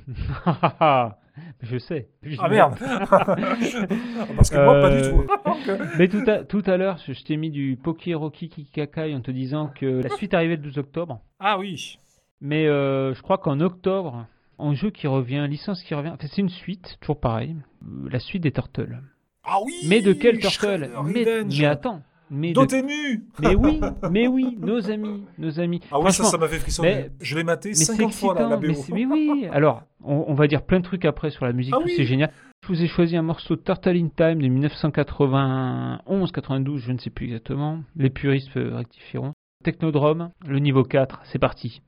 Je 1.62 1.78
sais. 1.78 2.10
Ah 2.40 2.50
merde 2.50 2.76
Parce 2.80 4.50
que 4.50 4.64
moi, 4.64 4.82
pas 4.82 4.90
du 4.90 4.98
Euh, 4.98 5.12
tout. 5.12 5.28
Donc, 5.46 5.68
euh, 5.70 5.86
Mais 5.98 6.08
tout 6.10 6.24
à, 6.28 6.44
tout 6.44 6.64
à 6.66 6.76
l'heure, 6.78 6.98
je, 7.08 7.14
t'ai 7.24 7.38
mis 7.38 7.50
du 7.50 7.78
Poké 7.82 8.14
Rocky 8.14 8.50
Kikakai 8.50 9.16
en 9.16 9.22
te 9.22 9.32
disant 9.32 9.68
que 9.74 9.86
la 10.02 10.10
suite 10.10 10.34
arrivait 10.34 10.58
le 10.58 10.62
12 10.64 10.78
octobre. 10.80 11.22
Ah 11.40 11.58
oui. 11.58 11.98
Mais 12.42 12.68
euh, 12.68 13.14
je 13.14 13.22
crois 13.22 13.38
qu'en 13.38 13.60
octobre, 13.62 14.26
un 14.60 14.74
jeu 14.74 14.90
qui 14.90 15.08
revient, 15.08 15.46
licence 15.50 15.82
qui 15.84 15.94
revient, 15.94 16.10
enfin, 16.10 16.28
c'est 16.30 16.42
une 16.42 16.50
suite, 16.50 16.98
toujours 17.00 17.20
pareil, 17.20 17.56
euh, 17.84 18.10
la 18.12 18.20
suite 18.20 18.44
des 18.44 18.52
Turtles. 18.52 19.00
Ah 19.46 19.60
oui 19.66 19.74
Mais 19.88 20.02
de 20.02 20.12
quel 20.14 20.40
Turtle? 20.40 20.90
Mais 21.06 21.66
attends, 21.66 22.02
mais, 22.32 22.50
de- 22.50 22.54
Dotemu 22.54 23.24
mais 23.42 23.56
oui, 23.56 23.80
mais 24.12 24.28
oui, 24.28 24.58
nos 24.60 24.90
amis, 24.90 25.24
nos 25.38 25.60
amis. 25.60 25.80
Ah 25.92 26.00
oui, 26.00 26.12
ça, 26.12 26.24
ça 26.26 26.38
m'a 26.38 26.48
fait 26.48 26.60
frissonner. 26.60 26.90
mais- 26.96 27.12
Je 27.22 27.38
l'ai 27.38 27.44
maté 27.44 27.70
mais 27.70 27.76
c'est 27.76 27.86
50 27.96 28.14
fois 28.14 28.34
là, 28.36 28.50
la 28.50 28.58
BO. 28.58 28.68
mais, 28.94 29.06
oui. 29.06 29.48
Alors, 29.52 29.84
on, 30.04 30.26
on 30.28 30.34
va 30.34 30.48
dire 30.48 30.64
plein 30.64 30.80
de 30.80 30.84
trucs 30.86 31.06
après 31.06 31.30
sur 31.32 31.46
la 31.46 31.54
musique, 31.54 31.74
Ah 31.76 31.80
oui. 31.84 31.94
c'est 31.96 32.06
génial. 32.06 32.32
Je 32.64 32.68
vous 32.68 32.82
ai 32.84 32.88
choisi 32.88 33.16
un 33.16 33.22
morceau 33.22 33.56
de 33.56 33.62
Turtle 33.62 33.96
in 33.98 34.10
Time 34.16 34.42
de 34.42 34.48
1991-92, 34.48 36.78
je 36.78 36.92
ne 36.92 36.98
sais 36.98 37.10
plus 37.10 37.28
exactement. 37.28 37.80
Les 37.96 38.10
puristes 38.10 38.56
euh, 38.58 38.76
rectifieront. 38.76 39.32
Technodrome, 39.64 40.30
le 40.48 40.60
niveau 40.60 40.84
4, 40.84 41.22
c'est 41.26 41.40
parti. 41.40 41.82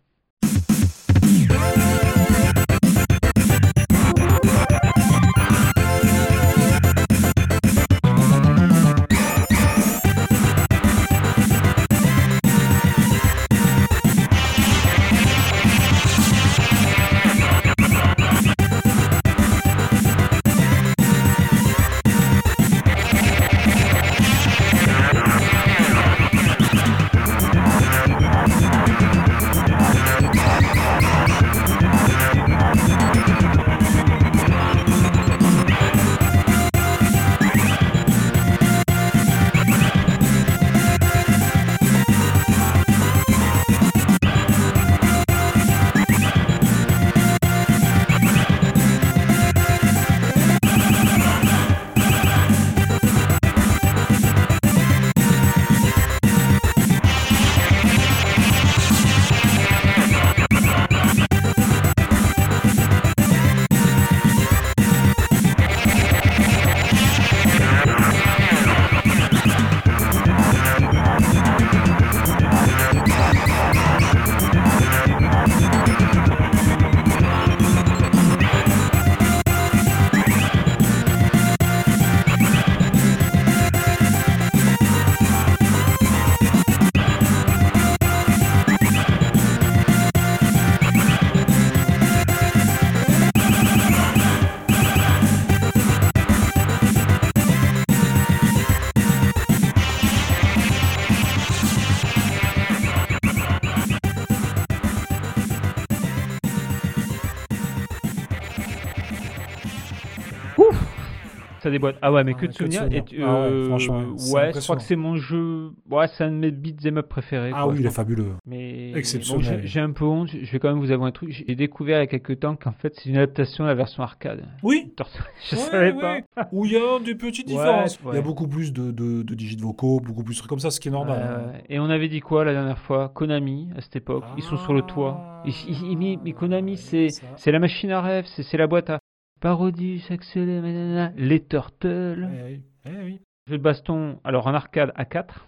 Ça 111.72 111.78
déboîte. 111.78 111.96
Ah 112.02 112.12
ouais, 112.12 112.24
mais 112.24 112.34
Ah, 112.36 112.40
que 112.42 112.46
de 112.48 112.52
souvenirs. 112.52 112.82
Ah 112.84 112.94
ouais, 112.94 113.20
euh, 113.20 113.68
franchement, 113.68 114.00
ouais, 114.34 114.52
je 114.54 114.60
crois 114.60 114.76
que 114.76 114.82
c'est 114.82 114.96
mon 114.96 115.16
jeu. 115.16 115.72
Ouais, 115.90 116.08
c'est 116.08 116.24
un 116.26 116.32
de 116.32 116.36
mes 116.36 116.52
beats 116.52 116.86
up 116.88 117.08
préférés. 117.08 117.52
Ah 117.54 117.68
oui, 117.68 117.78
il 117.80 117.86
est 117.86 117.90
fabuleux. 117.90 118.34
Mais 118.46 118.92
Exceptionnel. 118.94 119.62
j'ai- 119.64 119.80
un 119.80 119.92
peu 119.92 120.06
honte. 120.06 120.30
Je 120.30 120.52
vais 120.52 120.60
quand 120.60 120.70
même 120.70 120.80
vous 120.80 120.92
avouer 120.92 121.08
un 121.08 121.12
truc. 121.12 121.32
J'ai 121.32 121.56
découvert 121.56 121.98
il 121.98 122.02
y 122.02 122.04
a 122.04 122.08
quelques 122.08 122.40
temps 122.40 122.56
qu'en 122.56 122.72
fait, 122.74 122.94
c'est 122.96 123.10
une 123.10 123.18
adaptation 123.18 123.64
de 123.64 123.70
la 123.70 123.76
version 123.76 124.04
arcade. 124.04 124.44
Oui, 124.64 124.94
Je 125.50 125.56
savais 125.56 125.94
pas. 125.94 126.18
où 126.52 126.66
il 126.66 126.74
y 126.74 126.78
a 126.78 127.00
des 127.04 127.16
petites 127.16 127.48
différences. 127.48 128.00
Il 128.10 128.16
y 128.16 128.18
a 128.18 128.22
beaucoup 128.22 128.48
plus 128.48 128.72
de, 128.74 128.92
de, 128.92 129.24
de 129.24 129.34
digits 129.36 129.58
vocaux, 129.58 130.00
beaucoup 130.00 130.24
plus 130.24 130.36
de 130.36 130.40
trucs 130.40 130.50
comme 130.50 130.60
ça, 130.60 130.70
ce 130.72 130.80
qui 130.80 130.90
est 130.90 130.92
normal. 130.92 131.22
Hein. 131.22 131.60
et 131.70 131.80
on 131.80 131.90
avait 131.90 132.10
dit 132.10 132.20
quoi 132.20 132.46
la 132.46 132.54
dernière 132.54 132.80
fois? 132.80 133.10
Konami, 133.10 133.70
à 133.78 133.82
cette 133.82 133.96
époque. 133.96 134.24
Ils 134.38 134.44
sont 134.44 134.58
sur 134.58 134.74
le 134.74 134.82
toit. 134.82 135.44
Ils- 135.46 136.18
mais, 136.24 136.34
Konami, 136.34 136.78
c'est 136.78 137.10
la 137.52 137.60
machine 137.60 137.92
à 137.92 138.02
rêve, 138.02 138.26
c'est 138.36 138.44
c'est 138.44 138.58
la 138.58 138.68
boîte 138.68 138.90
à 138.90 139.00
parodie, 139.42 140.00
s'accélère, 140.08 141.12
les 141.18 141.44
Turtles. 141.44 142.30
Eh 142.32 142.44
oui, 142.54 142.62
eh 142.86 143.04
oui. 143.04 143.20
Jeu 143.48 143.58
de 143.58 143.64
baston, 143.64 144.20
alors 144.24 144.48
en 144.48 144.54
arcade 144.54 144.94
à 144.96 145.04
4. 145.04 145.48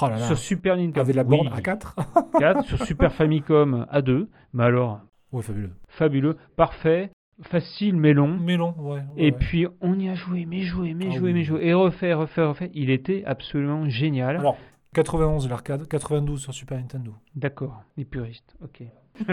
Oh 0.00 0.04
là 0.08 0.10
là. 0.10 0.18
Sur 0.28 0.38
Super 0.38 0.76
Nintendo. 0.76 1.00
Avec 1.00 1.16
la 1.16 1.22
oui, 1.24 1.28
borne 1.30 1.48
à 1.48 1.60
4 1.60 1.96
4. 2.38 2.64
Sur 2.66 2.84
Super 2.86 3.12
Famicom 3.12 3.86
à 3.90 4.00
2. 4.02 4.28
Mais 4.52 4.62
alors, 4.64 5.00
Ouais, 5.32 5.42
fabuleux. 5.42 5.72
fabuleux, 5.88 6.36
parfait, 6.56 7.10
facile 7.40 7.96
mais 7.96 8.12
long. 8.12 8.38
Mélon, 8.38 8.74
ouais. 8.78 8.92
ouais, 8.96 9.02
Et 9.16 9.24
ouais. 9.24 9.32
puis 9.32 9.66
on 9.80 9.98
y 9.98 10.08
a 10.10 10.14
joué, 10.14 10.44
mais 10.46 10.60
joué, 10.60 10.92
mais 10.94 11.06
Ah 11.08 11.14
joué, 11.16 11.28
oui. 11.30 11.32
mais 11.32 11.42
joué. 11.42 11.64
Et 11.66 11.72
refait, 11.74 12.12
refait, 12.12 12.44
refait. 12.44 12.70
Il 12.74 12.90
était 12.90 13.24
absolument 13.24 13.88
génial. 13.88 14.36
Alors, 14.36 14.58
91 14.94 15.48
l'arcade, 15.48 15.88
92 15.88 16.42
sur 16.42 16.52
Super 16.52 16.76
Nintendo. 16.78 17.14
D'accord, 17.34 17.82
les 17.96 18.04
puristes, 18.04 18.54
ok. 18.62 18.82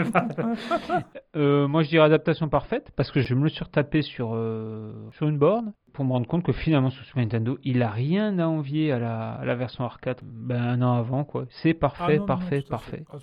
Euh, 1.36 1.68
moi 1.68 1.82
je 1.84 1.88
dirais 1.88 2.04
adaptation 2.04 2.48
parfaite 2.48 2.90
parce 2.96 3.10
que 3.12 3.20
je 3.20 3.34
me 3.34 3.44
le 3.44 3.50
retapé 3.64 4.02
sur, 4.02 4.32
euh, 4.34 4.92
sur 5.12 5.28
une 5.28 5.38
borne 5.38 5.72
pour 5.92 6.04
me 6.04 6.12
rendre 6.12 6.26
compte 6.26 6.42
que 6.42 6.52
finalement 6.52 6.90
sur 6.90 7.04
Super 7.04 7.22
Nintendo 7.22 7.56
il 7.62 7.82
a 7.82 7.90
rien 7.90 8.38
à 8.40 8.46
envier 8.46 8.90
à 8.92 8.98
la, 8.98 9.32
à 9.34 9.44
la 9.44 9.54
version 9.54 9.84
arcade 9.84 10.20
ben, 10.24 10.60
un 10.60 10.82
an 10.82 10.94
avant 10.94 11.24
quoi. 11.24 11.44
C'est 11.50 11.70
Ah, 11.70 11.80
parfait, 11.80 12.18
non, 12.18 12.26
parfait, 12.26 12.56
non, 12.62 12.68
parfait. 12.68 12.96
fait. 12.98 13.04
Ah. 13.12 13.16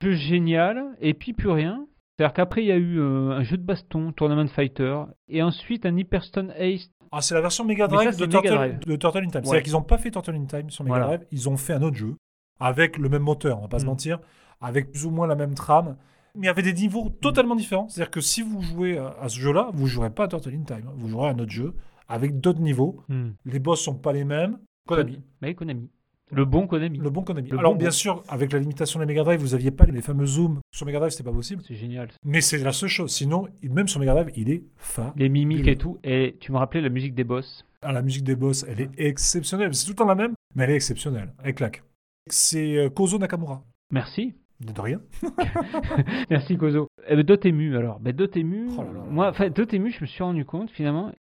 Jeu 0.00 0.12
génial 0.12 0.84
et 1.00 1.14
puis 1.14 1.32
plus 1.32 1.50
rien. 1.50 1.86
C'est-à-dire 2.16 2.32
qu'après 2.34 2.62
il 2.62 2.66
y 2.68 2.72
a 2.72 2.76
eu 2.76 2.98
euh, 3.00 3.30
un 3.32 3.42
jeu 3.42 3.56
de 3.56 3.62
baston, 3.64 4.12
Tournament 4.12 4.48
Fighter, 4.48 5.02
et 5.28 5.42
ensuite 5.42 5.84
un 5.84 5.96
Hyperstone 5.96 6.52
Ace. 6.56 6.90
Ah, 7.12 7.20
c'est 7.20 7.34
la 7.34 7.40
version 7.40 7.64
Mega 7.64 7.86
Drive, 7.88 8.16
de, 8.18 8.26
Turtle, 8.26 8.48
in 8.54 9.28
Time. 9.28 9.40
Ouais. 9.40 9.44
C'est-à-dire 9.44 9.62
qu'ils 9.62 9.72
n'ont 9.72 9.82
pas 9.82 9.98
fait 9.98 10.10
Turtle 10.10 10.34
in 10.34 10.44
Time 10.46 10.70
sur 10.70 10.84
Mega 10.84 10.96
Voilà. 10.96 11.06
Drive, 11.16 11.26
ils 11.32 11.48
ont 11.48 11.56
fait 11.56 11.72
un 11.74 11.82
autre 11.82 11.96
jeu 11.96 12.14
avec 12.60 12.98
le 12.98 13.08
même 13.08 13.22
moteur, 13.22 13.58
on 13.58 13.62
va 13.62 13.68
pas 13.68 13.78
se 13.78 13.84
Mm. 13.84 13.88
mentir, 13.88 14.18
avec 14.60 14.90
plus 14.90 15.06
ou 15.06 15.10
moins 15.10 15.26
la 15.26 15.34
même 15.34 15.54
trame. 15.54 15.96
Mais 16.34 16.42
il 16.42 16.46
y 16.46 16.50
avait 16.50 16.62
des 16.62 16.72
niveaux 16.72 17.10
totalement 17.20 17.56
différents. 17.56 17.88
C'est-à-dire 17.88 18.10
que 18.10 18.20
si 18.20 18.42
vous 18.42 18.60
jouez 18.62 18.98
à, 18.98 19.28
ce 19.28 19.38
jeu-là, 19.38 19.70
vous 19.72 19.86
jouerez 19.86 20.10
pas 20.10 20.24
à 20.24 20.28
Turtle 20.28 20.54
in 20.54 20.62
Time. 20.62 20.84
hein. 20.86 20.92
Vous 20.96 21.08
jouerez 21.08 21.28
à 21.28 21.32
un 21.32 21.38
autre 21.38 21.50
jeu 21.50 21.74
avec 22.08 22.40
d'autres 22.40 22.60
niveaux. 22.60 23.02
Hmm. 23.08 23.30
Les 23.44 23.58
boss 23.58 23.80
sont 23.82 23.94
pas 23.94 24.12
les 24.12 24.24
mêmes. 24.24 24.58
Konami. 24.86 25.20
Mais 25.42 25.54
Konami. 25.54 25.90
Le 26.30 26.44
bon 26.44 26.66
Konami. 26.66 26.98
Le 26.98 27.10
bon 27.10 27.22
Konami. 27.22 27.48
Le 27.48 27.58
Alors, 27.58 27.72
bon 27.72 27.78
bien 27.78 27.88
bon. 27.88 27.92
sûr, 27.92 28.22
avec 28.28 28.52
la 28.52 28.58
limitation 28.58 29.00
des 29.00 29.06
Mega 29.06 29.24
Drive, 29.24 29.40
vous 29.40 29.54
aviez 29.54 29.70
pas 29.70 29.84
les 29.86 30.02
fameux 30.02 30.26
zooms. 30.26 30.60
Sur 30.70 30.86
Mega 30.86 30.98
Drive, 30.98 31.10
c'était 31.12 31.24
pas 31.24 31.32
possible. 31.32 31.62
C'est 31.66 31.74
génial. 31.74 32.08
Mais 32.24 32.40
c'est 32.40 32.58
la 32.58 32.72
seule 32.72 32.88
chose. 32.90 33.10
Sinon, 33.12 33.48
même 33.62 33.88
sur 33.88 33.98
Mega 34.00 34.12
Drive, 34.12 34.30
il 34.36 34.50
est 34.50 34.62
fa. 34.76 35.12
Les 35.16 35.28
mimiques 35.28 35.66
et 35.66 35.76
tout. 35.76 35.98
Et 36.04 36.36
tu 36.40 36.52
me 36.52 36.58
rappelais 36.58 36.82
la 36.82 36.90
musique 36.90 37.14
des 37.14 37.24
boss. 37.24 37.64
Ah, 37.82 37.92
la 37.92 38.02
musique 38.02 38.24
des 38.24 38.36
boss, 38.36 38.64
elle 38.68 38.80
est 38.80 38.90
exceptionnelle. 38.98 39.74
C'est 39.74 39.86
tout 39.86 39.92
le 39.92 39.96
temps 39.96 40.04
la 40.04 40.14
même, 40.14 40.34
mais 40.54 40.64
elle 40.64 40.70
est 40.70 40.76
exceptionnelle. 40.76 41.32
Elle 41.42 41.54
claque. 41.54 41.82
C'est 42.28 42.76
euh, 42.76 42.90
Kozo 42.90 43.18
Nakamura. 43.18 43.62
Merci. 43.90 44.34
De 44.60 44.80
rien. 44.80 45.00
Merci 46.30 46.56
Kozo. 46.56 46.88
Eh 47.08 47.16
ben, 47.16 47.22
Dotemu 47.24 47.76
alors. 47.76 48.00
Ben, 48.00 48.12
Dotemu, 48.14 48.68
Oh 48.76 48.82
là 48.82 48.92
là. 48.92 49.00
moi, 49.10 49.28
enfin 49.28 49.50
Dotemu, 49.50 49.90
je 49.90 50.00
me 50.00 50.06
suis 50.06 50.22
rendu 50.22 50.44
compte 50.44 50.70
finalement, 50.70 51.12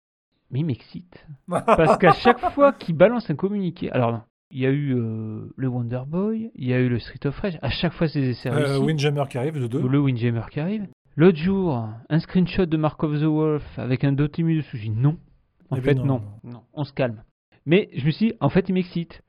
mais 0.50 0.60
il 0.60 0.64
m'excite. 0.66 1.26
Parce 1.48 1.98
qu'à 1.98 2.12
chaque 2.12 2.40
fois 2.52 2.72
qu'il 2.72 2.96
balance 2.96 3.28
un 3.30 3.34
communiqué, 3.36 3.90
alors 3.92 4.12
non, 4.12 4.22
il 4.50 4.60
y 4.60 4.66
a 4.66 4.70
eu 4.70 4.94
euh, 4.96 5.52
le 5.56 5.68
Wonder 5.68 6.02
Boy, 6.06 6.50
il 6.54 6.66
y 6.66 6.72
a 6.72 6.80
eu 6.80 6.88
le 6.88 6.98
Street 6.98 7.26
of 7.26 7.38
Rage, 7.38 7.58
à 7.62 7.68
chaque 7.70 7.92
fois 7.92 8.08
c'est 8.08 8.20
des 8.20 8.30
essais 8.30 8.48
Euh, 8.50 8.54
réussis. 8.56 8.82
Windjammer 8.84 9.24
qui 9.28 9.38
arrive 9.38 9.60
de 9.60 9.66
2. 9.66 9.80
Ou 9.80 9.88
le 9.88 9.98
Windjammer 10.00 10.42
qui 10.50 10.60
arrive. 10.60 10.86
L'autre 11.16 11.38
jour, 11.38 11.88
un 12.08 12.18
screenshot 12.18 12.66
de 12.66 12.76
Mark 12.76 13.02
of 13.02 13.18
the 13.20 13.24
Wolf 13.24 13.78
avec 13.78 14.04
un 14.04 14.12
Dotemu 14.12 14.56
dessous. 14.56 14.76
J'ai 14.76 14.88
dit 14.88 14.96
non. 14.96 15.16
En 15.70 15.76
Eh 15.76 15.80
fait, 15.80 15.94
ben 15.94 16.04
non, 16.04 16.22
non, 16.44 16.52
non. 16.52 16.62
On 16.74 16.84
se 16.84 16.92
calme. 16.92 17.22
Mais 17.64 17.88
je 17.96 18.04
me 18.06 18.10
suis 18.12 18.28
dit, 18.28 18.34
en 18.40 18.48
fait, 18.50 18.68
il 18.68 18.74
m'excite. 18.74 19.22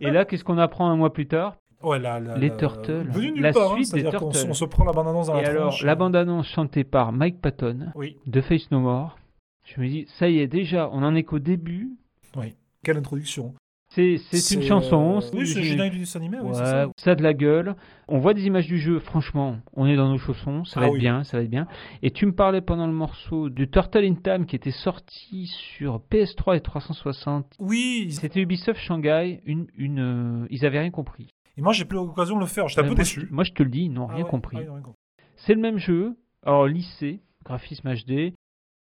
Et 0.00 0.10
là, 0.10 0.24
qu'est-ce 0.24 0.42
qu'on 0.42 0.58
apprend 0.58 0.88
un 0.88 0.96
mois 0.96 1.12
plus 1.12 1.26
tard? 1.28 1.56
Ouais, 1.84 1.98
la, 1.98 2.18
la- 2.20 2.36
Les 2.38 2.54
Turtles. 2.56 3.06
La 3.36 3.52
part, 3.52 3.72
hein, 3.72 3.76
suite 3.76 3.94
des 3.94 4.00
c'est-à-dire 4.00 4.18
qu'on 4.20 4.30
s- 4.30 4.36
Turtles. 4.38 4.50
on 4.50 4.54
se 4.54 4.64
prend 4.64 4.84
la 4.84 4.92
bande-annonce 4.92 5.26
dans 5.28 5.38
Et 5.38 5.42
la 5.42 5.48
alors, 5.50 5.68
tronche. 5.68 5.82
la 5.84 5.94
bande-annonce 5.94 6.46
chantée 6.48 6.84
par 6.84 7.12
Mike 7.12 7.40
Patton 7.40 7.88
Oui, 7.94 8.16
de 8.26 8.40
Face 8.40 8.70
No 8.70 8.80
More. 8.80 9.18
Je 9.64 9.80
me 9.80 9.88
dis, 9.88 10.06
ça 10.18 10.28
y 10.28 10.38
est, 10.40 10.46
déjà, 10.46 10.88
on 10.92 11.02
en 11.02 11.14
est 11.14 11.22
qu'au 11.24 11.38
début. 11.38 11.90
quelle 12.82 12.98
introduction. 12.98 13.54
C'est 13.90 14.16
c'est 14.18 14.56
une 14.56 14.62
chanson. 14.62 15.20
euh, 15.22 15.36
Oui, 15.38 15.46
c'est 15.46 15.62
générique 15.62 15.92
du 15.92 15.98
dessin 16.00 16.18
animé, 16.18 16.38
oui, 16.40 16.48
Ouais, 16.48 16.54
c'est 16.54 16.64
ça. 16.64 16.88
ça 16.96 17.10
a 17.12 17.14
de 17.14 17.22
la 17.22 17.32
gueule. 17.32 17.76
On 18.08 18.18
voit 18.18 18.34
des 18.34 18.44
images 18.44 18.66
du 18.66 18.78
jeu, 18.78 18.98
franchement, 18.98 19.58
on 19.74 19.86
est 19.86 19.94
dans 19.94 20.08
nos 20.08 20.18
chaussons, 20.18 20.64
ça 20.64 20.80
va 20.80 20.86
Ah 20.86 20.88
être 20.88 20.94
oui. 20.94 21.00
bien, 21.00 21.22
ça 21.22 21.36
va 21.36 21.44
être 21.44 21.50
bien. 21.50 21.68
Et 22.02 22.10
tu 22.10 22.26
me 22.26 22.32
parlais 22.34 22.60
pendant 22.60 22.88
le 22.88 22.92
morceau 22.92 23.50
du 23.50 23.70
Turtle 23.70 24.04
in 24.04 24.14
Time 24.14 24.46
qui 24.46 24.56
était 24.56 24.72
sorti 24.72 25.46
sur 25.46 26.00
PS3 26.10 26.56
et 26.56 26.60
360. 26.60 27.46
Oui, 27.60 28.08
C'était 28.10 28.40
Ubisoft 28.40 28.80
Shanghai, 28.80 29.40
une, 29.44 29.66
une, 29.76 30.00
euh, 30.42 30.46
ils 30.50 30.66
avaient 30.66 30.80
rien 30.80 30.90
compris. 30.90 31.33
Et 31.56 31.62
moi 31.62 31.72
j'ai 31.72 31.84
plus 31.84 31.96
l'occasion 31.96 32.36
de 32.36 32.40
le 32.40 32.46
faire, 32.46 32.68
j'étais 32.68 32.80
un 32.80 32.84
Euh, 32.84 32.88
peu 32.88 32.94
moi, 32.94 33.02
déçu. 33.04 33.20
je- 33.28 33.32
Moi 33.34 33.44
je 33.44 33.52
te 33.52 33.62
le 33.62 33.68
dis, 33.70 33.82
ils 33.84 33.92
n'ont 33.92 34.08
Ah 34.10 34.14
rien 34.14 34.24
ouais, 34.24 34.30
compris. 34.30 34.56
ah, 34.58 34.62
ils 34.64 34.70
ont 34.70 34.74
rien 34.74 34.82
compris. 34.82 35.00
C'est 35.36 35.54
le 35.54 35.60
même 35.60 35.78
jeu, 35.78 36.16
alors 36.44 36.66
lycée, 36.66 37.20
graphisme 37.44 37.92
HD. 37.94 38.32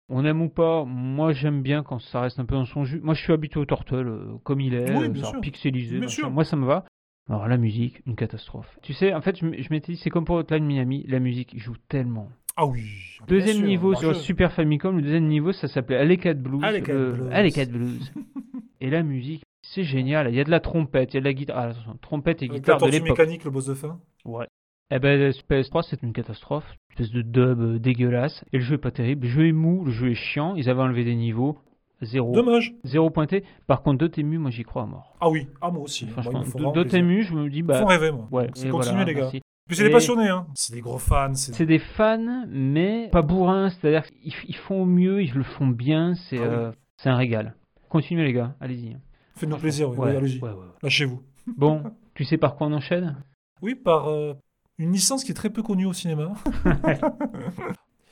On 0.08 0.24
aime 0.24 0.42
ou 0.44 0.50
pas, 0.50 0.86
moi 0.86 1.34
j'aime 1.34 1.64
bien 1.64 1.82
quand 1.82 1.98
ça 2.00 2.22
reste 2.22 2.40
un 2.40 2.46
peu 2.46 2.54
dans 2.56 2.66
son 2.66 2.86
jus. 2.86 3.00
Moi 3.02 3.16
je 3.16 3.24
suis 3.24 3.34
habitué 3.34 3.60
au 3.60 3.66
Turtle 3.66 4.08
euh, 4.08 4.38
comme 4.44 4.62
il 4.62 4.76
est, 4.76 4.96
Oui, 4.96 5.06
euh, 5.06 5.10
bien 5.10 5.24
genre 5.24 5.32
sûr. 5.32 5.42
pixelisé, 5.42 6.08
sûr. 6.08 6.30
moi 6.30 6.44
ça 6.44 6.56
me 6.56 6.66
va. 6.66 6.86
Alors 7.28 7.48
la 7.48 7.58
musique, 7.58 8.04
une 8.06 8.16
catastrophe. 8.16 8.78
Tu 8.84 8.94
sais, 8.94 9.14
en 9.16 9.22
fait 9.22 9.36
je, 9.40 9.46
m'étais 9.72 9.94
dit, 9.94 9.98
c'est 9.98 10.12
comme 10.12 10.26
pour 10.26 10.36
Hotline 10.36 10.64
Miami, 10.64 11.04
la 11.08 11.20
musique 11.20 11.58
joue 11.58 11.74
tellement. 11.90 12.30
Ah 12.56 12.68
oui. 12.68 13.18
Deuxième 13.28 13.58
sûr, 13.58 13.66
niveau 13.66 13.96
sur 13.96 14.14
jeu. 14.14 14.20
Super 14.20 14.54
Famicom, 14.54 14.96
le 14.96 15.02
deuxième 15.02 15.26
niveau 15.28 15.52
ça 15.52 15.68
s'appelait 15.68 15.98
Alecat 15.98 16.36
Blues. 16.36 16.64
Alley 16.64 16.84
Cat 16.84 16.94
euh, 16.94 17.14
Blues. 17.14 17.30
Alley 17.34 17.52
Cat 17.52 17.66
Blues. 17.66 18.14
et 18.82 18.90
la 18.92 19.02
musique, 19.02 19.44
c'est 19.76 19.84
génial. 19.84 20.30
Il 20.30 20.35
y 20.35 20.39
a 20.39 20.43
de 20.43 20.49
la 20.52 20.60
trompette, 20.60 21.14
il 21.14 21.15
y 21.15 21.18
a 21.18 21.22
de 21.22 21.26
la 21.26 21.34
guitare. 21.34 21.57
Ah, 21.57 21.64
attention, 21.69 21.97
trompette 22.02 22.41
et 22.41 22.47
la 22.47 22.56
guitare 22.56 22.80
de 22.80 22.88
l'époque. 22.89 23.10
mécanique, 23.10 23.43
le 23.43 23.52
boss 23.52 23.65
de 23.68 23.73
fin. 23.73 23.99
Ouais. 24.26 24.47
Eh 24.91 24.99
ben, 24.99 25.31
PS3, 25.49 25.84
c'est 25.89 26.02
une 26.03 26.14
catastrophe. 26.14 26.65
Une 26.91 27.03
espèce 27.03 27.11
de 27.11 27.22
dub 27.22 27.60
euh, 27.61 27.80
dégueulasse. 27.80 28.43
Et 28.53 28.57
le 28.57 28.64
jeu 28.64 28.76
est 28.76 28.80
pas 28.80 28.91
terrible. 28.91 29.26
Le 29.26 29.31
jeu 29.31 29.47
est 29.47 29.52
mou, 29.52 29.84
le 29.85 29.91
jeu 29.91 30.11
est 30.11 30.15
chiant. 30.15 30.56
Ils 30.56 30.69
avaient 30.69 30.81
enlevé 30.81 31.03
des 31.03 31.15
niveaux. 31.15 31.57
Zéro. 32.02 32.34
Dommage. 32.34 32.73
Zéro 32.84 33.10
pointé. 33.10 33.43
Par 33.68 33.81
contre, 33.81 33.97
Dotemu, 33.99 34.38
moi, 34.38 34.52
j'y 34.52 34.64
crois 34.64 34.84
à 34.84 34.85
mort. 34.85 35.15
Ah 35.22 35.30
oui, 35.30 35.47
ah 35.61 35.72
moi 35.72 35.84
aussi. 35.84 36.07
Franchement, 36.07 36.41
plaisir. 36.41 36.72
Dotemu, 36.72 37.23
je 37.23 37.34
me 37.34 37.49
dis, 37.49 37.57
Ils 37.60 37.64
bah. 37.64 37.80
font 37.80 37.85
rêver, 37.85 38.11
moi. 38.11 38.27
Ouais, 38.31 38.49
C'est 38.53 38.69
continuer, 38.69 38.95
voilà, 38.97 39.06
les 39.06 39.14
gars. 39.14 39.22
merci. 39.22 39.41
Puis 39.68 39.77
c'est 39.77 39.85
des 39.85 39.89
passionnés, 39.91 40.27
hein. 40.30 40.45
C'est 40.53 40.73
des 40.76 40.81
gros 40.81 40.99
fans. 40.99 41.34
C'est... 41.34 41.65
Des 41.65 41.80
fans, 41.80 42.45
mais 42.47 43.10
pas 43.11 43.23
bourrins. 43.23 43.69
C'est-à-dire 43.72 44.06
qu'ils 44.06 44.34
ils 44.47 44.56
font 44.56 44.84
au 44.84 44.85
mieux, 44.85 45.23
ils 45.23 45.34
le 45.34 45.41
font 45.43 45.68
bien. 45.68 46.14
C'est 46.14 46.38
Ah 46.38 46.41
oui. 46.41 46.47
euh, 46.52 46.72
c'est 46.97 47.10
un 47.10 47.15
régal. 47.15 47.56
Continuez, 47.89 48.26
les 48.26 48.34
gars. 48.34 48.56
Allez-y. 48.61 48.97
Faites-nous 49.36 49.57
plaisir, 49.57 49.90
oui. 49.90 49.98
Ouais, 49.98 50.16
allez-y. 50.16 50.40
ouais, 50.41 50.49
ouais, 50.49 50.56
ouais. 50.56 50.66
Lâchez-vous. 50.82 51.22
Bon, 51.57 51.84
tu 52.14 52.24
sais 52.26 52.38
par 52.38 52.56
quoi 52.56 52.68
on 52.68 52.74
enchaîne? 52.74 53.18
Oui, 53.62 53.76
par 53.76 54.07
euh, 54.10 54.34
une 54.78 54.91
licence 54.91 55.24
qui 55.24 55.32
est 55.32 55.36
très 55.36 55.49
peu 55.49 55.62
connue 55.64 55.86
au 55.86 55.94
cinéma. 55.94 56.34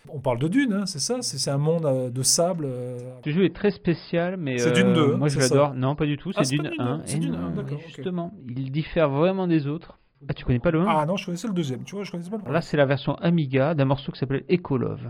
On 0.10 0.20
parle 0.20 0.38
de 0.40 0.48
Dune, 0.48 0.74
hein, 0.74 0.86
c'est 0.86 1.00
ça? 1.00 1.22
C'est 1.22 1.38
c'est 1.38 1.50
un 1.50 1.58
monde 1.58 1.86
euh, 1.86 2.10
de 2.10 2.22
sable. 2.24 2.66
euh, 2.68 3.00
Ce 3.24 3.30
jeu 3.32 3.46
est 3.46 3.56
très 3.56 3.72
spécial, 3.72 4.36
mais 4.38 4.58
C'est 4.58 4.70
euh, 4.70 4.84
Dune 4.84 4.94
2, 4.94 5.16
moi 5.16 5.28
je 5.30 5.40
c'est 5.40 5.48
ça 5.48 5.56
l'adore. 5.56 5.74
Non, 5.76 5.96
pas 5.96 6.06
du 6.06 6.18
tout, 6.18 6.32
Ah, 6.36 6.44
c'est 6.44 6.56
Dune 6.58 6.70
Dune 6.70 6.82
1. 6.82 6.98
2, 6.98 7.04
c'est 7.06 7.18
Dune 7.20 7.32
non, 7.32 7.48
1, 7.48 7.50
d'accord. 7.52 7.80
Justement, 7.88 8.34
il 8.48 8.72
diffère 8.72 9.10
vraiment 9.10 9.48
des 9.48 9.66
autres. 9.66 9.98
Ah, 10.28 10.34
tu 10.34 10.46
connais 10.46 10.60
pas 10.60 10.72
le 10.72 10.82
1 10.82 10.86
Ah 10.88 11.06
non, 11.06 11.16
je 11.16 11.26
connaissais 11.26 11.48
le 11.48 11.54
deuxième. 11.54 11.84
Tu 11.84 11.96
vois, 11.96 12.04
je 12.04 12.12
connaissais 12.12 12.30
pas 12.30 12.38
le 12.46 12.52
Là, 12.52 12.62
c'est 12.62 12.78
la 12.78 12.86
version 12.86 13.16
Amiga 13.16 13.74
d'un 13.74 13.86
morceau 13.86 14.12
qui 14.12 14.20
s'appelle 14.20 14.44
Ecolove. 14.52 15.10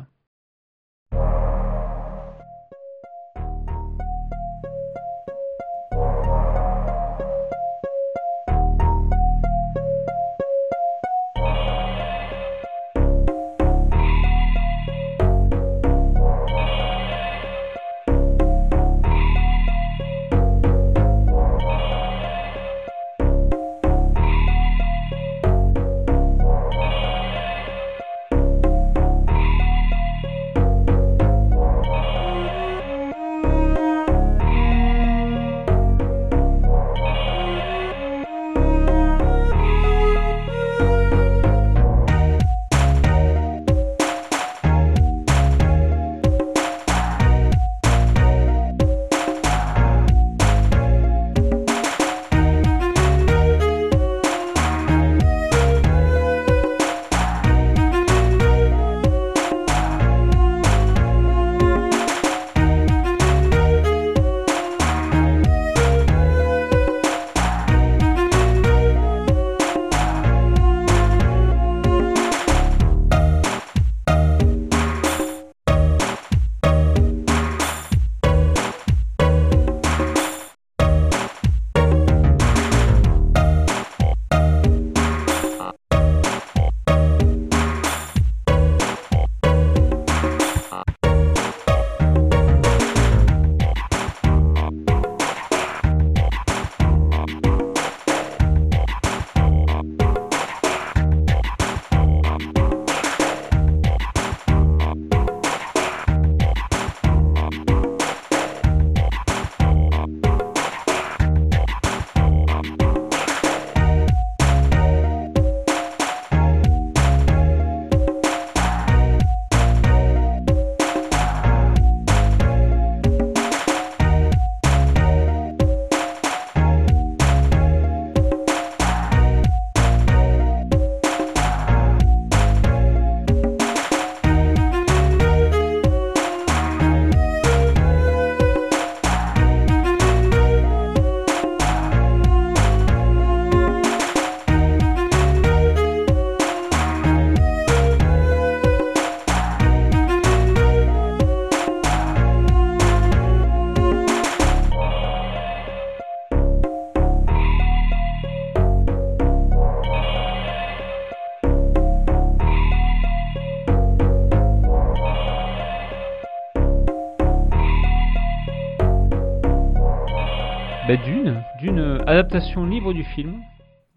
Dune, 172.23 172.33
euh, 172.33 172.37
adaptation 172.37 172.65
libre 172.65 172.93
du 172.93 173.03
film 173.03 173.41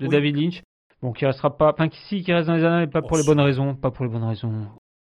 de 0.01 0.07
Oui. 0.07 0.13
David 0.13 0.37
Lynch. 0.37 0.63
Bon, 1.03 1.13
qui 1.13 1.27
restera 1.27 1.57
pas, 1.57 1.73
enfin, 1.73 1.89
qui, 1.89 1.99
si, 2.09 2.23
qui 2.23 2.33
reste 2.33 2.49
dans 2.49 2.55
les 2.57 2.63
mais 2.63 2.87
pas 2.87 3.01
Oh, 3.03 3.07
pour 3.07 3.17
les 3.17 3.23
si. 3.23 3.29
bonnes 3.29 3.41
raisons, 3.41 3.75
pas 3.75 3.91
pour 3.91 4.05
les 4.05 4.11
bonnes 4.11 4.25
raisons. 4.25 4.67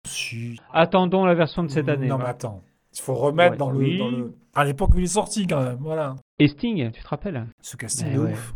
Si. 0.07 0.59
Attendons 0.71 1.25
la 1.25 1.33
version 1.35 1.63
de 1.63 1.67
cette 1.69 1.89
année. 1.89 2.07
Non, 2.07 2.15
mais 2.15 2.23
voilà. 2.23 2.29
attends. 2.29 2.61
Il 2.95 3.01
faut 3.01 3.15
remettre 3.15 3.51
Ouais. 3.53 3.57
dans, 3.57 3.71
le, 3.71 3.97
dans 3.97 4.09
le. 4.09 4.33
À 4.53 4.63
l'époque 4.65 4.93
où 4.93 4.99
il 4.99 5.05
est 5.05 5.07
sorti, 5.07 5.47
quand 5.47 5.61
même. 5.63 5.77
Voilà. 5.79 6.15
Et 6.39 6.47
Sting, 6.47 6.91
tu 6.91 7.01
te 7.01 7.07
rappelles? 7.07 7.47
Ce 7.61 7.75
casting 7.75 8.07
Eh 8.11 8.15
de 8.15 8.19
ouais. 8.19 8.31
ouf. 8.33 8.53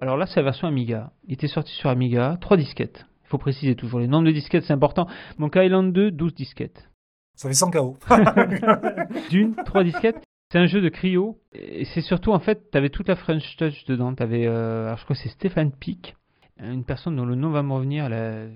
Alors 0.00 0.16
là, 0.16 0.26
c'est 0.26 0.36
la 0.40 0.44
version 0.44 0.66
Amiga. 0.68 1.12
Il 1.26 1.34
était 1.34 1.46
sorti 1.48 1.72
sur 1.72 1.88
Amiga, 1.88 2.36
3 2.40 2.56
disquettes. 2.56 3.06
Il 3.24 3.28
faut 3.28 3.38
préciser 3.38 3.74
toujours 3.74 3.98
les 4.00 4.06
nombres 4.08 4.26
de 4.26 4.32
disquettes, 4.32 4.64
c'est 4.64 4.72
important. 4.72 5.06
Donc 5.38 5.56
Island 5.56 5.92
2, 5.92 6.10
12 6.10 6.34
disquettes. 6.34 6.90
Ça 7.34 7.48
fait 7.48 7.54
100 7.54 7.70
KO. 7.70 7.96
D'une, 9.30 9.54
3 9.64 9.84
disquettes. 9.84 10.22
C'est 10.52 10.58
un 10.58 10.66
jeu 10.66 10.80
de 10.80 10.88
cryo. 10.88 11.38
Et 11.52 11.84
c'est 11.86 12.00
surtout, 12.00 12.32
en 12.32 12.38
fait, 12.38 12.70
tu 12.70 12.78
avais 12.78 12.88
toute 12.90 13.08
la 13.08 13.16
French 13.16 13.56
Touch 13.56 13.84
dedans. 13.86 14.14
Tu 14.14 14.22
avais, 14.22 14.46
alors 14.46 14.96
je 14.96 15.04
crois 15.04 15.16
que 15.16 15.22
c'est 15.22 15.28
Stéphane 15.28 15.72
Pic, 15.72 16.14
une 16.62 16.84
personne 16.84 17.16
dont 17.16 17.24
le 17.24 17.34
nom 17.34 17.50
va 17.50 17.62
me 17.62 17.72
revenir, 17.72 18.08
la... 18.08 18.46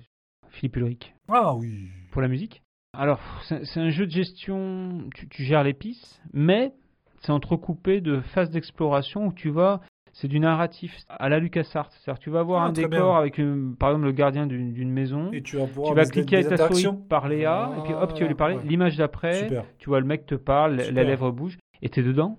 Philippe 0.53 0.77
Ulrich, 0.77 1.15
ah 1.29 1.55
oui. 1.55 1.89
pour 2.11 2.21
la 2.23 2.27
musique. 2.29 2.63
Alors, 2.99 3.21
c'est 3.45 3.79
un 3.79 3.91
jeu 3.91 4.05
de 4.07 4.11
gestion, 4.11 5.09
tu, 5.15 5.29
tu 5.29 5.45
gères 5.45 5.65
pistes, 5.79 6.21
mais 6.33 6.73
c'est 7.21 7.31
entrecoupé 7.31 8.01
de 8.01 8.21
phases 8.21 8.51
d'exploration 8.51 9.27
où 9.27 9.33
tu 9.33 9.49
vas, 9.51 9.81
c'est 10.13 10.27
du 10.27 10.41
narratif 10.41 10.93
à 11.09 11.29
la 11.29 11.39
LucasArts. 11.39 11.89
C'est-à-dire 11.93 12.19
tu 12.19 12.31
vas 12.31 12.43
voir 12.43 12.63
Ah, 12.63 12.67
un 12.67 12.73
décor 12.73 12.91
bien. 12.91 13.13
avec, 13.21 13.39
une- 13.39 13.77
par 13.77 13.91
exemple, 13.91 14.07
le 14.07 14.13
gardien 14.13 14.49
d'une 14.49 14.91
maison. 14.91 15.31
Et 15.33 15.41
tu 15.43 15.57
vas 15.57 15.67
Tu 15.69 15.95
vas 15.95 16.05
cliquer 16.05 16.37
avec 16.45 16.49
ta 16.49 16.69
souris, 16.69 16.89
parler 17.09 17.45
à, 17.45 17.71
et 17.79 17.83
puis 17.85 17.95
hop, 17.95 18.13
tu 18.15 18.23
vas 18.25 18.29
lui 18.29 18.35
parler. 18.35 18.57
Ouais. 18.57 18.65
L'image 18.65 18.97
d'après, 18.97 19.45
Super. 19.45 19.65
tu 19.79 19.89
vois 19.89 20.01
le 20.01 20.07
mec 20.07 20.27
te 20.27 20.35
parle, 20.35 20.73
la- 20.73 20.77
la 20.79 20.89
Super. 20.89 21.05
lèvre 21.07 21.31
bouge, 21.31 21.59
et 21.83 21.89
t'es 21.89 22.03
dedans. 22.03 22.39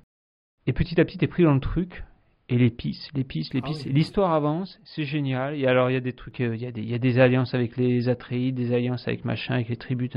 Et 0.67 0.73
petit 0.73 0.99
à 1.01 1.05
petit, 1.05 1.17
t'es 1.17 1.27
pris 1.27 1.43
dans 1.43 1.53
le 1.53 1.59
truc. 1.59 2.03
Et 2.49 2.57
les 2.57 2.69
pistes, 2.69 3.11
les 3.15 3.23
pistes, 3.23 3.53
les 3.53 3.61
Ah 3.63 3.69
oui. 3.69 3.91
L'histoire 3.93 4.33
avance, 4.33 4.79
c'est 4.83 5.05
génial. 5.05 5.55
Et 5.57 5.67
alors, 5.67 5.89
il 5.89 5.93
y 5.93 5.97
a 5.97 6.01
des 6.01 6.11
trucs, 6.13 6.41
euh, 6.41 6.53
il 6.55 6.61
y, 6.61 6.65
a 6.65 6.71
des- 6.71 6.81
il 6.81 6.89
y 6.89 6.93
a 6.93 6.97
des 6.99 7.17
alliances 7.17 7.53
avec 7.53 7.77
les 7.77 8.09
Atreides, 8.09 8.55
des 8.55 8.73
alliances 8.73 9.07
avec 9.07 9.23
machin, 9.23 9.53
avec 9.55 9.69
les 9.69 9.77
tribus. 9.77 10.09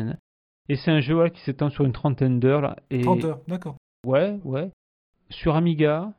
Et 0.69 0.75
c'est 0.77 0.91
un 0.91 1.01
jeu 1.01 1.15
voilà, 1.15 1.31
qui 1.31 1.41
s'étend 1.43 1.71
sur 1.71 1.85
une 1.85 1.93
trentaine 1.93 2.41
d'heures. 2.41 2.75
Et 2.91 3.03
30 3.03 3.25
heures, 3.25 3.41
d'accord. 3.47 3.77
Ouais, 4.05 4.37
ouais. 4.45 4.71
Sur 5.31 5.55
Amiga, 5.55 6.13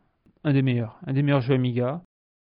un 0.45 0.53
des 0.53 0.61
meilleurs. 0.61 0.99
Un 1.05 1.13
des 1.13 1.21
meilleurs 1.21 1.41
jeux 1.41 1.55
Amiga. 1.55 2.01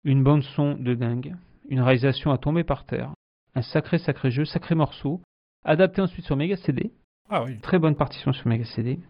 Une 0.04 0.22
bande 0.22 0.42
son 0.42 0.74
de 0.74 0.94
dingue. 0.94 1.34
Une 1.68 1.80
réalisation 1.80 2.30
à 2.30 2.38
tomber 2.38 2.62
par 2.62 2.84
terre. 2.86 3.12
Un 3.56 3.62
sacré, 3.62 3.98
sacré 3.98 4.30
jeu, 4.30 4.44
sacré 4.44 4.74
morceau. 4.76 5.20
Adapté 5.64 6.00
ensuite 6.00 6.24
sur 6.24 6.36
Mega 6.36 6.56
CD. 6.56 6.92
Ah 7.28 7.42
oui. 7.42 7.58
Très 7.58 7.78
bonne 7.80 7.96
partition 7.96 8.32
sur 8.32 8.46
Mega 8.46 8.64
CD. 8.64 9.00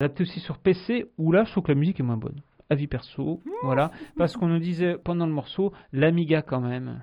Adapté 0.00 0.24
aussi 0.24 0.40
sur 0.40 0.58
PC, 0.58 1.06
où 1.16 1.32
là, 1.32 1.44
je 1.44 1.52
trouve 1.52 1.64
que 1.64 1.72
la 1.72 1.78
musique 1.78 2.00
est 2.00 2.02
moins 2.02 2.18
bonne. 2.18 2.42
Avis 2.68 2.86
perso, 2.86 3.42
voilà. 3.62 3.90
Parce 4.16 4.36
qu'on 4.36 4.48
nous 4.48 4.58
disait 4.58 4.96
pendant 5.02 5.26
le 5.26 5.32
morceau, 5.32 5.72
l'Amiga 5.92 6.42
quand 6.42 6.60
même. 6.60 7.02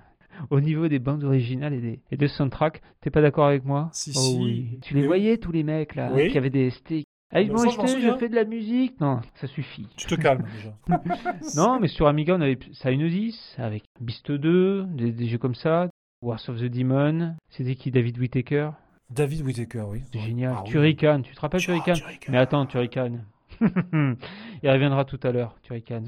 Au 0.49 0.59
niveau 0.59 0.87
des 0.87 0.99
bandes 0.99 1.23
originales 1.23 1.73
et 1.73 1.81
des, 1.81 1.99
et 2.11 2.17
des 2.17 2.27
soundtracks, 2.27 2.81
t'es 3.01 3.09
pas 3.09 3.21
d'accord 3.21 3.45
avec 3.47 3.63
moi 3.65 3.89
Si, 3.93 4.11
Oh 4.15 4.19
si. 4.19 4.37
oui. 4.39 4.79
Tu 4.81 4.93
les 4.93 5.05
voyais 5.07 5.37
tous 5.37 5.51
les 5.51 5.63
mecs 5.63 5.95
là, 5.95 6.11
Oui. 6.13 6.29
qui 6.31 6.37
avaient 6.37 6.49
des 6.49 6.69
sticks. 6.71 7.07
Ah, 7.31 7.41
ils 7.41 7.51
m'ont 7.51 7.57
ça, 7.57 7.69
je 7.69 7.79
acheté, 7.81 8.17
fais 8.19 8.29
de 8.29 8.35
la 8.35 8.43
musique. 8.43 8.99
Non, 8.99 9.21
ça 9.35 9.47
suffit. 9.47 9.87
Tu 9.97 10.05
te 10.05 10.13
calmes 10.15 10.45
déjà. 10.57 10.75
Non, 11.55 11.79
mais 11.79 11.87
sur 11.87 12.07
Amiga, 12.07 12.35
on 12.35 12.41
avait 12.41 12.57
Psygnosis, 12.57 13.55
avec 13.57 13.83
Beast 14.01 14.31
2, 14.31 14.85
des, 14.85 15.11
des 15.11 15.25
jeux 15.27 15.39
comme 15.39 15.55
ça. 15.55 15.89
Wars 16.21 16.41
of 16.47 16.57
the 16.59 16.65
Demon. 16.65 17.35
C'était 17.49 17.75
qui 17.75 17.89
David 17.89 18.17
Whittaker 18.19 18.69
David 19.13 19.41
Whittaker, 19.41 19.83
oui. 19.87 20.01
C'est 20.11 20.19
génial. 20.19 20.53
Ah 20.57 20.61
oui. 20.65 20.69
Turrican, 20.71 21.21
tu 21.21 21.33
te 21.35 21.39
rappelles 21.39 21.61
Turrican 21.61 21.93
Turrican. 21.93 22.31
Mais 22.31 22.37
attends, 22.37 22.65
Turrican. 22.65 23.19
Il 23.61 24.69
reviendra 24.69 25.05
tout 25.05 25.19
à 25.23 25.31
l'heure, 25.31 25.55
Turrican. 25.61 26.03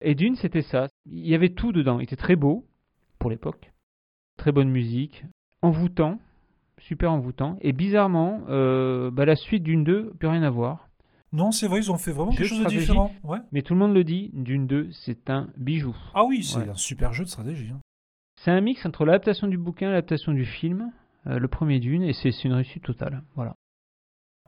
Et 0.00 0.14
Dune, 0.14 0.36
c'était 0.36 0.62
ça. 0.62 0.88
Il 1.06 1.26
y 1.26 1.34
avait 1.34 1.50
tout 1.50 1.72
dedans. 1.72 1.98
Il 2.00 2.04
était 2.04 2.16
très 2.16 2.36
beau, 2.36 2.66
pour 3.18 3.30
l'époque. 3.30 3.72
Très 4.36 4.52
bonne 4.52 4.70
musique. 4.70 5.24
Envoûtant. 5.62 6.18
Super 6.78 7.12
envoûtant. 7.12 7.58
Et 7.60 7.72
bizarrement, 7.72 8.40
euh, 8.48 9.10
bah, 9.10 9.26
la 9.26 9.36
suite 9.36 9.62
Dune 9.62 9.84
2, 9.84 10.14
plus 10.18 10.28
rien 10.28 10.42
à 10.42 10.50
voir. 10.50 10.88
Non, 11.32 11.52
c'est 11.52 11.68
vrai, 11.68 11.78
ils 11.80 11.92
ont 11.92 11.98
fait 11.98 12.10
vraiment 12.12 12.30
Jeu 12.32 12.38
quelque 12.38 12.48
chose 12.48 12.64
de 12.64 12.68
différent. 12.70 13.12
Ouais. 13.22 13.38
Mais 13.52 13.62
tout 13.62 13.74
le 13.74 13.78
monde 13.80 13.94
le 13.94 14.02
dit, 14.02 14.30
Dune 14.32 14.66
2, 14.66 14.88
c'est 14.92 15.28
un 15.30 15.48
bijou. 15.56 15.94
Ah 16.14 16.24
oui, 16.24 16.42
c'est 16.42 16.58
Ouais. 16.58 16.68
un 16.70 16.74
super 16.74 17.12
jeu 17.12 17.24
de 17.24 17.28
stratégie. 17.28 17.70
hein. 17.72 17.80
C'est 18.42 18.50
un 18.50 18.60
mix 18.62 18.84
entre 18.86 19.04
l'adaptation 19.04 19.46
du 19.46 19.58
bouquin 19.58 19.88
et 19.88 19.92
l'adaptation 19.92 20.32
du 20.32 20.46
film, 20.46 20.90
euh, 21.26 21.38
le 21.38 21.48
premier 21.48 21.78
Dune, 21.80 22.02
et 22.02 22.12
c'est 22.12 22.30
une 22.44 22.52
réussite 22.52 22.82
totale. 22.84 23.22
Voilà. 23.36 23.54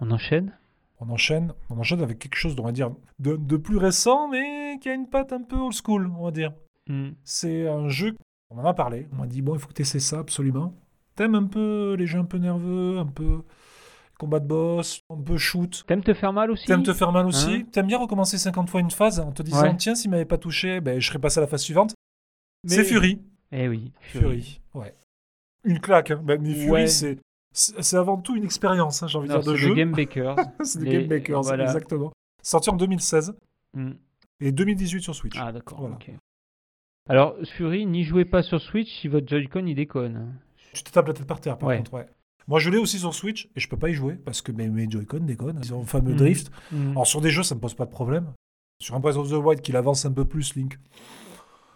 On 0.01 0.11
enchaîne 0.11 0.57
On 1.01 1.09
enchaîne, 1.11 1.53
on 1.71 1.79
enchaîne 1.79 2.01
avec 2.03 2.19
quelque 2.19 2.37
chose, 2.37 2.55
on 2.59 2.65
va 2.65 2.73
dire, 2.73 2.93
de, 3.19 3.37
de 3.37 3.57
plus 3.57 3.77
récent, 3.77 4.29
mais 4.29 4.79
qui 4.81 4.89
a 4.89 4.95
une 4.95 5.09
patte 5.09 5.33
un 5.33 5.43
peu 5.43 5.57
old 5.57 5.75
school, 5.75 6.11
on 6.19 6.25
va 6.25 6.31
dire. 6.31 6.53
Hmm. 6.89 7.11
C'est 7.25 7.69
un 7.69 7.89
jeu, 7.89 8.17
on 8.51 8.59
en 8.59 8.65
a 8.65 8.75
parlé, 8.75 9.09
on 9.13 9.17
m'a 9.17 9.27
dit, 9.27 9.43
bon, 9.43 9.55
il 9.55 9.61
faut 9.61 9.69
que 9.69 9.75
tu 9.75 9.83
essaies 9.83 9.99
ça 10.01 10.19
absolument. 10.21 10.75
T'aimes 11.17 11.35
un 11.35 11.45
peu 11.47 11.95
les 11.99 12.07
jeux 12.07 12.19
un 12.21 12.25
peu 12.25 12.39
nerveux, 12.39 12.99
un 12.99 13.07
peu 13.07 13.43
combat 14.19 14.39
de 14.41 14.47
boss, 14.47 15.01
un 15.11 15.21
peu 15.21 15.37
shoot. 15.37 15.85
T'aimes 15.87 16.03
te 16.03 16.15
faire 16.15 16.33
mal 16.33 16.51
aussi 16.53 16.65
T'aimes 16.67 16.85
te 16.85 16.93
faire 16.95 17.11
mal 17.13 17.27
aussi. 17.27 17.53
Hein 17.53 17.63
T'aimes 17.73 17.89
bien 17.89 17.99
recommencer 17.99 18.39
50 18.39 18.71
fois 18.71 18.81
une 18.81 18.91
phase 18.93 19.19
en 19.21 19.33
te 19.33 19.43
disant, 19.43 19.63
Ouais. 19.63 19.77
tiens, 19.77 19.95
s'il 19.97 20.11
m'avait 20.11 20.25
pas 20.25 20.39
touché, 20.39 20.81
ben, 20.81 21.01
je 21.01 21.07
serais 21.09 21.19
passé 21.19 21.39
à 21.39 21.41
la 21.43 21.49
phase 21.49 21.63
suivante. 21.63 21.95
Mais- 22.65 22.71
C'est 22.77 22.85
Fury. 22.85 23.21
Eh 23.51 23.69
oui, 23.69 23.93
Fury. 24.01 24.61
Ouais. 24.75 24.95
Une 25.65 25.81
claque, 25.81 26.11
hein. 26.11 26.23
Mais 26.25 26.37
Fury, 26.55 26.71
Ouais. 26.71 26.87
c'est. 26.87 27.19
C'est 27.55 27.83
c'est 27.83 27.97
avant 27.97 28.17
tout 28.17 28.35
une 28.35 28.45
expérience, 28.45 29.03
hein, 29.03 29.07
j'ai 29.09 29.19
envie 29.19 29.29
de 29.29 29.35
dire, 29.35 29.43
de 29.43 29.51
c'est 29.55 29.57
jeu. 29.59 29.69
le 29.69 29.75
Game 29.75 29.93
Bakers. 29.93 30.37
c'est 30.65 30.79
des 30.79 30.87
Les- 30.87 30.93
Game 31.01 31.07
Bakers, 31.09 31.43
voilà. 31.43 31.65
exactement. 31.65 32.11
Sorti 32.43 32.71
en 32.71 32.77
2016 32.77 33.35
Hmm. 33.75 33.93
et 34.41 34.53
2018 34.53 35.03
sur 35.03 35.15
Switch. 35.15 35.37
Ah 35.39 35.53
d'accord, 35.53 35.81
Voilà. 35.81 35.97
Alors, 37.09 37.37
Fury, 37.57 37.85
n'y 37.87 38.05
jouez 38.05 38.25
pas 38.25 38.43
sur 38.43 38.61
Switch 38.61 39.01
si 39.01 39.09
votre 39.09 39.27
Joy-Con 39.29 39.67
il 39.67 39.75
déconne. 39.75 40.35
Tu 40.73 40.83
te 40.83 40.91
tapes 40.91 41.09
la 41.09 41.15
tête 41.15 41.27
par 41.27 41.41
terre, 41.41 41.59
par 41.59 41.69
Ouais. 41.69 41.77
contre, 41.79 41.95
ouais. 41.95 42.07
Moi, 42.49 42.59
je 42.59 42.71
l'ai 42.71 42.79
aussi 42.79 42.99
sur 42.99 43.15
Switch 43.15 43.49
et 43.57 43.61
je 43.61 43.69
peux 43.69 43.77
pas 43.77 43.89
y 43.91 43.93
jouer 43.95 44.15
parce 44.15 44.41
que 44.43 44.51
mes, 44.53 44.69
mes 44.69 44.89
Joy-Con 44.91 45.21
déconnent. 45.21 45.61
Ils 45.63 45.75
ont 45.75 45.81
le 45.81 45.87
fameux 45.87 46.13
Mhm. 46.13 46.17
drift. 46.17 46.51
Hmm. 46.71 46.93
Alors, 46.93 47.07
sur 47.07 47.21
des 47.21 47.31
jeux, 47.31 47.43
ça 47.43 47.55
me 47.55 47.61
pose 47.61 47.75
pas 47.75 47.85
de 47.87 47.91
problème. 47.91 48.33
Sur 48.81 48.95
un 48.95 49.01
Breath 49.01 49.17
of 49.17 49.29
the 49.29 49.35
Wild 49.35 49.61
qu'il 49.63 49.77
avance 49.77 50.05
un 50.07 50.13
peu 50.13 50.25
plus, 50.25 50.55
Link, 50.57 50.79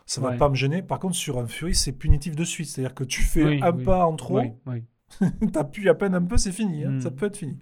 ça 0.06 0.20
va 0.20 0.30
Ouais. 0.30 0.36
pas 0.38 0.48
me 0.48 0.54
gêner. 0.54 0.82
Par 0.82 0.98
contre, 0.98 1.14
sur 1.16 1.38
un 1.38 1.46
Fury, 1.46 1.74
c'est 1.74 1.92
punitif 1.92 2.34
de 2.36 2.44
suite. 2.44 2.68
C'est-à-dire 2.68 2.94
que 2.94 3.04
tu 3.04 3.22
fais 3.22 3.44
Oui, 3.44 3.60
un 3.62 3.72
oui. 3.72 3.84
pas 3.84 4.06
en 4.06 4.16
trop, 4.16 4.40
Oui, 4.40 4.52
oui. 4.66 4.82
t'appuies 5.52 5.88
à 5.88 5.94
peine 5.94 6.14
un 6.14 6.22
peu, 6.22 6.36
c'est 6.36 6.52
fini. 6.52 6.84
hein. 6.84 6.90
Mhm. 6.92 7.00
Ça 7.00 7.10
peut 7.10 7.26
être 7.26 7.36
fini. 7.36 7.58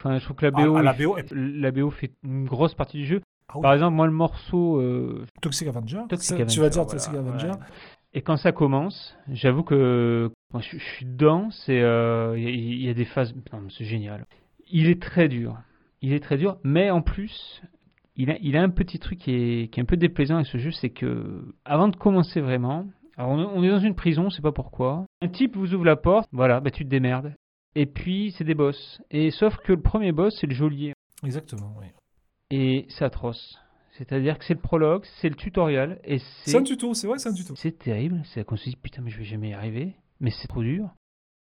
Enfin, 0.00 0.18
je 0.18 0.24
trouve 0.24 0.36
que 0.36 0.46
la 0.46 0.52
Ah, 0.54 0.64
BO, 0.66 0.76
ah, 0.76 0.82
la 0.82 0.92
BO 0.94 1.16
est- 1.16 1.32
la 1.32 1.70
BO 1.70 1.90
fait 1.90 2.12
une 2.24 2.44
grosse 2.44 2.74
partie 2.74 2.98
du 2.98 3.06
jeu. 3.06 3.20
Ah. 3.48 3.58
Par 3.62 3.72
exemple, 3.74 3.94
moi, 3.94 4.06
le 4.06 4.12
morceau 4.12 4.80
euh, 4.80 5.24
Toxic 5.40 5.68
Avenger. 5.68 6.00
Toxic 6.08 6.36
Ça, 6.38 6.44
Tu 6.46 6.60
vas 6.60 6.66
Avenger, 6.66 6.70
dire 6.70 6.82
voilà, 6.84 6.90
Toxic 6.90 7.14
Avenger. 7.14 7.52
Et 8.14 8.20
quand 8.22 8.36
ça 8.36 8.52
commence, 8.52 9.16
j'avoue 9.30 9.62
que 9.62 10.30
moi, 10.52 10.60
je, 10.62 10.76
je 10.78 10.84
suis 10.84 11.06
dedans. 11.06 11.50
C'est 11.50 11.80
euh, 11.80 12.34
y, 12.38 12.42
il 12.42 12.82
y 12.82 12.88
a 12.90 12.94
des 12.94 13.04
phases. 13.04 13.34
non, 13.52 13.68
C'est 13.70 13.84
génial. 13.84 14.26
Il 14.70 14.88
est 14.88 15.00
très 15.00 15.28
dur. 15.28 15.56
Il 16.02 16.12
est 16.12 16.20
très 16.20 16.36
dur, 16.36 16.58
mais 16.64 16.90
en 16.90 17.00
plus, 17.00 17.62
il 18.22 18.30
a, 18.30 18.38
il 18.40 18.56
a 18.56 18.62
un 18.62 18.70
petit 18.70 19.00
truc 19.00 19.18
qui 19.18 19.32
est, 19.32 19.68
qui 19.72 19.80
est 19.80 19.82
un 19.82 19.86
peu 19.86 19.96
déplaisant 19.96 20.36
avec 20.36 20.46
ce 20.46 20.58
jeu, 20.58 20.70
c'est 20.70 20.90
que 20.90 21.44
avant 21.64 21.88
de 21.88 21.96
commencer 21.96 22.40
vraiment, 22.40 22.86
alors 23.16 23.30
on, 23.30 23.62
est 23.64 23.68
dans 23.68 23.80
une 23.80 23.96
prison, 23.96 24.26
on 24.26 24.30
sait 24.30 24.42
pas 24.42 24.52
pourquoi. 24.52 25.06
Un 25.20 25.28
type 25.28 25.56
vous 25.56 25.74
ouvre 25.74 25.84
la 25.84 25.96
porte, 25.96 26.28
voilà, 26.32 26.60
bah 26.60 26.70
tu 26.70 26.84
te 26.84 26.88
démerdes. 26.88 27.34
Et 27.74 27.86
puis 27.86 28.32
c'est 28.38 28.44
des 28.44 28.54
boss. 28.54 29.02
Et 29.10 29.32
sauf 29.32 29.56
que 29.58 29.72
le 29.72 29.82
premier 29.82 30.12
boss, 30.12 30.36
c'est 30.40 30.46
le 30.46 30.54
geôlier. 30.54 30.92
Exactement, 31.24 31.74
oui. 31.80 31.86
Et 32.50 32.86
c'est 32.90 33.04
atroce. 33.04 33.58
C'est-à-dire 33.92 34.38
que 34.38 34.44
c'est 34.44 34.54
le 34.54 34.60
prologue, 34.60 35.04
c'est 35.20 35.28
le 35.28 35.34
tutoriel, 35.34 36.00
et 36.04 36.18
C'est 36.44 36.56
un 36.56 36.62
tuto, 36.62 36.94
c'est 36.94 37.08
vrai, 37.08 37.18
c'est 37.18 37.28
un 37.28 37.34
tuto. 37.34 37.54
c'est 37.56 37.76
terrible, 37.76 38.22
c'est 38.24 38.44
qu'on 38.44 38.56
se 38.56 38.70
dit 38.70 38.76
putain 38.76 39.02
mais 39.02 39.10
je 39.10 39.18
vais 39.18 39.24
jamais 39.24 39.50
y 39.50 39.52
arriver, 39.52 39.96
mais 40.20 40.30
c'est 40.30 40.48
trop 40.48 40.62
dur. 40.62 40.90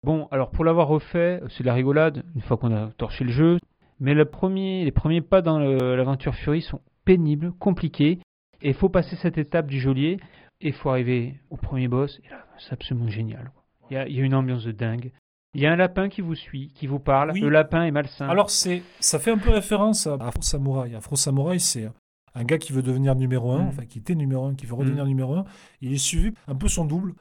Bon, 0.05 0.29
alors 0.31 0.51
pour 0.51 0.65
l'avoir 0.65 0.87
refait, 0.87 1.43
c'est 1.49 1.65
de 1.65 1.67
la 1.67 1.75
rigolade 1.75 2.23
une 2.37 2.41
fois 2.43 2.57
qu'on 2.57 2.73
a 2.73 2.93
torché 2.93 3.25
le 3.25 3.33
jeu, 3.33 3.59
mais 4.01 4.15
le 4.15 4.25
premier, 4.25 4.85
les 4.85 4.93
premiers 4.93 5.21
pas 5.21 5.43
dans 5.43 5.59
l'aventure 5.59 6.35
Fury 6.35 6.63
sont 6.63 6.81
pénibles, 7.05 7.53
compliqués, 7.53 8.19
et 8.63 8.69
il 8.69 8.75
faut 8.75 8.89
passer 8.89 9.17
cette 9.17 9.39
étape 9.39 9.67
du 9.67 9.81
geôlier, 9.81 10.19
et 10.61 10.69
il 10.69 10.73
faut 10.73 10.91
arriver 10.91 11.35
au 11.51 11.57
premier 11.57 11.89
boss, 11.89 12.21
et 12.25 12.29
là 12.31 12.45
c'est 12.59 12.73
absolument 12.73 13.09
génial. 13.09 13.51
Il 13.91 13.95
y 13.95 13.97
a, 13.97 14.07
il 14.09 14.15
y 14.17 14.21
a 14.21 14.25
une 14.25 14.35
ambiance 14.35 14.65
de 14.65 14.73
dingue. 14.73 15.13
Il 15.55 15.61
y 15.61 15.67
a 15.67 15.73
un 15.73 15.77
lapin 15.77 16.09
qui 16.09 16.21
vous 16.21 16.37
suit, 16.37 16.69
qui 16.75 16.87
vous 16.87 17.01
parle, 17.01 17.33
Oui. 17.33 17.41
le 17.41 17.49
lapin 17.49 17.83
est 17.85 17.91
malsain. 17.91 18.29
Alors, 18.29 18.51
c'est, 18.51 18.83
ça 19.01 19.19
fait 19.19 19.33
un 19.33 19.39
peu 19.39 19.51
référence 19.51 20.07
à 20.07 20.15
Afro 20.21 20.43
Samurai. 20.43 20.95
Afro 20.95 21.17
Samurai, 21.17 21.59
c'est 21.59 21.89
un 22.37 22.45
gars 22.45 22.59
qui 22.59 22.73
veut 22.73 22.83
devenir 22.83 23.17
numéro 23.17 23.51
1, 23.51 23.65
Mm. 23.65 23.67
enfin 23.69 23.85
qui 23.87 23.99
était 23.99 24.15
numéro 24.15 24.45
1, 24.47 24.55
qui 24.55 24.67
veut 24.67 24.75
redevenir 24.75 25.05
numéro 25.07 25.35
1. 25.35 25.45
Il 25.81 25.93
est 25.93 25.97
suivi 25.99 26.33
un 26.47 26.55
peu 26.55 26.69
son 26.69 26.85
double 26.85 27.15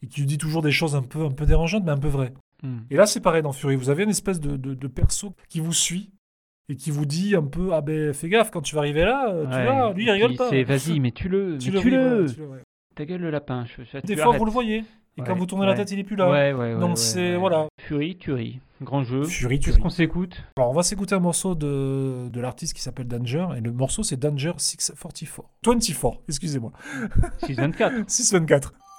et 0.00 0.06
qui 0.06 0.20
lui 0.20 0.26
dit 0.28 0.38
toujours 0.38 0.62
des 0.62 0.70
choses 0.70 0.94
un 0.94 1.02
peu, 1.02 1.24
un 1.24 1.32
peu 1.32 1.44
dérangeantes, 1.44 1.82
mais 1.84 1.90
un 1.90 1.98
peu 1.98 2.06
vraies. 2.06 2.32
Hmm. 2.62 2.82
Et 2.90 2.94
là, 2.94 3.04
c'est 3.06 3.20
pareil 3.20 3.42
dans 3.42 3.50
Fury. 3.52 3.74
Vous 3.74 3.90
avez 3.90 4.04
une 4.04 4.10
espèce 4.10 4.38
de, 4.38 4.56
de, 4.56 4.74
de 4.74 4.86
perso 4.86 5.34
qui 5.48 5.58
vous 5.58 5.72
suit 5.72 6.12
et 6.72 6.76
qui 6.76 6.90
vous 6.90 7.06
dit 7.06 7.34
un 7.36 7.42
peu 7.44 7.70
Ah 7.72 7.80
ben, 7.80 8.12
fais 8.12 8.28
gaffe, 8.28 8.50
quand 8.50 8.60
tu 8.62 8.74
vas 8.74 8.80
arriver 8.80 9.04
là, 9.04 9.28
euh, 9.30 9.44
tu 9.46 9.54
Ouais. 9.54 9.64
vois, 9.64 9.92
lui, 9.92 10.04
il 10.04 10.10
rigole 10.10 10.34
pas. 10.36 10.48
c'est 10.50 10.62
vas-y, 10.64 10.98
mais 11.00 11.10
tue-le, 11.12 11.58
Tu 11.60 11.70
mais 11.70 11.74
le 11.76 11.80
tue-le, 11.80 12.20
le- 12.26 12.46
ouais. 12.48 12.58
ta 12.94 13.04
gueule 13.04 13.20
le 13.20 13.30
lapin. 13.30 13.64
Je, 13.66 13.82
je- 13.84 13.98
Des 14.06 14.16
fois, 14.16 14.36
vous 14.36 14.44
le 14.44 14.50
voyez. 14.50 14.84
Et 15.18 15.20
Ouais, 15.20 15.26
quand 15.26 15.34
vous 15.34 15.44
tournez 15.44 15.66
la 15.66 15.74
tête, 15.74 15.90
il 15.90 15.98
est 15.98 16.04
plus 16.04 16.16
là. 16.16 16.30
Ouais, 16.30 16.52
ouais, 16.54 16.72
ouais. 16.74 16.80
Donc 16.80 16.96
c'est 16.96 17.36
voilà. 17.36 17.66
Fury, 17.80 18.16
Tuerie. 18.16 18.60
Grand 18.80 19.04
jeu. 19.04 19.22
Fury, 19.24 19.60
Qu'est-ce 19.60 19.78
qu'on 19.78 19.90
s'écoute? 19.90 20.42
Alors 20.56 20.70
on 20.70 20.74
va 20.74 20.82
s'écouter 20.82 21.14
un 21.14 21.20
morceau 21.20 21.54
de, 21.54 22.28
de 22.30 22.40
l'artiste 22.40 22.74
qui 22.74 22.80
s'appelle 22.82 23.06
Danger 23.06 23.46
et 23.56 23.60
le 23.60 23.70
morceau 23.72 24.02
c'est 24.02 24.16
Danger 24.16 24.52
644. 24.56 25.44
24, 25.64 26.18
excusez-moi. 26.28 26.72
624. 27.44 28.10
624. 28.10 28.72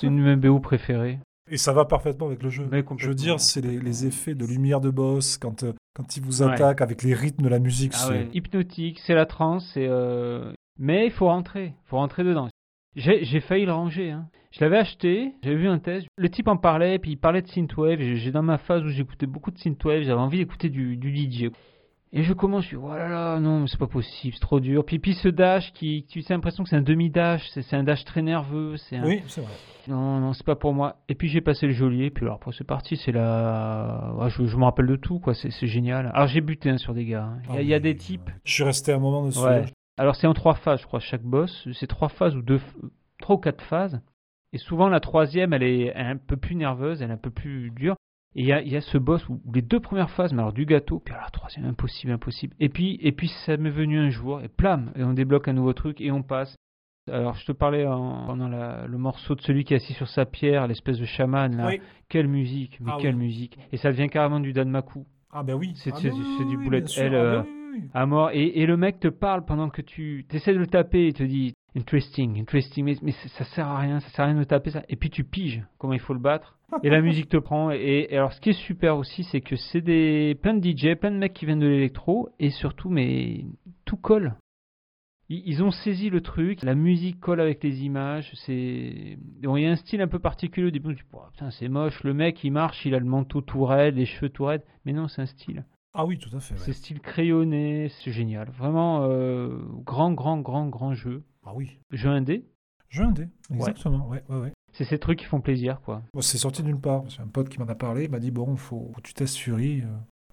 c'est 0.00 0.06
une 0.06 0.36
BO 0.36 0.60
préférées. 0.60 1.18
Et 1.50 1.58
ça 1.58 1.72
va 1.72 1.84
parfaitement 1.84 2.26
avec 2.26 2.42
le 2.42 2.48
jeu. 2.48 2.68
Je 2.96 3.08
veux 3.08 3.14
dire, 3.14 3.38
c'est 3.38 3.60
les, 3.60 3.78
les 3.78 4.06
effets 4.06 4.34
de 4.34 4.46
lumière 4.46 4.80
de 4.80 4.90
boss 4.90 5.36
quand, 5.36 5.62
euh, 5.62 5.72
quand 5.94 6.16
il 6.16 6.22
vous 6.22 6.42
Ouais. 6.42 6.52
attaque 6.52 6.80
avec 6.80 7.02
les 7.02 7.12
rythmes 7.14 7.44
de 7.44 7.48
la 7.48 7.58
musique. 7.58 7.92
Ah 8.02 8.08
ouais, 8.10 8.28
hypnotique, 8.32 8.98
c'est 9.04 9.14
la 9.14 9.26
transe, 9.26 9.74
euh, 9.76 10.52
mais 10.78 11.04
il 11.06 11.12
faut 11.12 11.26
rentrer, 11.26 11.74
faut 11.84 11.96
rentrer 11.98 12.24
dedans. 12.24 12.48
J'ai 12.96 13.40
failli 13.40 13.66
le 13.66 13.72
ranger. 13.72 14.12
Hein. 14.12 14.26
Je 14.52 14.60
l'avais 14.60 14.78
acheté, 14.78 15.32
j'avais 15.42 15.56
vu 15.56 15.68
un 15.68 15.80
test. 15.80 16.06
Le 16.16 16.30
type 16.30 16.46
en 16.48 16.56
parlait, 16.56 16.98
puis 17.00 17.10
il 17.12 17.16
parlait 17.16 17.42
de 17.42 17.48
synthwave. 17.48 18.00
J'ai 18.00 18.30
dans 18.30 18.42
ma 18.42 18.56
phase 18.56 18.84
où 18.84 18.88
j'écoutais 18.88 19.26
beaucoup 19.26 19.50
de 19.50 19.58
synthwave, 19.58 20.02
j'avais 20.04 20.20
envie 20.20 20.38
d'écouter 20.38 20.68
du, 20.70 20.96
du 20.96 21.14
DJ. 21.14 21.50
Et 22.16 22.22
je 22.22 22.32
commence, 22.32 22.62
je 22.62 22.68
suis, 22.68 22.76
oh 22.76 22.88
là 22.94 23.08
là, 23.08 23.40
non, 23.40 23.58
mais 23.60 23.66
c'est 23.66 23.76
pas 23.78 23.88
possible, 23.88 24.34
c'est 24.34 24.40
trop 24.40 24.60
dur. 24.60 24.84
Puis, 24.86 25.00
puis 25.00 25.14
ce 25.14 25.26
dash, 25.28 25.72
qui, 25.72 26.06
tu 26.08 26.20
as 26.20 26.32
l'impression 26.32 26.62
que 26.62 26.70
c'est 26.70 26.76
un 26.76 26.80
demi-dash, 26.82 27.42
c'est 27.50 27.74
un 27.74 27.82
dash 27.82 28.04
très 28.04 28.22
nerveux. 28.22 28.76
C'est 28.76 28.96
un- 28.96 29.04
Oui, 29.04 29.20
c'est 29.26 29.40
vrai. 29.40 29.50
Non, 29.88 30.20
non, 30.20 30.32
c'est 30.32 30.46
pas 30.46 30.54
pour 30.54 30.72
moi. 30.74 30.96
Et 31.08 31.16
puis 31.16 31.28
j'ai 31.28 31.40
passé 31.40 31.66
le 31.66 31.72
geôlier, 31.72 32.10
puis 32.10 32.24
alors 32.24 32.36
après 32.36 32.52
c'est 32.56 32.62
parti, 32.66 32.96
c'est 32.96 33.10
la. 33.10 34.14
Je, 34.28 34.46
je 34.46 34.56
me 34.56 34.64
rappelle 34.64 34.86
de 34.86 34.96
tout, 34.96 35.18
quoi, 35.18 35.34
c'est 35.34 35.50
génial. 35.66 36.10
Alors 36.14 36.28
j'ai 36.28 36.40
buté 36.40 36.70
hein, 36.70 36.78
sur 36.78 36.94
des 36.94 37.04
gars. 37.04 37.24
hein. 37.24 37.38
Il 37.50 37.54
y 37.54 37.58
a, 37.58 37.62
il 37.62 37.68
y 37.68 37.74
a 37.74 37.80
des 37.80 37.96
types. 37.96 38.30
Je 38.44 38.52
suis 38.52 38.62
resté 38.64 38.92
un 38.92 38.98
moment 39.00 39.26
dessus. 39.26 39.40
Ouais. 39.40 39.64
Alors 39.98 40.14
c'est 40.16 40.26
en 40.26 40.34
trois 40.34 40.54
phases, 40.54 40.80
je 40.80 40.86
crois, 40.86 41.00
chaque 41.00 41.22
boss. 41.22 41.68
C'est 41.72 41.86
trois 41.88 42.08
phases 42.08 42.34
ou 42.36 42.42
deux, 42.42 42.60
trois 43.20 43.36
ou 43.36 43.38
quatre 43.38 43.62
phases. 43.64 44.00
Et 44.52 44.58
souvent 44.58 44.88
la 44.88 45.00
troisième, 45.00 45.52
elle 45.52 45.64
est 45.64 45.94
un 45.94 46.16
peu 46.16 46.36
plus 46.36 46.54
nerveuse, 46.54 47.02
elle 47.02 47.10
est 47.10 47.14
un 47.14 47.18
peu 47.18 47.30
plus 47.30 47.70
dure. 47.72 47.96
Et 48.36 48.40
il 48.42 48.46
y 48.46 48.52
a, 48.52 48.60
il 48.62 48.72
y 48.72 48.76
a 48.76 48.80
ce 48.80 48.98
boss 48.98 49.28
où, 49.28 49.40
où 49.44 49.52
les 49.52 49.62
deux 49.62 49.80
premières 49.80 50.10
phases, 50.10 50.32
mais 50.32 50.40
alors 50.40 50.52
du 50.52 50.66
gâteau, 50.66 50.98
puis 50.98 51.12
alors 51.14 51.24
la 51.26 51.30
troisième, 51.30 51.66
impossible, 51.66 52.12
impossible. 52.12 52.54
Et 52.58 52.68
puis, 52.68 52.98
et 53.00 53.12
puis 53.12 53.28
ça 53.46 53.56
m'est 53.56 53.70
venu 53.70 53.98
un 53.98 54.10
jour, 54.10 54.40
et 54.42 54.48
plam, 54.48 54.90
et 54.96 55.04
on 55.04 55.12
débloque 55.12 55.46
un 55.48 55.52
nouveau 55.52 55.72
truc, 55.72 56.00
et 56.00 56.10
on 56.10 56.22
passe. 56.22 56.56
Alors 57.12 57.34
je 57.34 57.44
te 57.44 57.52
parlais 57.52 57.86
en- 57.86 58.26
pendant 58.26 58.48
la- 58.48 58.86
le 58.86 58.98
morceau 58.98 59.34
de 59.34 59.40
celui 59.42 59.64
qui 59.64 59.74
est 59.74 59.76
assis 59.76 59.92
sur 59.92 60.08
sa 60.08 60.24
pierre, 60.24 60.66
l'espèce 60.66 60.98
de 60.98 61.04
chaman 61.04 61.54
là. 61.56 61.66
Oui. 61.68 61.80
Quelle 62.08 62.28
musique, 62.28 62.78
mais 62.80 62.92
Ah 62.94 62.98
quelle 63.00 63.14
oui. 63.16 63.24
musique. 63.26 63.58
Et 63.72 63.76
ça 63.76 63.90
devient 63.92 64.08
carrément 64.08 64.40
du 64.40 64.52
Danmaku. 64.54 65.04
Ah 65.30 65.42
ben 65.42 65.54
oui. 65.54 65.72
C'est- 65.76 65.90
Ah 65.92 65.98
ben 66.02 66.10
du- 66.12 66.18
oui, 66.20 66.34
c'est 66.38 66.44
du 66.46 66.56
oui, 66.56 66.64
bullet 66.64 66.78
hell, 66.96 67.06
Ah 67.06 67.10
ben 67.10 67.16
euh, 67.16 67.42
à 67.92 68.06
mort. 68.06 68.30
Et, 68.32 68.60
et 68.60 68.66
le 68.66 68.76
mec 68.78 69.00
te 69.00 69.08
parle 69.08 69.44
pendant 69.44 69.68
que 69.68 69.82
tu 69.82 70.24
essaies 70.32 70.54
de 70.54 70.58
le 70.58 70.66
taper. 70.66 71.08
Il 71.08 71.12
te 71.12 71.22
dit 71.24 71.52
interesting, 71.76 72.38
interesting, 72.40 72.84
mais, 72.84 72.96
mais 73.02 73.12
ça- 73.12 73.28
ça 73.38 73.44
sert 73.44 73.66
à 73.68 73.78
rien, 73.78 74.00
ça 74.00 74.08
sert 74.10 74.24
à 74.24 74.28
rien 74.28 74.38
de 74.38 74.44
taper 74.44 74.70
ça. 74.70 74.82
Et 74.88 74.96
puis 74.96 75.10
tu 75.10 75.24
piges 75.24 75.62
comment 75.78 75.92
il 75.92 76.00
faut 76.00 76.14
le 76.14 76.20
battre. 76.20 76.58
Et 76.82 76.90
la 76.90 77.00
musique 77.02 77.28
te 77.28 77.36
prend. 77.36 77.70
Et, 77.70 78.08
et 78.10 78.16
alors 78.16 78.32
ce 78.32 78.40
qui 78.40 78.50
est 78.50 78.52
super 78.66 78.96
aussi, 78.96 79.24
c'est 79.24 79.40
que 79.40 79.56
c'est 79.56 79.80
des 79.80 80.36
plein 80.42 80.54
de 80.54 80.64
DJ, 80.66 80.94
plein 80.96 81.10
de 81.10 81.16
mecs 81.16 81.34
qui 81.34 81.46
viennent 81.46 81.58
de 81.60 81.66
l'électro 81.66 82.30
et 82.38 82.50
surtout, 82.50 82.90
mais 82.90 83.44
tout 83.84 83.96
colle. 83.96 84.34
Ils, 85.30 85.42
ils 85.46 85.62
ont 85.62 85.70
saisi 85.70 86.10
le 86.10 86.20
truc, 86.20 86.62
la 86.62 86.74
musique 86.74 87.18
colle 87.20 87.40
avec 87.40 87.62
les 87.64 87.82
images. 87.84 88.30
C'est 88.46 89.16
bon, 89.42 89.56
il 89.56 89.62
y 89.64 89.66
a 89.66 89.70
un 89.70 89.76
style 89.76 90.00
un 90.02 90.08
peu 90.08 90.18
particulier. 90.18 90.66
Au 90.68 90.70
début, 90.70 90.94
tu 90.94 91.02
dis, 91.02 91.08
Oh, 91.12 91.22
putain, 91.32 91.50
c'est 91.50 91.68
moche. 91.68 92.02
Le 92.04 92.14
mec, 92.14 92.42
il 92.44 92.50
marche, 92.52 92.84
il 92.86 92.94
a 92.94 92.98
le 92.98 93.04
manteau 93.06 93.40
tout 93.40 93.64
raide, 93.64 93.96
les 93.96 94.06
cheveux 94.06 94.28
tout 94.28 94.44
raides. 94.44 94.62
Mais 94.84 94.92
non, 94.92 95.08
c'est 95.08 95.22
un 95.22 95.26
style. 95.26 95.64
Ah 95.94 96.04
oui, 96.04 96.18
tout 96.18 96.34
à 96.36 96.40
fait. 96.40 96.54
ouais. 96.54 96.60
C'est 96.64 96.72
style 96.72 97.00
crayonné, 97.00 97.88
c'est 97.88 98.12
génial. 98.12 98.50
Vraiment, 98.50 99.04
euh, 99.04 99.56
grand, 99.84 100.12
grand, 100.12 100.38
grand, 100.40 100.66
grand 100.66 100.94
jeu. 100.94 101.22
Ah 101.46 101.52
oui. 101.54 101.78
Jeu 101.92 102.08
indé, 102.10 102.44
Jeu 102.88 103.04
indé, 103.04 103.28
exactement. 103.52 104.06
Ouais, 104.08 104.22
ouais, 104.28 104.36
ouais. 104.40 104.52
c'est 104.72 104.84
ces 104.84 104.98
trucs 104.98 105.18
qui 105.20 105.24
font 105.24 105.40
plaisir, 105.40 105.80
quoi. 105.82 106.02
Bon, 106.12 106.20
c'est 106.20 106.38
sorti 106.38 106.62
d'une 106.62 106.80
part. 106.80 107.04
C'est 107.08 107.20
un 107.22 107.26
pote 107.28 107.48
qui 107.48 107.58
m'en 107.60 107.66
a 107.68 107.74
parlé. 107.74 108.04
Il 108.04 108.10
m'a 108.10 108.18
dit 108.18 108.30
bon, 108.30 108.56
faut 108.56 108.92
que 108.96 109.00
tu 109.02 109.14
testes 109.14 109.36
Fury. 109.36 109.82
euh. 109.82 109.86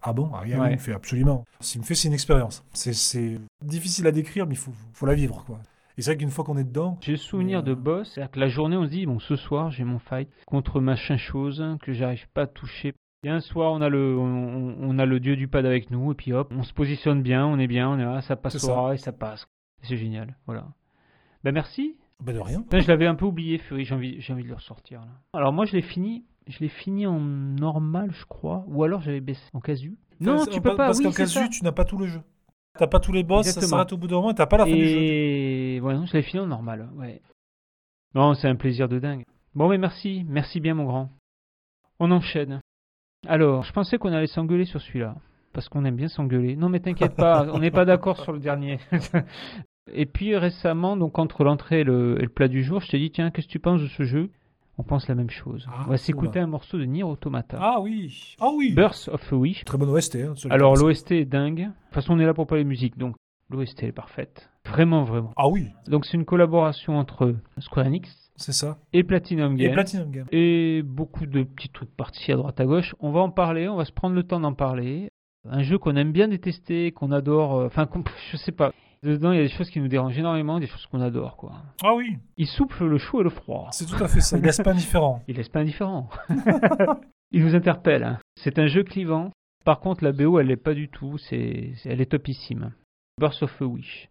Ah 0.03 0.13
bon? 0.13 0.31
Ah, 0.33 0.41
oui, 0.43 0.55
Ouais. 0.55 0.69
Il 0.71 0.73
me 0.73 0.77
fait 0.79 0.93
absolument. 0.93 1.45
S'il 1.59 1.81
me 1.81 1.85
fait, 1.85 1.93
c'est 1.93 2.07
une 2.07 2.13
expérience. 2.15 2.63
C'est- 2.73 3.39
difficile 3.63 4.07
à 4.07 4.11
décrire, 4.11 4.47
mais 4.47 4.55
il 4.55 4.57
faut, 4.57 4.73
faut 4.93 5.05
la 5.05 5.13
vivre, 5.13 5.43
quoi. 5.45 5.59
Et 5.97 6.01
c'est 6.01 6.11
vrai 6.11 6.17
qu'une 6.17 6.31
fois 6.31 6.43
qu'on 6.43 6.57
est 6.57 6.63
dedans, 6.63 6.97
J'ai 7.01 7.11
le 7.11 7.17
souvenir 7.17 7.61
de 7.61 7.73
euh, 7.73 7.75
boss, 7.75 8.09
c'est-à-dire 8.13 8.31
que 8.31 8.39
la 8.39 8.47
journée, 8.47 8.77
on 8.77 8.85
se 8.85 8.89
dit, 8.89 9.05
bon, 9.05 9.19
ce 9.19 9.35
soir, 9.35 9.69
j'ai 9.69 9.83
mon 9.83 9.99
fight 9.99 10.27
contre 10.47 10.79
machin 10.81 11.17
chose 11.17 11.63
que 11.83 11.93
j'arrive 11.93 12.27
pas 12.33 12.43
à 12.43 12.47
toucher. 12.47 12.93
Et 13.23 13.29
un 13.29 13.39
soir, 13.39 13.71
on 13.73 13.81
a 13.81 13.89
le, 13.89 14.17
on, 14.17 14.75
on 14.79 14.97
a 14.99 15.05
le 15.05 15.19
dieu 15.19 15.35
du 15.35 15.47
pad 15.47 15.65
avec 15.65 15.91
nous, 15.91 16.11
et 16.11 16.15
puis 16.15 16.33
hop, 16.33 16.51
on 16.55 16.63
se 16.63 16.73
positionne 16.73 17.21
bien, 17.21 17.45
on 17.45 17.59
est 17.59 17.67
bien, 17.67 17.89
on 17.89 17.99
est 17.99 18.03
là, 18.03 18.21
ça 18.21 18.35
passe 18.35 18.57
C'est 18.57 18.63
au 18.63 18.67
ça. 18.67 18.75
ras 18.81 18.93
et 18.93 18.97
ça 18.97 19.11
passe. 19.11 19.45
C'est 19.83 19.97
génial, 19.97 20.35
voilà. 20.47 20.65
Ben 21.43 21.51
merci. 21.53 21.97
ben 22.19 22.33
de 22.35 22.39
rien. 22.39 22.61
Putain, 22.63 22.79
je 22.79 22.87
l'avais 22.87 23.05
un 23.05 23.15
peu 23.15 23.25
oublié, 23.25 23.59
Fury, 23.59 23.85
j'ai 23.85 23.93
envie, 23.95 24.19
j'ai 24.21 24.33
envie 24.33 24.43
de 24.43 24.47
le 24.49 24.55
ressortir. 24.55 25.01
Là. 25.01 25.07
Alors 25.33 25.53
moi, 25.53 25.65
je 25.65 25.73
l'ai 25.75 25.81
fini, 25.83 26.23
je 26.47 26.59
l'ai 26.59 26.67
fini 26.69 27.05
en 27.05 27.19
normal, 27.19 28.11
je 28.11 28.25
crois, 28.25 28.63
ou 28.67 28.83
alors 28.83 29.01
j'avais 29.01 29.21
baissé 29.21 29.43
en 29.53 29.59
casu. 29.59 29.97
Non, 30.19 30.45
tu 30.45 30.59
peux 30.61 30.75
pas. 30.75 30.87
Parce 30.87 30.97
oui, 30.99 31.05
qu'en 31.05 31.11
ça. 31.11 31.17
casu, 31.17 31.49
tu 31.49 31.63
n'as 31.63 31.71
pas 31.71 31.85
tout 31.85 31.97
le 31.97 32.07
jeu. 32.07 32.21
T'as 32.79 32.87
pas 32.87 32.99
tous 32.99 33.11
les 33.11 33.23
boss, 33.23 33.45
ça 33.45 33.49
Exactement. 33.49 33.69
s'arrête 33.69 33.93
au 33.93 33.97
bout 33.97 34.07
d'un 34.07 34.15
moment 34.15 34.31
et 34.31 34.35
t'as 34.35 34.45
pas 34.47 34.57
la 34.57 34.65
fin 34.65 34.71
du 34.71 34.87
jeu. 34.87 34.97
Et 34.97 35.79
ouais, 35.81 35.93
non, 35.93 36.05
je 36.05 36.13
l'ai 36.13 36.21
fini 36.23 36.39
en 36.41 36.47
normal. 36.47 36.89
Ouais. 36.95 37.21
Non, 38.15 38.33
c'est 38.33 38.47
un 38.47 38.55
plaisir 38.55 38.87
de 38.87 38.97
dingue. 38.97 39.25
Bon, 39.55 39.67
mais 39.67 39.77
merci, 39.77 40.23
merci 40.27 40.59
bien, 40.59 40.73
mon 40.73 40.85
grand. 40.85 41.09
On 41.99 42.09
enchaîne. 42.11 42.61
Alors, 43.27 43.63
je 43.63 43.71
pensais 43.71 43.97
qu'on 43.97 44.11
allait 44.13 44.27
s'engueuler 44.27 44.65
sur 44.65 44.81
celui-là, 44.81 45.15
parce 45.53 45.69
qu'on 45.69 45.85
aime 45.85 45.95
bien 45.95 46.07
s'engueuler. 46.07 46.55
Non, 46.55 46.69
mais 46.69 46.79
t'inquiète 46.79 47.15
pas, 47.15 47.47
on 47.53 47.59
n'est 47.59 47.71
pas 47.71 47.85
d'accord 47.85 48.19
sur 48.19 48.31
le 48.31 48.39
dernier. 48.39 48.79
et 49.93 50.05
puis 50.05 50.35
récemment, 50.35 50.97
donc 50.97 51.19
entre 51.19 51.43
l'entrée 51.43 51.81
et 51.81 51.83
le, 51.83 52.17
et 52.19 52.23
le 52.23 52.29
plat 52.29 52.47
du 52.47 52.63
jour, 52.63 52.81
je 52.81 52.89
t'ai 52.89 52.99
dit 52.99 53.11
tiens, 53.11 53.31
qu'est-ce 53.31 53.47
que 53.47 53.51
tu 53.51 53.59
penses 53.59 53.81
de 53.81 53.87
ce 53.87 54.03
jeu? 54.03 54.29
On 54.77 54.83
pense 54.83 55.07
la 55.07 55.15
même 55.15 55.29
chose. 55.29 55.67
Ah, 55.69 55.83
on 55.85 55.89
va 55.91 55.97
s'écouter 55.97 56.39
un 56.39 56.47
morceau 56.47 56.79
de 56.79 56.85
Nier 56.85 57.03
Automata. 57.03 57.57
Ah 57.61 57.79
oui. 57.81 58.35
Ah 58.39 58.49
oui. 58.55 58.73
Birth 58.73 59.09
of 59.11 59.31
a 59.31 59.35
Wish. 59.35 59.63
Très 59.63 59.77
bonne 59.77 59.89
OST. 59.89 60.15
Hein. 60.15 60.33
Alors 60.49 60.75
l'OST 60.75 61.11
est 61.11 61.25
dingue. 61.25 61.59
De 61.59 61.65
toute 61.65 61.93
façon, 61.93 62.13
on 62.13 62.19
est 62.19 62.25
là 62.25 62.33
pour 62.33 62.47
parler 62.47 62.63
musique, 62.63 62.97
donc 62.97 63.15
l'OST 63.51 63.83
est 63.83 63.91
parfaite. 63.91 64.49
Vraiment, 64.65 65.03
vraiment. 65.03 65.33
Ah 65.35 65.49
oui, 65.49 65.67
Donc 65.87 66.05
c'est 66.05 66.17
une 66.17 66.25
collaboration 66.25 66.97
entre 66.97 67.35
Square 67.59 67.87
Enix 67.87 68.20
c'est 68.41 68.51
ça. 68.53 68.77
et 68.93 69.03
Platinum 69.03 69.53
Et 69.53 69.63
Games. 69.65 69.73
Platinum 69.73 70.11
Game. 70.11 70.25
Et 70.31 70.81
beaucoup 70.83 71.25
de 71.25 71.43
petits 71.43 71.69
trucs 71.69 71.95
partis 71.95 72.31
à 72.31 72.35
droite 72.35 72.59
à 72.59 72.65
gauche. 72.65 72.95
On 72.99 73.11
va 73.11 73.21
en 73.21 73.29
parler, 73.31 73.67
on 73.69 73.75
va 73.77 73.85
se 73.85 73.91
prendre 73.93 74.15
le 74.15 74.23
temps 74.23 74.39
d'en 74.39 74.53
parler. 74.53 75.09
Un 75.49 75.63
jeu 75.63 75.77
qu'on 75.77 75.95
aime 75.95 76.11
bien 76.11 76.27
détester, 76.27 76.91
qu'on 76.91 77.11
adore, 77.11 77.55
euh, 77.55 77.65
enfin, 77.67 77.85
qu'on- 77.87 78.03
je 78.31 78.37
sais 78.37 78.51
pas. 78.51 78.73
Dedans, 79.03 79.31
il 79.31 79.37
y 79.37 79.39
a 79.39 79.43
des 79.43 79.49
choses 79.49 79.69
qui 79.71 79.79
nous 79.79 79.87
dérangent 79.87 80.19
énormément, 80.19 80.59
des 80.59 80.67
choses 80.67 80.85
qu'on 80.85 81.01
adore, 81.01 81.35
quoi. 81.37 81.53
Ah 81.83 81.95
oui, 81.95 82.17
Il 82.37 82.45
souffle 82.45 82.85
le 82.85 82.99
chaud 82.99 83.21
et 83.21 83.23
le 83.23 83.31
froid. 83.31 83.69
c'est 83.71 83.85
tout 83.87 84.03
à 84.03 84.07
fait 84.07 84.21
ça. 84.21 84.37
Il 84.37 84.43
laisse 84.43 84.59
pas 84.59 84.71
indifférent. 84.71 85.23
Il 85.27 85.37
laisse 85.37 85.49
pas 85.49 85.61
indifférent. 85.61 86.07
il 87.31 87.43
nous 87.43 87.55
interpelle. 87.55 88.03
hein. 88.03 88.19
C'est 88.35 88.59
un 88.59 88.67
jeu 88.67 88.83
clivant. 88.83 89.31
Par 89.65 89.79
contre, 89.79 90.03
la 90.03 90.11
BO, 90.11 90.37
elle 90.39 90.47
l'est 90.47 90.55
pas 90.55 90.75
du 90.75 90.87
tout. 90.89 91.17
C'est, 91.17 91.71
elle 91.85 92.01
est 92.01 92.11
topissime. 92.11 92.73
Birth 93.19 93.41
of 93.41 93.59
a 93.61 93.65
Wish. 93.65 94.07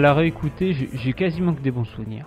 À 0.00 0.02
la 0.02 0.14
réécouter, 0.14 0.72
j'ai 0.72 1.12
quasiment 1.12 1.52
que 1.54 1.60
des 1.60 1.70
bons 1.70 1.84
souvenirs. 1.84 2.26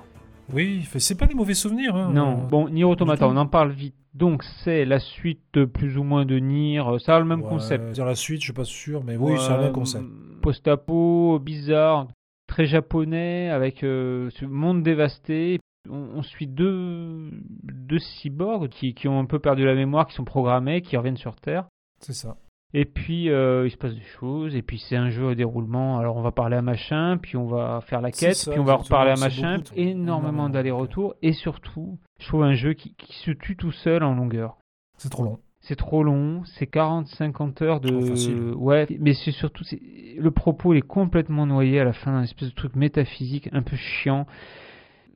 Oui, 0.54 0.88
c'est 0.98 1.18
pas 1.18 1.26
des 1.26 1.34
mauvais 1.34 1.56
souvenirs. 1.56 1.95
Hein. 1.95 2.12
Non, 2.14 2.36
bon, 2.38 2.70
Nier 2.70 2.84
Automata, 2.84 3.28
on 3.28 3.36
en 3.38 3.48
parle 3.48 3.72
vite. 3.72 3.95
Donc, 4.14 4.44
c'est 4.64 4.86
la 4.86 5.00
suite 5.00 5.41
euh, 5.58 5.66
plus 5.66 5.98
ou 5.98 6.04
moins 6.04 6.24
de 6.24 6.38
Nier. 6.38 6.80
euh, 6.80 7.00
Ça 7.00 7.16
a 7.16 7.20
le 7.20 7.26
même 7.26 7.41
Ouais, 7.41 7.50
concept. 7.50 7.94
Dire 7.94 8.06
la 8.06 8.14
suite, 8.14 8.41
je 8.41 8.44
suis 8.45 8.54
pas 8.54 8.64
sûr, 8.64 9.04
mais 9.04 9.18
oui, 9.18 9.34
c'est 9.40 9.54
le 9.58 9.64
même 9.64 9.72
concept. 9.72 10.06
Post-apo, 10.44 11.40
bizarre, 11.40 12.08
très 12.48 12.66
japonais, 12.68 13.50
avec 13.50 13.84
euh, 13.84 14.30
ce 14.36 14.45
monde 14.45 14.84
dévasté. 14.84 15.60
On, 15.90 16.10
on 16.18 16.22
suit 16.22 16.45
deux, 16.48 17.30
deux 17.64 17.98
cyborgs 18.00 18.70
qui, 18.70 18.94
qui 18.94 19.08
ont 19.08 19.20
un 19.20 19.26
peu 19.26 19.40
perdu 19.40 19.66
la 19.66 19.74
mémoire, 19.74 20.06
qui 20.06 20.14
sont 20.14 20.26
programmés, 20.26 20.82
qui 20.82 20.95
reviennent 20.95 21.18
sur 21.18 21.36
Terre. 21.36 21.66
C'est 22.00 22.14
ça. 22.14 22.36
Et 22.76 22.86
puis, 22.86 23.30
euh, 23.30 23.68
il 23.68 23.72
se 23.72 23.78
passe 23.78 23.94
des 23.94 24.02
choses, 24.20 24.56
et 24.56 24.64
puis 24.64 24.80
c'est 24.80 24.95
un 24.95 25.12
jeu 25.12 25.30
à 25.30 25.36
déroulement. 25.36 26.00
Alors, 26.00 26.18
on 26.18 26.22
va 26.24 26.32
parler 26.32 26.56
à 26.58 26.62
machin, 26.64 27.18
puis 27.22 27.38
on 27.38 27.45
va 27.45 27.82
faire 27.82 28.02
la 28.02 28.10
quête, 28.12 28.36
ça, 28.36 28.52
puis 28.52 28.60
on 28.60 28.64
va 28.64 28.74
reparler 28.76 29.12
à 29.12 29.16
machin. 29.16 29.58
beaucoup 29.58 29.74
Énormément 29.80 30.50
d'allers-retours, 30.50 31.14
et 31.22 31.34
surtout, 31.34 32.00
je 32.20 32.28
trouve 32.28 32.44
un 32.44 32.54
jeu 32.54 32.74
qui, 32.74 32.95
qui 32.95 33.14
se 33.20 33.30
tue 33.32 33.56
tout 33.56 33.72
seul 33.72 34.02
en 34.04 34.16
longueur. 34.16 34.58
C'est 34.98 35.10
trop 35.10 35.24
long. 35.24 35.40
C'est 35.62 35.76
trop 35.78 36.04
long, 36.04 36.41
c'est 36.45 36.66
40-50 36.70 37.64
heures 37.64 37.80
de. 37.80 38.00
Facile. 38.02 38.54
Ouais, 38.56 38.86
mais 39.00 39.14
c'est 39.14 39.32
surtout. 39.32 39.64
Le 40.18 40.30
propos 40.32 40.74
il 40.74 40.78
est 40.80 40.82
complètement 40.82 41.45
noyé 41.45 41.80
à 41.80 41.86
la 41.86 41.94
fin 41.94 42.12
d'un 42.12 42.24
espèce 42.24 42.50
de 42.50 42.54
truc 42.56 42.76
métaphysique 42.76 43.48
un 43.54 43.62
peu 43.62 43.76
chiant. 43.78 44.26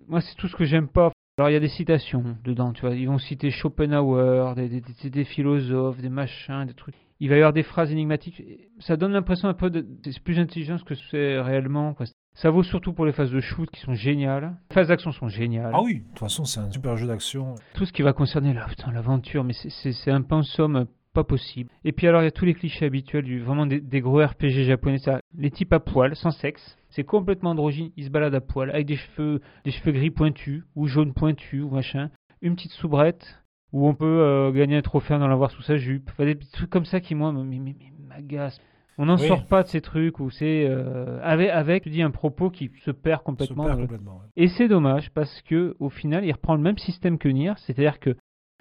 Moi, 0.08 0.22
c'est 0.22 0.36
tout 0.36 0.48
ce 0.48 0.56
que 0.56 0.64
j'aime 0.64 0.88
pas. 0.88 1.12
Alors, 1.38 1.50
il 1.50 1.54
y 1.54 1.58
a 1.58 1.60
des 1.60 1.68
citations 1.68 2.38
dedans, 2.46 2.72
tu 2.72 2.82
vois. 2.82 2.96
Ils 2.96 3.08
vont 3.08 3.18
citer 3.18 3.52
Schopenhauer, 3.52 4.56
des, 4.56 4.70
des, 4.70 4.82
des- 5.04 5.10
des 5.10 5.24
philosophes, 5.26 5.98
des 5.98 6.10
machins, 6.10 6.66
des 6.66 6.74
trucs. 6.74 6.96
Il 7.20 7.30
va 7.30 7.36
y 7.36 7.40
avoir 7.40 7.54
des 7.54 7.64
phrases 7.64 7.92
énigmatiques. 7.92 8.42
Ça 8.80 8.96
donne 8.98 9.12
l'impression 9.14 9.48
un 9.50 9.54
peu 9.54 9.70
de. 9.70 9.86
C'est 10.04 10.20
plus 10.22 10.38
intelligent 10.40 10.78
que 10.86 10.96
c'est 10.96 11.40
réellement, 11.42 11.94
quoi. 11.94 12.06
Ça 12.36 12.52
vaut 12.52 12.62
surtout 12.62 12.94
pour 12.94 13.06
les 13.08 13.12
phases 13.14 13.32
de 13.32 13.40
shoot 13.40 13.68
qui 13.72 13.80
sont 13.82 13.96
géniales. 13.96 14.56
Les 14.70 14.74
phases 14.76 14.90
d'action 14.90 15.12
sont 15.12 15.28
géniales 15.28 15.72
Ah 15.74 15.82
oui, 15.82 16.02
de 16.02 16.08
toute 16.10 16.20
façon, 16.20 16.46
c'est 16.46 16.60
un 16.60 16.72
super 16.72 16.96
jeu 16.96 17.08
d'action. 17.08 17.56
tout 17.74 17.86
ce 17.86 17.92
qui 17.94 18.04
va 18.04 18.14
concerner 18.14 18.54
l'aventure, 18.94 19.44
mais 19.44 19.54
c'est- 19.54 20.12
un 20.12 20.22
pensum 20.22 20.86
pas 21.14 21.24
possible. 21.24 21.72
Et 21.84 21.94
puis 21.94 22.08
alors 22.08 22.22
il 22.22 22.26
y 22.26 22.28
a 22.28 22.32
tous 22.32 22.46
les 22.46 22.54
clichés 22.54 22.86
habituels 22.86 23.24
du 23.24 23.40
vraiment 23.40 23.66
des, 23.66 23.82
des 23.82 24.02
gros 24.02 24.24
RPG 24.24 24.66
japonais, 24.66 25.00
ça, 25.00 25.20
les 25.36 25.50
types 25.50 25.74
à 25.74 25.80
poil, 25.80 26.16
sans 26.16 26.30
sexe, 26.30 26.78
c'est 26.90 27.04
complètement 27.04 27.50
androgyne, 27.52 27.90
ils 27.98 28.06
se 28.06 28.10
baladent 28.12 28.36
à 28.36 28.42
poil 28.42 28.70
avec 28.70 28.86
des 28.86 28.98
cheveux, 28.98 29.42
des 29.66 29.72
cheveux 29.72 29.94
gris 29.94 30.12
pointus 30.12 30.64
ou 30.76 30.86
jaunes 30.86 31.14
pointus 31.16 31.64
ou 31.64 31.70
machin, 31.72 32.12
une 32.44 32.56
petite 32.56 32.74
soubrette 32.74 33.37
où 33.74 33.88
on 33.88 33.94
peut 33.94 34.06
euh, 34.06 34.52
gagner 34.52 34.78
un 34.78 34.82
trophée 34.82 35.18
dans 35.20 35.28
l'avoir 35.28 35.52
sous 35.52 35.62
sa 35.62 35.78
jupe, 35.78 36.10
enfin, 36.12 36.26
des 36.26 36.36
petits 36.36 36.52
trucs 36.52 36.70
comme 36.70 36.86
ça 36.86 37.00
qui 37.00 37.16
moi 37.16 37.32
m'agacent. 37.34 38.62
On 39.00 39.06
n'en 39.06 39.18
Oui. 39.18 39.28
sort 39.28 39.46
pas 39.46 39.62
de 39.62 39.68
ces 39.68 39.82
trucs 39.82 40.20
où 40.20 40.30
c'est 40.32 40.66
euh, 40.68 41.20
avec, 41.22 41.50
avec, 41.52 41.86
je 41.86 41.90
dis, 41.92 42.02
un 42.02 42.10
propos 42.10 42.50
qui 42.50 42.72
se 42.84 42.90
perd 42.92 43.22
complètement. 43.24 43.64
Se 43.66 43.68
perd 43.68 43.76
dans 43.78 43.82
le- 43.82 43.88
complètement. 43.88 44.18
ouais. 44.18 44.26
et 44.44 44.48
c'est 44.48 44.68
dommage 44.68 45.12
parce 45.12 45.42
que 45.44 45.76
au 45.80 45.90
final, 45.90 46.26
il 46.26 46.32
reprend 46.32 46.56
le 46.56 46.62
même 46.62 46.78
système 46.80 47.18
que 47.20 47.28
Nier, 47.30 47.54
c'est-à-dire 47.58 48.00
que 48.00 48.16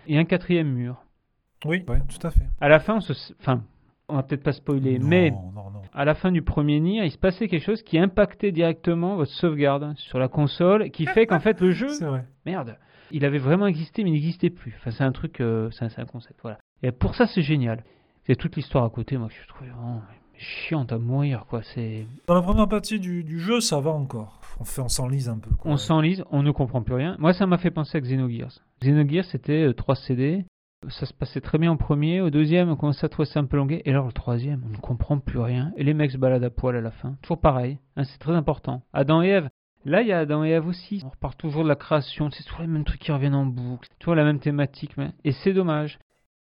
il 0.07 0.15
y 0.15 0.19
a 0.19 0.21
un 0.21 0.25
quatrième 0.25 0.69
mur. 0.73 1.03
Oui, 1.65 1.85
ouais, 1.89 2.01
tout 2.09 2.25
à 2.27 2.31
fait. 2.31 2.45
À 2.61 2.69
la 2.69 2.81
fin, 2.81 2.97
on 2.97 3.01
se, 3.01 3.15
enfin, 3.41 3.63
on 4.09 4.17
va 4.17 4.23
peut-être 4.23 4.43
pas 4.43 4.53
spoiler, 4.53 4.99
non, 4.99 5.07
mais 5.09 5.31
non, 5.31 5.53
non. 5.55 5.83
à 5.95 6.05
la 6.05 6.15
fin 6.15 6.31
du 6.31 6.43
premier 6.43 6.79
Nier, 6.81 7.05
il 7.07 7.11
se 7.11 7.17
passait 7.19 7.49
quelque 7.49 7.65
chose 7.65 7.83
qui 7.83 7.99
impactait 7.99 8.53
directement 8.53 9.17
votre 9.17 9.33
sauvegarde 9.33 9.95
sur 9.97 10.19
la 10.19 10.29
console, 10.29 10.91
qui 10.91 11.07
fait 11.07 11.27
qu'en 11.27 11.41
fait 11.41 11.61
le 11.63 11.71
jeu, 11.73 11.89
merde, 12.45 12.77
il 13.11 13.25
avait 13.25 13.39
vraiment 13.39 13.67
existé, 13.67 14.03
mais 14.05 14.11
il 14.11 14.15
n'existait 14.15 14.51
plus. 14.51 14.75
Enfin, 14.79 14.91
c'est 14.91 15.05
un 15.05 15.13
truc, 15.13 15.41
euh, 15.41 15.71
c'est 15.71 15.85
un, 15.99 16.05
concept, 16.07 16.39
voilà. 16.43 16.59
Et 16.83 16.93
pour 16.93 17.15
ça, 17.15 17.27
c'est 17.27 17.43
génial. 17.43 17.85
C'est 18.27 18.37
toute 18.37 18.57
l'histoire 18.57 18.85
à 18.85 18.91
côté, 18.91 19.17
moi, 19.17 19.29
que 19.29 19.35
je 19.35 19.49
trouvais 19.49 19.71
vraiment 19.71 20.03
chiante 20.39 20.93
à 20.93 20.99
mourir, 20.99 21.47
quoi. 21.49 21.63
C'est, 21.63 22.07
Dans 22.27 22.35
la 22.35 22.43
première 22.43 22.69
partie 22.69 22.99
du, 23.01 23.25
du 23.25 23.39
jeu, 23.41 23.61
ça 23.61 23.81
va 23.81 23.91
encore. 23.91 24.41
On 24.61 24.65
fait, 24.65 24.81
on 24.83 24.89
s'enlise 24.89 25.29
un 25.29 25.39
peu. 25.39 25.51
quoi. 25.55 25.71
On 25.71 25.77
s'enlise, 25.77 26.25
on 26.31 26.43
ne 26.43 26.51
comprend 26.51 26.83
plus 26.83 26.95
rien. 26.95 27.17
Moi, 27.19 27.33
ça 27.33 27.47
m'a 27.47 27.59
fait 27.59 27.71
penser 27.71 27.99
à 27.99 28.01
Xenogears. 28.01 28.59
Xenogears, 28.83 29.25
c'était 29.25 29.73
3 29.75 29.95
CD. 29.97 30.45
Ça 30.89 31.07
se 31.07 31.15
passait 31.15 31.41
très 31.41 31.59
bien 31.59 31.73
au 31.73 31.77
premier. 31.77 32.21
Au 32.21 32.31
deuxième, 32.31 32.69
on 32.69 32.77
commençait 32.77 33.07
à 33.07 33.09
trouver 33.09 33.27
ça 33.27 33.41
un 33.41 33.45
peu 33.45 33.57
longué. 33.57 33.81
Et 33.87 33.91
alors, 33.91 34.07
le 34.07 34.13
troisième, 34.13 34.63
on 34.67 34.71
ne 34.71 34.77
comprend 34.77 35.19
plus 35.19 35.39
rien. 35.39 35.73
Et 35.77 35.85
les 35.85 35.95
mecs 35.95 36.11
se 36.11 36.19
baladent 36.19 36.45
à 36.45 36.51
poil 36.51 36.77
à 36.77 36.81
la 36.81 36.91
fin. 36.91 37.17
Toujours 37.23 37.41
pareil. 37.41 37.79
hein, 37.97 38.05
c'est 38.05 38.19
très 38.19 38.35
important. 38.35 38.83
Adam 38.93 39.23
et 39.23 39.29
Ève. 39.29 39.49
Là, 39.87 40.03
il 40.03 40.09
y 40.09 40.13
a 40.13 40.19
Adam 40.19 40.45
et 40.45 40.51
Ève 40.51 40.67
aussi. 40.67 41.01
On 41.05 41.09
repart 41.11 41.39
toujours 41.39 41.63
de 41.63 41.69
la 41.69 41.77
création. 41.77 42.29
C'est 42.31 42.43
toujours 42.45 42.61
les 42.63 42.67
mêmes 42.67 42.85
trucs 42.85 43.01
qui 43.01 43.13
reviennent 43.13 43.35
en 43.37 43.47
boucle. 43.47 43.89
Toujours 44.01 44.17
la 44.17 44.25
même 44.25 44.41
thématique. 44.41 44.97
mais- 44.97 45.13
Et 45.25 45.31
c'est 45.33 45.53
dommage. 45.53 45.99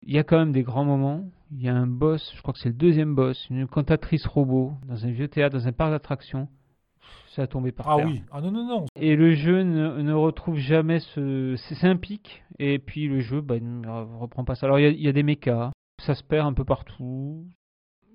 Il 0.03 0.15
y 0.15 0.19
a 0.19 0.25
quand 0.25 0.39
même 0.39 0.53
des 0.53 0.62
grands 0.62 0.85
moments. 0.85 1.25
Il 1.51 1.62
y 1.62 1.69
a 1.69 1.75
un 1.75 1.87
boss, 1.87 2.33
je 2.37 2.43
crois 2.43 2.53
que 2.55 2.61
c'est 2.61 2.69
le 2.69 2.75
deuxième 2.75 3.15
boss, 3.15 3.49
une 3.51 3.67
cantatrice 3.67 4.25
robot, 4.27 4.75
dans 4.87 5.05
un 5.05 5.11
vieux 5.11 5.27
théâtre, 5.29 5.57
dans 5.59 5.67
un 5.67 5.73
parc 5.73 5.91
d'attractions. 5.91 6.49
Ça 7.31 7.43
a 7.43 7.47
tombé 7.47 7.73
par 7.73 7.89
Ah 7.89 7.97
terre. 7.97 8.07
oui. 8.07 8.23
Ah 8.31 8.41
non, 8.41 8.51
non, 8.53 8.65
non. 8.67 8.87
Et 8.97 9.17
le 9.17 9.33
jeu 9.35 9.62
ne, 9.62 10.01
ne 10.03 10.12
retrouve 10.12 10.57
jamais 10.59 11.01
ce. 11.01 11.55
C'est 11.57 11.87
un 11.87 11.97
pic. 11.97 12.43
Et 12.59 12.79
puis 12.79 13.09
le 13.09 13.21
jeu 13.21 13.41
bah, 13.41 13.59
ne 13.59 13.87
re- 13.87 14.19
reprend 14.19 14.45
pas 14.45 14.55
ça. 14.55 14.67
Alors 14.67 14.79
il 14.79 14.83
y 14.83 14.87
a, 14.87 14.91
il 14.91 15.01
y 15.01 15.09
a 15.09 15.12
des 15.12 15.23
mechas. 15.23 15.71
Ça 16.03 16.15
se 16.15 16.23
perd 16.23 16.47
un 16.47 16.53
peu 16.53 16.65
partout. 16.65 17.47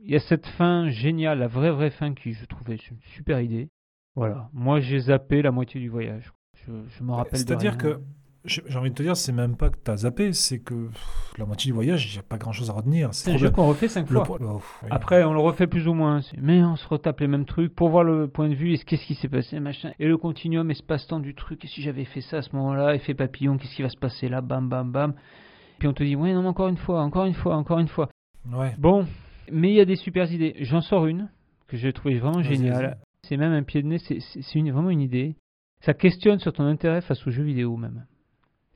Il 0.03 0.11
y 0.11 0.15
a 0.15 0.19
cette 0.19 0.45
fin 0.47 0.89
géniale, 0.89 1.39
la 1.39 1.47
vraie 1.47 1.71
vraie 1.71 1.89
fin 1.91 2.13
qui 2.13 2.33
je 2.33 2.45
trouvais 2.45 2.75
une 2.75 2.97
super 3.15 3.41
idée. 3.41 3.69
Voilà. 4.15 4.49
Moi 4.53 4.79
j'ai 4.79 4.99
zappé 4.99 5.41
la 5.41 5.51
moitié 5.51 5.79
du 5.81 5.89
voyage. 5.89 6.31
Je, 6.65 6.71
je 6.87 7.03
me 7.03 7.11
rappelle 7.13 7.39
C'est-à-dire 7.39 7.77
que 7.77 7.99
j'ai 8.47 8.77
envie 8.77 8.91
de 8.91 8.95
te 8.95 9.01
dire, 9.01 9.17
c'est 9.17 9.31
même 9.31 9.55
pas 9.57 9.69
que 9.71 9.77
t'as 9.83 9.97
zappé, 9.97 10.31
c'est 10.31 10.59
que 10.59 10.87
pff, 10.89 11.33
la 11.39 11.45
moitié 11.47 11.69
du 11.69 11.73
voyage, 11.73 12.07
il 12.07 12.13
n'y 12.13 12.19
a 12.19 12.23
pas 12.23 12.37
grand-chose 12.37 12.69
à 12.69 12.73
retenir. 12.73 13.09
c'est 13.11 13.31
un 13.31 13.33
trop 13.33 13.39
jeu 13.39 13.47
bien. 13.47 13.55
qu'on 13.55 13.67
refait 13.67 13.87
cinq 13.87 14.07
fois. 14.07 14.23
po- 14.23 14.37
oh, 14.39 14.61
oui. 14.83 14.89
Après, 14.91 15.23
on 15.23 15.33
le 15.33 15.39
refait 15.39 15.65
plus 15.65 15.87
ou 15.87 15.95
moins. 15.95 16.21
Mais 16.39 16.63
on 16.63 16.75
se 16.75 16.87
retape 16.87 17.21
les 17.21 17.27
mêmes 17.27 17.45
trucs 17.45 17.73
pour 17.73 17.89
voir 17.89 18.03
le 18.03 18.27
point 18.27 18.47
de 18.47 18.53
vue 18.53 18.73
et 18.73 18.77
ce- 18.77 18.85
qu'est-ce 18.85 19.03
qui 19.05 19.15
s'est 19.15 19.29
passé, 19.29 19.59
machin. 19.59 19.93
Et 19.97 20.07
le 20.07 20.17
continuum, 20.17 20.69
espace-temps 20.69 21.19
du 21.19 21.33
truc. 21.33 21.65
Et 21.65 21.67
si 21.67 21.81
j'avais 21.81 22.05
fait 22.05 22.21
ça 22.21 22.37
à 22.37 22.41
ce 22.43 22.55
moment-là, 22.55 22.93
effet 22.93 23.15
papillon, 23.15 23.57
qu'est-ce 23.57 23.75
qui 23.75 23.81
va 23.81 23.89
se 23.89 23.97
passer 23.97 24.29
là, 24.29 24.41
bam, 24.41 24.69
bam, 24.69 24.91
bam. 24.91 25.15
Puis 25.79 25.87
on 25.87 25.93
te 25.93 26.03
dit, 26.03 26.15
ouais, 26.15 26.31
non, 26.33 26.43
mais 26.43 26.47
encore 26.49 26.67
une 26.67 26.77
fois, 26.77 27.01
encore 27.01 27.25
une 27.25 27.33
fois, 27.33 27.55
encore 27.55 27.79
une 27.79 27.87
fois. 27.87 28.09
Ouais. 28.53 28.75
Bon, 28.77 29.07
mais 29.51 29.69
il 29.71 29.75
y 29.75 29.81
a 29.81 29.85
des 29.85 29.95
super 29.95 30.31
idées. 30.31 30.55
J'en 30.59 30.81
sors 30.81 31.07
une 31.07 31.29
que 31.67 31.77
j'ai 31.77 31.91
trouvé 31.93 32.19
vraiment 32.19 32.43
géniale. 32.43 32.97
C'est 33.27 33.37
même 33.37 33.53
un 33.53 33.63
pied 33.63 33.81
de 33.81 33.87
nez, 33.87 33.97
c'est- 33.99 34.19
une- 34.55 34.71
vraiment 34.71 34.89
une 34.89 35.01
idée. 35.01 35.35
Ça 35.81 35.93
questionne 35.93 36.39
sur 36.39 36.53
ton 36.53 36.63
intérêt 36.65 37.01
face 37.01 37.25
aux 37.27 37.31
jeux 37.31 37.43
vidéo 37.43 37.75
même. 37.77 38.05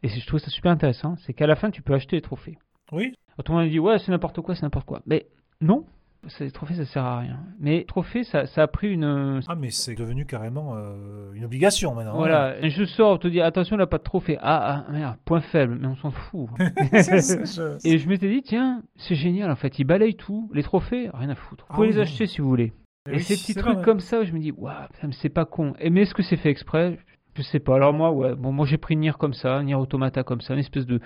Et 0.04 0.08
je 0.10 0.26
trouve 0.28 0.40
ça 0.40 0.50
super 0.50 0.72
intéressant, 0.72 1.16
c'est 1.18 1.34
qu'à 1.34 1.48
la 1.48 1.56
fin, 1.56 1.72
tu 1.72 1.82
peux 1.82 1.94
acheter 1.94 2.16
les 2.16 2.22
trophées. 2.22 2.58
Oui. 2.92 3.14
Autrement, 3.38 3.60
on 3.60 3.68
dit, 3.68 3.80
ouais, 3.80 3.98
c'est 4.00 4.12
n'importe 4.12 4.42
quoi, 4.42 4.56
c'est 4.56 4.64
n'importe 4.64 4.86
quoi. 4.86 5.02
Mais 5.06 5.28
non, 5.62 5.86
ces 6.28 6.52
trophées, 6.52 6.74
ça 6.76 6.86
sert 6.86 7.04
à 7.06 7.20
rien. 7.20 7.40
Mais 7.60 7.84
trophée, 7.86 8.24
ça, 8.24 8.46
ça 8.46 8.64
a 8.64 8.68
pris 8.68 8.92
une. 8.94 9.42
Ah, 9.48 9.56
mais 9.56 9.70
c'est 9.72 9.96
devenu 9.96 10.26
carrément 10.26 10.76
euh, 10.76 11.32
une 11.34 11.46
obligation 11.46 11.96
maintenant. 11.96 12.12
hein. 12.14 12.18
Voilà, 12.18 12.56
un 12.62 12.70
jeu 12.70 12.86
sort, 12.86 13.12
on 13.14 13.18
te 13.18 13.28
dit, 13.28 13.40
attention, 13.42 13.76
il 13.76 13.80
n'a 13.80 13.88
pas 13.88 13.98
de 13.98 14.04
trophée. 14.04 14.38
Ah, 14.42 14.86
ah, 14.88 14.92
merde, 14.92 15.18
point 15.26 15.42
faible, 15.42 15.78
mais 15.80 15.88
on 15.88 15.96
s'en 15.96 16.12
fout. 16.12 16.48
Je- 16.58 17.88
Et 17.88 17.98
je 17.98 18.08
m'étais 18.10 18.30
dit, 18.30 18.42
tiens, 18.42 18.84
c'est 18.98 19.16
génial, 19.16 19.50
en 19.52 19.56
fait, 19.56 19.80
ils 19.80 19.86
balayent 19.86 20.16
tout. 20.16 20.50
Les 20.54 20.64
trophées, 20.64 21.10
rien 21.14 21.30
à 21.30 21.36
foutre. 21.36 21.66
Vous 21.66 21.74
Ah 21.74 21.76
pouvez 21.76 21.88
oui, 21.90 21.94
les 21.96 22.00
acheter 22.02 22.26
si 22.28 22.42
vous 22.42 22.48
voulez. 22.50 22.74
Et 23.12 23.18
oui, 23.18 23.24
ces 23.24 23.36
petits 23.36 23.56
trucs 23.56 23.76
vrai. 23.76 23.84
comme 23.84 24.00
ça, 24.00 24.24
je 24.24 24.32
me 24.34 24.40
dis, 24.40 24.52
waouh, 24.52 24.74
c'est 25.12 25.30
pas 25.30 25.46
con. 25.46 25.74
Et 25.80 25.90
mais 25.90 26.02
est-ce 26.02 26.14
que 26.14 26.24
c'est 26.24 26.38
fait 26.38 26.50
exprès? 26.50 27.00
Je 27.36 27.42
sais 27.42 27.60
pas. 27.60 27.76
Alors 27.76 27.94
moi, 27.94 28.12
ouais, 28.12 28.36
bon, 28.36 28.52
moi 28.52 28.66
j'ai 28.66 28.78
pris 28.78 28.96
Nier 28.96 29.14
comme 29.18 29.34
ça, 29.34 29.62
Nier 29.64 29.76
Automata 29.76 30.24
comme 30.24 30.42
ça, 30.42 30.54
une 30.54 30.60
espèce 30.60 30.86
de. 30.86 31.00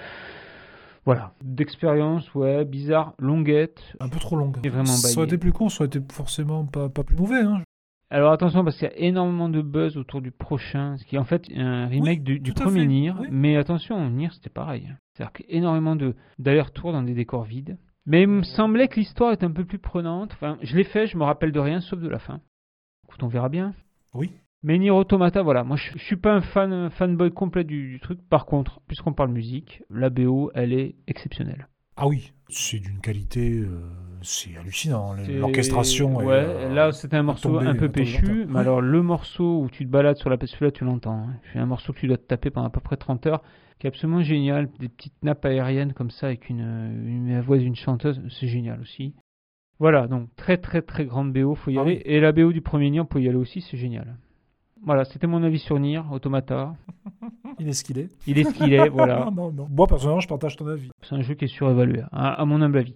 Voilà, 1.06 1.34
d'expérience, 1.44 2.34
ouais, 2.34 2.64
bizarre, 2.64 3.14
longuette. 3.20 3.82
Un 4.00 4.08
peu 4.08 4.20
trop 4.20 4.38
longue. 4.38 4.58
Et 4.64 4.70
vraiment 4.70 4.86
ça 4.86 5.18
aurait 5.18 5.28
été 5.28 5.38
plus 5.38 5.52
court, 5.52 5.70
ça 5.70 5.84
aurait 5.84 5.88
été 5.88 6.00
forcément 6.14 6.66
pas, 6.66 6.88
pas 6.88 7.04
plus 7.04 7.18
mauvais. 7.18 7.42
Hein. 7.42 7.62
Alors 8.10 8.32
attention, 8.32 8.64
parce 8.64 8.78
qu'il 8.78 8.88
y 8.88 8.92
a 8.92 8.98
énormément 8.98 9.50
de 9.50 9.62
buzz 9.62 9.98
autour 9.98 10.22
du 10.22 10.32
prochain, 10.32 10.98
ce 10.98 11.04
qui 11.06 11.16
est 11.16 11.20
en 11.20 11.24
fait 11.26 11.46
un 11.56 11.88
remake 11.88 12.24
du, 12.24 12.54
premier 12.54 12.86
Nier. 12.86 13.12
oui. 13.20 13.28
Mais 13.32 13.58
attention, 13.58 14.10
Nier 14.10 14.30
c'était 14.32 14.50
pareil. 14.50 14.94
C'est-à-dire 15.14 15.34
qu'énormément 15.34 15.96
de- 15.96 16.16
d'allers-retours 16.40 16.94
dans 16.94 17.04
des 17.04 17.14
décors 17.16 17.44
vides. 17.44 17.78
Mais 18.06 18.24
il 18.24 18.28
me 18.28 18.44
semblait 18.44 18.88
que 18.88 19.00
l'histoire 19.00 19.32
était 19.32 19.46
un 19.46 19.52
peu 19.52 19.66
plus 19.66 19.80
prenante. 19.80 20.32
Enfin, 20.34 20.58
je 20.62 20.76
l'ai 20.76 20.84
fait, 20.84 21.08
je 21.08 21.18
me 21.18 21.24
rappelle 21.24 21.52
de 21.52 21.60
rien, 21.60 21.80
sauf 21.82 22.00
de 22.00 22.10
la 22.10 22.20
fin. 22.20 22.42
Écoute, 23.06 23.24
on 23.24 23.28
verra 23.28 23.50
bien. 23.50 23.74
Oui. 24.14 24.32
Mais 24.64 24.78
Nier 24.78 24.92
Automata, 24.92 25.42
voilà, 25.42 25.66
moi 25.66 25.76
je, 25.76 25.92
je 25.98 26.04
suis 26.04 26.16
pas 26.16 26.34
un 26.34 26.42
fan 26.42 26.90
fanboy 26.92 27.32
complet 27.32 27.64
du, 27.66 27.92
du 27.92 28.00
truc. 28.00 28.20
Par 28.30 28.46
contre, 28.46 28.80
puisqu'on 28.88 29.14
parle 29.14 29.32
musique, 29.32 29.84
la 29.90 30.10
BO, 30.10 30.52
elle 30.56 30.74
est 30.74 30.96
exceptionnelle. 31.08 31.68
Ah 31.98 32.08
oui, 32.08 32.32
c'est 32.54 32.80
d'une 32.80 33.00
qualité, 33.00 33.52
euh, 33.60 33.82
c'est 34.22 34.56
hallucinant. 34.58 35.16
C'est- 35.26 35.34
L'orchestration. 35.40 36.22
est, 36.22 36.26
Ouais, 36.26 36.34
euh, 36.34 36.74
là 36.74 36.92
c'était 36.92 37.18
un 37.18 37.24
morceau 37.24 37.58
un 37.58 37.74
peu 37.76 37.88
tomber 37.88 37.90
péchu, 37.90 38.46
mais 38.48 38.60
alors 38.60 38.82
le 38.82 39.02
morceau 39.02 39.62
où 39.62 39.70
tu 39.70 39.86
te 39.86 39.90
balades 39.92 40.18
sur 40.18 40.30
la 40.30 40.38
piste 40.38 40.60
là 40.62 40.72
tu 40.72 40.86
l'entends. 40.86 41.28
hein. 41.28 41.34
C'est 41.52 41.60
un 41.60 41.66
morceau 41.66 41.94
que 41.94 42.00
tu 42.00 42.08
dois 42.08 42.18
te 42.18 42.24
taper 42.24 42.50
pendant 42.50 42.68
à 42.68 42.70
peu 42.70 42.80
près 42.80 42.98
30 42.98 43.26
heures, 43.26 43.42
qui 43.80 43.88
est 43.88 43.90
absolument 43.90 44.22
génial. 44.22 44.70
Des 44.80 44.90
petites 44.90 45.22
nappes 45.24 45.46
aériennes 45.46 45.94
comme 45.94 46.12
ça 46.12 46.28
avec 46.28 46.50
une, 46.50 46.60
une 46.62 47.32
la 47.34 47.42
voix 47.42 47.58
d'une 47.58 47.76
chanteuse, 47.76 48.22
c'est 48.30 48.48
génial 48.48 48.80
aussi. 48.82 49.14
Voilà, 49.80 50.08
donc 50.08 50.30
très 50.36 50.58
très 50.58 50.82
très 50.82 51.06
grande 51.06 51.34
BO, 51.34 51.56
faut 51.56 51.72
y 51.72 51.78
Ah 51.78 51.82
aller. 51.82 51.96
oui. 51.96 52.02
Et 52.06 52.20
la 52.20 52.32
BO 52.32 52.54
du 52.54 52.62
premier 52.62 52.90
Nier, 52.90 53.02
on 53.02 53.06
peut 53.06 53.22
y 53.22 53.28
aller 53.28 53.38
aussi, 53.38 53.60
c'est 53.62 53.78
génial. 53.78 54.16
Voilà, 54.86 55.06
c'était 55.06 55.28
mon 55.28 55.44
avis 55.44 55.60
sur 55.60 55.80
Nier, 55.80 56.02
Automata. 56.12 56.74
Il 57.60 57.68
est 57.68 57.74
ce 57.74 57.84
qu'il 57.84 58.00
est. 58.00 58.10
Il 58.28 58.38
est 58.38 58.44
ce 58.44 58.54
qu'il 58.54 58.74
est, 58.74 58.90
voilà. 58.90 59.26
Non, 59.26 59.32
non, 59.36 59.52
non. 59.52 59.68
Moi, 59.70 59.88
personnellement, 59.88 60.20
je 60.20 60.28
partage 60.28 60.58
ton 60.58 60.68
avis. 60.68 60.90
C'est 61.04 61.16
un 61.16 61.22
jeu 61.22 61.36
qui 61.36 61.46
est 61.46 61.48
surévalué, 61.48 62.02
à, 62.12 62.34
à 62.34 62.46
mon 62.46 62.62
humble 62.62 62.80
avis. 62.80 62.96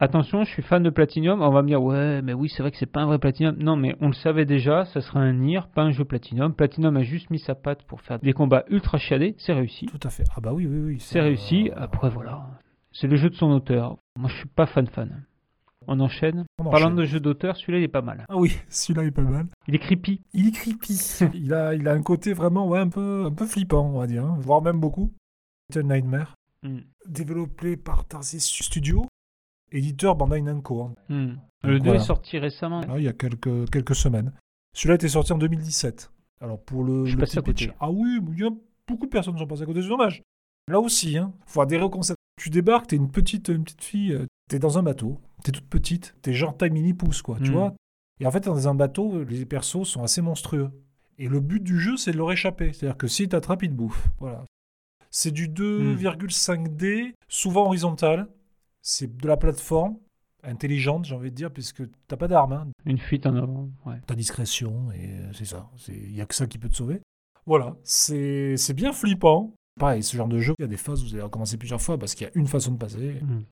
Attention, 0.00 0.42
je 0.42 0.50
suis 0.50 0.62
fan 0.62 0.82
de 0.82 0.90
Platinum. 0.90 1.40
On 1.40 1.50
va 1.50 1.62
me 1.62 1.68
dire, 1.68 1.82
ouais, 1.82 2.20
mais 2.20 2.34
oui, 2.34 2.48
c'est 2.48 2.62
vrai 2.62 2.72
que 2.72 2.76
c'est 2.76 2.84
pas 2.90 3.00
un 3.00 3.06
vrai 3.06 3.18
Platinum. 3.18 3.56
Non, 3.58 3.76
mais 3.76 3.94
on 4.00 4.08
le 4.08 4.12
savait 4.12 4.44
déjà, 4.44 4.84
ça 4.86 5.00
sera 5.00 5.20
un 5.20 5.32
Nier, 5.32 5.60
pas 5.74 5.82
un 5.82 5.92
jeu 5.92 6.04
Platinum. 6.04 6.52
Platinum 6.52 6.96
a 6.96 7.02
juste 7.02 7.30
mis 7.30 7.38
sa 7.38 7.54
patte 7.54 7.84
pour 7.84 8.00
faire 8.00 8.18
des 8.18 8.32
combats 8.32 8.64
ultra 8.68 8.98
chiadés, 8.98 9.34
c'est 9.38 9.52
réussi. 9.52 9.86
Tout 9.86 10.00
à 10.02 10.10
fait. 10.10 10.24
Ah 10.36 10.40
bah 10.40 10.52
oui, 10.52 10.66
oui, 10.66 10.78
oui. 10.80 10.96
C'est 10.98 11.20
réussi. 11.20 11.70
Après, 11.76 12.10
voilà. 12.10 12.44
C'est 12.92 13.06
le 13.06 13.16
jeu 13.16 13.30
de 13.30 13.34
son 13.34 13.50
auteur. 13.50 13.96
Moi, 14.18 14.28
je 14.28 14.36
suis 14.36 14.48
pas 14.48 14.66
fan 14.66 14.86
fan. 14.88 15.24
On 15.86 16.00
enchaîne. 16.00 16.44
On 16.58 16.64
Parlant 16.64 16.86
enchaîne. 16.86 16.96
de 16.96 17.04
jeu 17.04 17.20
d'auteur, 17.20 17.56
celui-là, 17.56 17.78
il 17.78 17.84
est 17.84 17.88
pas 17.88 18.02
mal. 18.02 18.24
Ah 18.28 18.36
oui, 18.36 18.56
celui-là 18.68 19.04
est 19.06 19.10
pas 19.10 19.22
mal. 19.22 19.46
Il 19.68 19.74
est 19.74 19.78
creepy. 19.78 20.20
Il 20.32 20.48
est 20.48 20.52
creepy. 20.52 20.98
il, 21.34 21.52
a, 21.54 21.74
il 21.74 21.86
a 21.88 21.92
un 21.92 22.02
côté 22.02 22.32
vraiment 22.32 22.66
ouais, 22.68 22.78
un, 22.78 22.88
peu, 22.88 23.24
un 23.26 23.32
peu 23.32 23.46
flippant, 23.46 23.86
on 23.86 23.98
va 23.98 24.06
dire, 24.06 24.24
hein, 24.24 24.36
voire 24.40 24.62
même 24.62 24.80
beaucoup. 24.80 25.12
Little 25.70 25.86
Nightmare, 25.86 26.34
Hmm. 26.62 26.80
développé 27.06 27.76
par 27.76 28.06
Tarsis 28.06 28.40
Studio, 28.40 29.04
éditeur 29.72 30.16
Bandai 30.16 30.40
Namco. 30.40 30.82
hein. 30.82 30.94
Hmm. 31.08 31.34
Le 31.62 31.78
2 31.78 31.84
Voilà. 31.84 32.00
est 32.00 32.04
sorti 32.04 32.38
récemment. 32.38 32.80
Là, 32.80 32.98
il 32.98 33.04
y 33.04 33.08
a 33.08 33.12
quelques, 33.12 33.70
quelques 33.70 33.94
semaines. 33.94 34.32
Celui-là 34.74 34.94
était 34.96 35.08
sorti 35.08 35.32
en 35.32 35.38
2017. 35.38 36.10
Alors 36.40 36.62
pour 36.62 36.84
le, 36.84 37.04
Je 37.06 37.16
le 37.16 37.24
petit 37.24 37.40
pitch-. 37.40 37.70
Ah 37.80 37.90
oui, 37.90 38.18
mais 38.22 38.32
il 38.32 38.40
y 38.40 38.46
a 38.46 38.50
beaucoup 38.88 39.06
de 39.06 39.10
personnes 39.10 39.36
sont 39.38 39.46
passées 39.46 39.62
à 39.62 39.66
côté, 39.66 39.82
c'est 39.82 39.88
dommage. 39.88 40.22
Là 40.68 40.80
aussi, 40.80 41.16
hein, 41.18 41.32
faut 41.46 41.60
adhérer 41.60 41.84
au 41.84 41.90
concept. 41.90 42.18
Tu 42.40 42.50
débarques, 42.50 42.88
t'es 42.88 42.96
une 42.96 43.10
petite, 43.10 43.48
une 43.48 43.64
petite 43.64 43.84
fille, 43.84 44.12
euh, 44.12 44.26
t'es 44.48 44.58
dans 44.58 44.78
un 44.78 44.82
bateau, 44.82 45.20
t'es 45.42 45.52
toute 45.52 45.68
petite, 45.68 46.14
t'es 46.22 46.32
genre 46.32 46.56
taille 46.56 46.70
mini 46.70 46.94
pouce, 46.94 47.22
quoi, 47.22 47.38
tu 47.42 47.50
Mm. 47.50 47.54
vois. 47.54 47.74
Et 48.20 48.26
en 48.26 48.30
fait, 48.30 48.40
dans 48.44 48.68
un 48.68 48.74
bateau, 48.74 49.24
les 49.24 49.44
persos 49.46 49.84
sont 49.88 50.02
assez 50.02 50.20
monstrueux. 50.22 50.70
Et 51.18 51.28
le 51.28 51.40
but 51.40 51.60
du 51.62 51.78
jeu, 51.80 51.96
c'est 51.96 52.12
de 52.12 52.16
leur 52.16 52.30
échapper. 52.32 52.72
C'est-à-dire 52.72 52.96
que 52.96 53.06
s'ils 53.08 53.28
t'attrapent, 53.28 53.62
ils 53.62 53.70
te 53.70 53.74
bouffent. 53.74 54.08
Voilà. 54.18 54.44
C'est 55.10 55.30
du 55.30 55.48
2,5D, 55.48 57.14
souvent 57.28 57.66
horizontal. 57.66 58.28
C'est 58.82 59.16
de 59.16 59.26
la 59.26 59.36
plateforme, 59.36 59.96
intelligente, 60.42 61.04
j'ai 61.06 61.14
envie 61.14 61.30
de 61.30 61.36
dire, 61.36 61.50
puisque 61.52 61.82
t'as 62.06 62.16
pas 62.16 62.28
d'armes. 62.28 62.52
hein 62.52 62.68
Une 62.84 62.98
fuite 62.98 63.26
en 63.26 63.34
avant. 63.36 63.70
Ouais. 63.86 64.00
ta 64.06 64.14
discrétion, 64.14 64.90
et 64.92 65.08
euh, 65.10 65.32
c'est 65.32 65.46
ça. 65.46 65.70
Il 65.88 66.12
n'y 66.12 66.20
a 66.20 66.26
que 66.26 66.34
ça 66.34 66.46
qui 66.46 66.58
peut 66.58 66.68
te 66.68 66.76
sauver. 66.76 67.00
Voilà, 67.46 67.76
c'est 67.82 68.56
bien 68.74 68.92
flippant. 68.92 69.54
Pareil, 69.78 70.02
ce 70.02 70.16
genre 70.16 70.28
de 70.28 70.38
jeu, 70.38 70.54
il 70.58 70.62
y 70.62 70.64
a 70.64 70.68
des 70.68 70.76
phases 70.76 71.02
où 71.02 71.06
vous 71.06 71.14
allez 71.14 71.22
recommencer 71.22 71.56
plusieurs 71.56 71.80
fois 71.82 71.98
parce 71.98 72.14
qu'il 72.14 72.26
y 72.26 72.30
a 72.30 72.32
une 72.34 72.46
façon 72.46 72.72
de 72.72 72.78
passer. 72.78 73.20
Hmm. 73.22 73.42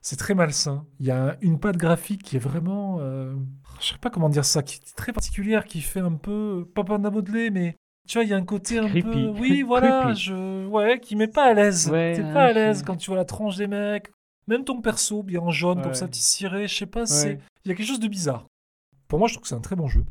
C'est 0.00 0.16
très 0.16 0.34
malsain. 0.34 0.86
Il 1.00 1.06
y 1.06 1.10
a 1.10 1.36
une 1.42 1.58
patte 1.58 1.76
graphique 1.76 2.22
qui 2.22 2.36
est 2.36 2.40
vraiment. 2.40 2.98
euh, 3.00 3.34
je 3.80 3.88
sais 3.88 3.98
pas 3.98 4.10
comment 4.10 4.28
dire 4.28 4.44
ça, 4.44 4.62
qui 4.62 4.76
est 4.76 4.96
très 4.96 5.12
particulière, 5.12 5.64
qui 5.64 5.80
fait 5.80 6.00
un 6.00 6.12
peu. 6.14 6.66
Pas 6.74 6.84
Panda 6.84 7.10
modelé, 7.10 7.50
mais. 7.50 7.76
Tu 8.08 8.16
vois, 8.16 8.24
il 8.24 8.30
y 8.30 8.32
a 8.32 8.36
un 8.36 8.44
côté 8.44 8.78
un 8.78 8.88
Creepy. 8.88 9.02
peu. 9.02 9.26
Oui, 9.38 9.60
voilà, 9.62 10.14
je... 10.14 10.66
ouais, 10.66 10.98
qui 10.98 11.14
met 11.14 11.28
pas 11.28 11.44
à 11.44 11.52
l'aise. 11.52 11.90
Ouais, 11.90 12.14
T'es 12.16 12.22
pas 12.22 12.46
à 12.46 12.52
l'aise 12.52 12.82
quand 12.82 12.96
tu 12.96 13.10
vois 13.10 13.16
la 13.18 13.26
tronche 13.26 13.56
des 13.56 13.66
mecs. 13.66 14.10
Même 14.46 14.64
ton 14.64 14.80
perso, 14.80 15.22
bien 15.22 15.40
en 15.40 15.50
jaune, 15.50 15.82
comme 15.82 15.92
ça, 15.92 16.08
petit 16.08 16.22
ciré, 16.22 16.66
je 16.68 16.74
sais 16.74 16.86
pas, 16.86 17.04
c'est. 17.04 17.38
Il 17.64 17.68
y 17.68 17.72
a 17.72 17.74
quelque 17.74 17.86
chose 17.86 18.00
de 18.00 18.08
bizarre. 18.08 18.46
Pour 19.08 19.18
moi, 19.18 19.28
je 19.28 19.34
trouve 19.34 19.42
que 19.42 19.48
c'est 19.48 19.54
un 19.54 19.60
très 19.60 19.76
bon 19.76 19.88
jeu. 19.88 20.04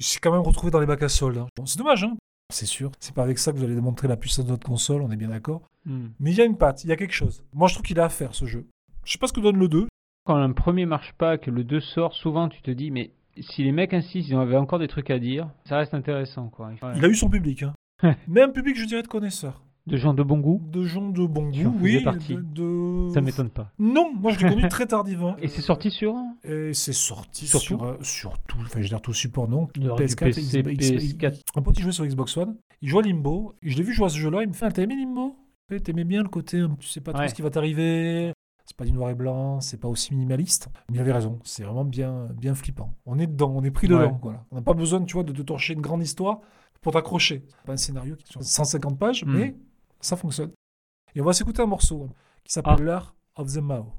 Il 0.00 0.04
s'est 0.04 0.18
quand 0.18 0.32
même 0.32 0.40
retrouvé 0.40 0.72
dans 0.72 0.80
les 0.80 0.86
bacs 0.86 1.02
à 1.04 1.08
soldes. 1.08 1.38
hein. 1.38 1.46
Bon, 1.56 1.64
c'est 1.64 1.78
dommage, 1.78 2.02
hein. 2.02 2.16
C'est 2.52 2.66
sûr. 2.66 2.90
C'est 2.98 3.14
pas 3.14 3.22
avec 3.22 3.38
ça 3.38 3.52
que 3.52 3.58
vous 3.58 3.64
allez 3.64 3.74
démontrer 3.76 4.08
la 4.08 4.16
puissance 4.16 4.44
de 4.46 4.50
votre 4.50 4.66
console, 4.66 5.02
on 5.02 5.10
est 5.12 5.16
bien 5.16 5.28
d'accord. 5.28 5.62
Hmm. 5.86 6.08
Mais 6.18 6.32
il 6.32 6.36
y 6.36 6.40
a 6.40 6.44
une 6.44 6.56
patte, 6.58 6.82
il 6.82 6.88
y 6.88 6.92
a 6.92 6.96
quelque 6.96 7.14
chose. 7.14 7.44
Moi, 7.52 7.68
je 7.68 7.74
trouve 7.74 7.86
qu'il 7.86 8.00
a 8.00 8.04
à 8.06 8.08
faire 8.08 8.34
ce 8.34 8.46
jeu. 8.46 8.66
Je 9.04 9.12
sais 9.12 9.18
pas 9.18 9.26
ce 9.26 9.32
que 9.32 9.40
donne 9.40 9.58
le 9.58 9.68
2. 9.68 9.86
Quand 10.26 10.36
un 10.36 10.52
premier 10.52 10.86
marche 10.86 11.12
pas, 11.18 11.36
que 11.38 11.50
le 11.50 11.64
2 11.64 11.80
sort, 11.80 12.14
souvent 12.14 12.48
tu 12.48 12.62
te 12.62 12.70
dis, 12.70 12.90
mais 12.90 13.10
si 13.38 13.62
les 13.64 13.72
mecs 13.72 13.92
insistent, 13.92 14.28
ils 14.30 14.34
avaient 14.36 14.56
encore 14.56 14.78
des 14.78 14.88
trucs 14.88 15.10
à 15.10 15.18
dire, 15.18 15.50
ça 15.64 15.76
reste 15.78 15.92
intéressant. 15.94 16.48
quoi. 16.48 16.68
Ouais. 16.68 16.92
Il 16.96 17.04
a 17.04 17.08
eu 17.08 17.14
son 17.14 17.28
public. 17.28 17.62
Hein. 17.64 17.74
Mais 18.28 18.42
un 18.42 18.48
public, 18.48 18.76
je 18.78 18.84
dirais, 18.86 19.02
de 19.02 19.08
connaisseurs. 19.08 19.60
De 19.86 19.98
gens 19.98 20.14
de 20.14 20.22
bon 20.22 20.38
goût, 20.38 20.62
De 20.72 20.82
gens 20.82 21.10
de 21.10 21.26
bon 21.26 21.50
goût, 21.50 21.76
oui. 21.80 22.02
partie. 22.02 22.36
De, 22.40 23.08
ça 23.12 23.20
m'étonne 23.20 23.50
pas. 23.50 23.70
Non, 23.78 24.12
moi, 24.18 24.32
je 24.32 24.38
l'ai 24.42 24.48
connu 24.54 24.66
très 24.68 24.86
tardivement. 24.86 25.36
Et 25.42 25.48
c'est 25.48 25.60
sorti 25.60 25.90
sur 25.90 26.14
Et 26.42 26.72
c'est 26.72 26.94
sorti 26.94 27.46
Sur 27.46 27.60
sur, 27.60 27.78
tout 27.78 27.84
euh, 27.84 27.96
sur 28.00 28.38
tout, 28.48 28.56
enfin 28.62 28.78
je 28.78 28.84
veux 28.84 28.88
dire 28.88 29.02
tout 29.02 29.12
support 29.12 29.46
non. 29.46 29.68
Il 29.76 29.84
y 29.84 29.88
aura 29.90 29.98
du 29.98 30.06
PS4, 30.06 30.24
PC, 30.24 30.62
Xbox- 30.62 31.18
PS4. 31.18 31.40
Un 31.56 31.60
pote 31.62 31.76
il 31.78 31.82
jouait 31.82 31.92
sur 31.92 32.06
Xbox 32.06 32.34
One, 32.38 32.56
il 32.80 32.88
jouait 32.88 33.04
à 33.04 33.06
Limbo, 33.06 33.52
et 33.62 33.68
je 33.68 33.76
l'ai 33.76 33.82
vu 33.82 33.92
jouer 33.92 34.06
à 34.06 34.08
ce 34.08 34.16
jeu-là, 34.16 34.40
il 34.42 34.48
me 34.48 34.54
fait 34.54 34.64
ah, 34.64 34.70
T'as 34.72 34.82
aimé 34.82 34.96
Limbo? 34.96 35.36
T'aimais 35.84 36.04
bien 36.04 36.22
le 36.22 36.28
côté, 36.30 36.62
tu 36.80 36.88
sais 36.88 37.00
pas 37.02 37.12
trop 37.12 37.26
ce 37.28 37.34
qui 37.34 37.42
va 37.42 37.50
t'arriver, 37.50 38.32
c'est 38.64 38.76
pas 38.76 38.84
du 38.84 38.92
noir 38.92 39.10
et 39.10 39.14
blanc, 39.14 39.60
c'est 39.60 39.76
pas 39.78 39.88
aussi 39.88 40.12
minimaliste. 40.14 40.68
Mais 40.90 40.96
il 40.96 41.00
avait 41.00 41.12
raison, 41.12 41.38
c'est 41.44 41.64
vraiment 41.64 41.84
bien, 41.84 42.28
bien 42.34 42.54
flippant. 42.54 42.94
On 43.06 43.18
est 43.18 43.26
dedans, 43.26 43.52
on 43.54 43.62
est 43.62 43.70
pris 43.70 43.88
dedans. 43.88 44.00
Ouais. 44.12 44.18
Voilà. 44.22 44.44
On 44.50 44.56
n'a 44.56 44.62
pas 44.62 44.74
besoin 44.74 45.02
tu 45.04 45.14
vois, 45.14 45.22
de 45.24 45.32
te 45.32 45.42
torcher 45.42 45.74
une 45.74 45.80
grande 45.82 46.02
histoire 46.02 46.40
pour 46.80 46.92
t'accrocher. 46.92 47.44
C'est 47.48 47.66
Pas 47.66 47.72
un 47.72 47.76
scénario 47.76 48.16
qui 48.16 48.24
est 48.24 48.30
sur 48.32 48.42
150 48.42 48.98
pages, 48.98 49.24
Mm. 49.24 49.32
mais 49.36 49.56
ça 50.00 50.16
fonctionne. 50.16 50.50
Et 51.14 51.20
on 51.20 51.24
va 51.24 51.32
s'écouter 51.32 51.62
un 51.62 51.66
morceau 51.66 52.08
qui 52.44 52.52
s'appelle 52.52 52.76
Ah. 52.80 52.82
L'Art 52.82 53.14
of 53.36 53.52
the 53.52 53.58
Mao. 53.58 53.92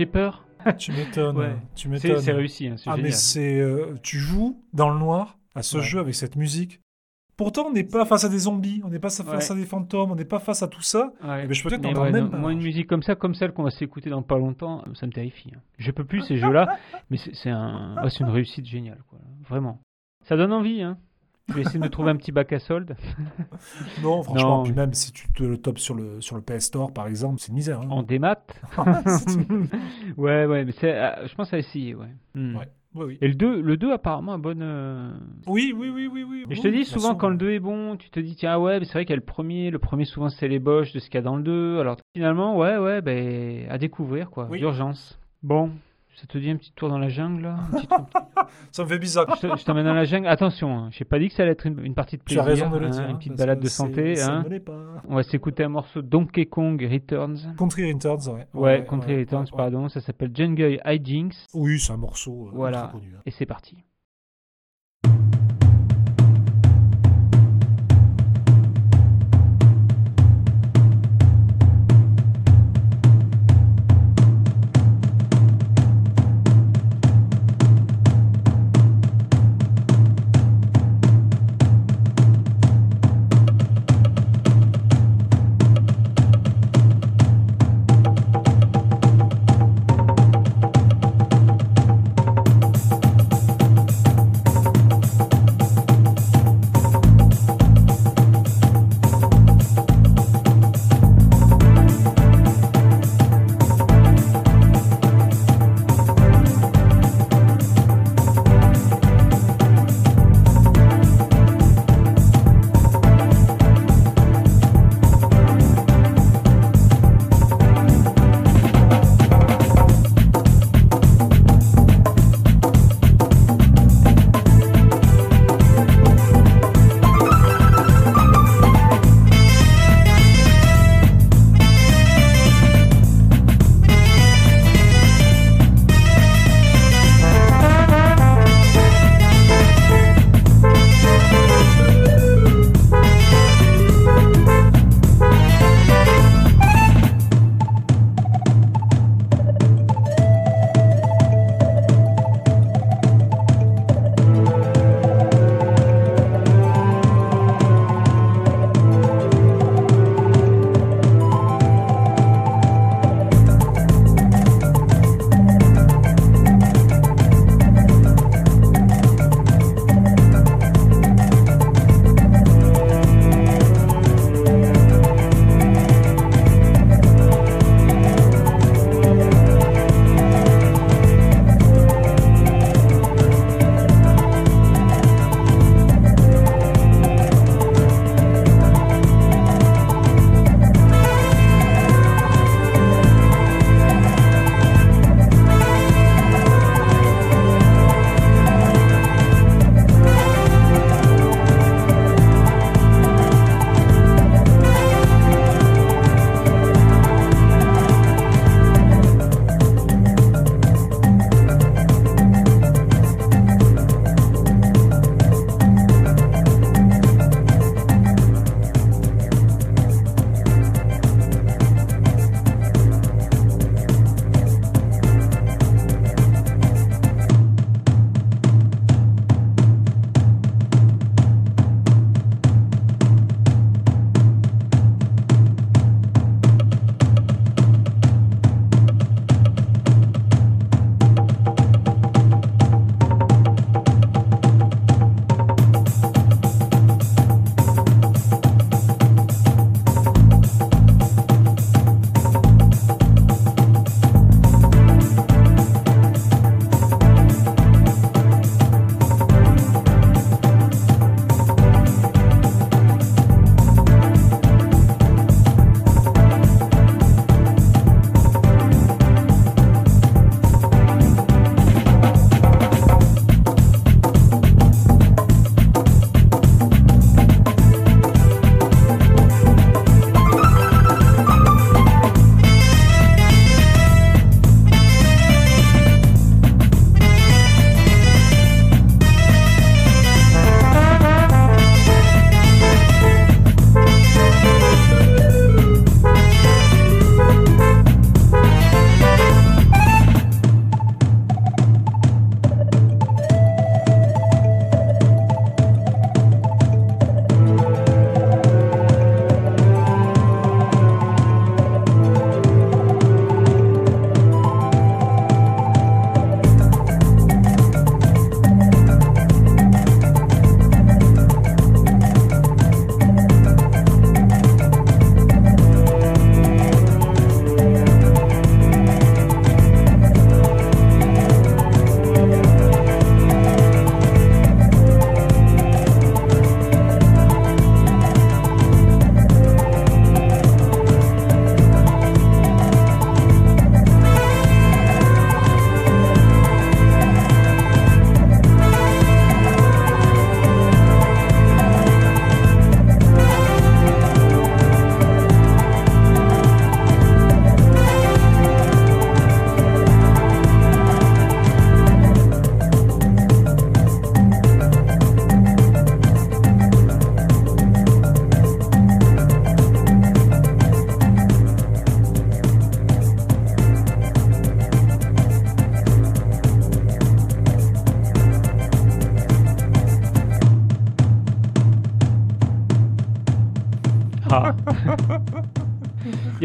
J'ai 0.00 0.06
peur. 0.06 0.46
Tu 0.78 0.92
m'étonnes. 0.92 1.36
Ouais. 1.36 1.56
Tu 1.74 1.88
m'étonnes. 1.90 2.20
c'est 2.20 2.32
réussi, 2.32 2.68
hein, 2.68 2.76
Ah, 2.86 2.96
mais 2.96 3.10
c'est. 3.10 3.60
euh, 3.60 3.94
tu 4.02 4.18
joues 4.18 4.62
dans 4.72 4.88
le 4.88 4.98
noir 4.98 5.38
à 5.54 5.62
ce 5.62 5.76
Ouais. 5.76 5.82
jeu 5.82 6.00
avec 6.00 6.14
cette 6.14 6.36
musique. 6.36 6.80
Pourtant, 7.36 7.66
on 7.68 7.72
n'est 7.72 7.84
pas 7.84 8.04
face 8.06 8.24
à 8.24 8.28
des 8.30 8.38
zombies, 8.40 8.80
on 8.84 8.88
n'est 8.88 8.98
pas 8.98 9.08
face 9.10 9.50
Ouais. 9.50 9.52
à 9.52 9.54
des 9.58 9.66
fantômes, 9.66 10.10
on 10.12 10.14
n'est 10.14 10.24
pas 10.26 10.38
face 10.38 10.62
à 10.62 10.68
tout 10.68 10.80
ça. 10.82 11.12
Ouais. 11.22 11.42
Eh 11.44 11.46
ben, 11.48 11.52
je 11.54 11.62
peux 11.62 11.68
peut-être 11.70 11.82
Mais 11.82 11.98
ouais, 11.98 12.10
même 12.12 12.24
non, 12.24 12.30
pas. 12.30 12.36
moi, 12.38 12.52
une 12.52 12.62
musique 12.62 12.86
comme 12.86 13.02
ça, 13.02 13.14
comme 13.14 13.34
celle 13.34 13.52
qu'on 13.52 13.62
va 13.62 13.70
s'écouter 13.70 14.08
dans 14.10 14.22
pas 14.22 14.38
longtemps, 14.38 14.82
ça 14.94 15.06
me 15.06 15.12
terrifie. 15.12 15.50
hein. 15.54 15.60
Je 15.78 15.90
peux 15.90 16.04
plus 16.04 16.22
ces 16.22 16.36
jeux-là, 16.38 16.78
mais 17.10 17.16
c'est 17.18 17.50
un, 17.50 17.96
une 18.20 18.28
réussite 18.28 18.64
géniale, 18.66 19.02
quoi. 19.08 19.18
Vraiment. 19.48 19.80
Ça 20.24 20.36
donne 20.36 20.52
envie, 20.52 20.82
hein. 20.82 20.96
Je 21.48 21.54
vais 21.54 21.62
essayer 21.62 21.78
de 21.80 21.84
me 21.84 21.90
trouver 21.90 22.10
un 22.10 22.16
petit 22.16 22.30
bac 22.32 22.52
à 22.52 22.58
solde 22.60 22.94
Non, 24.02 24.22
franchement, 24.22 24.58
Non. 24.58 24.62
puis 24.64 24.72
même 24.72 24.92
si 24.94 25.10
tu 25.12 25.28
te 25.32 25.42
le 25.42 25.56
topes 25.58 25.78
sur 25.78 25.94
le, 25.94 26.20
sur 26.20 26.36
le 26.36 26.42
PS 26.42 26.60
Store, 26.66 26.92
par 26.92 27.06
exemple, 27.08 27.40
c'est 27.40 27.48
une 27.48 27.54
misère. 27.56 27.80
hein. 27.80 27.88
en 27.90 28.02
démat. 28.04 28.36
ouais, 30.16 30.46
ouais, 30.46 30.64
mais 30.64 30.72
euh, 30.84 31.26
je 31.26 31.34
pense 31.34 31.52
à 31.52 31.58
essayer, 31.58 31.94
ouais. 31.94 32.06
Hmm. 32.34 32.56
Ouais. 32.56 32.68
Oui, 32.94 33.04
oui. 33.06 33.18
Et 33.20 33.28
le 33.28 33.34
2, 33.34 33.60
le 33.62 33.76
2 33.76 33.92
apparemment 33.92 34.32
a 34.32 34.38
bonne. 34.38 34.62
euh, 34.62 35.12
Oui, 35.46 35.72
oui, 35.76 35.90
oui, 35.90 36.08
oui, 36.12 36.24
oui. 36.28 36.44
Mais 36.48 36.56
je 36.56 36.60
te 36.62 36.66
dis 36.68 36.84
souvent 36.84 37.08
façon, 37.10 37.18
quand 37.18 37.28
le 37.28 37.36
2 37.36 37.50
est 37.52 37.60
bon, 37.60 37.96
tu 37.96 38.10
te 38.10 38.18
dis 38.18 38.34
tiens 38.34 38.58
ouais, 38.58 38.80
mais 38.80 38.84
c'est 38.84 38.94
vrai 38.94 39.04
qu'il 39.04 39.12
y 39.12 39.18
a 39.18 39.20
le 39.20 39.24
premier, 39.24 39.70
le 39.70 39.78
premier 39.78 40.04
souvent 40.04 40.28
c'est 40.28 40.48
l'ébauche 40.48 40.92
de 40.92 40.98
ce 40.98 41.06
qu'il 41.06 41.14
y 41.14 41.18
a 41.18 41.22
dans 41.22 41.36
le 41.36 41.44
2. 41.44 41.78
Alors 41.78 41.98
finalement 42.16 42.56
ouais 42.58 42.78
ouais 42.78 43.00
ben 43.00 43.68
à 43.70 43.78
découvrir 43.78 44.28
quoi, 44.30 44.48
Oui. 44.50 44.58
d'urgence. 44.58 45.20
Bon, 45.44 45.70
ça 46.20 46.26
te 46.26 46.38
dit 46.38 46.50
un 46.50 46.56
petit 46.56 46.72
tour 46.72 46.88
dans 46.88 46.98
la 46.98 47.08
jungle 47.08 47.42
là, 47.42 47.56
un 47.72 47.76
petit 47.78 47.86
truc- 47.86 48.06
Ça 48.72 48.84
me 48.84 48.88
fait 48.88 48.98
bizarre. 48.98 49.26
je 49.40 49.46
te- 49.48 49.56
je 49.56 49.64
t'emmène 49.64 49.84
dans 49.86 49.94
la 49.94 50.04
jungle. 50.04 50.26
Attention, 50.28 50.76
hein, 50.76 50.88
j'ai 50.92 51.04
pas 51.04 51.18
dit 51.18 51.28
que 51.28 51.34
ça 51.34 51.42
allait 51.42 51.52
être 51.52 51.66
une, 51.66 51.84
une 51.84 51.94
partie 51.94 52.16
de 52.16 52.22
Tu 52.22 52.34
plaisir, 52.34 52.42
as 52.42 52.46
raison 52.46 52.70
de 52.70 52.78
le 52.78 52.86
hein, 52.86 52.90
dire. 52.90 53.08
une 53.08 53.16
petite 53.18 53.36
balade 53.36 53.60
de 53.60 53.68
santé. 53.68 54.16
Ça 54.16 54.32
hein. 54.36 54.44
pas. 54.64 55.02
On 55.08 55.14
va 55.16 55.22
s'écouter 55.22 55.64
un 55.64 55.68
morceau 55.70 56.02
Donkey 56.02 56.46
Kong 56.46 56.80
Returns. 56.90 57.54
Country 57.58 57.92
Returns, 57.92 58.28
ouais. 58.34 58.46
Ouais, 58.54 58.84
Country 58.88 59.14
ouais, 59.14 59.20
Returns, 59.20 59.44
ouais, 59.44 59.56
pardon, 59.56 59.88
ça 59.88 60.00
s'appelle 60.00 60.30
Jungle 60.34 60.78
Hijinks 60.84 61.34
Oui, 61.54 61.78
c'est 61.80 61.92
un 61.92 61.96
morceau 61.96 62.48
euh, 62.48 62.50
Voilà. 62.52 62.78
ultra 62.84 62.92
connu. 62.92 63.12
hein. 63.16 63.22
et 63.26 63.30
c'est 63.30 63.46
parti. 63.46 63.84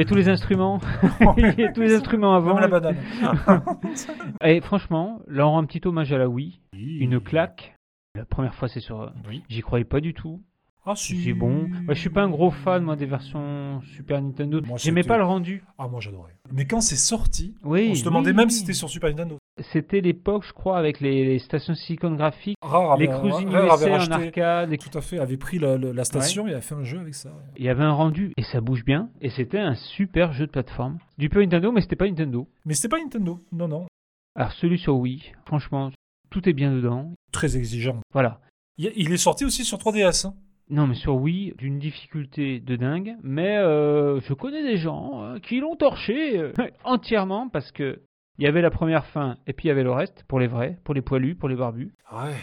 Tous 0.08 0.16
les 0.16 0.30
instruments. 0.30 0.80
Il 1.38 1.60
y 1.60 1.64
a 1.64 1.72
tous 1.72 1.82
les 1.82 1.96
instruments 1.96 2.36
avant. 2.36 2.56
Même 2.56 2.62
la 2.62 2.68
banane. 2.68 2.98
Et 4.44 4.62
franchement, 4.62 5.22
là 5.28 5.48
on 5.48 5.52
rend 5.52 5.60
un 5.60 5.66
petit 5.66 5.82
hommage 5.86 6.12
à 6.14 6.18
la 6.18 6.28
Wii. 6.28 6.60
Une 6.74 7.20
claque. 7.20 7.76
La 8.16 8.26
première 8.26 8.56
fois 8.56 8.68
c'est 8.68 8.80
sur... 8.80 9.12
Oui. 9.28 9.44
J'y 9.50 9.62
croyais 9.62 9.86
pas 9.86 10.00
du 10.00 10.14
tout. 10.14 10.42
Ah 10.86 10.96
si. 10.96 11.24
C'est 11.24 11.34
bon. 11.34 11.64
Ouais, 11.88 11.96
je 11.96 12.00
suis 12.00 12.10
pas 12.10 12.22
un 12.24 12.30
gros 12.30 12.52
fan 12.52 12.84
moi 12.84 12.96
des 12.96 13.06
versions 13.08 13.82
Super 13.96 14.22
Nintendo. 14.22 14.62
Moi, 14.66 14.78
J'aimais 14.78 15.02
c'était- 15.02 15.08
pas 15.10 15.18
le 15.18 15.24
rendu. 15.24 15.64
Ah 15.78 15.88
moi 15.88 16.00
j'adorais. 16.00 16.36
Mais 16.52 16.66
quand 16.66 16.82
c'est 16.82 16.96
sorti, 16.96 17.56
Oui. 17.64 17.88
on 17.92 17.96
se 17.96 18.04
demandait 18.06 18.30
oui, 18.32 18.36
même 18.36 18.48
oui. 18.48 18.52
si 18.54 18.60
c'était 18.60 18.74
sur 18.74 18.90
Super 18.90 19.10
Nintendo. 19.10 19.38
C'était 19.72 20.02
l'époque, 20.02 20.44
je 20.46 20.54
crois, 20.54 20.78
avec 20.78 21.00
les, 21.00 21.26
les 21.26 21.40
stations 21.40 21.74
Silicon 21.76 22.12
Graphics, 22.12 22.58
Rare 22.62 22.98
les 22.98 23.08
Cruising 23.08 23.48
Rare 23.50 23.72
avait 23.74 23.86
USA 23.86 23.90
en 23.90 23.98
racheté- 23.98 24.14
arcade. 24.28 24.74
et- 24.74 24.78
Tout 24.78 24.98
à 24.98 25.02
fait, 25.02 25.18
avait 25.18 25.38
pris 25.38 25.60
la, 25.60 25.78
la- 25.78 25.94
la 25.94 26.04
station 26.04 26.48
et 26.48 26.54
a 26.54 26.62
fait 26.62 26.76
un 26.76 26.84
jeu 26.84 27.00
avec 27.00 27.16
ça. 27.16 27.32
Il 27.58 27.64
y 27.64 27.70
avait 27.70 27.84
un 27.84 27.94
rendu 27.94 28.32
et 28.38 28.44
ça 28.44 28.62
bouge 28.62 28.84
bien. 28.86 29.10
Et 29.22 29.30
c'était 29.30 29.60
un 29.60 29.76
super 29.76 30.34
jeu 30.34 30.46
de 30.46 30.52
plateforme. 30.52 30.98
Du 31.18 31.30
peu 31.30 31.42
Nintendo, 31.42 31.72
mais 31.72 31.82
c'était 31.82 31.96
pas 31.96 32.06
Nintendo. 32.08 32.48
Mais 32.66 32.74
c'était 32.74 32.90
pas 32.90 33.00
Nintendo. 33.00 33.40
Non, 33.52 33.68
non. 33.68 33.86
Alors 34.36 34.52
celui 34.52 34.78
sur 34.78 34.98
Wii, 34.98 35.32
franchement, 35.46 35.90
tout 36.30 36.48
est 36.50 36.54
bien 36.54 36.72
dedans. 36.74 37.12
Très 37.32 37.56
exigeant. 37.58 37.98
Voilà. 38.14 38.42
Il, 38.78 38.92
il 38.98 39.12
est 39.14 39.18
sorti 39.18 39.46
aussi 39.46 39.64
sur 39.64 39.78
3DS. 39.78 40.26
hein. 40.28 40.34
Non, 40.70 40.88
mais 40.88 40.96
sur 40.96 41.16
Wii, 41.16 41.54
d'une 41.58 41.78
difficulté 41.78 42.60
de 42.60 42.76
dingue. 42.76 43.16
Mais 43.24 43.58
euh, 43.58 44.20
je 44.22 44.34
connais 44.34 44.64
des 44.64 44.78
gens 44.78 45.24
euh, 45.24 45.40
qui 45.40 45.60
l'ont 45.60 45.76
torché 45.76 46.40
euh, 46.40 46.54
entièrement 46.84 47.50
parce 47.50 47.72
que 47.72 48.02
il 48.38 48.44
y 48.44 48.48
avait 48.48 48.62
la 48.62 48.72
première 48.72 49.06
fin 49.08 49.38
et 49.48 49.54
puis 49.54 49.66
il 49.66 49.68
y 49.70 49.72
avait 49.72 49.84
le 49.84 49.92
reste 49.92 50.26
pour 50.28 50.40
les 50.40 50.48
vrais, 50.48 50.78
pour 50.84 50.94
les 50.94 51.02
poilus, 51.02 51.36
pour 51.36 51.48
les 51.48 51.56
barbus. 51.56 51.94
Ouais. 52.12 52.36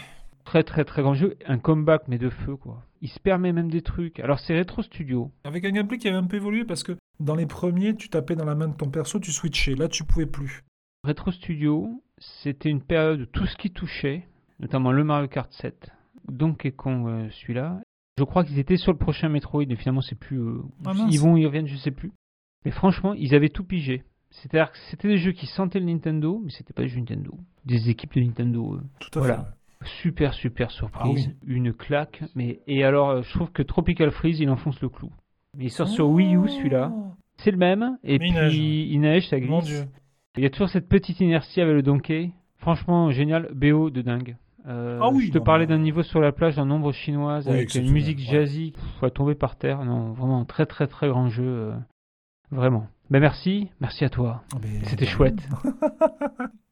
Très 0.45 0.63
très 0.63 0.85
très 0.85 1.01
grand 1.01 1.13
jeu, 1.13 1.37
un 1.45 1.57
comeback 1.57 2.03
mais 2.07 2.17
de 2.17 2.29
feu 2.29 2.55
quoi. 2.55 2.83
Il 3.01 3.09
se 3.09 3.19
permet 3.19 3.53
même 3.53 3.69
des 3.69 3.81
trucs. 3.81 4.19
Alors 4.19 4.39
c'est 4.39 4.57
Retro 4.57 4.81
Studio. 4.81 5.31
Avec 5.43 5.65
un 5.65 5.71
gameplay 5.71 5.97
qui 5.97 6.07
avait 6.07 6.17
un 6.17 6.23
peu 6.23 6.37
évolué 6.37 6.65
parce 6.65 6.83
que 6.83 6.93
dans 7.19 7.35
les 7.35 7.45
premiers, 7.45 7.95
tu 7.95 8.09
tapais 8.09 8.35
dans 8.35 8.45
la 8.45 8.55
main 8.55 8.67
de 8.67 8.75
ton 8.75 8.89
perso, 8.89 9.19
tu 9.19 9.31
switchais. 9.31 9.75
Là, 9.75 9.87
tu 9.87 10.03
pouvais 10.03 10.25
plus. 10.25 10.63
Retro 11.03 11.31
Studio, 11.31 12.01
c'était 12.17 12.69
une 12.69 12.81
période 12.81 13.21
où 13.21 13.25
tout 13.25 13.45
ce 13.45 13.55
qui 13.55 13.69
touchait, 13.69 14.27
notamment 14.59 14.91
le 14.91 15.03
Mario 15.03 15.27
Kart 15.27 15.51
7, 15.51 15.91
Donkey 16.29 16.71
Kong 16.71 17.29
celui-là. 17.29 17.81
Je 18.17 18.23
crois 18.23 18.43
qu'ils 18.43 18.59
étaient 18.59 18.77
sur 18.77 18.91
le 18.91 18.97
prochain 18.97 19.29
Metroid, 19.29 19.65
mais 19.67 19.75
finalement 19.75 20.01
c'est 20.01 20.17
plus. 20.17 20.39
euh, 20.39 20.61
Ah, 20.85 20.93
ils 21.09 21.19
vont, 21.19 21.35
ils 21.37 21.45
reviennent, 21.47 21.67
je 21.67 21.75
sais 21.77 21.91
plus. 21.91 22.11
Mais 22.65 22.71
franchement, 22.71 23.13
ils 23.13 23.33
avaient 23.35 23.49
tout 23.49 23.63
pigé. 23.63 24.03
C'est-à-dire 24.29 24.71
que 24.71 24.77
c'était 24.89 25.07
des 25.07 25.17
jeux 25.17 25.31
qui 25.31 25.45
sentaient 25.47 25.79
le 25.79 25.85
Nintendo, 25.85 26.39
mais 26.43 26.49
c'était 26.51 26.73
pas 26.73 26.83
des 26.83 26.87
jeux 26.89 26.99
Nintendo. 26.99 27.33
Des 27.65 27.89
équipes 27.89 28.15
de 28.15 28.21
Nintendo. 28.21 28.75
euh, 28.75 28.81
Tout 28.99 29.19
à 29.19 29.21
Voilà. 29.21 29.37
fait. 29.81 29.87
Super 30.01 30.33
super 30.33 30.71
surprise, 30.71 31.29
Ah 31.33 31.45
une 31.45 31.73
claque. 31.73 32.23
Mais 32.35 32.61
et 32.67 32.83
alors, 32.85 33.09
euh, 33.09 33.21
je 33.21 33.31
trouve 33.33 33.51
que 33.51 33.61
Tropical 33.61 34.11
Freeze, 34.11 34.39
il 34.39 34.49
enfonce 34.49 34.79
le 34.81 34.87
clou. 34.89 35.11
Il 35.59 35.69
sort 35.69 35.87
sur 35.89 36.07
Wii 36.09 36.35
U 36.37 36.47
celui-là. 36.47 36.91
C'est 37.37 37.51
le 37.51 37.57
même, 37.57 37.97
et 38.03 38.17
Mais 38.17 38.27
il 38.27 38.31
puis 38.31 38.31
neige. 38.31 38.55
il 38.57 38.99
neige, 39.01 39.27
ça 39.27 39.39
glisse. 39.39 39.49
Mon 39.49 39.59
Dieu. 39.61 39.83
Il 40.37 40.43
y 40.43 40.45
a 40.45 40.49
toujours 40.49 40.69
cette 40.69 40.87
petite 40.87 41.19
inertie 41.19 41.59
avec 41.61 41.73
le 41.75 41.81
Donkey. 41.81 42.31
Franchement, 42.57 43.11
génial. 43.11 43.49
BO 43.53 43.89
de 43.89 44.01
dingue. 44.01 44.37
Euh, 44.67 44.99
Ah 45.01 45.09
oui, 45.09 45.27
je 45.27 45.31
te 45.33 45.39
parlais 45.39 45.67
d'un 45.67 45.77
niveau 45.77 46.03
sur 46.03 46.21
la 46.21 46.31
plage 46.31 46.57
en 46.57 46.69
ombre 46.71 46.93
chinoise 46.93 47.47
Oui, 47.47 47.53
avec 47.53 47.75
une 47.75 47.91
musique 47.91 48.19
ouais. 48.19 48.23
jazzy. 48.25 48.73
Faut 48.99 49.09
tomber 49.09 49.35
par 49.35 49.57
terre. 49.57 49.83
Non, 49.83 50.13
vraiment, 50.13 50.45
très 50.45 50.65
très 50.65 50.87
très 50.87 51.09
grand 51.09 51.27
jeu. 51.29 51.43
euh, 51.45 51.73
vraiment. 52.51 52.87
Ben 53.09 53.19
merci, 53.19 53.69
merci 53.81 54.05
à 54.05 54.09
toi. 54.09 54.43
Mais- 54.61 54.83
C'était 54.85 55.05
chouette. 55.05 55.47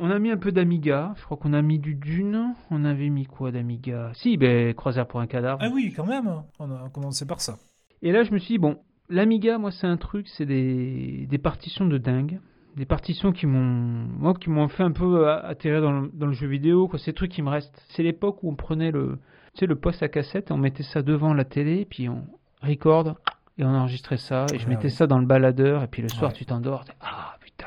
On 0.00 0.10
a 0.10 0.18
mis 0.18 0.30
un 0.30 0.36
peu 0.36 0.52
d'Amiga. 0.52 1.12
Je 1.16 1.24
crois 1.24 1.36
qu'on 1.36 1.52
a 1.52 1.62
mis 1.62 1.78
du 1.78 1.94
Dune. 1.94 2.54
On 2.70 2.84
avait 2.84 3.08
mis 3.08 3.26
quoi 3.26 3.50
d'Amiga? 3.50 4.10
Si, 4.14 4.36
ben 4.36 4.72
Croisière 4.74 5.06
pour 5.08 5.20
un 5.20 5.26
cadavre. 5.26 5.58
Ah 5.60 5.70
oui, 5.72 5.92
quand 5.96 6.06
même. 6.06 6.30
On 6.60 6.70
a 6.70 6.88
commencé 6.90 7.26
par 7.26 7.40
ça. 7.40 7.56
Et 8.02 8.12
là, 8.12 8.22
je 8.22 8.32
me 8.32 8.38
suis 8.38 8.54
dit, 8.54 8.58
bon, 8.58 8.78
l'Amiga, 9.08 9.58
moi, 9.58 9.72
c'est 9.72 9.88
un 9.88 9.96
truc, 9.96 10.28
c'est 10.28 10.46
des, 10.46 11.26
des 11.28 11.38
partitions 11.38 11.86
de 11.86 11.98
dingue. 11.98 12.38
Des 12.78 12.86
partitions 12.86 13.32
qui 13.32 13.46
m'ont, 13.46 13.58
moi, 13.60 14.34
qui 14.34 14.50
m'ont 14.50 14.68
fait 14.68 14.84
un 14.84 14.92
peu 14.92 15.26
euh, 15.28 15.42
atterrir 15.42 15.82
dans 15.82 15.90
le, 16.00 16.10
dans 16.14 16.26
le 16.26 16.32
jeu 16.32 16.46
vidéo, 16.46 16.86
quoi. 16.88 16.98
Des 17.04 17.12
trucs 17.12 17.32
qui 17.32 17.42
me 17.42 17.50
restent. 17.50 17.82
C'est 17.88 18.02
l'époque 18.04 18.42
où 18.44 18.50
on 18.50 18.54
prenait 18.54 18.92
le, 18.92 19.18
tu 19.54 19.60
sais, 19.60 19.66
le 19.66 19.74
poste 19.74 20.02
à 20.02 20.08
cassette 20.08 20.50
et 20.50 20.52
on 20.52 20.58
mettait 20.58 20.84
ça 20.84 21.02
devant 21.02 21.34
la 21.34 21.44
télé, 21.44 21.84
puis 21.90 22.08
on 22.08 22.24
record 22.62 23.16
et 23.58 23.64
on 23.64 23.74
enregistrait 23.74 24.16
ça. 24.16 24.46
Et 24.54 24.58
je 24.58 24.68
mettais 24.68 24.90
ça 24.90 25.08
dans 25.08 25.18
le 25.18 25.26
baladeur, 25.26 25.82
et 25.82 25.88
puis 25.88 26.02
le 26.02 26.08
soir, 26.08 26.30
Ouais. 26.30 26.36
tu 26.36 26.46
t'endors. 26.46 26.84
Ah, 27.00 27.36
putain, 27.40 27.66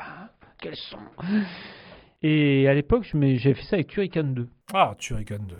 quel 0.58 0.74
son. 0.76 0.96
Et 2.22 2.66
à 2.68 2.72
l'époque, 2.74 3.02
je 3.04 3.18
j'avais 3.36 3.54
fait 3.54 3.64
ça 3.64 3.76
avec 3.76 3.88
Turrican 3.88 4.22
2. 4.24 4.48
Ah, 4.72 4.94
Turrican 4.98 5.38
2. 5.46 5.56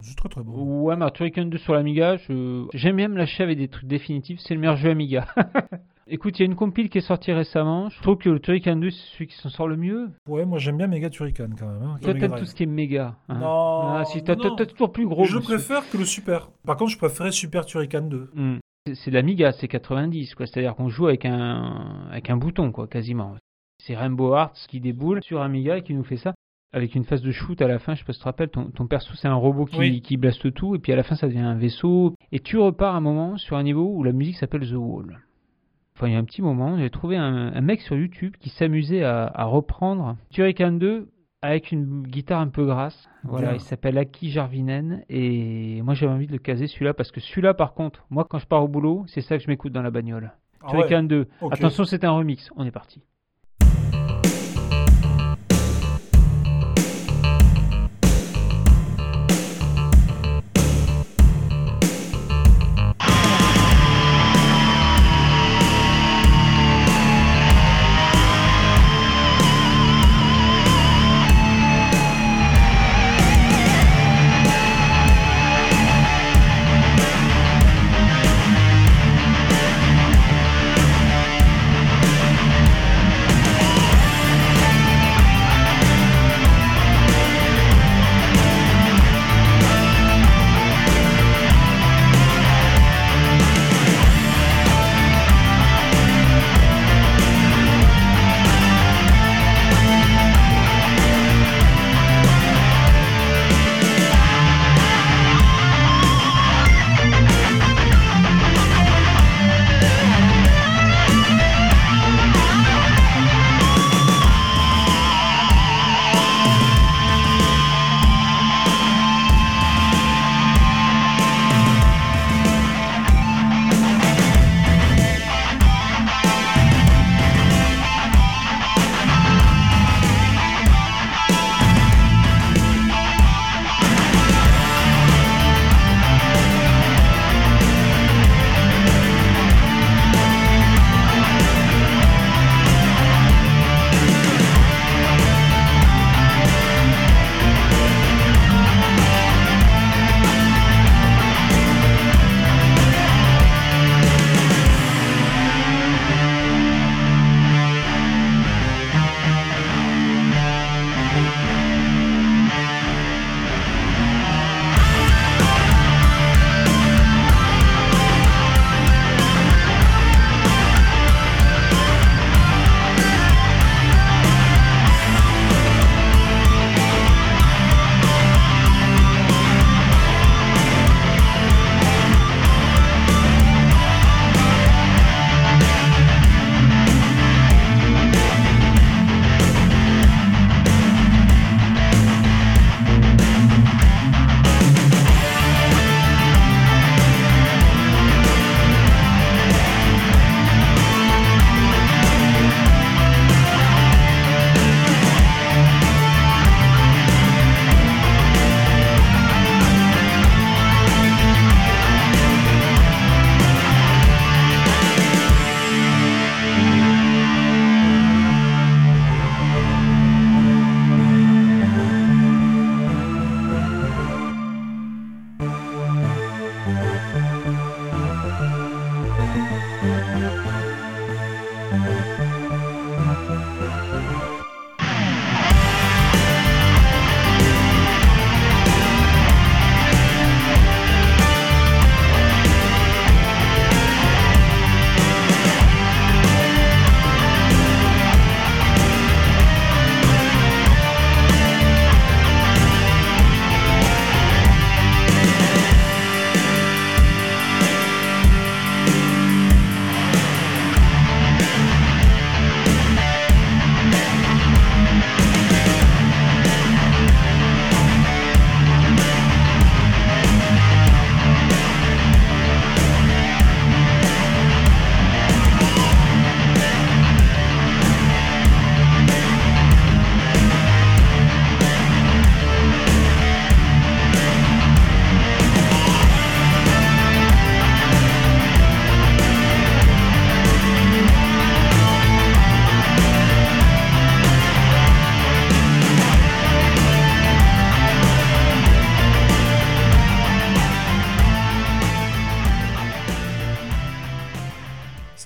C'est 0.00 0.16
très 0.16 0.28
très 0.28 0.42
beau. 0.42 0.82
Ouais, 0.84 0.96
mais 0.96 1.10
Turrican 1.10 1.44
2 1.44 1.58
sur 1.58 1.74
l'Amiga, 1.74 2.16
je... 2.16 2.66
j'aime 2.72 2.96
bien 2.96 3.08
me 3.08 3.16
lâcher 3.16 3.42
avec 3.42 3.58
des 3.58 3.68
trucs 3.68 3.86
définitifs. 3.86 4.38
C'est 4.40 4.54
le 4.54 4.60
meilleur 4.60 4.76
jeu 4.76 4.90
Amiga. 4.90 5.26
Écoute, 6.06 6.38
il 6.38 6.42
y 6.42 6.44
a 6.44 6.46
une 6.46 6.54
compile 6.56 6.90
qui 6.90 6.98
est 6.98 7.02
sortie 7.02 7.32
récemment. 7.32 7.88
Je 7.88 8.00
trouve 8.02 8.18
que 8.18 8.28
le 8.28 8.38
Turrican 8.38 8.76
2, 8.76 8.90
c'est 8.90 9.06
celui 9.14 9.26
qui 9.26 9.36
s'en 9.36 9.48
sort 9.48 9.68
le 9.68 9.76
mieux. 9.76 10.10
Ouais, 10.28 10.44
moi 10.44 10.58
j'aime 10.58 10.76
bien 10.76 10.86
Mega 10.86 11.08
Turrican 11.08 11.48
quand 11.58 11.66
même. 11.66 11.82
hein, 11.82 11.96
Toi, 12.02 12.12
t'aimes 12.14 12.34
tout 12.36 12.44
ce 12.44 12.54
qui 12.54 12.64
est 12.64 12.66
méga. 12.66 13.16
hein. 13.28 13.38
Non, 13.38 13.80
Ah, 13.96 14.04
si, 14.04 14.22
t'as, 14.22 14.36
toujours 14.36 14.92
plus 14.92 15.06
gros. 15.06 15.24
je 15.24 15.36
monsieur. 15.38 15.54
préfère 15.56 15.88
que 15.90 15.96
le 15.96 16.04
Super. 16.04 16.50
Par 16.66 16.76
contre, 16.76 16.90
je 16.90 16.98
préférais 16.98 17.32
Super 17.32 17.64
Turrican 17.64 18.02
2. 18.02 18.30
Hmm. 18.34 18.56
C'est, 18.86 18.94
c'est 18.96 19.10
l'Amiga, 19.10 19.52
c'est 19.52 19.66
90, 19.68 20.34
quoi. 20.34 20.46
C'est-à-dire 20.46 20.74
qu'on 20.74 20.90
joue 20.90 21.06
avec 21.06 21.24
un, 21.24 22.06
avec 22.10 22.28
un 22.28 22.36
bouton, 22.36 22.70
quoi, 22.70 22.86
quasiment. 22.86 23.34
C'est 23.82 23.96
Rainbow 23.96 24.34
Hearts 24.34 24.66
qui 24.68 24.80
déboule 24.80 25.22
sur 25.22 25.40
Amiga 25.40 25.78
et 25.78 25.82
qui 25.82 25.94
nous 25.94 26.04
fait 26.04 26.16
ça. 26.18 26.34
Avec 26.74 26.94
une 26.96 27.04
phase 27.04 27.22
de 27.22 27.30
shoot 27.30 27.62
à 27.62 27.68
la 27.68 27.78
fin, 27.78 27.94
je 27.94 28.00
sais 28.00 28.04
pas 28.04 28.12
si 28.12 28.18
tu 28.18 28.24
te 28.24 28.28
rappelles, 28.28 28.48
ton, 28.50 28.64
ton 28.66 28.86
perso 28.88 29.14
c'est 29.14 29.28
un 29.28 29.34
robot 29.34 29.64
qui, 29.64 29.78
Oui. 29.78 30.00
qui 30.02 30.16
blaste 30.16 30.52
tout, 30.54 30.74
et 30.74 30.80
puis 30.80 30.92
à 30.92 30.96
la 30.96 31.04
fin 31.04 31.14
ça 31.14 31.28
devient 31.28 31.38
un 31.38 31.54
vaisseau. 31.54 32.14
Et 32.32 32.40
tu 32.40 32.58
repars 32.58 32.96
un 32.96 33.00
moment 33.00 33.36
sur 33.38 33.56
un 33.56 33.62
niveau 33.62 33.88
où 33.94 34.02
la 34.02 34.10
musique 34.12 34.36
s'appelle 34.36 34.68
The 34.68 34.74
Wall. 34.74 35.20
Enfin, 35.96 36.08
il 36.08 36.12
y 36.12 36.16
a 36.16 36.18
un 36.18 36.24
petit 36.24 36.42
moment, 36.42 36.76
j'ai 36.76 36.90
trouvé 36.90 37.16
un, 37.16 37.52
un 37.54 37.60
mec 37.60 37.80
sur 37.80 37.96
YouTube 37.96 38.34
qui 38.40 38.48
s'amusait 38.50 39.04
à, 39.04 39.26
à 39.32 39.44
reprendre 39.44 40.16
Turrican 40.30 40.72
2 40.72 41.08
avec 41.40 41.70
une 41.70 42.02
guitare 42.02 42.40
un 42.40 42.48
peu 42.48 42.64
grasse. 42.64 43.08
Voilà, 43.22 43.48
Bien. 43.48 43.56
il 43.56 43.60
s'appelle 43.60 43.96
Aki 43.98 44.30
Jarvinen 44.30 45.04
et 45.08 45.82
moi 45.82 45.94
j'avais 45.94 46.12
envie 46.12 46.26
de 46.26 46.32
le 46.32 46.38
caser 46.38 46.66
celui-là 46.66 46.94
parce 46.94 47.12
que 47.12 47.20
celui-là 47.20 47.54
par 47.54 47.74
contre, 47.74 48.06
moi 48.10 48.26
quand 48.28 48.38
je 48.38 48.46
pars 48.46 48.64
au 48.64 48.68
boulot, 48.68 49.04
c'est 49.06 49.20
ça 49.20 49.36
que 49.36 49.44
je 49.44 49.48
m'écoute 49.48 49.72
dans 49.72 49.82
la 49.82 49.90
bagnole. 49.90 50.32
Ah 50.62 50.70
Turrican 50.70 51.02
2. 51.04 51.28
Ok. 51.42 51.52
Attention, 51.52 51.84
c'est 51.84 52.04
un 52.04 52.10
remix. 52.12 52.50
On 52.56 52.64
est 52.64 52.70
parti. 52.72 53.02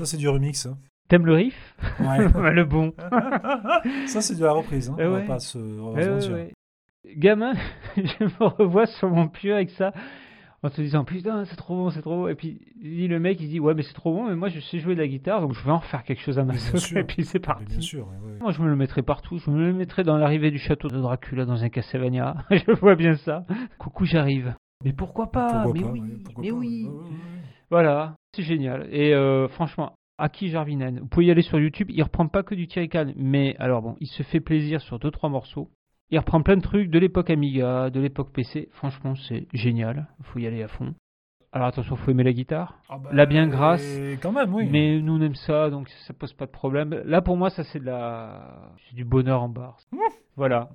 C'est 0.08 0.16
du 0.16 0.28
remix. 0.28 0.66
hein. 0.66 0.76
T'aimes 1.08 1.24
le 1.26 1.34
riff? 1.34 1.76
Ouais. 2.00 2.18
Le 2.52 2.64
bon. 2.64 2.92
ça, 4.06 4.20
c'est 4.20 4.36
de 4.38 4.44
la 4.44 4.52
reprise. 4.52 4.90
Hein. 4.90 4.96
On 4.98 5.08
va 5.10 5.18
ouais. 5.18 5.24
pas 5.26 5.38
se, 5.38 5.56
on 5.58 5.92
va 5.92 5.96
Ouais, 5.96 6.02
se 6.02 6.08
ouais, 6.08 6.14
mentir. 6.14 6.32
ouais. 6.34 6.52
Gamin, 7.16 7.52
je 7.96 8.24
me 8.24 8.44
revois 8.46 8.84
sur 8.86 9.08
mon 9.08 9.28
pieu 9.28 9.54
avec 9.54 9.70
ça, 9.70 9.92
en 10.62 10.68
te 10.68 10.82
disant 10.82 11.04
putain 11.04 11.44
c'est 11.46 11.56
trop 11.56 11.74
bon, 11.76 11.88
c'est 11.90 12.02
trop 12.02 12.16
bon. 12.16 12.28
Et 12.28 12.34
puis 12.34 12.60
le 12.82 13.18
mec 13.18 13.40
il 13.40 13.48
dit 13.48 13.60
ouais 13.60 13.72
mais 13.72 13.82
c'est 13.82 13.94
trop 13.94 14.12
bon, 14.12 14.28
mais 14.28 14.36
moi 14.36 14.48
je 14.48 14.60
sais 14.60 14.78
jouer 14.80 14.94
de 14.94 15.00
la 15.00 15.06
guitare 15.08 15.40
donc 15.40 15.54
je 15.54 15.64
vais 15.64 15.70
en 15.70 15.78
refaire 15.78 16.02
quelque 16.02 16.20
chose 16.20 16.38
à 16.38 16.44
ma 16.44 16.58
sauce. 16.58 16.92
Et 16.92 17.04
puis 17.04 17.24
c'est 17.24 17.38
Mais 17.38 17.46
parti. 17.46 17.64
bien 17.64 17.80
sûr. 17.80 18.06
ouais, 18.08 18.32
ouais. 18.32 18.38
Moi 18.40 18.52
je 18.52 18.60
me 18.60 18.68
le 18.68 18.76
mettrais 18.76 19.00
partout, 19.02 19.38
je 19.38 19.50
me 19.50 19.56
le 19.58 19.72
mettrais 19.72 20.02
dans 20.04 20.18
l'arrivée 20.18 20.50
du 20.50 20.58
château 20.58 20.88
de 20.88 20.98
Dracula 21.00 21.46
dans 21.46 21.62
un 21.64 21.68
Castlevania. 21.70 22.34
je 22.50 22.72
vois 22.72 22.96
bien 22.96 23.14
ça. 23.14 23.46
Coucou 23.78 24.04
j'arrive. 24.04 24.54
Mais 24.84 24.92
pourquoi 24.92 25.30
pas? 25.30 25.62
Pourquoi 25.62 25.72
Mais 25.72 25.80
pas, 25.80 25.90
oui, 25.92 26.00
ouais, 26.00 26.08
mais 26.42 26.50
pas, 26.50 26.56
oui. 26.56 26.88
Voilà, 27.70 28.16
c'est 28.34 28.42
génial. 28.42 28.86
Et 28.90 29.14
euh, 29.14 29.48
franchement, 29.48 29.94
Aki 30.18 30.50
Jarvinen, 30.50 30.98
vous 30.98 31.06
pouvez 31.06 31.26
y 31.26 31.30
aller 31.30 31.42
sur 31.42 31.60
YouTube. 31.60 31.90
Il 31.90 32.02
reprend 32.02 32.26
pas 32.26 32.42
que 32.42 32.54
du 32.54 32.66
Thierry 32.66 32.90
mais 33.16 33.54
alors 33.58 33.82
bon, 33.82 33.96
il 34.00 34.08
se 34.08 34.24
fait 34.24 34.40
plaisir 34.40 34.80
sur 34.80 34.98
deux 34.98 35.12
trois 35.12 35.30
morceaux. 35.30 35.70
Il 36.10 36.18
reprend 36.18 36.42
plein 36.42 36.56
de 36.56 36.62
trucs 36.62 36.90
de 36.90 36.98
l'époque 36.98 37.30
Amiga, 37.30 37.90
de 37.90 38.00
l'époque 38.00 38.32
PC. 38.32 38.68
Franchement, 38.72 39.14
c'est 39.14 39.46
génial. 39.52 40.08
Faut 40.22 40.38
y 40.38 40.46
aller 40.46 40.62
à 40.62 40.68
fond. 40.68 40.94
Alors 41.52 41.68
attention, 41.68 41.96
faut 41.96 42.10
aimer 42.10 42.24
la 42.24 42.32
guitare. 42.32 42.80
Ah 42.88 42.98
bah, 42.98 43.10
La 43.12 43.26
bien 43.26 43.46
grasse, 43.46 43.84
Quand 44.20 44.32
même, 44.32 44.52
oui. 44.54 44.68
Mais 44.70 45.00
nous 45.00 45.14
on 45.14 45.20
aime 45.20 45.34
ça, 45.34 45.70
donc 45.70 45.88
ça 46.06 46.12
pose 46.12 46.32
pas 46.32 46.46
de 46.46 46.50
problème. 46.50 47.00
Là 47.04 47.22
pour 47.22 47.36
moi, 47.36 47.48
ça 47.50 47.62
c'est 47.64 47.78
de 47.78 47.86
la, 47.86 48.74
c'est 48.88 48.96
du 48.96 49.04
bonheur 49.04 49.42
en 49.42 49.48
barre. 49.48 49.78
voilà. 50.36 50.68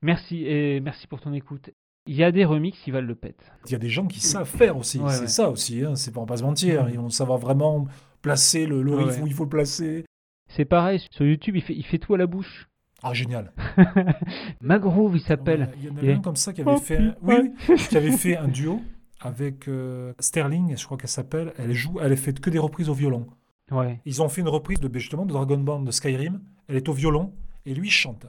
Merci 0.00 0.44
et 0.46 0.80
merci 0.80 1.06
pour 1.06 1.20
ton 1.20 1.32
écoute. 1.32 1.70
Il 2.06 2.16
y 2.16 2.24
a 2.24 2.32
des 2.32 2.44
remixes 2.44 2.80
qui 2.80 2.90
valent 2.90 3.06
le 3.06 3.14
pet. 3.14 3.36
Il 3.66 3.72
y 3.72 3.74
a 3.76 3.78
des 3.78 3.88
gens 3.88 4.06
qui 4.08 4.18
savent 4.18 4.48
faire 4.48 4.76
aussi. 4.76 4.98
Ouais, 4.98 5.10
c'est 5.12 5.20
ouais. 5.20 5.28
ça 5.28 5.48
aussi. 5.48 5.84
Hein. 5.84 5.94
C'est 5.94 6.12
va 6.12 6.26
pas 6.26 6.38
se 6.38 6.42
mentir. 6.42 6.88
Ils 6.88 6.98
vont 6.98 7.10
savoir 7.10 7.38
vraiment 7.38 7.86
placer 8.22 8.66
le, 8.66 8.82
le 8.82 8.94
Ouais, 8.96 9.20
où 9.20 9.26
il 9.26 9.34
faut 9.34 9.44
le 9.44 9.50
placer. 9.50 10.04
C'est 10.48 10.64
pareil 10.64 11.00
sur 11.10 11.24
YouTube, 11.26 11.56
il 11.56 11.62
fait, 11.62 11.74
il 11.74 11.84
fait 11.84 11.98
tout 11.98 12.14
à 12.14 12.18
la 12.18 12.26
bouche. 12.26 12.68
Ah, 13.02 13.12
génial. 13.14 13.52
Magroove, 14.60 15.16
il 15.16 15.20
s'appelle. 15.22 15.70
Il 15.78 15.84
y 15.86 15.90
en 15.90 15.96
Et- 15.96 15.98
avait 16.00 16.12
un 16.14 16.20
comme 16.20 16.36
ça 16.36 16.52
qui 16.52 16.60
avait 16.60 16.70
Oh, 16.72 16.76
fait, 16.78 16.98
un... 16.98 17.14
oui, 17.22 17.50
putain. 17.58 17.72
oui, 17.74 17.78
qui 17.88 17.96
avait 17.96 18.12
fait 18.16 18.36
un 18.36 18.48
duo 18.48 18.80
avec 19.20 19.68
euh, 19.68 20.12
Sterling, 20.18 20.76
je 20.76 20.84
crois 20.84 20.96
qu'elle 20.98 21.08
s'appelle. 21.10 21.52
Elle 21.58 21.72
joue, 21.72 21.98
elle 22.00 22.12
a 22.12 22.16
fait 22.16 22.38
que 22.40 22.50
des 22.50 22.58
reprises 22.58 22.88
au 22.88 22.94
violon. 22.94 23.26
Ouais. 23.70 24.00
Ils 24.04 24.20
ont 24.22 24.28
fait 24.28 24.40
une 24.40 24.48
reprise 24.48 24.80
de 24.80 24.98
justement 24.98 25.24
de 25.24 25.32
Dragon 25.32 25.58
Ball 25.58 25.84
de 25.84 25.90
Skyrim. 25.90 26.40
Elle 26.68 26.76
est 26.76 26.88
au 26.88 26.92
violon 26.92 27.32
et 27.64 27.74
lui 27.74 27.90
chante. 27.90 28.26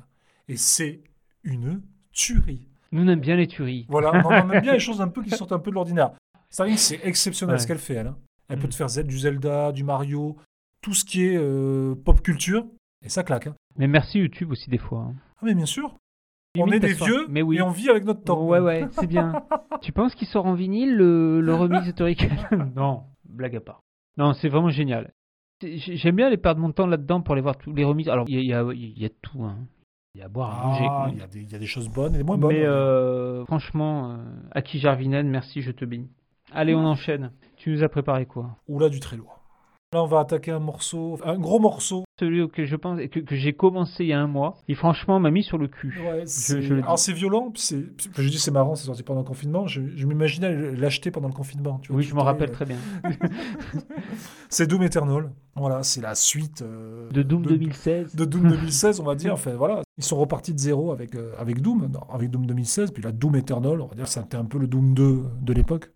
Et 0.48 0.57
c'est 0.57 1.02
une 1.44 1.82
tuerie. 2.11 2.68
Nous 2.91 3.03
on 3.03 3.07
aime 3.07 3.20
bien 3.20 3.36
les 3.36 3.48
tueries. 3.48 3.86
Voilà, 3.90 4.24
on 4.26 4.52
aime 4.52 4.61
bien 4.61 4.74
les 4.74 4.80
choses 4.88 5.02
un 5.02 5.07
peu 5.07 5.24
qui 5.24 5.32
sortent 5.32 5.52
un 5.52 5.60
peu 5.60 5.72
de 5.72 5.76
l'ordinaire. 5.76 6.11
Sterling, 6.49 6.78
c'est 6.78 6.99
exceptionnel 7.03 7.56
Ouais. 7.56 7.60
ce 7.60 7.68
qu'elle 7.68 7.80
fait. 7.80 7.95
Elle, 7.95 8.07
hein. 8.07 8.18
Elle 8.49 8.60
peut 8.60 8.68
Mm. 8.68 8.70
te 8.70 8.76
faire 8.76 8.90
Z, 8.90 9.03
du 9.06 9.18
Zelda, 9.20 9.72
du 9.72 9.84
Mario, 9.84 10.38
tout 10.82 10.94
ce 10.94 11.06
qui 11.06 11.24
est 11.26 11.38
euh, 11.38 11.95
pop 11.95 12.22
culture. 12.22 12.65
Et 13.06 13.10
ça 13.10 13.24
claque. 13.24 13.48
hein. 13.48 13.56
Mais 13.78 13.88
merci 13.88 14.20
YouTube 14.20 14.52
aussi 14.52 14.70
des 14.70 14.78
fois. 14.78 14.99
hein. 15.10 15.14
Ah 15.41 15.45
mais 15.45 15.56
bien 15.56 15.65
sûr. 15.65 15.95
On 16.60 16.68
est 16.72 16.80
des 16.80 16.94
vieux 16.94 17.26
mais 17.30 17.41
oui. 17.41 17.57
et 17.57 17.61
on 17.64 17.72
vit 17.72 17.90
avec 17.90 18.06
notre 18.06 18.24
temps. 18.24 18.45
Ouais, 18.45 18.60
ouais, 18.60 18.86
c'est 18.91 19.07
bien. 19.07 19.34
tu 19.82 19.91
penses 19.91 20.14
qu'il 20.14 20.28
sort 20.28 20.45
en 20.45 20.53
vinyle 20.53 20.95
le, 20.95 21.41
le 21.41 21.56
remix 21.56 21.91
Kelly 21.94 22.15
Non, 22.76 23.03
blague 23.28 23.56
à 23.56 23.60
part. 23.61 23.80
Non, 24.18 24.34
c'est 24.34 24.49
vraiment 24.49 24.70
génial. 24.70 25.11
J'aime 25.64 26.15
bien 26.18 26.28
aller 26.28 26.38
perdre 26.38 26.61
mon 26.61 26.72
temps 26.72 26.86
là-dedans 26.86 27.22
pour 27.22 27.34
aller 27.34 27.41
voir 27.41 27.57
tous 27.57 27.74
les 27.74 27.84
remixes. 27.84 28.10
Alors, 28.10 28.26
il 28.28 28.40
y 28.40 28.48
y 28.49 28.53
a- 28.53 28.64
y 28.74 29.10
tout. 29.22 29.44
hein. 29.44 29.57
Il 30.14 30.20
y 30.20 30.22
a 30.22 30.26
à 30.26 30.30
boire, 30.30 30.61
à 30.64 30.68
manger. 30.68 30.86
Ah, 30.88 31.03
quoi. 31.06 31.10
il 31.11 31.18
y, 31.18 31.22
a 31.24 31.28
des- 31.28 31.41
il 31.41 31.52
y 31.52 31.56
a 31.56 31.60
des 31.60 31.65
choses 31.65 31.90
bonnes 31.90 32.14
et 32.14 32.20
des 32.20 32.24
moins 32.24 32.38
bonnes. 32.38 32.53
Mais 32.53 32.64
euh, 32.65 33.44
franchement, 33.45 34.11
euh, 34.11 34.18
Aki 34.52 34.78
Jarvinen, 34.80 35.28
merci, 35.28 35.61
je 35.64 35.72
te 35.72 35.86
bénis. 35.86 36.11
Allez, 36.52 36.76
on 36.76 36.86
enchaîne. 36.86 37.32
Tu 37.64 37.69
nous 37.69 37.81
as 37.81 37.88
préparé 37.88 38.26
quoi 38.26 38.57
Ou 38.68 38.77
là, 38.77 38.90
du 38.90 38.99
très 38.99 39.15
lourd. 39.15 39.40
Là, 39.94 40.03
on 40.03 40.07
va 40.07 40.19
attaquer 40.19 40.52
un 40.52 40.60
morceau, 40.60 41.18
un 41.23 41.38
gros 41.38 41.60
morceau. 41.60 42.03
Celui 42.19 42.41
auquel 42.41 42.65
je 42.65 42.76
pense 42.76 42.99
que, 43.10 43.19
que 43.22 43.35
j'ai 43.35 43.53
commencé 43.53 44.03
il 44.03 44.07
y 44.10 44.14
a 44.14 44.19
un 44.19 44.27
mois, 44.27 44.57
et 44.68 44.76
franchement 44.76 45.18
m'a 45.19 45.31
mis 45.31 45.44
sur 45.44 45.57
le 45.57 45.68
cul. 45.69 45.98
Ouais, 46.06 46.26
je. 46.26 46.73
Alors, 46.81 46.99
c'est 46.99 47.14
violent. 47.14 47.53
c'est- 47.56 47.85
Je 48.18 48.27
dis, 48.30 48.38
c'est 48.38 48.52
marrant, 48.52 48.76
c'est 48.76 48.88
sorti 48.88 49.02
pendant 49.03 49.22
le 49.22 49.26
confinement. 49.26 49.65
Je, 49.65 49.81
je 49.95 50.06
m'imaginais 50.06 50.73
l'acheter 50.73 51.10
pendant 51.10 51.30
le 51.30 51.34
confinement. 51.34 51.80
Tu 51.81 51.94
vois, 51.94 51.99
Oui, 51.99 52.03
je 52.03 52.14
m'en 52.15 52.23
rappelle 52.23 52.52
très 52.52 52.65
bien. 52.65 52.77
C'est 54.49 54.68
Doom 54.68 54.84
Eternal. 54.84 55.31
Voilà, 55.56 55.84
c'est 55.84 56.02
la 56.02 56.15
suite 56.15 56.61
euh, 56.64 57.10
De 57.11 57.22
Doom 57.23 57.44
2016. 57.44 58.15
de 58.15 58.26
Doom 58.26 58.49
2016, 58.49 58.99
on 58.99 59.03
va 59.03 59.15
dire. 59.15 59.34
Enfin, 59.34 59.53
voilà, 59.56 59.81
ils 59.98 60.03
sont 60.03 60.18
repartis 60.18 60.53
de 60.53 60.60
zéro 60.60 60.91
avec, 60.91 61.15
euh, 61.15 61.31
avec 61.38 61.61
Doom, 61.61 61.88
non, 61.91 62.02
avec 62.11 62.30
Doom 62.30 62.45
2016, 62.45 62.91
puis 62.91 63.02
la 63.03 63.11
Doom 63.11 63.35
Eternal, 63.35 63.80
on 63.80 63.88
va 63.88 63.95
dire, 63.95 64.07
c'était 64.07 64.38
un 64.38 64.45
peu 64.45 64.57
le 64.57 64.68
Doom 64.68 64.94
2 64.94 65.23
de 65.41 65.53
l'époque. 65.53 65.91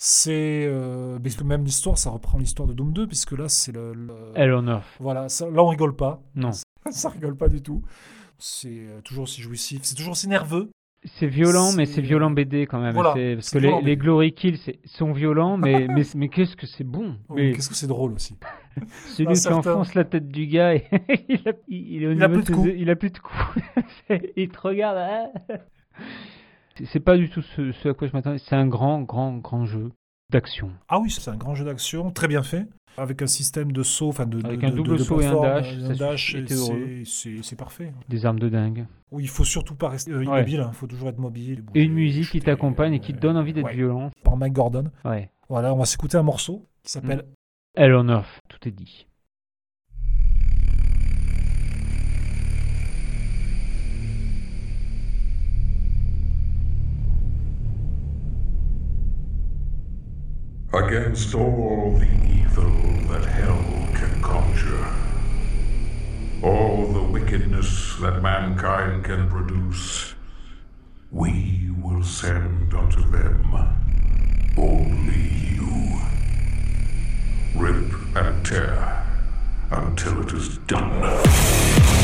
C'est 0.00 0.64
euh, 0.66 1.18
même 1.44 1.64
l'histoire, 1.64 1.98
ça 1.98 2.10
reprend 2.10 2.38
l'histoire 2.38 2.68
de 2.68 2.72
Doom 2.72 2.92
2, 2.92 3.08
puisque 3.08 3.32
là, 3.32 3.48
c'est 3.48 3.72
le, 3.72 3.92
le- 3.92 4.14
on 4.36 4.66
Earth. 4.68 4.84
voilà, 5.00 5.28
ça- 5.28 5.50
là, 5.50 5.62
on 5.62 5.66
rigole 5.66 5.96
pas, 5.96 6.22
Non. 6.36 6.50
ça 6.90 7.08
rigole 7.08 7.36
pas 7.36 7.48
du 7.48 7.62
tout. 7.62 7.82
C'est 8.38 8.68
euh, 8.86 9.00
toujours 9.02 9.24
aussi 9.24 9.42
jouissif, 9.42 9.80
c'est 9.82 9.96
toujours 9.96 10.12
aussi 10.12 10.28
nerveux. 10.28 10.70
C'est 11.04 11.26
violent, 11.26 11.72
mais 11.72 11.86
C'est- 11.86 12.00
violent 12.00 12.30
BD 12.30 12.66
quand 12.66 12.80
même. 12.80 12.94
Voilà, 12.94 13.12
parce 13.34 13.50
que 13.50 13.58
les, 13.58 13.72
les. 13.82 13.96
Glory 13.96 14.32
Kills 14.32 14.60
sont 14.84 15.12
violents, 15.12 15.56
mais, 15.56 15.88
mais, 15.94 16.02
mais 16.14 16.28
qu'est-ce 16.28 16.54
que 16.54 16.66
c'est 16.66 16.84
bon? 16.84 17.16
Oui, 17.28 17.46
Mais 17.48 17.52
Qu'est-ce 17.52 17.68
que 17.68 17.74
c'est 17.74 17.86
drôle 17.88 18.12
aussi. 18.12 18.36
celui 19.16 19.30
qui 19.30 19.36
certain. 19.36 19.72
enfonce 19.72 19.94
la 19.94 20.04
tête 20.04 20.28
du 20.28 20.46
gars, 20.46 20.74
et 20.76 20.84
il, 21.28 21.48
a, 21.48 21.52
il, 21.66 22.02
il 22.02 22.22
a 22.22 22.28
plus 22.28 22.44
de 22.44 22.52
coups. 22.52 22.70
il 22.76 22.88
a 22.90 22.94
plus 22.96 23.10
de 23.10 23.18
coups. 23.18 23.34
il 24.36 24.48
te 24.48 24.60
regarde. 24.60 24.98
ah. 25.00 25.54
C'est- 26.86 27.00
pas 27.00 27.16
du 27.16 27.28
tout 27.30 27.42
ce, 27.42 27.72
ce 27.72 27.88
à 27.88 27.94
quoi 27.94 28.08
je 28.08 28.12
m'attendais. 28.12 28.38
C'est 28.38 28.56
un 28.56 28.66
grand, 28.66 29.02
grand, 29.02 29.36
grand 29.36 29.64
jeu 29.66 29.90
d'action. 30.30 30.70
Ah 30.88 30.98
oui, 31.00 31.10
c'est 31.10 31.30
un 31.30 31.36
grand 31.36 31.54
jeu 31.54 31.64
d'action, 31.64 32.10
très 32.10 32.28
bien 32.28 32.42
fait, 32.42 32.66
avec 32.96 33.22
un 33.22 33.26
système 33.26 33.72
de 33.72 33.82
saut, 33.82 34.08
enfin 34.08 34.26
de, 34.26 34.44
Avec 34.44 34.60
de- 34.60 34.66
un 34.66 34.70
double 34.70 34.98
de 34.98 35.02
saut 35.02 35.20
et 35.20 35.26
un 35.26 35.40
dash, 35.40 35.74
un 35.74 35.94
c'est- 37.04 37.56
parfait. 37.56 37.92
Des 38.08 38.26
armes 38.26 38.38
de 38.38 38.48
dingue. 38.48 38.86
Oui, 39.10 39.22
il 39.24 39.28
faut 39.28 39.44
surtout 39.44 39.74
pas 39.74 39.88
rester 39.88 40.12
euh, 40.12 40.22
immobile, 40.22 40.64
il 40.68 40.74
faut 40.74 40.86
toujours 40.86 41.08
être 41.08 41.18
mobile. 41.18 41.64
Et 41.74 41.82
une 41.84 41.94
musique 41.94 42.30
qui 42.30 42.40
t'accompagne 42.40 42.92
et 42.94 43.00
qui 43.00 43.14
te 43.14 43.18
donne 43.20 43.36
envie 43.38 43.52
d'être 43.54 43.64
ouais, 43.64 43.74
violent. 43.74 44.10
Par 44.22 44.36
Mike 44.36 44.52
Gordon. 44.52 44.90
Ouais. 45.04 45.30
Voilà, 45.48 45.72
on 45.74 45.78
va 45.78 45.86
s'écouter 45.86 46.18
un 46.18 46.22
morceau 46.22 46.66
qui 46.82 46.92
s'appelle 46.92 47.24
Hell 47.74 47.94
on 47.94 48.08
Earth, 48.08 48.40
tout 48.48 48.68
est 48.68 48.72
dit. 48.72 49.06
Against 60.72 61.34
all 61.34 61.96
the 61.98 62.08
evil 62.30 62.70
that 63.08 63.24
hell 63.24 63.64
can 63.94 64.20
conjure, 64.20 64.86
all 66.42 66.86
the 66.92 67.02
wickedness 67.02 67.96
that 68.00 68.22
mankind 68.22 69.02
can 69.02 69.28
produce, 69.30 70.14
we 71.10 71.70
will 71.82 72.04
send 72.04 72.74
unto 72.74 73.02
them 73.10 73.54
only 74.58 75.30
you. 75.54 75.98
Rip 77.56 77.92
and 78.14 78.44
tear 78.44 79.06
until 79.70 80.20
it 80.22 80.32
is 80.34 80.58
done. 80.58 81.98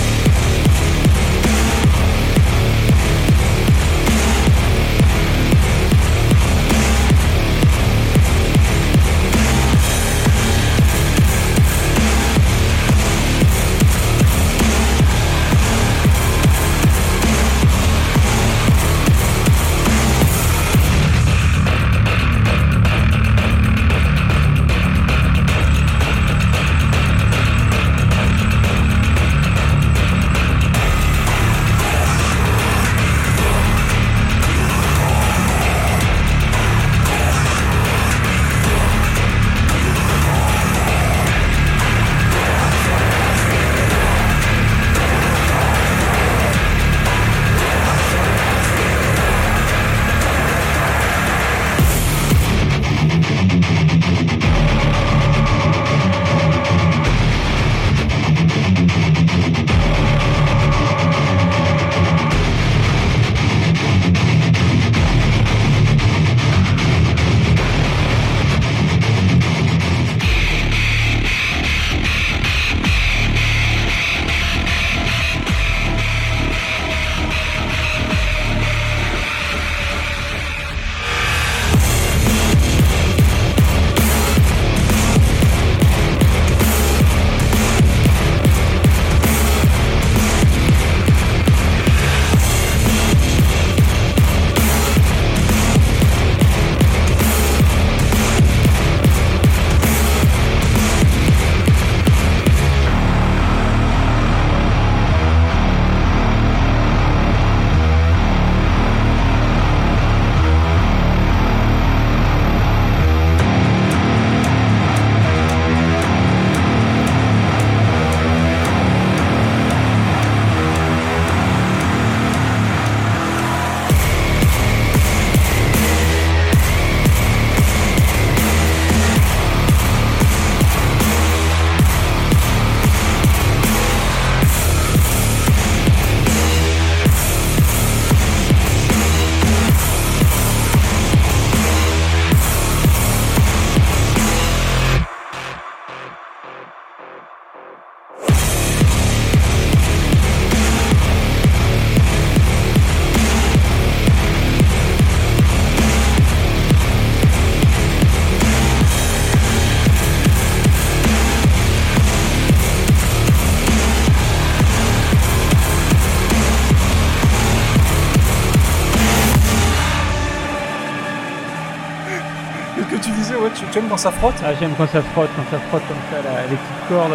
Que 172.99 173.05
tu 173.05 173.11
Ouais, 173.11 173.51
tu, 173.55 173.79
aimes 173.79 173.89
quand 173.89 173.97
ça 173.97 174.11
frotte? 174.11 174.35
Ah, 174.45 174.51
j'aime 174.59 174.73
quand 174.77 174.87
ça 174.87 175.03
frotte, 175.03 175.31
quand 175.37 175.45
ça 175.51 175.63
frotte 175.69 175.83
comme 175.89 175.97
ça, 176.11 176.19
les 176.49 176.57
petites 176.57 176.89
cordes. 176.89 177.13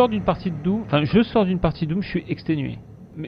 Sors 0.00 0.08
d'une 0.08 0.24
partie 0.24 0.50
de 0.50 0.56
Doom, 0.56 0.84
enfin 0.86 1.04
je 1.04 1.22
sors 1.22 1.44
d'une 1.44 1.60
partie 1.60 1.86
de 1.86 1.92
Doom, 1.92 2.02
je 2.02 2.08
suis 2.08 2.24
exténué. 2.26 2.78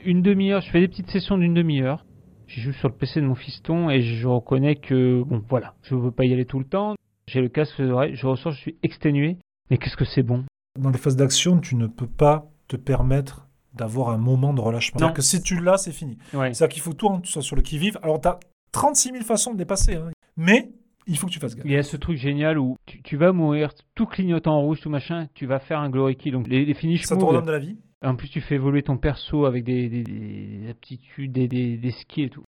Une 0.07 0.23
demi-heure, 0.23 0.63
je 0.63 0.71
fais 0.71 0.81
des 0.81 0.89
petites 0.89 1.11
sessions 1.11 1.37
d'une 1.37 1.53
demi-heure. 1.53 2.07
Je 2.47 2.63
joue 2.63 2.73
sur 2.73 2.89
le 2.89 2.95
PC 2.95 3.21
de 3.21 3.27
mon 3.27 3.35
fiston 3.35 3.91
et 3.91 4.01
je 4.01 4.27
reconnais 4.27 4.77
que, 4.77 5.23
bon 5.23 5.43
voilà, 5.51 5.75
je 5.83 5.95
veux 5.95 6.11
pas 6.11 6.25
y 6.25 6.33
aller 6.33 6.47
tout 6.47 6.59
le 6.59 6.65
temps. 6.65 6.95
J'ai 7.27 7.43
le 7.43 7.51
casque 7.51 7.75
sur 7.75 7.85
les 7.85 7.91
oreilles, 7.91 8.15
je 8.17 8.27
ressors, 8.27 8.53
je 8.53 8.59
suis 8.59 8.79
exténué. 8.83 9.37
Mais 9.69 9.77
qu'est-ce 9.77 9.99
que 9.99 10.07
c'est 10.07 10.23
bon? 10.23 10.47
Dans 10.81 10.89
les 10.89 10.97
phases 10.97 11.17
d'action, 11.17 11.61
tu 11.61 11.77
ne 11.77 11.89
peux 11.89 12.07
pas 12.07 12.47
te 12.69 12.77
permettre 12.77 13.49
d'avoir 13.75 14.09
un 14.09 14.17
moment 14.17 14.55
de 14.55 14.63
relâchement. 14.63 14.99
Non. 14.99 15.09
C'est-à-dire 15.09 15.17
que 15.17 15.23
si 15.23 15.43
tu 15.43 15.61
l'as, 15.61 15.77
c'est 15.77 15.93
fini. 15.93 16.17
Ouais. 16.33 16.55
C'est-à-dire 16.55 16.73
qu'il 16.73 16.83
faut 16.83 16.95
tout, 16.95 17.21
tu 17.23 17.31
sois 17.31 17.43
sur 17.43 17.55
le 17.55 17.61
qui-vive. 17.61 17.99
Alors, 18.03 18.19
tu 18.19 18.29
as 18.29 18.41
36 18.73 19.11
000 19.13 19.25
façons 19.25 19.53
de 19.53 19.59
dépasser. 19.59 19.97
hein. 19.97 20.09
Mais 20.39 20.71
il 21.07 21.17
faut 21.17 21.27
que 21.27 21.33
tu 21.33 21.39
fasses 21.39 21.57
gaffe. 21.57 21.65
Il 21.65 21.73
y 21.73 21.77
a 21.77 21.83
ce 21.83 21.97
truc 21.97 22.17
génial 22.17 22.59
où 22.59 22.77
tu, 22.87 23.03
tu 23.03 23.17
vas 23.17 23.33
mourir, 23.33 23.73
tout 23.95 24.07
clignotant 24.07 24.55
en 24.55 24.63
rouge, 24.63 24.81
tout 24.81 24.91
machin, 24.91 25.29
tu 25.35 25.47
vas 25.47 25.59
faire 25.59 25.81
un 25.81 25.91
glory 25.91 26.17
kill. 26.17 26.33
Donc 26.33 26.49
les, 26.49 26.65
les 26.65 26.75
finish 26.75 27.03
Ça 27.03 27.17
te 27.17 27.21
de 27.21 27.51
la 27.51 27.59
vie. 27.59 27.77
En 28.05 28.17
plus, 28.17 28.29
tu 28.29 28.41
fais 28.41 28.57
évoluer 28.57 28.83
ton 28.83 28.99
perso 28.99 29.45
avec 29.45 29.65
des, 29.65 29.89
des- 29.89 30.03
des 30.03 30.69
aptitudes, 30.69 31.33
des, 31.33 31.47
des, 31.47 31.91
skills 31.93 32.25
et 32.25 32.31
tout. 32.31 32.45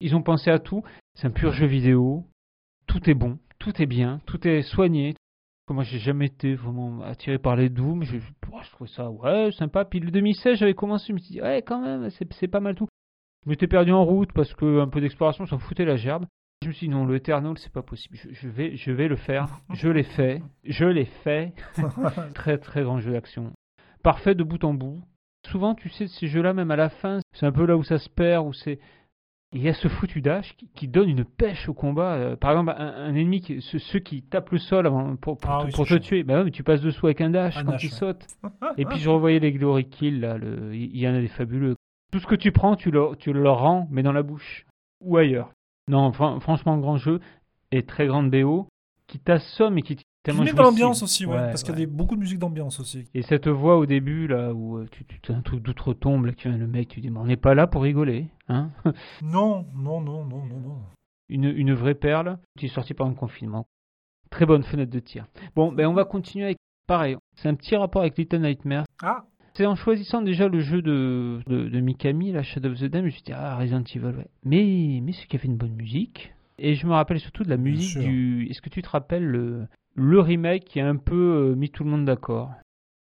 Ils 0.00 0.16
ont 0.16 0.22
pensé 0.22 0.50
à 0.50 0.58
tout. 0.58 0.82
C'est 1.14 1.28
un 1.28 1.30
pur 1.30 1.52
jeu 1.52 1.66
vidéo. 1.66 2.24
Tout 2.86 3.08
est 3.08 3.14
bon, 3.14 3.38
tout 3.58 3.80
est 3.80 3.86
bien, 3.86 4.20
tout 4.26 4.46
est 4.46 4.62
soigné. 4.62 5.14
Moi, 5.68 5.82
j'ai 5.82 5.98
jamais 5.98 6.26
été 6.26 6.54
vraiment 6.54 7.02
attiré 7.02 7.38
par 7.38 7.56
les 7.56 7.68
Doom. 7.68 8.04
Je, 8.04 8.18
oh, 8.52 8.58
trouvais 8.72 8.90
ça 8.90 9.10
ouais 9.10 9.50
sympa. 9.52 9.84
Puis 9.84 9.98
le 10.00 10.10
2016, 10.10 10.58
j'avais 10.58 10.74
commencé, 10.74 11.06
je 11.08 11.12
me 11.12 11.18
suis 11.18 11.32
dit 11.34 11.42
ouais 11.42 11.62
quand 11.62 11.80
même, 11.80 12.10
c'est 12.10 12.32
c'est 12.34 12.48
pas 12.48 12.60
mal 12.60 12.74
tout. 12.74 12.86
Je 13.44 13.50
m'étais 13.50 13.66
perdu 13.66 13.92
en 13.92 14.04
route 14.04 14.32
parce 14.32 14.52
que 14.54 14.80
un 14.80 14.88
peu 14.88 15.00
d'exploration, 15.00 15.46
s'en 15.46 15.58
foutait 15.58 15.84
la 15.84 15.96
gerbe. 15.96 16.26
Je 16.62 16.68
me 16.68 16.72
suis 16.72 16.86
dit 16.88 16.92
non, 16.92 17.04
le 17.04 17.16
Eternal, 17.16 17.56
c'est 17.58 17.72
pas 17.72 17.82
possible. 17.82 18.16
Je, 18.16 18.28
je 18.32 18.48
vais, 18.48 18.76
je 18.76 18.90
vais 18.90 19.08
le 19.08 19.16
faire. 19.16 19.60
Je 19.74 19.88
l'ai 19.88 20.02
fait. 20.02 20.42
Je 20.64 20.84
l'ai 20.86 21.04
fait. 21.04 21.52
très 22.34 22.58
très 22.58 22.82
grand 22.82 22.98
jeu 22.98 23.12
d'action. 23.12 23.52
Parfait 24.02 24.34
de 24.34 24.42
bout 24.42 24.62
en 24.64 24.72
bout. 24.74 25.02
Souvent, 25.46 25.74
tu 25.74 25.88
sais, 25.90 26.06
ces 26.08 26.26
jeux-là, 26.26 26.54
même 26.54 26.70
à 26.70 26.76
la 26.76 26.88
fin, 26.88 27.20
c'est 27.34 27.46
un 27.46 27.52
peu 27.52 27.66
là 27.66 27.76
où 27.76 27.84
ça 27.84 27.98
se 27.98 28.08
perd, 28.08 28.46
où 28.46 28.52
c'est. 28.52 28.78
Il 29.52 29.62
y 29.62 29.68
a 29.68 29.74
ce 29.74 29.86
foutu 29.86 30.20
dash 30.22 30.56
qui, 30.56 30.68
qui 30.74 30.88
donne 30.88 31.08
une 31.08 31.24
pêche 31.24 31.68
au 31.68 31.74
combat. 31.74 32.14
Euh, 32.14 32.36
par 32.36 32.50
exemple, 32.50 32.74
un, 32.76 32.88
un 33.06 33.14
ennemi, 33.14 33.40
qui, 33.40 33.62
ceux, 33.62 33.78
ceux 33.78 34.00
qui 34.00 34.22
tapent 34.22 34.50
le 34.50 34.58
sol 34.58 34.86
avant, 34.86 35.14
pour, 35.16 35.38
pour, 35.38 35.50
Ah 35.50 35.60
te- 35.60 35.66
oui, 35.66 35.72
pour 35.72 35.84
te 35.84 35.90
chiant. 35.90 35.98
tuer, 36.00 36.22
bah 36.24 36.38
ouais, 36.38 36.44
mais 36.44 36.50
tu 36.50 36.64
passes 36.64 36.80
dessous 36.80 37.06
avec 37.06 37.20
un 37.20 37.30
dash 37.30 37.56
Un 37.56 37.64
quand 37.64 37.72
dash, 37.72 37.84
il 37.84 37.90
ouais. 37.90 37.92
saute. 37.92 38.26
Et 38.76 38.84
puis 38.86 38.98
je 38.98 39.08
revoyais 39.08 39.38
les 39.38 39.52
Glory 39.52 39.88
Kills, 39.88 40.18
là, 40.20 40.36
le- 40.36 40.74
il 40.74 40.96
y 40.98 41.06
en 41.08 41.14
a 41.14 41.20
des 41.20 41.28
fabuleux. 41.28 41.76
Tout 42.12 42.18
ce 42.18 42.26
que 42.26 42.34
tu 42.34 42.50
prends, 42.50 42.74
tu 42.76 42.90
le, 42.90 43.14
tu 43.18 43.32
le 43.32 43.48
rends, 43.48 43.86
mais 43.90 44.02
dans 44.02 44.12
la 44.12 44.22
bouche. 44.24 44.66
Ou 45.00 45.16
ailleurs. 45.16 45.52
Non, 45.88 46.12
fran- 46.12 46.40
franchement, 46.40 46.78
grand 46.78 46.96
jeu. 46.96 47.20
Et 47.72 47.82
très 47.84 48.06
grande 48.06 48.30
BO, 48.30 48.68
qui 49.06 49.18
t'assomme 49.18 49.78
et 49.78 49.82
qui 49.82 49.96
Tu 49.96 50.04
tellement 50.22 50.42
mets 50.44 50.52
dans 50.52 50.62
l'ambiance 50.64 51.02
aussi, 51.02 51.26
ouais, 51.26 51.34
Ouais, 51.36 51.46
parce 51.46 51.62
qu'il 51.62 51.72
y 51.72 51.76
a 51.76 51.78
des- 51.78 51.86
beaucoup 51.86 52.14
de 52.14 52.20
musique 52.20 52.38
d'ambiance 52.38 52.78
aussi. 52.80 53.04
Et 53.14 53.22
cette 53.22 53.48
voix 53.48 53.76
au 53.76 53.86
début, 53.86 54.26
là, 54.26 54.52
où 54.52 54.78
euh, 54.78 54.86
tu, 54.90 55.04
tu, 55.04 55.32
un 55.32 55.40
truc 55.42 55.62
d'outre-tombe, 55.62 56.26
là, 56.26 56.32
tu 56.32 56.48
le 56.48 56.66
mec, 56.66 56.88
tu 56.88 57.00
dis, 57.00 57.10
mais 57.10 57.18
on 57.18 57.26
n'est 57.26 57.36
pas 57.36 57.54
là 57.54 57.66
pour 57.66 57.82
rigoler, 57.82 58.28
hein 58.48 58.70
Non, 59.22 59.66
non, 59.74 60.00
non, 60.00 60.24
non, 60.24 60.44
non, 60.46 60.60
non. 60.60 60.78
une, 61.28 61.44
une 61.44 61.74
vraie 61.74 61.94
perle, 61.94 62.38
qui 62.58 62.66
est 62.66 62.68
sortie 62.68 62.94
pendant 62.94 63.10
le 63.10 63.16
confinement. 63.16 63.66
Très 64.30 64.46
bonne 64.46 64.64
fenêtre 64.64 64.90
de 64.92 64.98
tir. 65.00 65.26
Bon, 65.54 65.70
ben 65.72 65.86
on 65.86 65.92
va 65.94 66.04
continuer 66.04 66.46
avec, 66.46 66.58
pareil, 66.88 67.16
c'est 67.36 67.48
un 67.48 67.54
petit 67.54 67.76
rapport 67.76 68.02
avec 68.02 68.16
Little 68.18 68.40
Nightmares. 68.40 68.86
Ah, 69.02 69.24
C'est 69.56 69.64
en 69.64 69.74
choisissant 69.74 70.20
déjà 70.20 70.48
le 70.48 70.60
jeu 70.60 70.82
de, 70.82 71.40
de, 71.46 71.70
de 71.70 71.80
Mikami, 71.80 72.30
la 72.30 72.42
Shadow 72.42 72.72
of 72.72 72.78
the 72.78 72.84
Dam, 72.84 73.00
je 73.00 73.06
me 73.06 73.10
suis 73.10 73.22
dit, 73.22 73.32
ah, 73.32 73.56
Resident 73.56 73.82
Evil, 73.94 74.18
ouais. 74.18 74.26
Mais, 74.44 75.00
mais 75.02 75.12
c'est 75.12 75.26
qui 75.26 75.36
a 75.36 75.38
fait 75.38 75.48
une 75.48 75.56
bonne 75.56 75.72
musique. 75.72 76.34
Et 76.58 76.74
je 76.74 76.86
me 76.86 76.92
rappelle 76.92 77.18
surtout 77.20 77.42
de 77.42 77.48
la 77.48 77.56
musique 77.56 77.98
du. 77.98 78.46
Est-ce 78.50 78.60
que 78.60 78.68
tu 78.68 78.82
te 78.82 78.88
rappelles 78.90 79.24
le, 79.24 79.66
le 79.94 80.20
remake 80.20 80.64
qui 80.64 80.78
a 80.80 80.86
un 80.86 80.96
peu 80.96 81.50
euh, 81.50 81.54
mis 81.54 81.70
tout 81.70 81.84
le 81.84 81.90
monde 81.90 82.04
d'accord? 82.04 82.50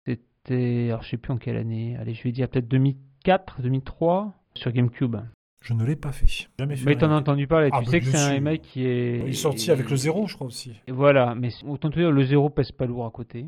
C'était. 0.06 0.88
Alors, 0.90 1.02
je 1.02 1.08
sais 1.10 1.16
plus 1.16 1.32
en 1.32 1.38
quelle 1.38 1.56
année. 1.56 1.96
Allez, 1.98 2.12
je 2.12 2.22
vais 2.22 2.32
dire 2.32 2.48
peut-être 2.48 2.68
2004, 2.68 3.62
2003, 3.62 4.34
sur 4.54 4.72
GameCube. 4.72 5.16
je 5.62 5.72
ne 5.72 5.84
l'ai 5.84 5.96
pas 5.96 6.12
fait. 6.12 6.48
Jamais 6.58 6.76
fait. 6.76 6.84
Mais 6.84 6.96
t'en 6.96 7.10
as 7.10 7.16
entendu 7.16 7.46
parler. 7.46 7.70
Ah, 7.72 7.78
tu 7.78 7.86
bah, 7.86 7.90
sais 7.90 8.00
que 8.00 8.06
c'est 8.06 8.18
un 8.18 8.30
remake 8.30 8.60
qui 8.60 8.84
est. 8.84 9.20
Il 9.20 9.28
est 9.28 9.32
sorti 9.32 9.70
avec 9.70 9.88
le 9.88 9.96
zéro, 9.96 10.26
je 10.26 10.34
crois 10.34 10.48
aussi. 10.48 10.72
Et 10.86 10.92
Voilà, 10.92 11.34
mais 11.34 11.48
autant 11.66 11.88
te 11.88 11.98
dire, 11.98 12.10
le 12.10 12.24
zéro 12.24 12.50
pèse 12.50 12.72
pas 12.72 12.84
lourd 12.84 13.06
à 13.06 13.10
côté. 13.10 13.46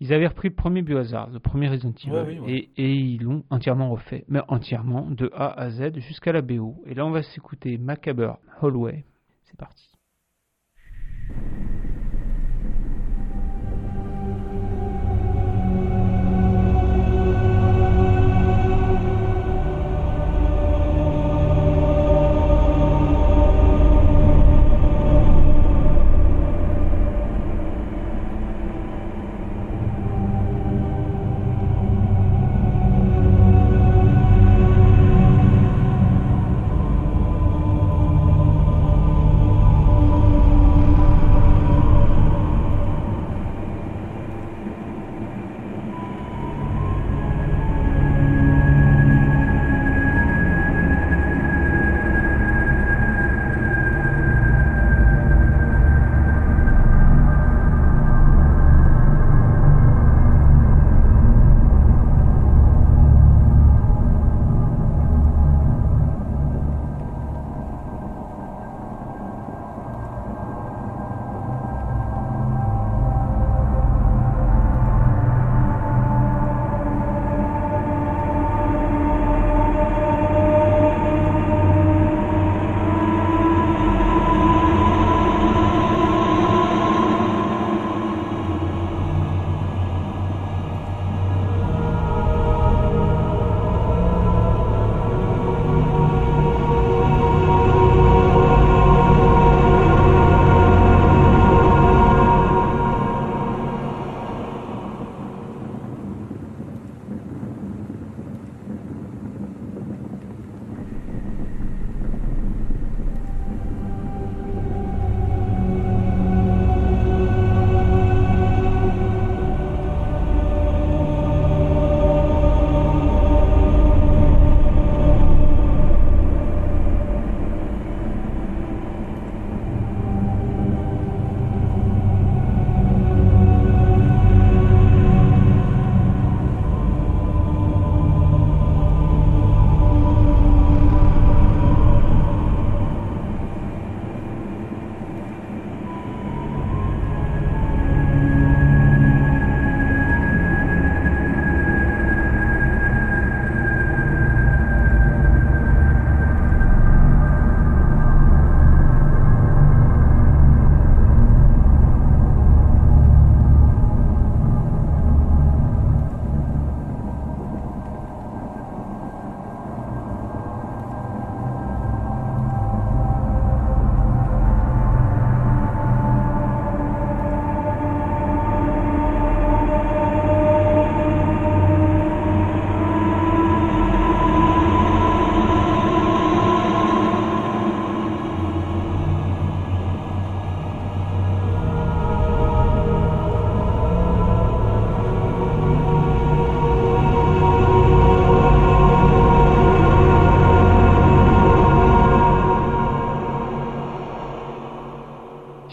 Ils 0.00 0.12
avaient 0.12 0.26
repris 0.26 0.48
le 0.48 0.54
premier 0.54 0.82
Biohazard, 0.82 1.30
le 1.30 1.38
premier 1.38 1.68
Resident 1.68 1.92
Evil, 2.04 2.10
Ouais, 2.10 2.24
oui, 2.26 2.38
ouais. 2.38 2.52
Et, 2.52 2.70
et 2.76 2.94
ils 2.94 3.22
l'ont 3.22 3.44
entièrement 3.48 3.90
refait, 3.90 4.24
mais 4.28 4.40
entièrement, 4.48 5.08
de 5.10 5.30
A 5.34 5.58
à 5.58 5.70
Z, 5.70 5.98
jusqu'à 6.00 6.32
la 6.32 6.42
BO. 6.42 6.76
Et 6.86 6.94
là, 6.94 7.06
on 7.06 7.10
va 7.10 7.22
s'écouter 7.22 7.78
Macabre 7.78 8.38
Hallway. 8.60 9.04
C'est 9.44 9.56
parti. 9.56 9.88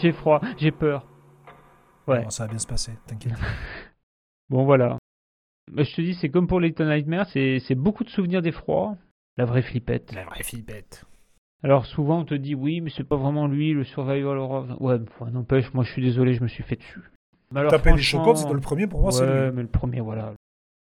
J'ai 0.04 0.12
froid, 0.12 0.40
j'ai 0.58 0.70
peur. 0.70 1.06
Ouais. 2.06 2.22
Bon, 2.24 2.30
ça 2.30 2.44
va 2.44 2.50
bien 2.50 2.58
se 2.58 2.66
passer, 2.66 2.92
t'inquiète. 3.06 3.32
Bon, 4.50 4.64
voilà. 4.66 4.98
Je 5.74 5.94
te 5.94 6.02
dis, 6.02 6.14
c'est 6.14 6.28
comme 6.28 6.46
pour 6.46 6.60
Little 6.60 6.86
Nightmare, 6.86 7.26
c'est 7.26 7.58
c'est 7.60 7.74
beaucoup 7.74 8.04
de 8.04 8.10
souvenirs 8.10 8.42
d'effroi. 8.42 8.96
La 9.38 9.46
vraie 9.46 9.62
flippette. 9.62 10.12
La 10.14 10.24
vraie 10.24 10.42
bête. 10.62 11.06
Alors 11.62 11.86
souvent 11.86 12.18
on 12.20 12.24
te 12.26 12.34
dit 12.34 12.54
oui, 12.54 12.82
mais 12.82 12.90
c'est 12.90 13.08
pas 13.08 13.16
vraiment 13.16 13.46
lui, 13.46 13.72
le 13.72 13.84
survival 13.84 14.36
horror. 14.36 14.66
Ouais, 14.82 14.98
n'empêche, 15.32 15.72
moi 15.72 15.82
je 15.82 15.90
suis 15.92 16.02
désolé, 16.02 16.34
je 16.34 16.42
me 16.42 16.48
suis 16.48 16.62
fait 16.62 16.76
dessus. 16.76 17.00
Alors, 17.56 17.70
Taper 17.70 17.92
les 17.92 18.02
chocottes, 18.02 18.52
le 18.52 18.60
premier 18.60 18.86
pour 18.86 19.00
moi, 19.00 19.10
c'est 19.12 19.24
Ouais, 19.24 19.46
lui. 19.48 19.56
mais 19.56 19.62
le 19.62 19.68
premier, 19.68 20.00
voilà. 20.02 20.34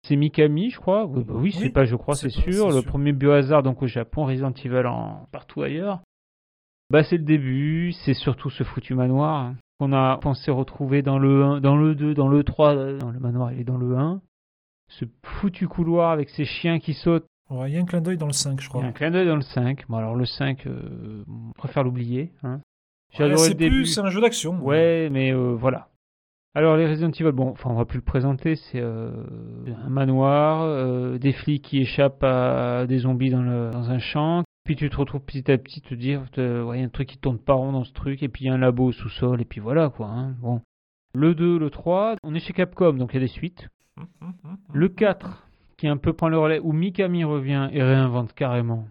C'est 0.07 0.15
Mikami, 0.15 0.71
je 0.71 0.79
crois. 0.79 1.05
Oui, 1.05 1.23
bah 1.23 1.33
oui, 1.35 1.41
Oui, 1.43 1.51
c'est 1.59 1.69
pas, 1.69 1.85
je 1.85 1.95
crois, 1.95 2.15
c'est 2.15 2.29
c'est 2.31 2.41
sûr. 2.41 2.69
c'est 2.69 2.75
Le 2.77 2.81
sûr. 2.81 2.85
premier 2.89 3.11
biohazard, 3.11 3.61
donc 3.61 3.83
au 3.83 3.87
Japon, 3.87 4.25
Resident 4.25 4.51
Evil 4.53 4.87
en 4.87 5.27
partout 5.31 5.61
ailleurs. 5.61 6.01
Bah, 6.91 7.03
c'est 7.03 7.17
le 7.17 7.23
début, 7.23 7.93
c'est 8.03 8.13
surtout 8.13 8.49
ce 8.49 8.63
foutu 8.63 8.93
manoir 8.95 9.53
qu'on 9.79 9.93
a 9.93 10.17
pensé 10.17 10.51
retrouver 10.51 11.01
dans 11.01 11.17
le 11.19 11.43
1, 11.43 11.61
dans 11.61 11.77
le 11.77 11.95
2, 11.95 12.13
dans 12.13 12.27
le 12.27 12.43
3. 12.43 12.75
euh, 12.75 12.97
Non, 12.99 13.11
le 13.11 13.19
manoir, 13.19 13.51
il 13.53 13.61
est 13.61 13.63
dans 13.63 13.77
le 13.77 13.97
1. 13.97 14.21
Ce 14.89 15.05
foutu 15.23 15.67
couloir 15.67 16.11
avec 16.11 16.29
ces 16.29 16.45
chiens 16.45 16.79
qui 16.79 16.93
sautent. 16.93 17.25
Ouais, 17.49 17.69
il 17.71 17.75
y 17.75 17.77
a 17.77 17.81
un 17.81 17.85
clin 17.85 18.01
d'œil 18.01 18.17
dans 18.17 18.27
le 18.27 18.33
5, 18.33 18.59
je 18.59 18.65
Il 18.65 18.67
y 18.67 18.69
crois. 18.69 18.83
a 18.83 18.87
un 18.87 18.91
clin 18.91 19.09
d'œil 19.11 19.25
dans 19.27 19.35
le 19.35 19.41
5. 19.41 19.85
Bon, 19.89 19.97
alors 19.97 20.15
le 20.15 20.25
5, 20.25 20.67
euh, 20.67 21.23
on 21.27 21.51
préfère 21.53 21.83
l'oublier. 21.83 22.31
Hein. 22.43 22.59
J'ai 23.11 23.23
Ouais, 23.23 23.31
adoré 23.31 23.43
c'est 23.47 23.53
le 23.53 23.55
début. 23.59 23.75
plus, 23.77 23.85
c'est 23.87 24.01
un 24.01 24.09
jeu 24.09 24.21
d'action. 24.21 24.59
Ouais, 24.63 25.09
mais 25.11 25.33
euh, 25.33 25.55
voilà. 25.57 25.87
Alors 26.53 26.75
les 26.75 26.85
Resident 26.87 27.11
Evil, 27.11 27.31
bon, 27.31 27.49
enfin 27.51 27.69
on 27.69 27.75
va 27.75 27.85
plus 27.85 27.97
le 27.99 28.03
présenter, 28.03 28.55
c'est 28.57 28.79
euh, 28.81 29.11
un 29.85 29.89
manoir, 29.89 30.61
euh, 30.63 31.17
des 31.17 31.31
flics 31.31 31.63
qui 31.63 31.79
échappent 31.79 32.23
à 32.23 32.85
des 32.87 32.99
zombies 32.99 33.29
dans, 33.29 33.41
le, 33.41 33.69
dans 33.71 33.89
un 33.89 33.99
champ, 33.99 34.43
puis 34.63 34.75
tu 34.75 34.89
te 34.89 34.97
retrouves 34.97 35.21
petit 35.21 35.49
à 35.51 35.57
petit 35.57 35.81
te 35.81 35.93
dire, 35.95 36.29
te- 36.31 36.63
ouais, 36.63 36.77
il 36.77 36.81
y 36.81 36.83
a 36.83 36.85
un 36.85 36.89
truc 36.89 37.09
qui 37.09 37.17
tourne 37.17 37.39
pas 37.39 37.53
rond 37.53 37.71
dans 37.71 37.83
ce 37.83 37.93
truc, 37.93 38.21
et 38.23 38.29
puis 38.29 38.45
il 38.45 38.47
y 38.47 38.49
a 38.49 38.53
un 38.53 38.57
labo 38.57 38.85
au 38.85 38.91
sous-sol, 38.91 39.41
et 39.41 39.45
puis 39.45 39.59
voilà 39.59 39.89
quoi. 39.89 40.07
Hein. 40.07 40.35
Bon. 40.39 40.61
Le 41.13 41.35
2, 41.35 41.57
le 41.59 41.69
3, 41.69 42.15
on 42.23 42.33
est 42.35 42.39
chez 42.39 42.53
Capcom, 42.53 42.93
donc 42.93 43.11
il 43.11 43.15
y 43.15 43.17
a 43.17 43.21
des 43.21 43.27
suites. 43.27 43.67
Le 44.73 44.87
4, 44.87 45.45
qui 45.77 45.87
un 45.87 45.97
peu 45.97 46.13
prend 46.13 46.29
le 46.29 46.37
relais, 46.39 46.59
où 46.59 46.71
Mikami 46.73 47.23
revient 47.23 47.69
et 47.71 47.83
réinvente 47.83 48.33
carrément. 48.33 48.85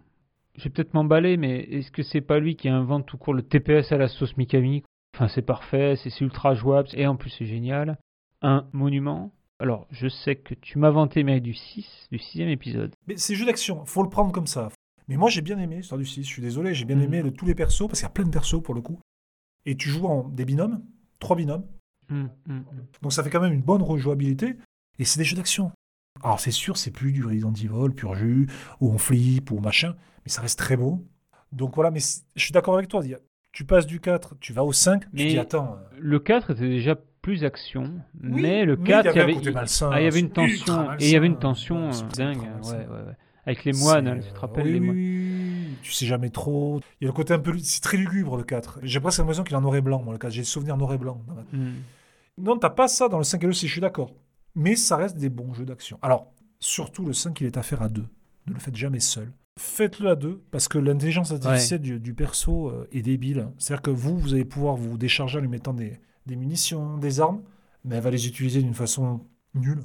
Je 0.56 0.64
vais 0.64 0.70
peut-être 0.70 0.92
m'emballer, 0.92 1.36
mais 1.36 1.60
est-ce 1.60 1.90
que 1.90 2.02
c'est 2.02 2.20
pas 2.20 2.38
lui 2.38 2.56
qui 2.56 2.68
invente 2.68 3.06
tout 3.06 3.16
court 3.16 3.32
le 3.32 3.42
TPS 3.42 3.92
à 3.92 3.96
la 3.96 4.08
sauce 4.08 4.36
Mikami? 4.36 4.82
Enfin, 5.14 5.28
c'est 5.28 5.42
parfait, 5.42 5.94
c'est 5.96 6.20
ultra 6.20 6.54
jouable, 6.54 6.88
et 6.94 7.06
en 7.06 7.16
plus 7.16 7.30
c'est 7.30 7.46
génial. 7.46 7.96
Un 8.42 8.66
monument. 8.72 9.32
Alors, 9.58 9.86
je 9.90 10.08
sais 10.08 10.36
que 10.36 10.54
tu 10.54 10.78
m'as 10.78 10.90
vanté, 10.90 11.22
mais 11.22 11.40
du 11.40 11.54
6, 11.54 12.08
du 12.10 12.18
sixième 12.18 12.48
épisode. 12.48 12.94
Mais 13.06 13.16
c'est 13.16 13.34
jeu 13.34 13.46
d'action, 13.46 13.84
faut 13.86 14.02
le 14.02 14.08
prendre 14.10 14.32
comme 14.32 14.46
ça. 14.46 14.70
Mais 15.10 15.16
moi 15.18 15.28
j'ai 15.28 15.42
bien 15.42 15.58
aimé 15.58 15.76
l'histoire 15.78 15.98
du 15.98 16.06
6, 16.06 16.22
je 16.22 16.28
suis 16.28 16.40
désolé, 16.40 16.72
j'ai 16.72 16.84
bien 16.86 16.96
Mhm. 16.96 17.02
aimé 17.02 17.22
le- 17.22 17.32
tous 17.32 17.44
les 17.44 17.54
persos, 17.54 17.86
parce 17.88 17.98
qu'il 17.98 18.06
y 18.06 18.06
a 18.06 18.10
plein 18.12 18.24
de 18.24 18.30
persos 18.30 18.62
pour 18.62 18.74
le 18.74 18.80
coup. 18.80 18.98
Et 19.66 19.76
tu 19.76 19.90
joues 19.90 20.06
en 20.06 20.28
des 20.28 20.44
binômes, 20.46 20.82
trois 21.18 21.36
binômes, 21.36 21.64
hum, 22.10 22.30
hum. 22.48 22.64
donc 23.02 23.12
ça 23.12 23.22
fait 23.22 23.28
quand 23.30 23.40
même 23.40 23.52
une 23.52 23.60
bonne 23.60 23.82
rejouabilité. 23.82 24.56
Et 24.98 25.04
c'est 25.04 25.18
des 25.18 25.24
jeux 25.24 25.36
d'action. 25.36 25.72
Alors 26.22 26.40
c'est 26.40 26.50
sûr, 26.50 26.76
c'est 26.76 26.90
plus 26.90 27.12
du 27.12 27.24
Resident 27.24 27.52
Evil, 27.52 27.92
pur 27.94 28.14
jus, 28.14 28.46
où 28.80 28.90
on 28.90 28.98
flippe, 28.98 29.50
ou 29.50 29.58
machin, 29.58 29.94
mais 30.24 30.30
ça 30.30 30.40
reste 30.42 30.58
très 30.58 30.76
beau. 30.76 31.04
Donc 31.52 31.74
voilà, 31.74 31.90
mais 31.90 32.00
je 32.36 32.42
suis 32.42 32.52
d'accord 32.52 32.74
avec 32.74 32.88
toi. 32.88 33.02
Tu 33.52 33.64
passes 33.64 33.86
du 33.86 33.98
4, 34.00 34.36
tu 34.38 34.52
vas 34.52 34.62
au 34.64 34.72
5, 34.72 35.02
tu 35.02 35.08
Mais- 35.14 35.26
dis 35.26 35.38
attends. 35.38 35.74
euh, 35.76 35.96
Le 35.98 36.20
4 36.20 36.50
était 36.52 36.68
déjà 36.68 36.94
plus 37.22 37.42
action, 37.44 37.82
oui, 38.22 38.42
mais 38.42 38.64
le 38.64 38.76
mais 38.76 38.84
4, 38.84 39.04
il 39.06 39.06
y 39.06 39.08
avait, 39.08 39.12
il 39.12 39.16
y 39.18 39.20
avait, 39.22 39.32
un 39.32 39.38
côté 39.40 39.50
malsain, 39.52 39.90
ah, 39.92 40.00
il 40.00 40.04
y 40.04 40.06
avait 40.06 40.20
une 40.20 40.30
tension, 40.30 40.92
et 40.92 40.96
il 41.06 41.10
y 41.10 41.16
avait 41.16 41.26
une 41.26 41.38
tension 41.38 41.88
euh, 41.88 42.08
dingue. 42.16 42.38
ouais, 42.38 42.70
ouais, 42.70 42.86
ouais. 42.86 43.16
Avec 43.50 43.64
les 43.64 43.72
moines, 43.72 44.08
hein, 44.08 44.18
tu 44.18 44.32
te 44.32 44.40
rappelles 44.40 44.66
oui, 44.66 44.72
les 44.72 44.80
moines 44.80 44.96
oui. 44.96 45.76
Tu 45.82 45.92
sais 45.92 46.06
jamais 46.06 46.30
trop. 46.30 46.80
Il 47.00 47.04
y 47.04 47.06
a 47.06 47.08
le 47.08 47.14
côté 47.14 47.32
un 47.32 47.38
peu. 47.38 47.56
C'est 47.58 47.80
très 47.80 47.96
lugubre 47.96 48.36
le 48.36 48.44
4. 48.44 48.80
J'ai 48.82 49.00
presque 49.00 49.18
l'impression 49.18 49.44
qu'il 49.44 49.54
est 49.54 49.58
en 49.58 49.62
noir 49.62 49.76
et 49.76 49.80
blanc, 49.80 50.02
moi, 50.02 50.12
le 50.12 50.18
4. 50.18 50.30
J'ai 50.32 50.42
le 50.42 50.46
souvenir 50.46 50.76
noir 50.76 50.92
et 50.92 50.98
blanc. 50.98 51.22
Hum. 51.52 51.74
Non, 52.38 52.58
t'as 52.58 52.70
pas 52.70 52.88
ça 52.88 53.08
dans 53.08 53.18
le 53.18 53.24
5 53.24 53.42
et 53.42 53.46
le 53.46 53.52
6, 53.52 53.66
je 53.66 53.72
suis 53.72 53.80
d'accord. 53.80 54.14
Mais 54.54 54.76
ça 54.76 54.96
reste 54.96 55.16
des 55.16 55.28
bons 55.28 55.52
jeux 55.52 55.64
d'action. 55.64 55.98
Alors, 56.02 56.32
surtout 56.58 57.04
le 57.04 57.12
5, 57.12 57.40
il 57.40 57.46
est 57.46 57.56
à 57.56 57.62
faire 57.62 57.82
à 57.82 57.88
deux. 57.88 58.06
Ne 58.46 58.54
le 58.54 58.60
faites 58.60 58.76
jamais 58.76 59.00
seul. 59.00 59.32
Faites-le 59.58 60.08
à 60.08 60.16
deux, 60.16 60.42
parce 60.50 60.68
que 60.68 60.78
l'intelligence 60.78 61.32
artificielle 61.32 61.80
du, 61.80 62.00
du 62.00 62.14
perso 62.14 62.68
euh, 62.68 62.88
est 62.92 63.02
débile. 63.02 63.48
C'est-à-dire 63.58 63.82
que 63.82 63.90
vous, 63.90 64.18
vous 64.18 64.34
allez 64.34 64.44
pouvoir 64.44 64.76
vous 64.76 64.96
décharger 64.96 65.38
en 65.38 65.42
lui 65.42 65.48
mettant 65.48 65.74
des, 65.74 66.00
des 66.26 66.36
munitions, 66.36 66.96
des 66.98 67.20
armes, 67.20 67.42
mais 67.84 67.96
elle 67.96 68.02
va 68.02 68.10
les 68.10 68.26
utiliser 68.26 68.62
d'une 68.62 68.74
façon 68.74 69.20
nulle. 69.54 69.82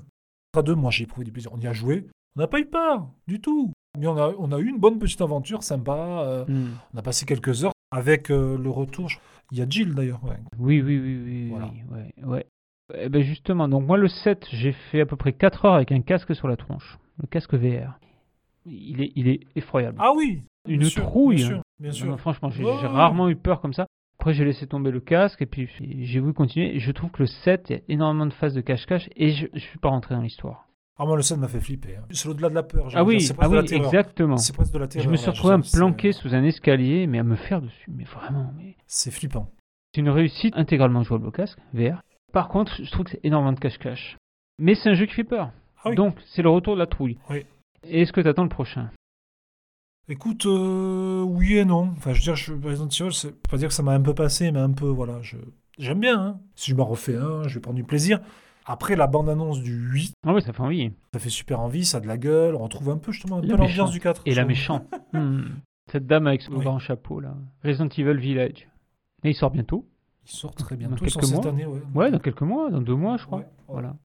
À 0.56 0.62
deux, 0.62 0.76
moi, 0.76 0.92
j'ai 0.92 1.04
éprouvé 1.04 1.26
du 1.26 1.32
plaisir. 1.32 1.52
On 1.54 1.60
y 1.60 1.68
a 1.68 1.74
joué. 1.74 2.08
On 2.36 2.42
n'a 2.42 2.48
pas 2.48 2.60
eu 2.60 2.66
peur, 2.66 3.08
du 3.28 3.40
tout. 3.40 3.72
Mais 3.98 4.08
on 4.08 4.18
a, 4.18 4.34
on 4.38 4.52
a 4.52 4.60
eu 4.60 4.68
une 4.70 4.78
bonne 4.80 5.00
petite 5.00 5.22
aventure 5.22 5.64
sympa. 5.64 5.94
euh, 5.96 6.46
Hum. 6.50 6.72
on 6.94 6.98
a 6.98 7.02
passé 7.02 7.26
quelques 7.26 7.64
heures 7.64 7.72
avec 7.92 8.30
euh, 8.30 8.58
le 8.58 8.70
retour. 8.70 9.10
Il 9.52 9.58
y 9.58 9.62
a 9.62 9.70
Jill 9.70 9.94
d'ailleurs. 9.96 10.24
ouais. 10.26 10.38
Oui, 10.60 10.82
oui, 10.82 11.00
oui, 11.00 11.22
oui, 11.24 11.48
Voilà. 11.50 11.70
oui, 11.72 11.82
ouais, 12.24 12.26
ouais. 12.28 12.46
Eh 12.94 13.10
ben 13.10 13.24
justement, 13.24 13.68
donc 13.68 13.88
moi 13.88 13.98
le 13.98 14.08
7, 14.08 14.46
j'ai 14.52 14.72
fait 14.74 15.02
à 15.02 15.06
peu 15.08 15.16
près 15.16 15.34
4 15.34 15.66
heures 15.66 15.74
avec 15.74 15.92
un 15.92 16.02
casque 16.02 16.36
sur 16.36 16.48
la 16.48 16.56
tronche, 16.56 16.98
le 17.20 17.26
casque 17.28 17.54
VR. 17.56 17.98
Il 18.66 19.02
est, 19.02 19.12
il 19.16 19.28
est 19.28 19.40
effroyable. 19.56 19.98
Ah 20.02 20.12
oui 20.16 20.42
Une 20.68 20.80
bien 20.82 20.90
trouille. 20.90 21.38
Bien 21.38 21.48
sûr, 21.48 21.62
bien 21.80 21.92
sûr. 21.92 22.08
non, 22.08 22.18
franchement, 22.18 22.50
j'ai 22.52 22.64
rarement 22.64 23.30
eu 23.30 23.36
peur 23.36 23.62
comme 23.62 23.74
ça. 23.74 23.86
Après, 24.20 24.34
j'ai 24.34 24.46
laissé 24.46 24.68
tomber 24.68 24.92
le 24.92 25.00
casque 25.00 25.42
et 25.42 25.46
puis 25.46 25.68
j'ai 26.04 26.20
voulu 26.20 26.34
continuer. 26.34 26.80
Je 26.80 26.92
trouve 26.92 27.12
que 27.12 27.24
le 27.24 27.28
7, 27.28 27.68
il 27.70 27.76
y 27.76 27.80
a 27.80 27.82
énormément 27.90 28.26
de 28.26 28.34
phases 28.34 28.54
de 28.54 28.62
cache-cache 28.62 29.10
et 29.16 29.32
je, 29.32 29.48
je 29.54 29.60
suis 29.60 29.80
pas 29.80 29.90
rentré 29.90 30.14
dans 30.16 30.22
l'histoire. 30.22 30.65
Ah, 30.98 31.06
moi, 31.06 31.18
le 31.18 31.22
7 31.22 31.38
m'a 31.40 31.48
fait 31.50 31.60
flipper. 31.60 31.98
hein. 31.98 32.06
C'est 32.12 32.30
au-delà 32.30 32.48
de 32.50 32.56
la 32.56 32.64
peur. 32.64 32.88
Ah 32.96 33.04
oui, 33.04 33.18
ah 33.40 33.50
oui, 33.50 33.58
exactement. 33.74 34.38
C'est 34.38 34.54
presque 34.54 34.72
de 34.74 34.80
la 34.80 34.88
Je 34.90 35.10
me 35.10 35.18
suis 35.18 35.30
retrouvé 35.30 35.54
à 35.54 35.58
me 35.58 35.64
c'est- 35.64 35.78
planquer 35.78 36.14
sous 36.14 36.34
un 36.34 36.44
escalier, 36.44 37.06
mais 37.08 37.20
à 37.20 37.24
me 37.24 37.36
faire 37.36 37.62
dessus. 37.62 37.92
Mais 37.92 38.06
vraiment, 38.06 38.54
mais... 38.58 38.76
C'est 38.88 39.12
flippant. 39.12 39.52
c'est 39.94 40.02
une 40.02 40.10
réussite 40.10 40.54
intégralement 40.56 41.04
jouable 41.04 41.28
au 41.28 41.32
casque, 41.32 41.60
VR. 41.74 42.02
Par 42.32 42.48
contre, 42.48 42.82
je 42.84 42.90
trouve 42.92 43.06
que 43.06 43.12
c'est 43.12 43.26
énormément 43.26 43.52
de 43.54 43.60
cache-cache. 43.60 44.18
Mais 44.60 44.76
c'est 44.76 44.90
un 44.90 44.94
jeu 44.94 45.06
qui 45.06 45.14
fait 45.16 45.24
peur. 45.26 45.52
Ah 45.84 45.90
oui. 45.90 45.96
Donc, 45.96 46.18
c'est 46.28 46.42
le 46.42 46.50
retour 46.50 46.76
de 46.76 46.80
la 46.80 46.88
trouille. 46.88 47.18
Oui. 47.30 47.46
Et 47.84 48.02
Est-ce 48.02 48.14
que 48.14 48.22
tu 48.22 48.28
attends 48.28 48.44
le 48.44 48.50
prochain? 48.50 48.90
Écoute, 50.08 50.46
euh, 50.46 51.22
oui 51.24 51.58
et 51.58 51.66
non. 51.66 51.90
Enfin, 51.98 52.14
je 52.14 52.20
veux 52.20 52.24
dire, 52.24 52.36
je, 52.36 52.54
Resident 52.54 52.88
Evil, 52.88 53.14
c'est 53.14 53.36
pas 53.50 53.58
dire 53.58 53.70
que 53.70 53.74
ça 53.74 53.84
m'a 53.84 53.94
un 53.94 54.02
peu 54.02 54.14
passé, 54.14 54.52
mais 54.52 54.60
un 54.60 54.72
peu, 54.72 54.86
voilà. 54.88 55.22
Je, 55.24 55.38
j'aime 55.80 56.00
bien. 56.00 56.20
hein. 56.22 56.40
Si 56.56 56.72
je 56.72 56.76
m'en 56.76 56.86
refais 56.86 57.16
un, 57.16 57.48
je 57.48 57.56
vais 57.56 57.60
prendre 57.60 57.76
du 57.78 57.84
plaisir. 57.84 58.20
Après, 58.66 58.96
la 58.96 59.06
bande-annonce 59.08 59.62
du 59.62 59.74
8, 59.76 60.14
Ah 60.26 60.34
oui, 60.34 60.42
ça 60.42 60.52
fait 60.54 60.62
envie. 60.62 60.92
ça 61.14 61.20
fait 61.20 61.30
super 61.30 61.60
envie, 61.60 61.86
ça 61.86 61.98
a 61.98 62.00
de 62.02 62.08
la 62.08 62.18
gueule. 62.18 62.56
On 62.56 62.64
retrouve 62.64 62.90
un 62.90 62.98
peu, 62.98 63.12
justement, 63.12 63.38
un 63.38 63.42
La 63.42 63.56
peu 63.56 63.62
l'ambiance 63.62 63.92
du 63.92 64.00
4. 64.00 64.24
Et 64.26 64.34
la 64.36 64.46
méchante. 64.46 64.84
Hmm. 65.14 65.44
Cette 65.92 66.08
dame 66.08 66.26
avec 66.28 66.42
son 66.42 66.54
Oui. 66.54 66.64
grand 66.64 66.80
chapeau, 66.80 67.20
là. 67.20 67.36
Resident 67.64 67.88
Evil 67.90 68.18
Village. 68.20 68.68
Et 69.24 69.30
il 69.30 69.36
sort 69.36 69.52
bientôt. 69.52 69.86
Il 70.26 70.32
sort 70.32 70.54
très 70.56 70.76
Dans 70.76 70.80
bientôt. 70.80 70.96
quelques 71.06 71.10
Ils 71.10 71.12
sont 71.14 71.22
cette 71.22 71.44
mois. 71.44 71.48
année, 71.48 71.66
ouais. 71.68 71.82
Ouais, 71.94 72.12
dans 72.12 72.18
quelques 72.20 72.42
mois, 72.42 72.70
dans 72.72 72.82
deux 72.82 72.96
mois, 72.96 73.18
je 73.18 73.26
crois. 73.26 73.38
Ouais, 73.40 73.44
ouais. 73.46 73.52
Voilà. 73.68 73.96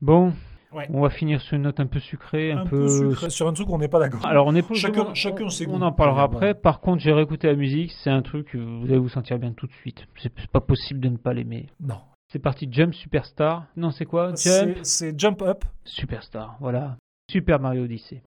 Bon, 0.00 0.32
Ouais. 0.72 0.86
on 0.92 1.00
va 1.00 1.08
finir 1.10 1.40
sur 1.40 1.54
une 1.56 1.62
note 1.62 1.80
un 1.80 1.86
peu 1.86 1.98
sucrée, 2.00 2.52
un, 2.52 2.58
Un 2.62 2.66
peu 2.66 2.88
sucré, 2.88 3.30
sur 3.30 3.48
un 3.48 3.52
truc 3.52 3.68
où 3.68 3.74
on 3.74 3.78
n'est 3.78 3.88
pas 3.88 4.00
d'accord. 4.00 4.26
Alors, 4.26 4.46
on 4.48 4.54
est 4.54 4.74
Chacun- 4.74 5.06
on- 5.10 5.14
chacun 5.14 5.44
on, 5.44 5.48
ses 5.50 5.66
on 5.68 5.80
en 5.80 5.92
parlera 5.92 6.24
après. 6.24 6.52
Par 6.54 6.80
contre, 6.80 7.00
j'ai 7.02 7.12
réécouté 7.12 7.46
la 7.46 7.54
musique. 7.54 7.92
C'est 8.02 8.10
un 8.10 8.20
truc, 8.22 8.54
vous 8.54 8.84
allez 8.84 8.98
vous 8.98 9.08
sentir 9.08 9.38
bien 9.38 9.52
tout 9.52 9.66
de 9.66 9.72
suite. 9.72 10.06
C'est 10.20 10.32
pas 10.48 10.60
possible 10.60 11.00
de 11.00 11.08
ne 11.08 11.16
pas 11.16 11.32
l'aimer. 11.32 11.68
Non. 11.80 12.00
C'est 12.30 12.38
parti, 12.38 12.68
Jump 12.70 12.92
Superstar. 12.92 13.64
Non, 13.74 13.90
c'est 13.90 14.04
quoi 14.04 14.34
Jump? 14.34 14.76
C'est, 14.82 15.18
Jump 15.18 15.40
Up. 15.40 15.64
Superstar, 15.84 16.58
voilà. 16.60 16.98
Super 17.30 17.58
Mario 17.58 17.84
Odyssey. 17.84 18.20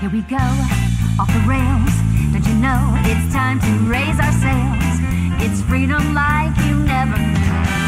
Here 0.00 0.10
we 0.12 0.22
go, 0.28 0.36
off 1.18 1.26
the 1.32 1.42
rails. 1.48 1.90
Don't 2.32 2.46
you 2.46 2.54
know 2.60 2.94
it's 3.06 3.34
time 3.34 3.58
to 3.58 3.90
raise 3.90 4.20
our 4.20 4.30
sails? 4.30 5.00
It's 5.42 5.60
freedom 5.62 6.14
like 6.14 6.56
you 6.64 6.76
never 6.76 7.18
knew. 7.18 7.83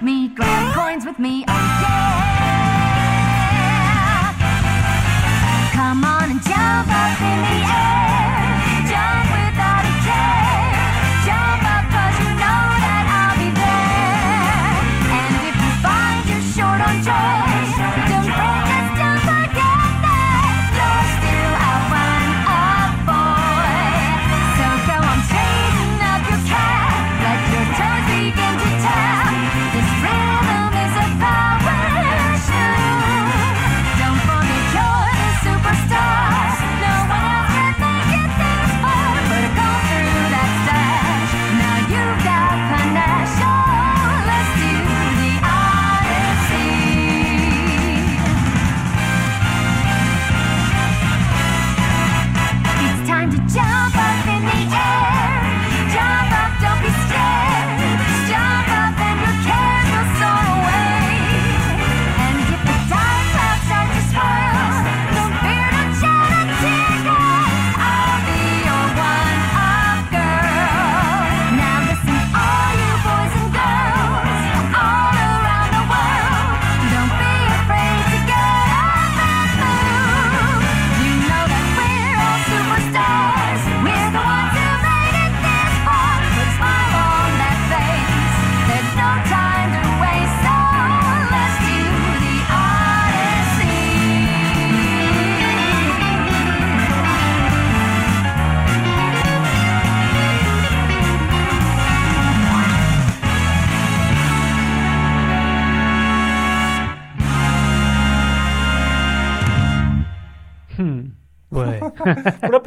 with 0.00 0.06
me, 0.06 0.28
grab 0.28 0.74
coins 0.74 1.04
with 1.04 1.18
me. 1.18 1.44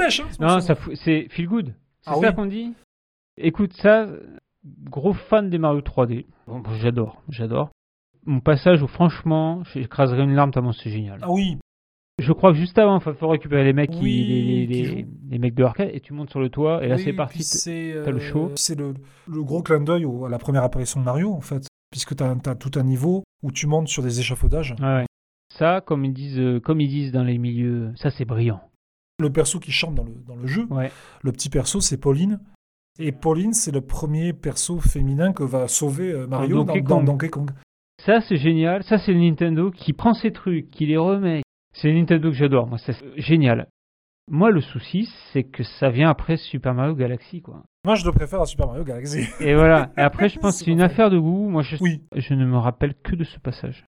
Pêche, 0.05 0.19
hein, 0.21 0.27
non, 0.39 0.47
ça. 0.59 0.61
ça 0.61 0.75
fout- 0.75 0.95
c'est 0.95 1.27
feel 1.29 1.47
good. 1.47 1.73
C'est 2.01 2.09
Ah 2.11 2.15
ça 2.15 2.29
oui. 2.29 2.35
qu'on 2.35 2.45
dit? 2.45 2.73
Écoute, 3.37 3.73
ça, 3.73 4.07
gros 4.89 5.13
fan 5.13 5.49
des 5.49 5.57
Mario 5.57 5.81
3D. 5.81 6.25
Bon, 6.47 6.59
bon, 6.59 6.71
j'adore, 6.75 7.21
j'adore. 7.29 7.69
Mon 8.25 8.39
passage 8.39 8.81
où, 8.81 8.87
franchement, 8.87 9.63
j'écraserais 9.73 10.23
une 10.23 10.33
larme 10.35 10.51
tellement 10.51 10.71
c'est 10.71 10.89
génial. 10.89 11.19
Ah 11.21 11.31
oui, 11.31 11.57
Je 12.19 12.31
crois 12.31 12.51
que 12.51 12.57
juste 12.59 12.77
avant, 12.77 12.99
il 12.99 13.13
faut 13.15 13.27
récupérer 13.27 13.63
les 13.63 13.73
mecs, 13.73 13.89
qui, 13.89 14.01
les, 14.01 14.43
les- 14.43 14.67
qui 14.67 14.73
les- 14.73 14.85
jouent. 14.85 15.07
les 15.29 15.39
mecs 15.39 15.55
de 15.55 15.63
arcade, 15.63 15.89
et 15.91 15.99
tu 15.99 16.13
montes 16.13 16.29
sur 16.29 16.39
le 16.39 16.49
toit, 16.49 16.83
et 16.85 16.87
là 16.87 16.95
Oui, 16.95 17.01
c'est 17.03 17.13
parti. 17.13 17.39
puis 17.39 17.43
C'est 17.43 17.95
t'as 18.05 18.11
le 18.11 18.17
euh, 18.17 18.19
show. 18.19 18.51
C'est 18.55 18.77
le, 18.77 18.93
le 19.27 19.43
gros 19.43 19.63
clin 19.63 19.81
d'œil 19.81 20.05
à 20.25 20.29
la 20.29 20.37
première 20.37 20.63
apparition 20.63 20.99
de 20.99 21.05
Mario, 21.05 21.33
en 21.33 21.41
fait. 21.41 21.65
Puisque 21.91 22.15
tu 22.15 22.23
as, 22.23 22.55
tout 22.55 22.71
un 22.79 22.83
niveau 22.83 23.23
où 23.41 23.51
tu 23.51 23.65
montes 23.67 23.87
sur 23.87 24.03
des 24.03 24.19
échafaudages. 24.19 24.75
Ouais, 24.79 24.85
ouais. 24.85 25.05
Ça, 25.53 25.81
comme 25.81 26.05
ils 26.05 26.13
disent, 26.13 26.39
euh, 26.39 26.59
comme 26.59 26.81
ils 26.81 26.87
disent 26.87 27.11
dans 27.11 27.23
les 27.23 27.37
milieux, 27.37 27.91
ça 27.95 28.09
c'est 28.11 28.25
brillant. 28.25 28.61
Le 29.23 29.31
perso 29.31 29.59
qui 29.59 29.71
chante 29.71 29.95
dans 29.95 30.03
le, 30.03 30.13
dans 30.27 30.35
le 30.35 30.45
jeu, 30.47 30.67
Ouais. 30.69 30.91
le 31.23 31.31
petit 31.31 31.49
perso, 31.49 31.81
c'est 31.81 31.97
Pauline. 31.97 32.39
Et 32.99 33.11
Pauline, 33.11 33.53
c'est 33.53 33.71
le 33.71 33.81
premier 33.81 34.33
perso 34.33 34.79
féminin 34.79 35.33
que 35.33 35.43
va 35.43 35.67
sauver 35.67 36.11
euh, 36.11 36.27
Mario 36.27 36.57
Dans 36.57 36.65
Donkey 36.65 36.81
dans 36.81 36.95
Kong. 36.97 37.05
Donkey 37.05 37.29
Kong. 37.29 37.51
Ça 38.05 38.19
c'est 38.21 38.37
génial. 38.37 38.83
Ça 38.83 38.97
c'est 38.99 39.13
Nintendo 39.15 39.71
qui 39.71 39.93
prend 39.93 40.13
ses 40.13 40.31
trucs, 40.31 40.69
qui 40.69 40.85
les 40.85 40.97
remet. 40.97 41.41
C'est 41.75 41.91
Nintendo 41.91 42.29
que 42.29 42.35
j'adore. 42.35 42.67
Moi, 42.67 42.77
c'est 42.77 42.95
génial. 43.17 43.67
Moi, 44.29 44.51
le 44.51 44.61
souci, 44.61 45.09
c'est 45.31 45.43
que 45.43 45.63
ça 45.63 45.89
vient 45.89 46.09
après 46.09 46.37
Super 46.37 46.73
Mario 46.73 46.93
Galaxy, 46.95 47.41
quoi. 47.41 47.63
Moi, 47.83 47.95
je 47.95 48.05
le 48.05 48.11
préfère 48.13 48.41
à 48.41 48.45
Super 48.45 48.67
Mario 48.67 48.83
Galaxy. 48.83 49.25
Et 49.41 49.53
voilà. 49.55 49.91
Et 49.97 50.01
après, 50.01 50.29
je 50.29 50.37
pense 50.39 50.59
que 50.59 50.65
C'est 50.65 50.71
une 50.71 50.81
affaire 50.81 51.09
de 51.09 51.17
goût. 51.17 51.49
Moi, 51.49 51.61
je, 51.63 51.75
Oui, 51.81 52.03
je 52.15 52.33
ne 52.35 52.45
me 52.45 52.57
rappelle 52.57 52.93
que 52.93 53.15
de 53.15 53.23
ce 53.23 53.39
passage. 53.39 53.85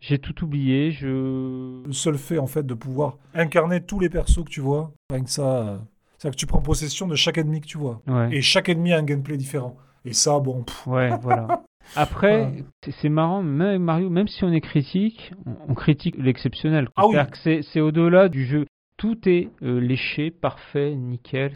J'ai 0.00 0.18
tout 0.18 0.44
oublié. 0.44 0.90
Je. 0.92 1.82
le 1.86 1.92
seul 1.92 2.16
fait, 2.18 2.38
en 2.38 2.46
fait, 2.46 2.64
de 2.64 2.74
pouvoir 2.74 3.18
incarner 3.34 3.80
tous 3.82 3.98
les 4.00 4.08
persos 4.08 4.44
que 4.44 4.50
tu 4.50 4.60
vois, 4.60 4.92
rien 5.10 5.24
que 5.24 5.30
ça, 5.30 5.66
euh, 5.68 5.78
c'est 6.18 6.30
que 6.30 6.36
tu 6.36 6.46
prends 6.46 6.60
possession 6.62 7.06
de 7.06 7.14
chaque 7.16 7.38
ennemi 7.38 7.60
que 7.60 7.66
tu 7.66 7.78
vois. 7.78 8.00
Ouais. 8.06 8.28
Et 8.36 8.40
chaque 8.42 8.68
ennemi 8.68 8.92
a 8.92 8.98
un 8.98 9.02
gameplay 9.02 9.36
différent. 9.36 9.76
Et 10.04 10.12
ça, 10.12 10.38
bon, 10.38 10.62
pff, 10.62 10.86
Ouais, 10.86 11.10
voilà. 11.20 11.62
Après, 11.96 12.42
Ouais. 12.44 12.64
c'est- 13.00 13.08
marrant, 13.08 13.42
même 13.42 13.82
Mario, 13.82 14.10
même 14.10 14.28
si 14.28 14.44
on 14.44 14.52
est 14.52 14.60
critique, 14.60 15.32
on, 15.68 15.74
critique 15.74 16.16
l'exceptionnel. 16.18 16.88
Ah 16.96 17.06
oui. 17.06 17.16
Que 17.44 17.62
c'est 17.62 17.80
au-delà 17.80 18.28
du 18.28 18.44
jeu. 18.46 18.66
Tout 18.98 19.16
est 19.28 19.48
euh, 19.62 19.80
léché, 19.80 20.30
parfait, 20.30 20.94
nickel. 20.94 21.54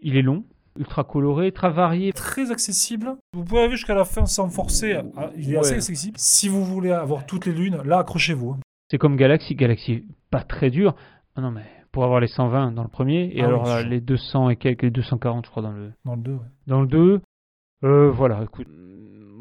Il 0.00 0.16
est 0.16 0.22
long, 0.22 0.44
ultra 0.78 1.04
coloré, 1.04 1.52
très 1.52 1.70
varié. 1.70 2.12
très 2.12 2.50
accessible. 2.50 3.14
Vous 3.32 3.44
pouvez 3.44 3.60
arriver 3.60 3.76
jusqu'à 3.76 3.94
la 3.94 4.04
fin 4.04 4.26
sans 4.26 4.48
forcer. 4.48 5.00
Ah, 5.16 5.30
Il 5.36 5.52
est 5.52 5.56
assez 5.56 5.74
accessible. 5.74 6.16
Si 6.18 6.48
vous 6.48 6.64
voulez 6.64 6.90
avoir 6.90 7.26
toutes 7.26 7.46
les 7.46 7.52
lunes, 7.52 7.80
là, 7.84 7.98
accrochez-vous. 7.98 8.50
hein. 8.52 8.58
C'est 8.90 8.98
comme 8.98 9.16
Galaxy. 9.16 9.54
Galaxy, 9.54 10.04
pas 10.30 10.42
très 10.42 10.70
dur. 10.70 10.94
Ah 11.36 11.40
non, 11.40 11.50
mais 11.50 11.62
pour 11.92 12.04
avoir 12.04 12.20
les 12.20 12.26
120 12.26 12.72
dans 12.72 12.82
le 12.82 12.88
premier, 12.88 13.26
et 13.36 13.40
Ah 13.40 13.44
oui, 13.46 13.48
alors 13.48 13.66
là, 13.66 13.82
les 13.82 14.00
200 14.00 14.50
et 14.50 14.56
quelques, 14.56 14.82
les 14.82 14.90
240, 14.90 15.46
je 15.46 15.50
crois, 15.50 15.62
dans 15.62 15.72
le, 15.72 15.92
Dans 16.04 16.14
le 16.16 16.22
2, 16.22 16.32
ouais. 16.32 16.38
dans 16.66 16.80
le 16.80 16.86
2. 16.86 17.20
Euh, 17.84 18.10
voilà, 18.10 18.42
écoute. 18.42 18.66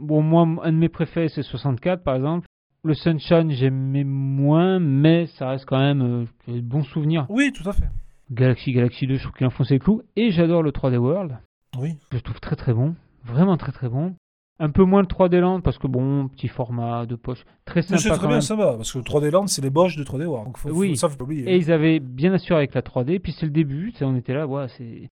Bon, 0.02 0.22
moi, 0.22 0.46
un 0.64 0.72
de 0.72 0.78
mes 0.78 0.90
préférés, 0.90 1.30
c'est 1.30 1.44
64, 1.44 2.04
par 2.04 2.16
exemple. 2.16 2.48
Le 2.84 2.94
Sunshine, 2.94 3.50
j'aimais 3.52 4.04
moins, 4.04 4.80
mais 4.80 5.28
ça 5.38 5.48
reste 5.50 5.66
quand 5.66 5.80
même 5.80 6.02
euh, 6.48 6.52
de 6.54 6.60
bons 6.62 6.84
souvenirs. 6.84 7.26
Oui, 7.30 7.52
tout 7.54 7.68
à 7.70 7.72
fait. 7.74 7.88
Galaxy, 8.34 8.72
Galaxy 8.74 9.08
2, 9.08 9.16
je 9.16 9.24
trouve 9.24 9.34
qu'il 9.34 9.48
enfonce 9.48 9.70
les 9.70 9.80
clous. 9.80 10.02
Et 10.16 10.32
j'adore 10.32 10.64
le 10.64 10.72
3D 10.72 10.98
World. 10.98 11.38
Oui. 11.80 11.96
Je 12.12 12.18
le 12.18 12.22
trouve 12.22 12.40
très 12.40 12.56
très 12.56 12.74
bon. 12.74 12.96
Vraiment 13.26 13.58
très 13.58 13.72
très 13.72 13.90
bon. 13.90 14.16
Un 14.60 14.70
peu 14.70 14.84
moins 14.84 15.02
le 15.02 15.08
3D 15.08 15.40
Land 15.40 15.62
parce 15.62 15.78
que 15.80 15.88
bon, 15.88 16.28
petit 16.28 16.48
format 16.48 17.06
de 17.06 17.16
poche. 17.16 17.44
Très 17.66 17.82
sympa 17.82 17.98
c'est 18.00 18.10
très 18.12 18.28
bien, 18.28 18.40
ça 18.42 18.56
va. 18.56 18.74
Parce 18.76 18.92
que 18.94 19.00
3D 19.00 19.32
Land, 19.32 19.48
c'est 19.48 19.62
les 19.64 19.70
boches 19.72 19.96
de 19.98 20.04
3D 20.04 20.26
World. 20.26 20.46
Donc 20.48 20.58
faut, 20.58 20.70
Oui. 20.70 20.90
faut- 20.90 20.96
ça, 20.96 21.10
faut 21.10 21.18
pas 21.18 21.24
oublier. 21.24 21.50
Et 21.52 21.58
ils 21.58 21.72
avaient 21.72 22.00
bien 22.00 22.34
assuré 22.34 22.58
avec 22.60 22.74
la 22.76 22.82
3D. 22.84 23.20
Puis 23.20 23.32
c'est 23.34 23.46
le 23.48 23.52
début, 23.52 23.92
on 24.02 24.16
était 24.16 24.34
là, 24.34 24.46
ouais, 24.48 24.68
c'est. 24.78 25.10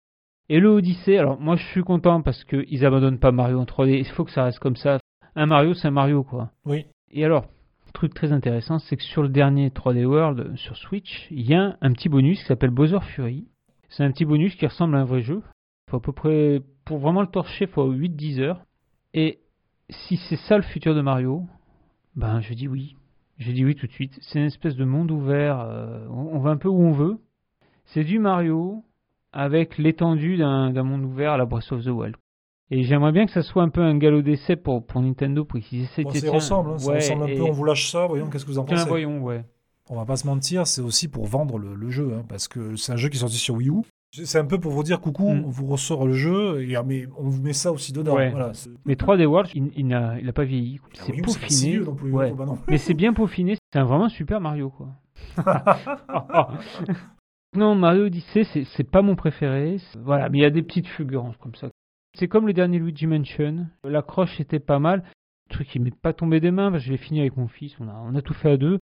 Et 0.50 0.60
le 0.60 0.68
Odyssey, 0.68 1.16
alors 1.16 1.40
moi 1.40 1.56
je 1.56 1.64
suis 1.68 1.82
content 1.82 2.20
parce 2.22 2.44
qu'ils 2.44 2.84
abandonnent 2.84 3.18
pas 3.18 3.32
Mario 3.32 3.58
en 3.58 3.64
3D. 3.64 3.98
Il 3.98 4.04
faut 4.06 4.24
que 4.24 4.32
ça 4.32 4.44
reste 4.44 4.58
comme 4.58 4.76
ça. 4.76 4.98
Un 5.36 5.46
Mario, 5.46 5.74
c'est 5.74 5.88
un 5.88 5.92
Mario 5.92 6.22
quoi. 6.22 6.50
Oui. 6.66 6.86
Et 7.12 7.24
alors, 7.24 7.46
truc 7.92 8.14
très 8.14 8.32
intéressant, 8.32 8.78
c'est 8.78 8.96
que 8.96 9.02
sur 9.02 9.22
le 9.22 9.28
dernier 9.28 9.70
3D 9.70 10.04
World 10.04 10.56
sur 10.56 10.76
Switch, 10.76 11.26
il 11.30 11.48
y 11.48 11.54
a 11.54 11.76
un 11.80 11.92
petit 11.92 12.08
bonus 12.08 12.40
qui 12.40 12.46
s'appelle 12.46 12.70
Bowser 12.70 13.00
Fury. 13.14 13.46
C'est 13.88 14.04
un 14.04 14.10
petit 14.12 14.24
bonus 14.24 14.54
qui 14.56 14.66
ressemble 14.66 14.96
à 14.96 15.00
un 15.00 15.04
vrai 15.04 15.22
jeu. 15.22 15.42
Faut 15.90 15.96
à 15.96 16.00
peu 16.00 16.12
près, 16.12 16.62
pour 16.84 16.98
vraiment 16.98 17.22
le 17.22 17.26
torcher, 17.26 17.66
faut 17.66 17.92
8-10 17.92 18.40
heures. 18.40 18.64
Et 19.14 19.40
si 19.88 20.16
c'est 20.28 20.36
ça 20.36 20.56
le 20.56 20.62
futur 20.62 20.94
de 20.94 21.00
Mario, 21.00 21.46
ben 22.16 22.40
je 22.40 22.54
dis 22.54 22.68
oui. 22.68 22.96
Je 23.38 23.52
dis 23.52 23.64
oui 23.64 23.74
tout 23.74 23.86
de 23.86 23.92
suite. 23.92 24.18
C'est 24.22 24.38
une 24.38 24.46
espèce 24.46 24.76
de 24.76 24.84
monde 24.84 25.10
ouvert. 25.10 25.60
euh, 25.60 26.06
on, 26.10 26.38
va 26.38 26.50
un 26.50 26.56
peu 26.56 26.68
où 26.68 26.80
on 26.80 26.92
veut. 26.92 27.18
C'est 27.86 28.04
du 28.04 28.18
Mario 28.18 28.84
avec 29.32 29.78
l'étendue 29.78 30.36
d'un 30.36 30.82
monde 30.82 31.04
ouvert 31.04 31.32
à 31.32 31.36
la 31.36 31.46
Breath 31.46 31.72
of 31.72 31.84
the 31.84 31.88
Wild. 31.88 32.16
Et 32.72 32.84
j'aimerais 32.84 33.10
bien 33.12 33.26
que 33.26 33.32
ça 33.32 33.42
soit 33.42 33.62
un 33.64 33.68
peu 33.68 33.82
un 33.82 33.96
galop 33.98 34.22
d'essai 34.22 34.54
pour, 34.56 34.86
pour 34.86 35.02
Nintendo 35.02 35.44
pour 35.44 35.58
qu'ils 35.60 35.82
essaient 35.82 36.04
Bon, 36.04 36.12
de 36.12 36.18
ça 36.18 36.30
ressemble, 36.30 36.70
hein, 36.70 36.78
ça 36.78 36.92
ressemble 36.94 37.24
un 37.24 37.26
et- 37.26 37.36
peu. 37.36 37.42
On 37.42 37.50
vous 37.52 37.64
lâche 37.64 37.90
ça, 37.90 38.06
voyons 38.06 38.28
qu'est-ce 38.28 38.44
que 38.44 38.50
vous 38.50 38.58
en 38.58 38.64
pensez. 38.64 38.88
voyons, 38.88 39.20
ouais. 39.22 39.44
On 39.88 39.96
va 39.96 40.04
pas 40.04 40.16
se 40.16 40.26
mentir, 40.26 40.66
c'est 40.68 40.80
aussi 40.82 41.08
pour 41.08 41.26
vendre 41.26 41.58
le, 41.58 41.74
le 41.74 41.90
jeu. 41.90 42.12
hein, 42.16 42.22
parce 42.28 42.46
que 42.46 42.76
c'est 42.76 42.92
un 42.92 42.96
jeu 42.96 43.08
qui 43.08 43.16
est 43.16 43.20
sorti 43.20 43.36
sur 43.38 43.56
Wii 43.56 43.70
U. 43.70 43.82
C'est 44.12 44.38
un 44.38 44.44
peu 44.44 44.58
pour 44.58 44.72
vous 44.72 44.82
dire 44.84 45.00
coucou, 45.00 45.32
Mm. 45.32 45.44
on 45.46 45.50
vous 45.50 45.66
ressort 45.66 46.06
le 46.06 46.14
jeu 46.14 46.62
et 46.62 46.74
ah, 46.76 46.82
mais 46.84 47.06
on 47.16 47.28
vous 47.28 47.42
met 47.42 47.52
ça 47.52 47.72
aussi 47.72 47.92
dedans. 47.92 48.14
Ouais. 48.16 48.30
Voilà, 48.30 48.54
c'est- 48.54 48.70
Mais 48.84 48.94
3D 48.94 49.24
World, 49.26 49.50
il, 49.54 49.70
il 49.76 49.86
n'a 49.88 50.18
il 50.20 50.28
a 50.28 50.32
pas 50.32 50.44
vieilli. 50.44 50.78
Ah 50.82 50.86
C'est 51.06 51.12
si 51.14 51.22
peaufiné. 51.22 51.70
vieux 51.72 51.84
non 51.84 51.94
plus, 51.94 52.12
ouais. 52.12 52.32
Mais 52.68 52.78
c'est 52.78 52.94
bien 52.94 53.12
peaufiné. 53.12 53.56
C'est 53.72 53.78
un 53.80 53.84
vraiment 53.84 54.08
super 54.08 54.40
Mario, 54.40 54.70
quoi. 54.70 54.88
non, 57.56 57.74
Mario 57.74 58.06
Odyssey, 58.06 58.44
c'est 58.76 58.88
pas 58.90 59.02
mon 59.02 59.16
préféré. 59.16 59.76
Voilà, 59.98 60.28
mais 60.28 60.38
il 60.38 60.42
y 60.42 60.44
a 60.44 60.50
des 60.50 60.62
petites 60.62 60.86
fulgurances 60.86 61.36
comme 61.38 61.54
ça. 61.56 61.68
C'est 62.14 62.28
comme 62.28 62.46
le 62.46 62.52
dernier 62.52 62.78
Luigi 62.78 63.06
Mansion. 63.06 63.66
L'accroche 63.84 64.40
était 64.40 64.58
pas 64.58 64.78
mal. 64.78 65.04
Le 65.48 65.54
truc, 65.54 65.74
il 65.74 65.82
m'est 65.82 65.94
pas 65.94 66.12
tombé 66.12 66.40
des 66.40 66.50
mains 66.50 66.70
parce 66.70 66.82
que 66.82 66.88
je 66.88 66.92
l'ai 66.92 66.98
fini 66.98 67.20
avec 67.20 67.36
mon 67.36 67.48
fils. 67.48 67.74
On 67.80 67.88
a, 67.88 67.94
on 67.94 68.14
a 68.14 68.22
tout 68.22 68.34
fait 68.34 68.50
à 68.50 68.56
deux. 68.56 68.78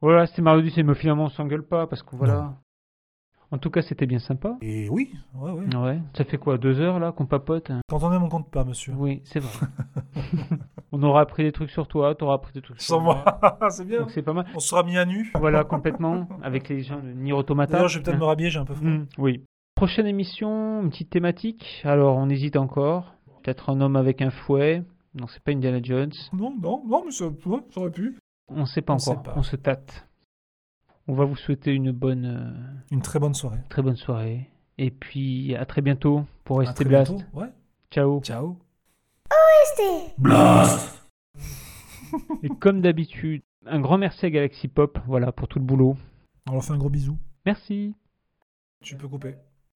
Voilà, 0.00 0.26
c'était 0.26 0.42
Mario 0.42 0.60
Odyssey, 0.60 0.82
mais 0.82 0.94
finalement, 0.94 1.24
on 1.24 1.28
s'engueule 1.28 1.62
pas 1.64 1.86
parce 1.86 2.02
que 2.02 2.16
voilà. 2.16 2.56
En 3.52 3.58
tout 3.58 3.68
cas, 3.68 3.82
c'était 3.82 4.06
bien 4.06 4.18
sympa. 4.18 4.56
Et 4.62 4.88
oui, 4.88 5.12
ouais, 5.34 5.50
ouais. 5.52 5.76
Ouais. 5.76 6.00
Ça 6.16 6.24
fait 6.24 6.38
quoi, 6.38 6.56
deux 6.56 6.80
heures 6.80 6.98
là 6.98 7.12
qu'on 7.12 7.26
papote 7.26 7.70
Quand 7.86 8.02
on 8.02 8.10
aime, 8.10 8.22
on 8.22 8.30
compte 8.30 8.50
pas, 8.50 8.64
monsieur. 8.64 8.94
Oui, 8.96 9.20
c'est 9.24 9.40
vrai. 9.40 9.66
on 10.92 11.02
aura 11.02 11.20
appris 11.20 11.42
des 11.44 11.52
trucs 11.52 11.70
sur 11.70 11.86
toi, 11.86 12.14
t'auras 12.14 12.36
appris 12.36 12.54
des 12.54 12.62
trucs 12.62 12.80
sur 12.80 12.96
Sans 12.96 13.00
moi, 13.00 13.22
c'est 13.68 13.86
bien. 13.86 14.00
Donc 14.00 14.10
c'est 14.10 14.22
pas 14.22 14.32
mal. 14.32 14.46
On 14.54 14.58
sera 14.58 14.82
mis 14.82 14.96
à 14.96 15.04
nu. 15.04 15.30
Voilà, 15.38 15.64
complètement, 15.64 16.26
avec 16.42 16.70
les 16.70 16.80
gens 16.80 16.98
de 16.98 17.12
Nier 17.12 17.34
Automata. 17.34 17.74
D'ailleurs, 17.74 17.88
je 17.88 17.98
vais 17.98 18.04
peut-être 18.04 18.18
me 18.18 18.24
rhabiller, 18.24 18.48
j'ai 18.48 18.58
un 18.58 18.64
peu 18.64 18.74
froid. 18.74 18.88
Mm, 18.88 19.06
oui. 19.18 19.44
Prochaine 19.82 20.06
émission, 20.06 20.80
une 20.84 20.90
petite 20.90 21.10
thématique. 21.10 21.80
Alors, 21.82 22.16
on 22.16 22.28
hésite 22.28 22.54
encore. 22.54 23.16
Peut-être 23.42 23.68
un 23.68 23.80
homme 23.80 23.96
avec 23.96 24.22
un 24.22 24.30
fouet. 24.30 24.84
Non, 25.16 25.26
c'est 25.26 25.42
pas 25.42 25.50
Indiana 25.50 25.80
Jones. 25.82 26.12
Non, 26.32 26.54
non, 26.56 26.84
non, 26.86 27.02
mais 27.04 27.10
ça, 27.10 27.24
ça 27.74 27.80
aurait 27.80 27.90
pu. 27.90 28.16
On 28.46 28.64
sait 28.64 28.80
pas 28.80 28.92
On 28.92 28.96
encore. 28.96 29.16
sait 29.16 29.22
pas. 29.24 29.34
On 29.34 29.42
se 29.42 29.56
tâte. 29.56 30.06
On 31.08 31.14
va 31.14 31.24
vous 31.24 31.34
souhaiter 31.34 31.72
une 31.72 31.90
bonne, 31.90 32.26
euh, 32.26 32.94
Une 32.94 33.02
très 33.02 33.18
bonne 33.18 33.34
soirée. 33.34 33.58
très 33.70 33.82
bonne 33.82 33.96
soirée. 33.96 34.48
Et 34.78 34.92
puis, 34.92 35.56
à 35.56 35.66
très 35.66 35.82
bientôt 35.82 36.26
pour 36.44 36.58
À 36.58 36.60
rester 36.60 36.84
très 36.84 36.88
blast. 36.88 37.10
bientôt. 37.12 37.26
Ouais. 37.40 37.48
Ciao. 37.90 38.20
Ciao. 38.22 38.56
Et 42.44 42.48
comme 42.60 42.82
d'habitude, 42.82 43.42
un 43.66 43.80
grand 43.80 43.98
merci 43.98 44.26
à 44.26 44.30
Galaxy 44.30 44.68
Pop, 44.68 44.96
voilà, 45.08 45.32
pour 45.32 45.48
tout 45.48 45.58
le 45.58 45.64
boulot. 45.64 45.96
On 46.48 46.52
leur 46.52 46.62
fait 46.62 46.72
un 46.72 46.78
gros 46.78 46.88
bisou. 46.88 47.18
Merci. 47.44 47.96
Tu 48.80 48.96
peux 48.96 49.08
couper. 49.08 49.34